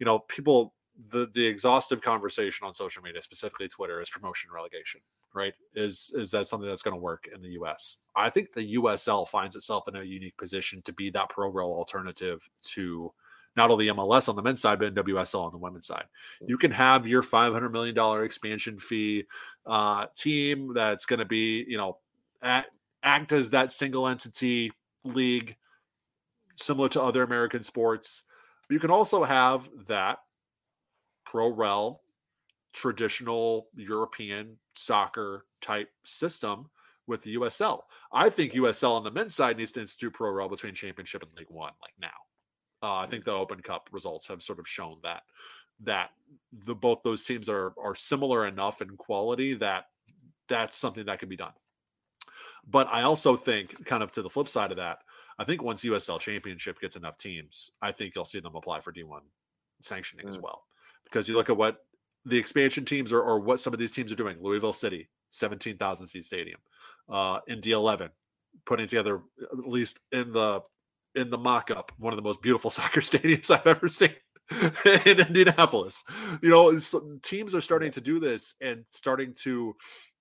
you 0.00 0.04
know, 0.04 0.18
people 0.18 0.74
the 1.10 1.28
the 1.32 1.44
exhaustive 1.44 2.02
conversation 2.02 2.66
on 2.66 2.74
social 2.74 3.02
media, 3.02 3.22
specifically 3.22 3.68
Twitter, 3.68 4.00
is 4.00 4.10
promotion 4.10 4.50
relegation. 4.52 5.00
Right? 5.34 5.54
Is 5.74 6.12
is 6.16 6.30
that 6.32 6.46
something 6.46 6.68
that's 6.68 6.82
going 6.82 6.96
to 6.96 7.00
work 7.00 7.28
in 7.32 7.40
the 7.40 7.50
U.S.? 7.50 7.98
I 8.16 8.30
think 8.30 8.52
the 8.52 8.74
USL 8.74 9.28
finds 9.28 9.54
itself 9.54 9.86
in 9.88 9.96
a 9.96 10.02
unique 10.02 10.36
position 10.36 10.82
to 10.82 10.92
be 10.92 11.10
that 11.10 11.28
pro 11.28 11.50
rel 11.50 11.68
alternative 11.68 12.48
to 12.62 13.12
not 13.56 13.70
only 13.70 13.86
MLS 13.86 14.28
on 14.28 14.36
the 14.36 14.42
men's 14.42 14.60
side, 14.60 14.78
but 14.78 14.94
WSL 14.94 15.44
on 15.44 15.52
the 15.52 15.58
women's 15.58 15.86
side. 15.86 16.04
You 16.46 16.58
can 16.58 16.70
have 16.70 17.06
your 17.06 17.22
five 17.22 17.52
hundred 17.52 17.70
million 17.70 17.94
dollar 17.94 18.24
expansion 18.24 18.78
fee 18.78 19.24
uh, 19.66 20.06
team 20.16 20.72
that's 20.74 21.06
going 21.06 21.18
to 21.20 21.24
be, 21.24 21.64
you 21.68 21.76
know, 21.76 21.98
act 22.42 23.32
as 23.32 23.50
that 23.50 23.72
single 23.72 24.08
entity 24.08 24.72
league, 25.04 25.56
similar 26.56 26.88
to 26.90 27.02
other 27.02 27.22
American 27.22 27.62
sports. 27.62 28.24
You 28.68 28.80
can 28.80 28.90
also 28.90 29.24
have 29.24 29.68
that 29.86 30.18
pro 31.30 31.48
rel 31.48 32.00
traditional 32.72 33.68
European 33.74 34.56
soccer 34.74 35.44
type 35.60 35.90
system 36.04 36.70
with 37.06 37.22
the 37.22 37.36
USL. 37.36 37.82
I 38.12 38.30
think 38.30 38.52
USL 38.52 38.96
on 38.96 39.04
the 39.04 39.10
men's 39.10 39.34
side 39.34 39.56
needs 39.56 39.72
to 39.72 39.80
institute 39.80 40.14
pro 40.14 40.30
rel 40.30 40.48
between 40.48 40.74
championship 40.74 41.22
and 41.22 41.30
League 41.36 41.50
One, 41.50 41.72
like 41.82 41.92
now. 42.00 42.08
Uh, 42.82 42.96
I 42.96 43.06
think 43.06 43.24
the 43.24 43.32
Open 43.32 43.60
Cup 43.60 43.88
results 43.92 44.26
have 44.28 44.42
sort 44.42 44.58
of 44.58 44.68
shown 44.68 44.98
that 45.02 45.22
that 45.84 46.10
the 46.52 46.74
both 46.74 47.02
those 47.02 47.24
teams 47.24 47.48
are 47.48 47.74
are 47.78 47.94
similar 47.94 48.46
enough 48.46 48.80
in 48.80 48.96
quality 48.96 49.54
that 49.54 49.86
that's 50.48 50.76
something 50.76 51.06
that 51.06 51.18
can 51.18 51.28
be 51.28 51.36
done. 51.36 51.52
But 52.66 52.88
I 52.90 53.02
also 53.02 53.36
think, 53.36 53.84
kind 53.84 54.02
of 54.02 54.12
to 54.12 54.22
the 54.22 54.30
flip 54.30 54.48
side 54.48 54.70
of 54.70 54.76
that, 54.78 54.98
I 55.38 55.44
think 55.44 55.62
once 55.62 55.84
USL 55.84 56.20
Championship 56.20 56.80
gets 56.80 56.96
enough 56.96 57.18
teams, 57.18 57.72
I 57.82 57.92
think 57.92 58.14
you'll 58.14 58.24
see 58.24 58.40
them 58.40 58.56
apply 58.56 58.80
for 58.80 58.92
D1 58.92 59.20
sanctioning 59.82 60.26
mm. 60.26 60.30
as 60.30 60.38
well. 60.38 60.67
Because 61.08 61.28
you 61.28 61.36
look 61.36 61.50
at 61.50 61.56
what 61.56 61.84
the 62.24 62.38
expansion 62.38 62.84
teams 62.84 63.12
are, 63.12 63.22
or 63.22 63.40
what 63.40 63.60
some 63.60 63.72
of 63.72 63.78
these 63.78 63.92
teams 63.92 64.12
are 64.12 64.16
doing. 64.16 64.36
Louisville 64.40 64.72
City, 64.72 65.08
17,000 65.30 66.06
seat 66.06 66.24
stadium. 66.24 66.60
Uh, 67.08 67.40
Indy 67.48 67.72
11, 67.72 68.10
putting 68.66 68.86
together 68.86 69.20
at 69.52 69.68
least 69.68 70.00
in 70.12 70.32
the 70.32 70.60
in 71.14 71.30
the 71.30 71.38
mock-up 71.38 71.90
one 71.98 72.12
of 72.12 72.16
the 72.16 72.22
most 72.22 72.42
beautiful 72.42 72.70
soccer 72.70 73.00
stadiums 73.00 73.50
I've 73.50 73.66
ever 73.66 73.88
seen 73.88 74.10
in 75.06 75.20
Indianapolis. 75.20 76.04
You 76.42 76.50
know, 76.50 76.78
teams 77.22 77.54
are 77.54 77.60
starting 77.60 77.90
to 77.92 78.00
do 78.00 78.20
this 78.20 78.54
and 78.60 78.84
starting 78.90 79.34
to 79.42 79.74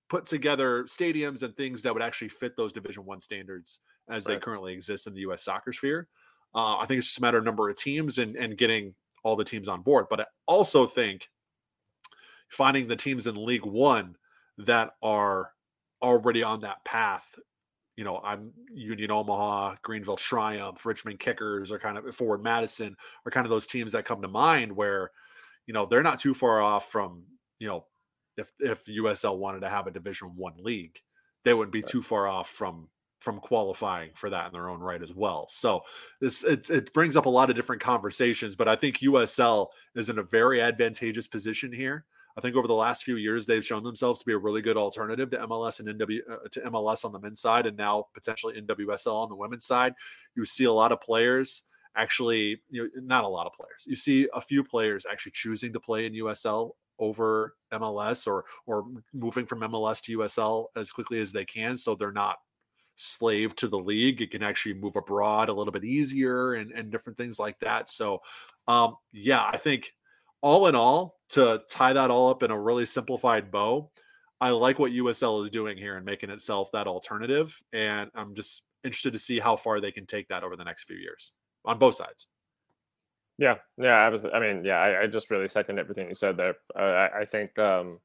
put 0.10 0.26
together 0.26 0.86
stadiums 0.86 1.44
and 1.44 1.56
things 1.56 1.84
that 1.84 1.94
would 1.94 2.04
actually 2.04 2.30
fit 2.30 2.56
those 2.56 2.72
Division 2.72 3.06
One 3.06 3.20
standards 3.20 3.80
as 4.10 4.26
right. 4.26 4.36
they 4.36 4.40
currently 4.40 4.74
exist 4.74 5.08
in 5.08 5.14
the 5.14 5.22
U.S. 5.22 5.44
soccer 5.44 5.74
sphere. 5.74 6.08
Uh, 6.56 6.78
I 6.78 6.86
think 6.86 7.00
it's 7.00 7.08
just 7.08 7.20
a 7.20 7.22
matter 7.22 7.38
of 7.38 7.44
number 7.44 7.70
of 7.70 7.76
teams 7.76 8.18
and 8.18 8.36
and 8.36 8.58
getting 8.58 8.96
all 9.28 9.36
the 9.36 9.44
teams 9.44 9.68
on 9.68 9.82
board. 9.82 10.06
But 10.10 10.22
I 10.22 10.26
also 10.48 10.88
think 10.88 11.30
finding 12.48 12.88
the 12.88 12.96
teams 12.96 13.28
in 13.28 13.36
League 13.36 13.66
One 13.66 14.16
that 14.58 14.94
are 15.04 15.52
already 16.02 16.44
on 16.44 16.62
that 16.62 16.84
path. 16.86 17.28
You 17.98 18.06
know, 18.06 18.22
I'm 18.24 18.54
Union 18.72 19.12
Omaha, 19.12 19.76
Greenville 19.82 20.18
Triumph, 20.18 20.86
Richmond 20.86 21.20
Kickers, 21.20 21.72
or 21.72 21.80
kind 21.80 21.98
of 21.98 22.16
Forward 22.16 22.42
Madison 22.42 22.96
are 23.26 23.32
kind 23.32 23.46
of 23.46 23.50
those 23.50 23.68
teams 23.68 23.92
that 23.92 24.06
come 24.06 24.22
to 24.22 24.28
mind 24.28 24.72
where, 24.72 25.12
you 25.66 25.74
know, 25.74 25.86
they're 25.86 26.04
not 26.04 26.20
too 26.20 26.34
far 26.34 26.62
off 26.62 26.90
from, 26.90 27.24
you 27.60 27.68
know, 27.68 27.86
if 28.38 28.52
if 28.60 28.86
USL 28.86 29.40
wanted 29.40 29.62
to 29.62 29.70
have 29.70 29.88
a 29.88 29.92
Division 29.92 30.32
One 30.36 30.54
league, 30.60 30.98
they 31.44 31.54
wouldn't 31.54 31.74
be 31.74 31.82
right. 31.82 31.90
too 31.90 32.02
far 32.02 32.28
off 32.28 32.50
from 32.50 32.88
from 33.28 33.42
qualifying 33.42 34.10
for 34.16 34.30
that 34.30 34.46
in 34.46 34.54
their 34.54 34.70
own 34.70 34.80
right 34.80 35.04
as 35.04 35.14
well. 35.14 35.48
So 35.50 35.82
this 36.22 36.46
it, 36.46 36.94
brings 36.94 37.18
up 37.18 37.26
a 37.26 37.30
lot 37.30 37.50
of 37.50 37.58
different 37.58 37.82
conversations, 37.82 38.56
but 38.56 38.70
I 38.70 38.76
think 38.78 39.00
USL 39.00 39.68
is 39.96 40.08
in 40.08 40.20
a 40.20 40.24
very 40.24 40.62
advantageous 40.62 41.28
position 41.28 41.74
here. 41.74 42.06
I 42.38 42.42
think 42.42 42.56
over 42.56 42.70
the 42.70 42.74
last 42.74 43.04
few 43.04 43.18
years 43.18 43.46
they've 43.46 43.66
shown 43.66 43.84
themselves 43.84 44.20
to 44.20 44.26
be 44.26 44.32
a 44.32 44.38
really 44.38 44.62
good 44.62 44.78
alternative 44.78 45.30
to 45.32 45.40
MLS 45.40 45.82
and 45.82 46.00
NW 46.00 46.20
uh, 46.32 46.48
to 46.52 46.62
MLS 46.72 47.04
on 47.04 47.12
the 47.12 47.20
men's 47.20 47.42
side, 47.42 47.66
and 47.66 47.76
now 47.76 48.06
potentially 48.14 48.54
NWSL 48.62 49.24
on 49.24 49.28
the 49.28 49.36
women's 49.36 49.66
side. 49.66 49.94
You 50.38 50.46
see 50.46 50.64
a 50.64 50.72
lot 50.72 50.94
of 50.94 51.02
players 51.02 51.64
actually, 51.98 52.62
you 52.70 52.84
know, 52.84 52.90
not 53.04 53.26
a 53.26 53.28
lot 53.28 53.46
of 53.46 53.52
players. 53.52 53.84
You 53.86 53.98
see 53.98 54.30
a 54.34 54.40
few 54.40 54.64
players 54.64 55.06
actually 55.06 55.34
choosing 55.36 55.74
to 55.74 55.82
play 55.82 56.06
in 56.06 56.14
USL 56.14 56.72
over 56.98 57.56
MLS 57.74 58.26
or 58.26 58.46
or 58.68 58.86
moving 59.14 59.46
from 59.46 59.60
MLS 59.60 60.02
to 60.04 60.18
USL 60.18 60.68
as 60.78 60.94
quickly 60.94 61.20
as 61.20 61.34
they 61.34 61.44
can 61.44 61.76
so 61.76 61.94
they're 61.94 62.14
not 62.14 62.38
slave 62.98 63.56
to 63.56 63.68
the 63.68 63.78
league 63.78 64.22
it 64.22 64.32
can 64.32 64.44
actually 64.44 64.74
move 64.74 64.96
abroad 64.96 65.50
a 65.50 65.54
little 65.54 65.72
bit 65.72 65.86
easier 65.86 66.54
and, 66.54 66.72
and 66.72 66.92
different 66.92 67.18
things 67.18 67.40
like 67.40 67.58
that 67.60 67.88
so 67.88 68.20
um 68.68 68.96
yeah 69.12 69.46
i 69.46 69.56
think 69.56 69.94
all 70.42 70.68
in 70.68 70.76
all 70.76 71.20
to 71.30 71.62
tie 71.70 71.94
that 71.94 72.12
all 72.12 72.30
up 72.30 72.44
in 72.44 72.52
a 72.52 72.60
really 72.60 72.86
simplified 72.86 73.52
bow 73.52 73.90
i 74.42 74.50
like 74.50 74.80
what 74.80 74.92
usl 74.92 75.44
is 75.44 75.50
doing 75.50 75.78
here 75.78 75.96
and 75.96 76.06
making 76.06 76.30
itself 76.30 76.72
that 76.72 76.88
alternative 76.88 77.60
and 77.72 78.10
i'm 78.16 78.34
just 78.34 78.64
interested 78.84 79.14
to 79.14 79.20
see 79.20 79.40
how 79.40 79.56
far 79.56 79.80
they 79.80 79.92
can 79.92 80.06
take 80.06 80.28
that 80.28 80.44
over 80.44 80.56
the 80.56 80.64
next 80.64 80.86
few 80.86 80.98
years 80.98 81.34
on 81.66 81.78
both 81.78 81.96
sides 81.96 82.28
yeah, 83.40 83.58
yeah. 83.78 83.94
I 83.94 84.10
was. 84.10 84.26
I 84.26 84.40
mean, 84.40 84.66
yeah. 84.66 84.80
I, 84.80 85.04
I 85.04 85.08
just 85.08 85.30
really 85.30 85.48
second 85.48 85.78
everything 85.80 86.08
you 86.08 86.16
said 86.16 86.38
there. 86.38 86.56
Uh, 86.76 86.82
I, 86.82 87.20
I, 87.20 87.26
think 87.26 87.58
um, 87.60 88.00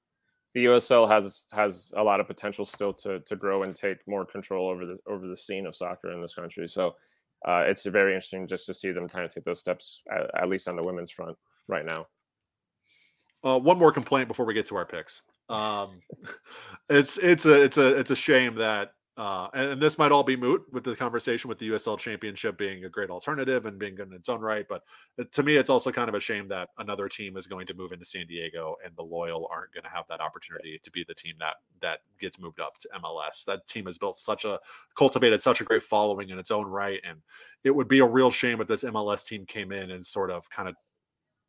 the 0.55 0.67
USL 0.67 1.09
has 1.09 1.47
has 1.53 1.93
a 1.97 2.03
lot 2.03 2.21
of 2.21 2.27
potential 2.27 2.65
still 2.65 2.93
to 2.95 3.21
to 3.21 3.37
grow 3.37 3.63
and 3.63 3.75
take 3.75 4.07
more 4.07 4.25
control 4.25 4.69
over 4.69 4.87
the 4.87 4.99
over 5.07 5.27
the 5.27 5.37
scene 5.37 5.67
of 5.67 5.75
soccer 5.75 6.13
in 6.13 6.21
this 6.21 6.35
country. 6.35 6.69
So 6.69 6.95
uh, 7.47 7.65
it's 7.67 7.85
very 7.85 8.15
interesting 8.15 8.47
just 8.47 8.67
to 8.67 8.75
see 8.75 8.93
them 8.93 9.09
kind 9.09 9.25
of 9.25 9.35
take 9.35 9.45
those 9.45 9.59
steps, 9.59 10.03
at, 10.11 10.43
at 10.43 10.49
least 10.49 10.69
on 10.69 10.77
the 10.77 10.83
women's 10.83 11.11
front 11.11 11.37
right 11.67 11.85
now. 11.85 12.07
Uh, 13.43 13.59
one 13.59 13.79
more 13.79 13.91
complaint 13.91 14.29
before 14.29 14.47
we 14.47 14.55
get 14.55 14.67
to 14.67 14.77
our 14.77 14.87
picks. 14.87 15.23
Um, 15.49 16.01
it's 16.91 17.19
it's 17.19 17.45
a 17.45 17.63
it's 17.63 17.79
a 17.79 17.99
it's 17.99 18.11
a 18.11 18.17
shame 18.17 18.55
that 18.57 18.93
uh, 19.19 19.49
and, 19.53 19.73
and, 19.73 19.83
this 19.83 19.99
might 19.99 20.11
all 20.11 20.23
be 20.23 20.37
moot 20.37 20.65
with 20.73 20.85
the 20.85 20.97
conversation 20.97 21.47
with 21.49 21.59
the 21.59 21.69
USL 21.69 21.99
Championship 21.99 22.57
being 22.57 22.87
a 22.87 22.89
great 22.89 23.11
alternative 23.11 23.67
and 23.67 23.79
being 23.79 23.95
good 23.95 24.09
in 24.09 24.15
its 24.15 24.31
own 24.31 24.41
right. 24.41 24.65
But 24.67 24.85
to 25.33 25.43
me, 25.43 25.57
it's 25.57 25.69
also 25.69 25.93
kind 25.93 26.09
of 26.09 26.15
a 26.15 26.21
shame 26.21 26.49
that 26.49 26.71
another 26.79 27.11
team 27.11 27.37
is 27.37 27.47
going 27.47 27.67
to 27.67 27.75
move 27.75 27.93
into 27.93 28.07
San 28.07 28.27
Diego 28.27 28.77
and 28.83 28.97
the 28.97 29.03
Loyal 29.03 29.47
aren't 29.53 29.75
going 29.75 29.85
to 29.85 29.91
have 29.91 30.07
that 30.09 30.23
opportunity 30.23 30.81
to 30.83 30.91
be 30.91 31.05
the 31.07 31.15
team 31.15 31.35
that 31.41 31.57
that 31.83 32.01
gets 32.21 32.41
moved 32.41 32.59
up 32.59 32.79
to 32.79 32.89
MLS. 33.03 33.45
That 33.45 33.67
team 33.67 33.85
has 33.85 33.99
built 33.99 34.17
such 34.17 34.47
a 34.47 34.59
cultivated 34.97 35.43
such 35.43 35.61
a 35.61 35.65
great 35.65 35.83
following 35.83 36.31
in 36.31 36.39
its 36.39 36.51
own 36.51 36.67
right, 36.67 37.01
and 37.07 37.19
it 37.65 37.71
would 37.71 37.89
be 37.89 37.99
a 37.99 38.07
real 38.07 38.31
shame 38.31 38.63
if 38.63 38.69
this 38.69 38.85
MLS 38.85 39.27
team 39.27 39.45
came 39.45 39.73
in 39.73 39.91
and 39.91 40.05
sort 40.05 40.31
of 40.31 40.49
kind 40.49 40.71
of 40.71 40.75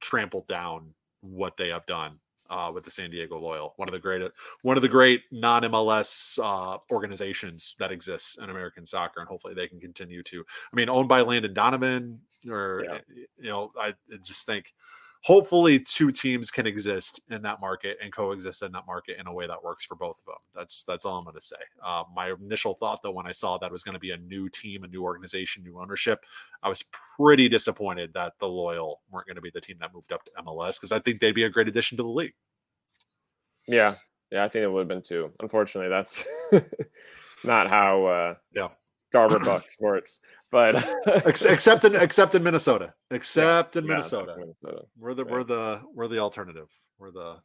trampled 0.01 0.49
down 0.49 0.93
what 1.21 1.55
they 1.55 1.69
have 1.69 1.85
done 1.85 2.19
uh, 2.53 2.71
with 2.71 2.83
the 2.83 2.91
San 2.91 3.09
Diego 3.09 3.39
Loyal, 3.39 3.73
one 3.77 3.87
of 3.87 3.93
the 3.93 3.99
great 3.99 4.21
one 4.61 4.77
of 4.77 4.83
the 4.83 4.89
great 4.89 5.23
non 5.31 5.63
MLS 5.63 6.37
uh, 6.41 6.77
organizations 6.91 7.75
that 7.79 7.91
exists 7.91 8.37
in 8.37 8.49
American 8.49 8.85
soccer, 8.85 9.21
and 9.21 9.27
hopefully 9.27 9.55
they 9.55 9.67
can 9.67 9.79
continue 9.79 10.21
to. 10.23 10.45
I 10.71 10.75
mean, 10.75 10.87
owned 10.87 11.09
by 11.09 11.21
Landon 11.21 11.53
Donovan, 11.53 12.19
or 12.47 12.83
yeah. 12.85 12.97
you 13.39 13.49
know, 13.49 13.71
I 13.79 13.93
just 14.21 14.45
think 14.45 14.73
hopefully 15.23 15.79
two 15.79 16.11
teams 16.11 16.51
can 16.51 16.67
exist 16.67 17.21
in 17.29 17.41
that 17.41 17.61
market 17.61 17.97
and 18.03 18.13
coexist 18.13 18.61
in 18.61 18.73
that 18.73 18.85
market 18.85 19.17
in 19.19 19.25
a 19.25 19.33
way 19.33 19.47
that 19.47 19.63
works 19.63 19.85
for 19.85 19.95
both 19.95 20.19
of 20.19 20.25
them. 20.25 20.41
That's 20.53 20.83
that's 20.83 21.05
all 21.05 21.17
I'm 21.17 21.23
going 21.23 21.35
to 21.35 21.41
say. 21.41 21.55
Uh, 21.83 22.03
my 22.13 22.33
initial 22.33 22.75
thought, 22.75 23.01
though, 23.01 23.11
when 23.11 23.25
I 23.25 23.31
saw 23.31 23.57
that 23.57 23.71
was 23.71 23.83
going 23.83 23.93
to 23.93 23.99
be 23.99 24.11
a 24.11 24.17
new 24.17 24.47
team, 24.49 24.83
a 24.83 24.87
new 24.87 25.01
organization, 25.01 25.63
new 25.63 25.79
ownership, 25.79 26.23
I 26.61 26.69
was 26.69 26.83
pretty 27.17 27.49
disappointed 27.49 28.13
that 28.13 28.33
the 28.39 28.47
Loyal 28.47 29.01
weren't 29.09 29.25
going 29.25 29.37
to 29.37 29.41
be 29.41 29.51
the 29.51 29.61
team 29.61 29.77
that 29.79 29.93
moved 29.93 30.11
up 30.11 30.23
to 30.25 30.31
MLS 30.45 30.79
because 30.79 30.91
I 30.91 30.99
think 30.99 31.19
they'd 31.19 31.31
be 31.31 31.45
a 31.45 31.49
great 31.49 31.67
addition 31.67 31.97
to 31.97 32.03
the 32.03 32.09
league. 32.09 32.33
Yeah, 33.67 33.95
yeah, 34.31 34.43
I 34.43 34.49
think 34.49 34.63
it 34.63 34.71
would 34.71 34.81
have 34.81 34.87
been 34.87 35.01
too. 35.01 35.31
Unfortunately, 35.39 35.89
that's 35.89 36.23
not 37.43 37.69
how 37.69 38.05
uh, 38.05 38.35
yeah 38.51 38.69
Garber 39.11 39.39
Bucks 39.43 39.77
works. 39.79 40.21
But 40.51 40.85
except 41.25 41.85
in 41.85 41.95
except 41.95 42.35
in 42.35 42.43
Minnesota, 42.43 42.93
except 43.11 43.75
yeah, 43.75 43.81
in 43.81 43.87
Minnesota. 43.87 44.35
Yeah, 44.37 44.45
Minnesota. 44.45 44.85
we're 44.97 45.13
the 45.13 45.25
right. 45.25 45.33
we're 45.33 45.43
the 45.43 45.81
we're 45.93 46.07
the 46.07 46.19
alternative. 46.19 46.67
We're 46.99 47.11
the 47.11 47.37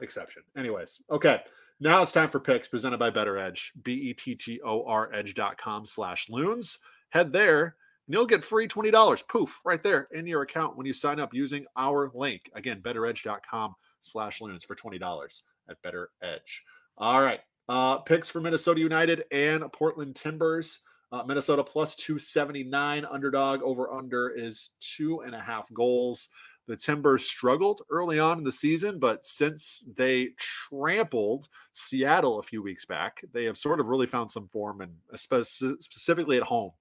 exception. 0.00 0.42
Anyways, 0.56 1.02
okay. 1.10 1.40
Now 1.80 2.02
it's 2.02 2.12
time 2.12 2.30
for 2.30 2.40
picks 2.40 2.68
presented 2.68 2.98
by 2.98 3.10
Bettor 3.10 3.36
Edge, 3.36 3.72
B 3.82 3.92
E 3.92 4.14
T 4.14 4.34
T 4.34 4.60
O 4.64 4.84
R 4.86 5.12
edge.com 5.12 5.84
slash 5.86 6.30
loons. 6.30 6.78
Head 7.10 7.32
there 7.32 7.76
and 8.06 8.14
you'll 8.14 8.26
get 8.26 8.44
free 8.44 8.68
$20. 8.68 9.28
Poof, 9.28 9.60
right 9.64 9.82
there 9.82 10.08
in 10.12 10.26
your 10.26 10.42
account 10.42 10.76
when 10.76 10.86
you 10.86 10.92
sign 10.92 11.18
up 11.18 11.32
using 11.32 11.64
our 11.76 12.10
link. 12.14 12.50
Again, 12.54 12.80
bettoredge.com 12.82 13.74
slash 14.04 14.40
loons 14.40 14.64
for 14.64 14.74
$20 14.74 15.42
at 15.68 15.82
Bettor 15.82 16.10
Edge. 16.22 16.62
All 16.98 17.22
right. 17.22 17.40
Uh, 17.68 17.98
picks 17.98 18.28
for 18.28 18.40
Minnesota 18.40 18.80
United 18.80 19.24
and 19.32 19.64
Portland 19.72 20.14
Timbers. 20.16 20.80
Uh, 21.12 21.22
Minnesota 21.22 21.62
plus 21.62 21.94
279 21.96 23.04
underdog 23.04 23.62
over 23.62 23.92
under 23.92 24.30
is 24.30 24.70
two 24.80 25.20
and 25.20 25.34
a 25.34 25.40
half 25.40 25.72
goals. 25.72 26.28
The 26.66 26.76
Timbers 26.76 27.24
struggled 27.24 27.82
early 27.90 28.18
on 28.18 28.38
in 28.38 28.44
the 28.44 28.52
season, 28.52 28.98
but 28.98 29.24
since 29.24 29.88
they 29.96 30.30
trampled 30.38 31.48
Seattle 31.72 32.38
a 32.38 32.42
few 32.42 32.62
weeks 32.62 32.84
back, 32.84 33.22
they 33.32 33.44
have 33.44 33.58
sort 33.58 33.80
of 33.80 33.86
really 33.86 34.06
found 34.06 34.30
some 34.30 34.48
form 34.48 34.80
and 34.80 34.92
specifically 35.14 36.36
at 36.36 36.42
home 36.42 36.72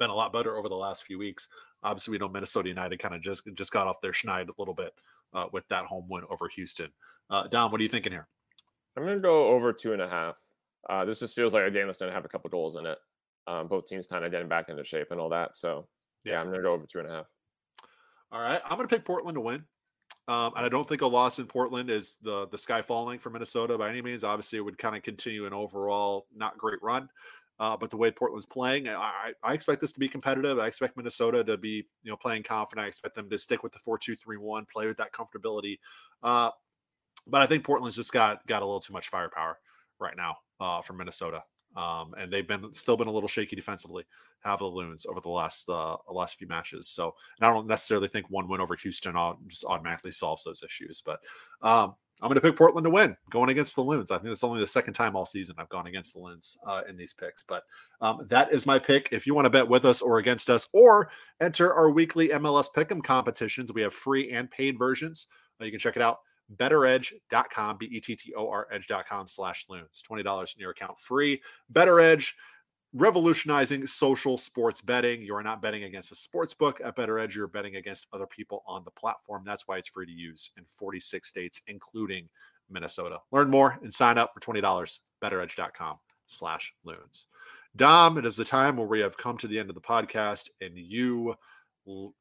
been 0.00 0.10
a 0.10 0.14
lot 0.14 0.32
better 0.32 0.56
over 0.56 0.68
the 0.68 0.74
last 0.74 1.04
few 1.04 1.18
weeks. 1.18 1.46
Obviously, 1.84 2.12
we 2.12 2.18
know 2.18 2.28
Minnesota 2.28 2.68
United 2.68 2.98
kind 2.98 3.14
of 3.14 3.22
just 3.22 3.44
just 3.54 3.70
got 3.70 3.86
off 3.86 4.00
their 4.00 4.10
schneid 4.10 4.48
a 4.48 4.54
little 4.58 4.74
bit 4.74 4.92
uh, 5.32 5.46
with 5.52 5.66
that 5.68 5.84
home 5.84 6.06
win 6.08 6.24
over 6.30 6.48
Houston. 6.48 6.88
Uh, 7.28 7.46
Dom, 7.46 7.70
what 7.70 7.80
are 7.80 7.82
you 7.82 7.88
thinking 7.88 8.12
here? 8.12 8.28
I'm 8.96 9.04
going 9.04 9.16
to 9.16 9.22
go 9.22 9.48
over 9.48 9.72
two 9.72 9.92
and 9.92 10.02
a 10.02 10.08
half. 10.08 10.36
Uh, 10.88 11.04
this 11.04 11.20
just 11.20 11.34
feels 11.34 11.54
like 11.54 11.64
a 11.64 11.70
game 11.70 11.86
that's 11.86 11.98
going 11.98 12.10
to 12.10 12.14
have 12.14 12.24
a 12.24 12.28
couple 12.28 12.50
goals 12.50 12.76
in 12.76 12.86
it. 12.86 12.98
Um, 13.46 13.68
both 13.68 13.86
teams 13.86 14.06
kind 14.06 14.24
of 14.24 14.30
getting 14.30 14.48
back 14.48 14.68
into 14.68 14.84
shape 14.84 15.08
and 15.10 15.20
all 15.20 15.28
that. 15.30 15.54
So, 15.54 15.88
yeah, 16.24 16.32
yeah 16.32 16.40
I'm 16.40 16.46
going 16.46 16.58
to 16.58 16.62
go 16.62 16.72
over 16.72 16.86
two 16.86 16.98
and 16.98 17.08
a 17.08 17.12
half. 17.12 17.26
All 18.32 18.40
right. 18.40 18.60
I'm 18.64 18.76
going 18.76 18.88
to 18.88 18.94
pick 18.94 19.04
Portland 19.04 19.36
to 19.36 19.40
win. 19.40 19.64
Um, 20.28 20.52
and 20.56 20.64
I 20.64 20.68
don't 20.68 20.88
think 20.88 21.02
a 21.02 21.06
loss 21.06 21.40
in 21.40 21.46
Portland 21.46 21.90
is 21.90 22.16
the 22.22 22.46
the 22.52 22.58
sky 22.58 22.82
falling 22.82 23.18
for 23.18 23.30
Minnesota 23.30 23.76
by 23.76 23.88
any 23.88 24.00
means. 24.00 24.22
Obviously, 24.22 24.58
it 24.58 24.62
would 24.62 24.78
kind 24.78 24.94
of 24.94 25.02
continue 25.02 25.44
an 25.44 25.52
overall 25.52 26.28
not 26.32 26.56
great 26.56 26.80
run. 26.82 27.08
Uh, 27.60 27.76
but 27.76 27.90
the 27.90 27.96
way 27.96 28.10
Portland's 28.10 28.46
playing, 28.46 28.88
I, 28.88 29.34
I, 29.42 29.52
expect 29.52 29.82
this 29.82 29.92
to 29.92 30.00
be 30.00 30.08
competitive. 30.08 30.58
I 30.58 30.66
expect 30.66 30.96
Minnesota 30.96 31.44
to 31.44 31.58
be, 31.58 31.86
you 32.02 32.10
know, 32.10 32.16
playing 32.16 32.42
confident. 32.42 32.86
I 32.86 32.88
expect 32.88 33.14
them 33.14 33.28
to 33.28 33.38
stick 33.38 33.62
with 33.62 33.72
the 33.72 33.78
four-two-three-one, 33.80 34.66
play 34.72 34.86
with 34.86 34.96
that 34.96 35.12
comfortability. 35.12 35.78
Uh, 36.22 36.50
but 37.26 37.42
I 37.42 37.46
think 37.46 37.62
Portland's 37.62 37.96
just 37.96 38.14
got 38.14 38.46
got 38.46 38.62
a 38.62 38.64
little 38.64 38.80
too 38.80 38.94
much 38.94 39.10
firepower 39.10 39.58
right 39.98 40.16
now 40.16 40.38
uh, 40.58 40.80
from 40.80 40.96
Minnesota. 40.96 41.44
Um, 41.76 42.14
and 42.18 42.32
they've 42.32 42.48
been 42.48 42.72
still 42.72 42.96
been 42.96 43.08
a 43.08 43.12
little 43.12 43.28
shaky 43.28 43.56
defensively. 43.56 44.04
Have 44.40 44.60
the 44.60 44.64
Loons 44.64 45.04
over 45.04 45.20
the 45.20 45.28
last 45.28 45.68
uh, 45.68 45.98
last 46.08 46.38
few 46.38 46.48
matches. 46.48 46.88
So 46.88 47.14
I 47.42 47.52
don't 47.52 47.66
necessarily 47.66 48.08
think 48.08 48.30
one 48.30 48.48
win 48.48 48.62
over 48.62 48.74
Houston 48.74 49.14
just 49.48 49.64
automatically 49.64 50.12
solves 50.12 50.44
those 50.44 50.62
issues. 50.62 51.02
But 51.04 51.20
um, 51.60 51.94
I'm 52.22 52.28
going 52.28 52.34
to 52.34 52.40
pick 52.40 52.56
Portland 52.56 52.84
to 52.84 52.90
win 52.90 53.16
going 53.30 53.50
against 53.50 53.76
the 53.76 53.82
Loons. 53.82 54.10
I 54.10 54.18
think 54.18 54.30
it's 54.30 54.44
only 54.44 54.60
the 54.60 54.66
second 54.66 54.94
time 54.94 55.16
all 55.16 55.24
season 55.24 55.56
I've 55.58 55.68
gone 55.70 55.86
against 55.86 56.14
the 56.14 56.20
Loons 56.20 56.58
uh, 56.66 56.82
in 56.88 56.96
these 56.96 57.14
picks. 57.14 57.44
But 57.44 57.64
um, 58.00 58.26
that 58.28 58.52
is 58.52 58.66
my 58.66 58.78
pick. 58.78 59.08
If 59.10 59.26
you 59.26 59.34
want 59.34 59.46
to 59.46 59.50
bet 59.50 59.68
with 59.68 59.84
us 59.84 60.02
or 60.02 60.18
against 60.18 60.50
us 60.50 60.68
or 60.72 61.10
enter 61.40 61.72
our 61.72 61.90
weekly 61.90 62.28
MLS 62.28 62.66
Pick'em 62.74 63.02
competitions, 63.02 63.72
we 63.72 63.82
have 63.82 63.94
free 63.94 64.32
and 64.32 64.50
paid 64.50 64.78
versions. 64.78 65.28
Uh, 65.60 65.64
you 65.64 65.70
can 65.70 65.80
check 65.80 65.96
it 65.96 66.02
out. 66.02 66.18
Bettoredge.com 66.56 67.76
B 67.78 67.86
E 67.92 68.00
T 68.00 68.16
T 68.16 68.34
O 68.36 68.48
R 68.48 68.66
Edge.com 68.72 69.26
slash 69.26 69.66
loons. 69.68 70.02
$20 70.08 70.56
in 70.56 70.60
your 70.60 70.72
account 70.72 70.98
free. 70.98 71.40
Bettor 71.70 72.00
Edge 72.00 72.36
revolutionizing 72.92 73.86
social 73.86 74.36
sports 74.36 74.80
betting. 74.80 75.22
You 75.22 75.34
are 75.36 75.42
not 75.42 75.62
betting 75.62 75.84
against 75.84 76.12
a 76.12 76.16
sports 76.16 76.54
book 76.54 76.80
at 76.84 76.96
Bettor 76.96 77.18
Edge. 77.18 77.36
You're 77.36 77.46
betting 77.46 77.76
against 77.76 78.08
other 78.12 78.26
people 78.26 78.62
on 78.66 78.84
the 78.84 78.90
platform. 78.90 79.42
That's 79.44 79.68
why 79.68 79.78
it's 79.78 79.88
free 79.88 80.06
to 80.06 80.12
use 80.12 80.50
in 80.56 80.64
46 80.76 81.28
states, 81.28 81.60
including 81.68 82.28
Minnesota. 82.68 83.18
Learn 83.30 83.50
more 83.50 83.78
and 83.82 83.92
sign 83.92 84.18
up 84.18 84.32
for 84.34 84.40
$20. 84.40 84.98
bettoredge.com 85.22 85.98
slash 86.26 86.72
loons. 86.84 87.26
Dom, 87.76 88.18
it 88.18 88.26
is 88.26 88.36
the 88.36 88.44
time 88.44 88.76
where 88.76 88.86
we 88.86 89.00
have 89.00 89.16
come 89.16 89.36
to 89.38 89.46
the 89.46 89.58
end 89.58 89.68
of 89.68 89.74
the 89.74 89.80
podcast 89.80 90.50
and 90.60 90.76
you 90.76 91.34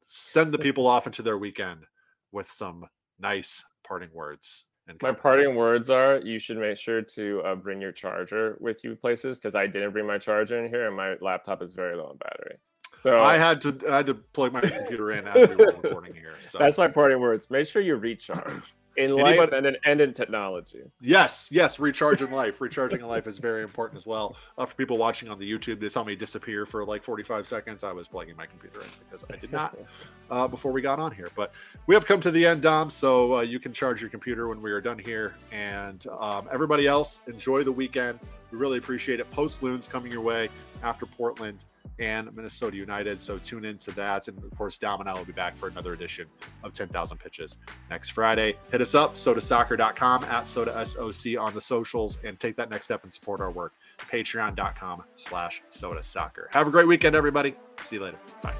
send 0.01 0.51
the 0.51 0.57
people 0.57 0.85
off 0.85 1.07
into 1.07 1.21
their 1.21 1.37
weekend 1.37 1.85
with 2.31 2.49
some 2.49 2.85
nice 3.19 3.63
parting 3.83 4.09
words 4.13 4.65
my 5.01 5.11
parting 5.11 5.55
words 5.55 5.89
are 5.89 6.19
you 6.19 6.39
should 6.39 6.57
make 6.57 6.77
sure 6.77 7.01
to 7.01 7.41
uh, 7.45 7.55
bring 7.55 7.81
your 7.81 7.91
charger 7.91 8.57
with 8.59 8.83
you 8.83 8.95
places 8.95 9.39
because 9.39 9.55
I 9.55 9.67
didn't 9.67 9.91
bring 9.91 10.07
my 10.07 10.17
charger 10.17 10.63
in 10.63 10.69
here 10.69 10.87
and 10.87 10.95
my 10.95 11.15
laptop 11.21 11.61
is 11.61 11.73
very 11.73 11.95
low 11.95 12.05
on 12.05 12.17
battery. 12.17 12.57
So 13.01 13.17
I 13.17 13.37
had 13.37 13.61
to 13.61 13.79
I 13.89 13.97
had 13.97 14.07
to 14.07 14.13
plug 14.13 14.51
my 14.51 14.61
computer 14.61 15.11
in 15.11 15.25
as 15.27 15.47
we 15.49 15.55
were 15.55 15.73
recording 15.81 16.13
here. 16.13 16.35
So 16.41 16.57
that's 16.57 16.77
my 16.77 16.87
parting 16.87 17.19
words. 17.19 17.49
Make 17.49 17.67
sure 17.67 17.81
you 17.81 17.95
recharge 17.97 18.73
in 18.99 19.11
Anybody, 19.11 19.37
life 19.37 19.51
and 19.53 19.65
in, 19.65 19.77
and 19.85 20.01
in 20.01 20.13
technology. 20.13 20.81
Yes, 20.99 21.49
yes, 21.51 21.79
recharging 21.79 22.31
life. 22.31 22.59
Recharging 22.59 22.99
in 22.99 23.07
life 23.07 23.27
is 23.27 23.37
very 23.37 23.63
important 23.63 23.97
as 23.97 24.05
well. 24.05 24.35
Uh, 24.57 24.65
for 24.65 24.75
people 24.75 24.97
watching 24.97 25.29
on 25.29 25.39
the 25.39 25.49
YouTube, 25.49 25.79
they 25.79 25.87
saw 25.87 26.03
me 26.03 26.15
disappear 26.15 26.65
for 26.65 26.83
like 26.83 27.01
45 27.01 27.47
seconds. 27.47 27.85
I 27.85 27.93
was 27.93 28.09
plugging 28.09 28.35
my 28.35 28.45
computer 28.45 28.81
in 28.81 28.87
because 29.07 29.23
I 29.31 29.37
did 29.37 29.53
not 29.53 29.77
uh, 30.29 30.47
before 30.49 30.73
we 30.73 30.81
got 30.81 30.99
on 30.99 31.13
here. 31.13 31.29
But 31.33 31.53
we 31.87 31.95
have 31.95 32.05
come 32.05 32.19
to 32.19 32.29
the 32.29 32.45
end, 32.45 32.61
Dom, 32.61 32.89
so 32.89 33.37
uh, 33.37 33.41
you 33.41 33.59
can 33.59 33.71
charge 33.71 34.01
your 34.01 34.09
computer 34.09 34.49
when 34.49 34.61
we 34.61 34.71
are 34.71 34.81
done 34.81 34.99
here. 34.99 35.35
And 35.53 36.05
um, 36.19 36.49
everybody 36.51 36.85
else, 36.85 37.21
enjoy 37.27 37.63
the 37.63 37.71
weekend. 37.71 38.19
We 38.51 38.57
really 38.57 38.77
appreciate 38.77 39.19
it. 39.19 39.29
Post 39.31 39.63
Loons 39.63 39.87
coming 39.87 40.11
your 40.11 40.21
way 40.21 40.49
after 40.83 41.05
Portland 41.05 41.65
and 41.99 42.33
Minnesota 42.35 42.77
United. 42.77 43.19
So 43.19 43.37
tune 43.37 43.65
into 43.65 43.91
that. 43.91 44.27
And 44.27 44.41
of 44.43 44.57
course, 44.57 44.77
Dom 44.77 45.01
and 45.01 45.09
I 45.09 45.13
will 45.13 45.25
be 45.25 45.33
back 45.33 45.57
for 45.57 45.67
another 45.67 45.93
edition 45.93 46.27
of 46.63 46.73
10,000 46.73 47.17
Pitches 47.17 47.57
next 47.89 48.09
Friday. 48.09 48.55
Hit 48.71 48.81
us 48.81 48.95
up, 48.95 49.15
sotasoccer.com, 49.15 50.23
at 50.23 50.43
sotasoc 50.43 51.41
on 51.41 51.53
the 51.53 51.61
socials, 51.61 52.19
and 52.23 52.39
take 52.39 52.55
that 52.55 52.69
next 52.69 52.85
step 52.85 53.03
and 53.03 53.13
support 53.13 53.41
our 53.41 53.51
work. 53.51 53.73
Patreon.com 54.11 55.03
slash 55.15 55.61
sodasoccer. 55.71 56.51
Have 56.51 56.67
a 56.67 56.71
great 56.71 56.87
weekend, 56.87 57.15
everybody. 57.15 57.55
See 57.83 57.97
you 57.97 58.03
later. 58.03 58.17
Bye. 58.41 58.55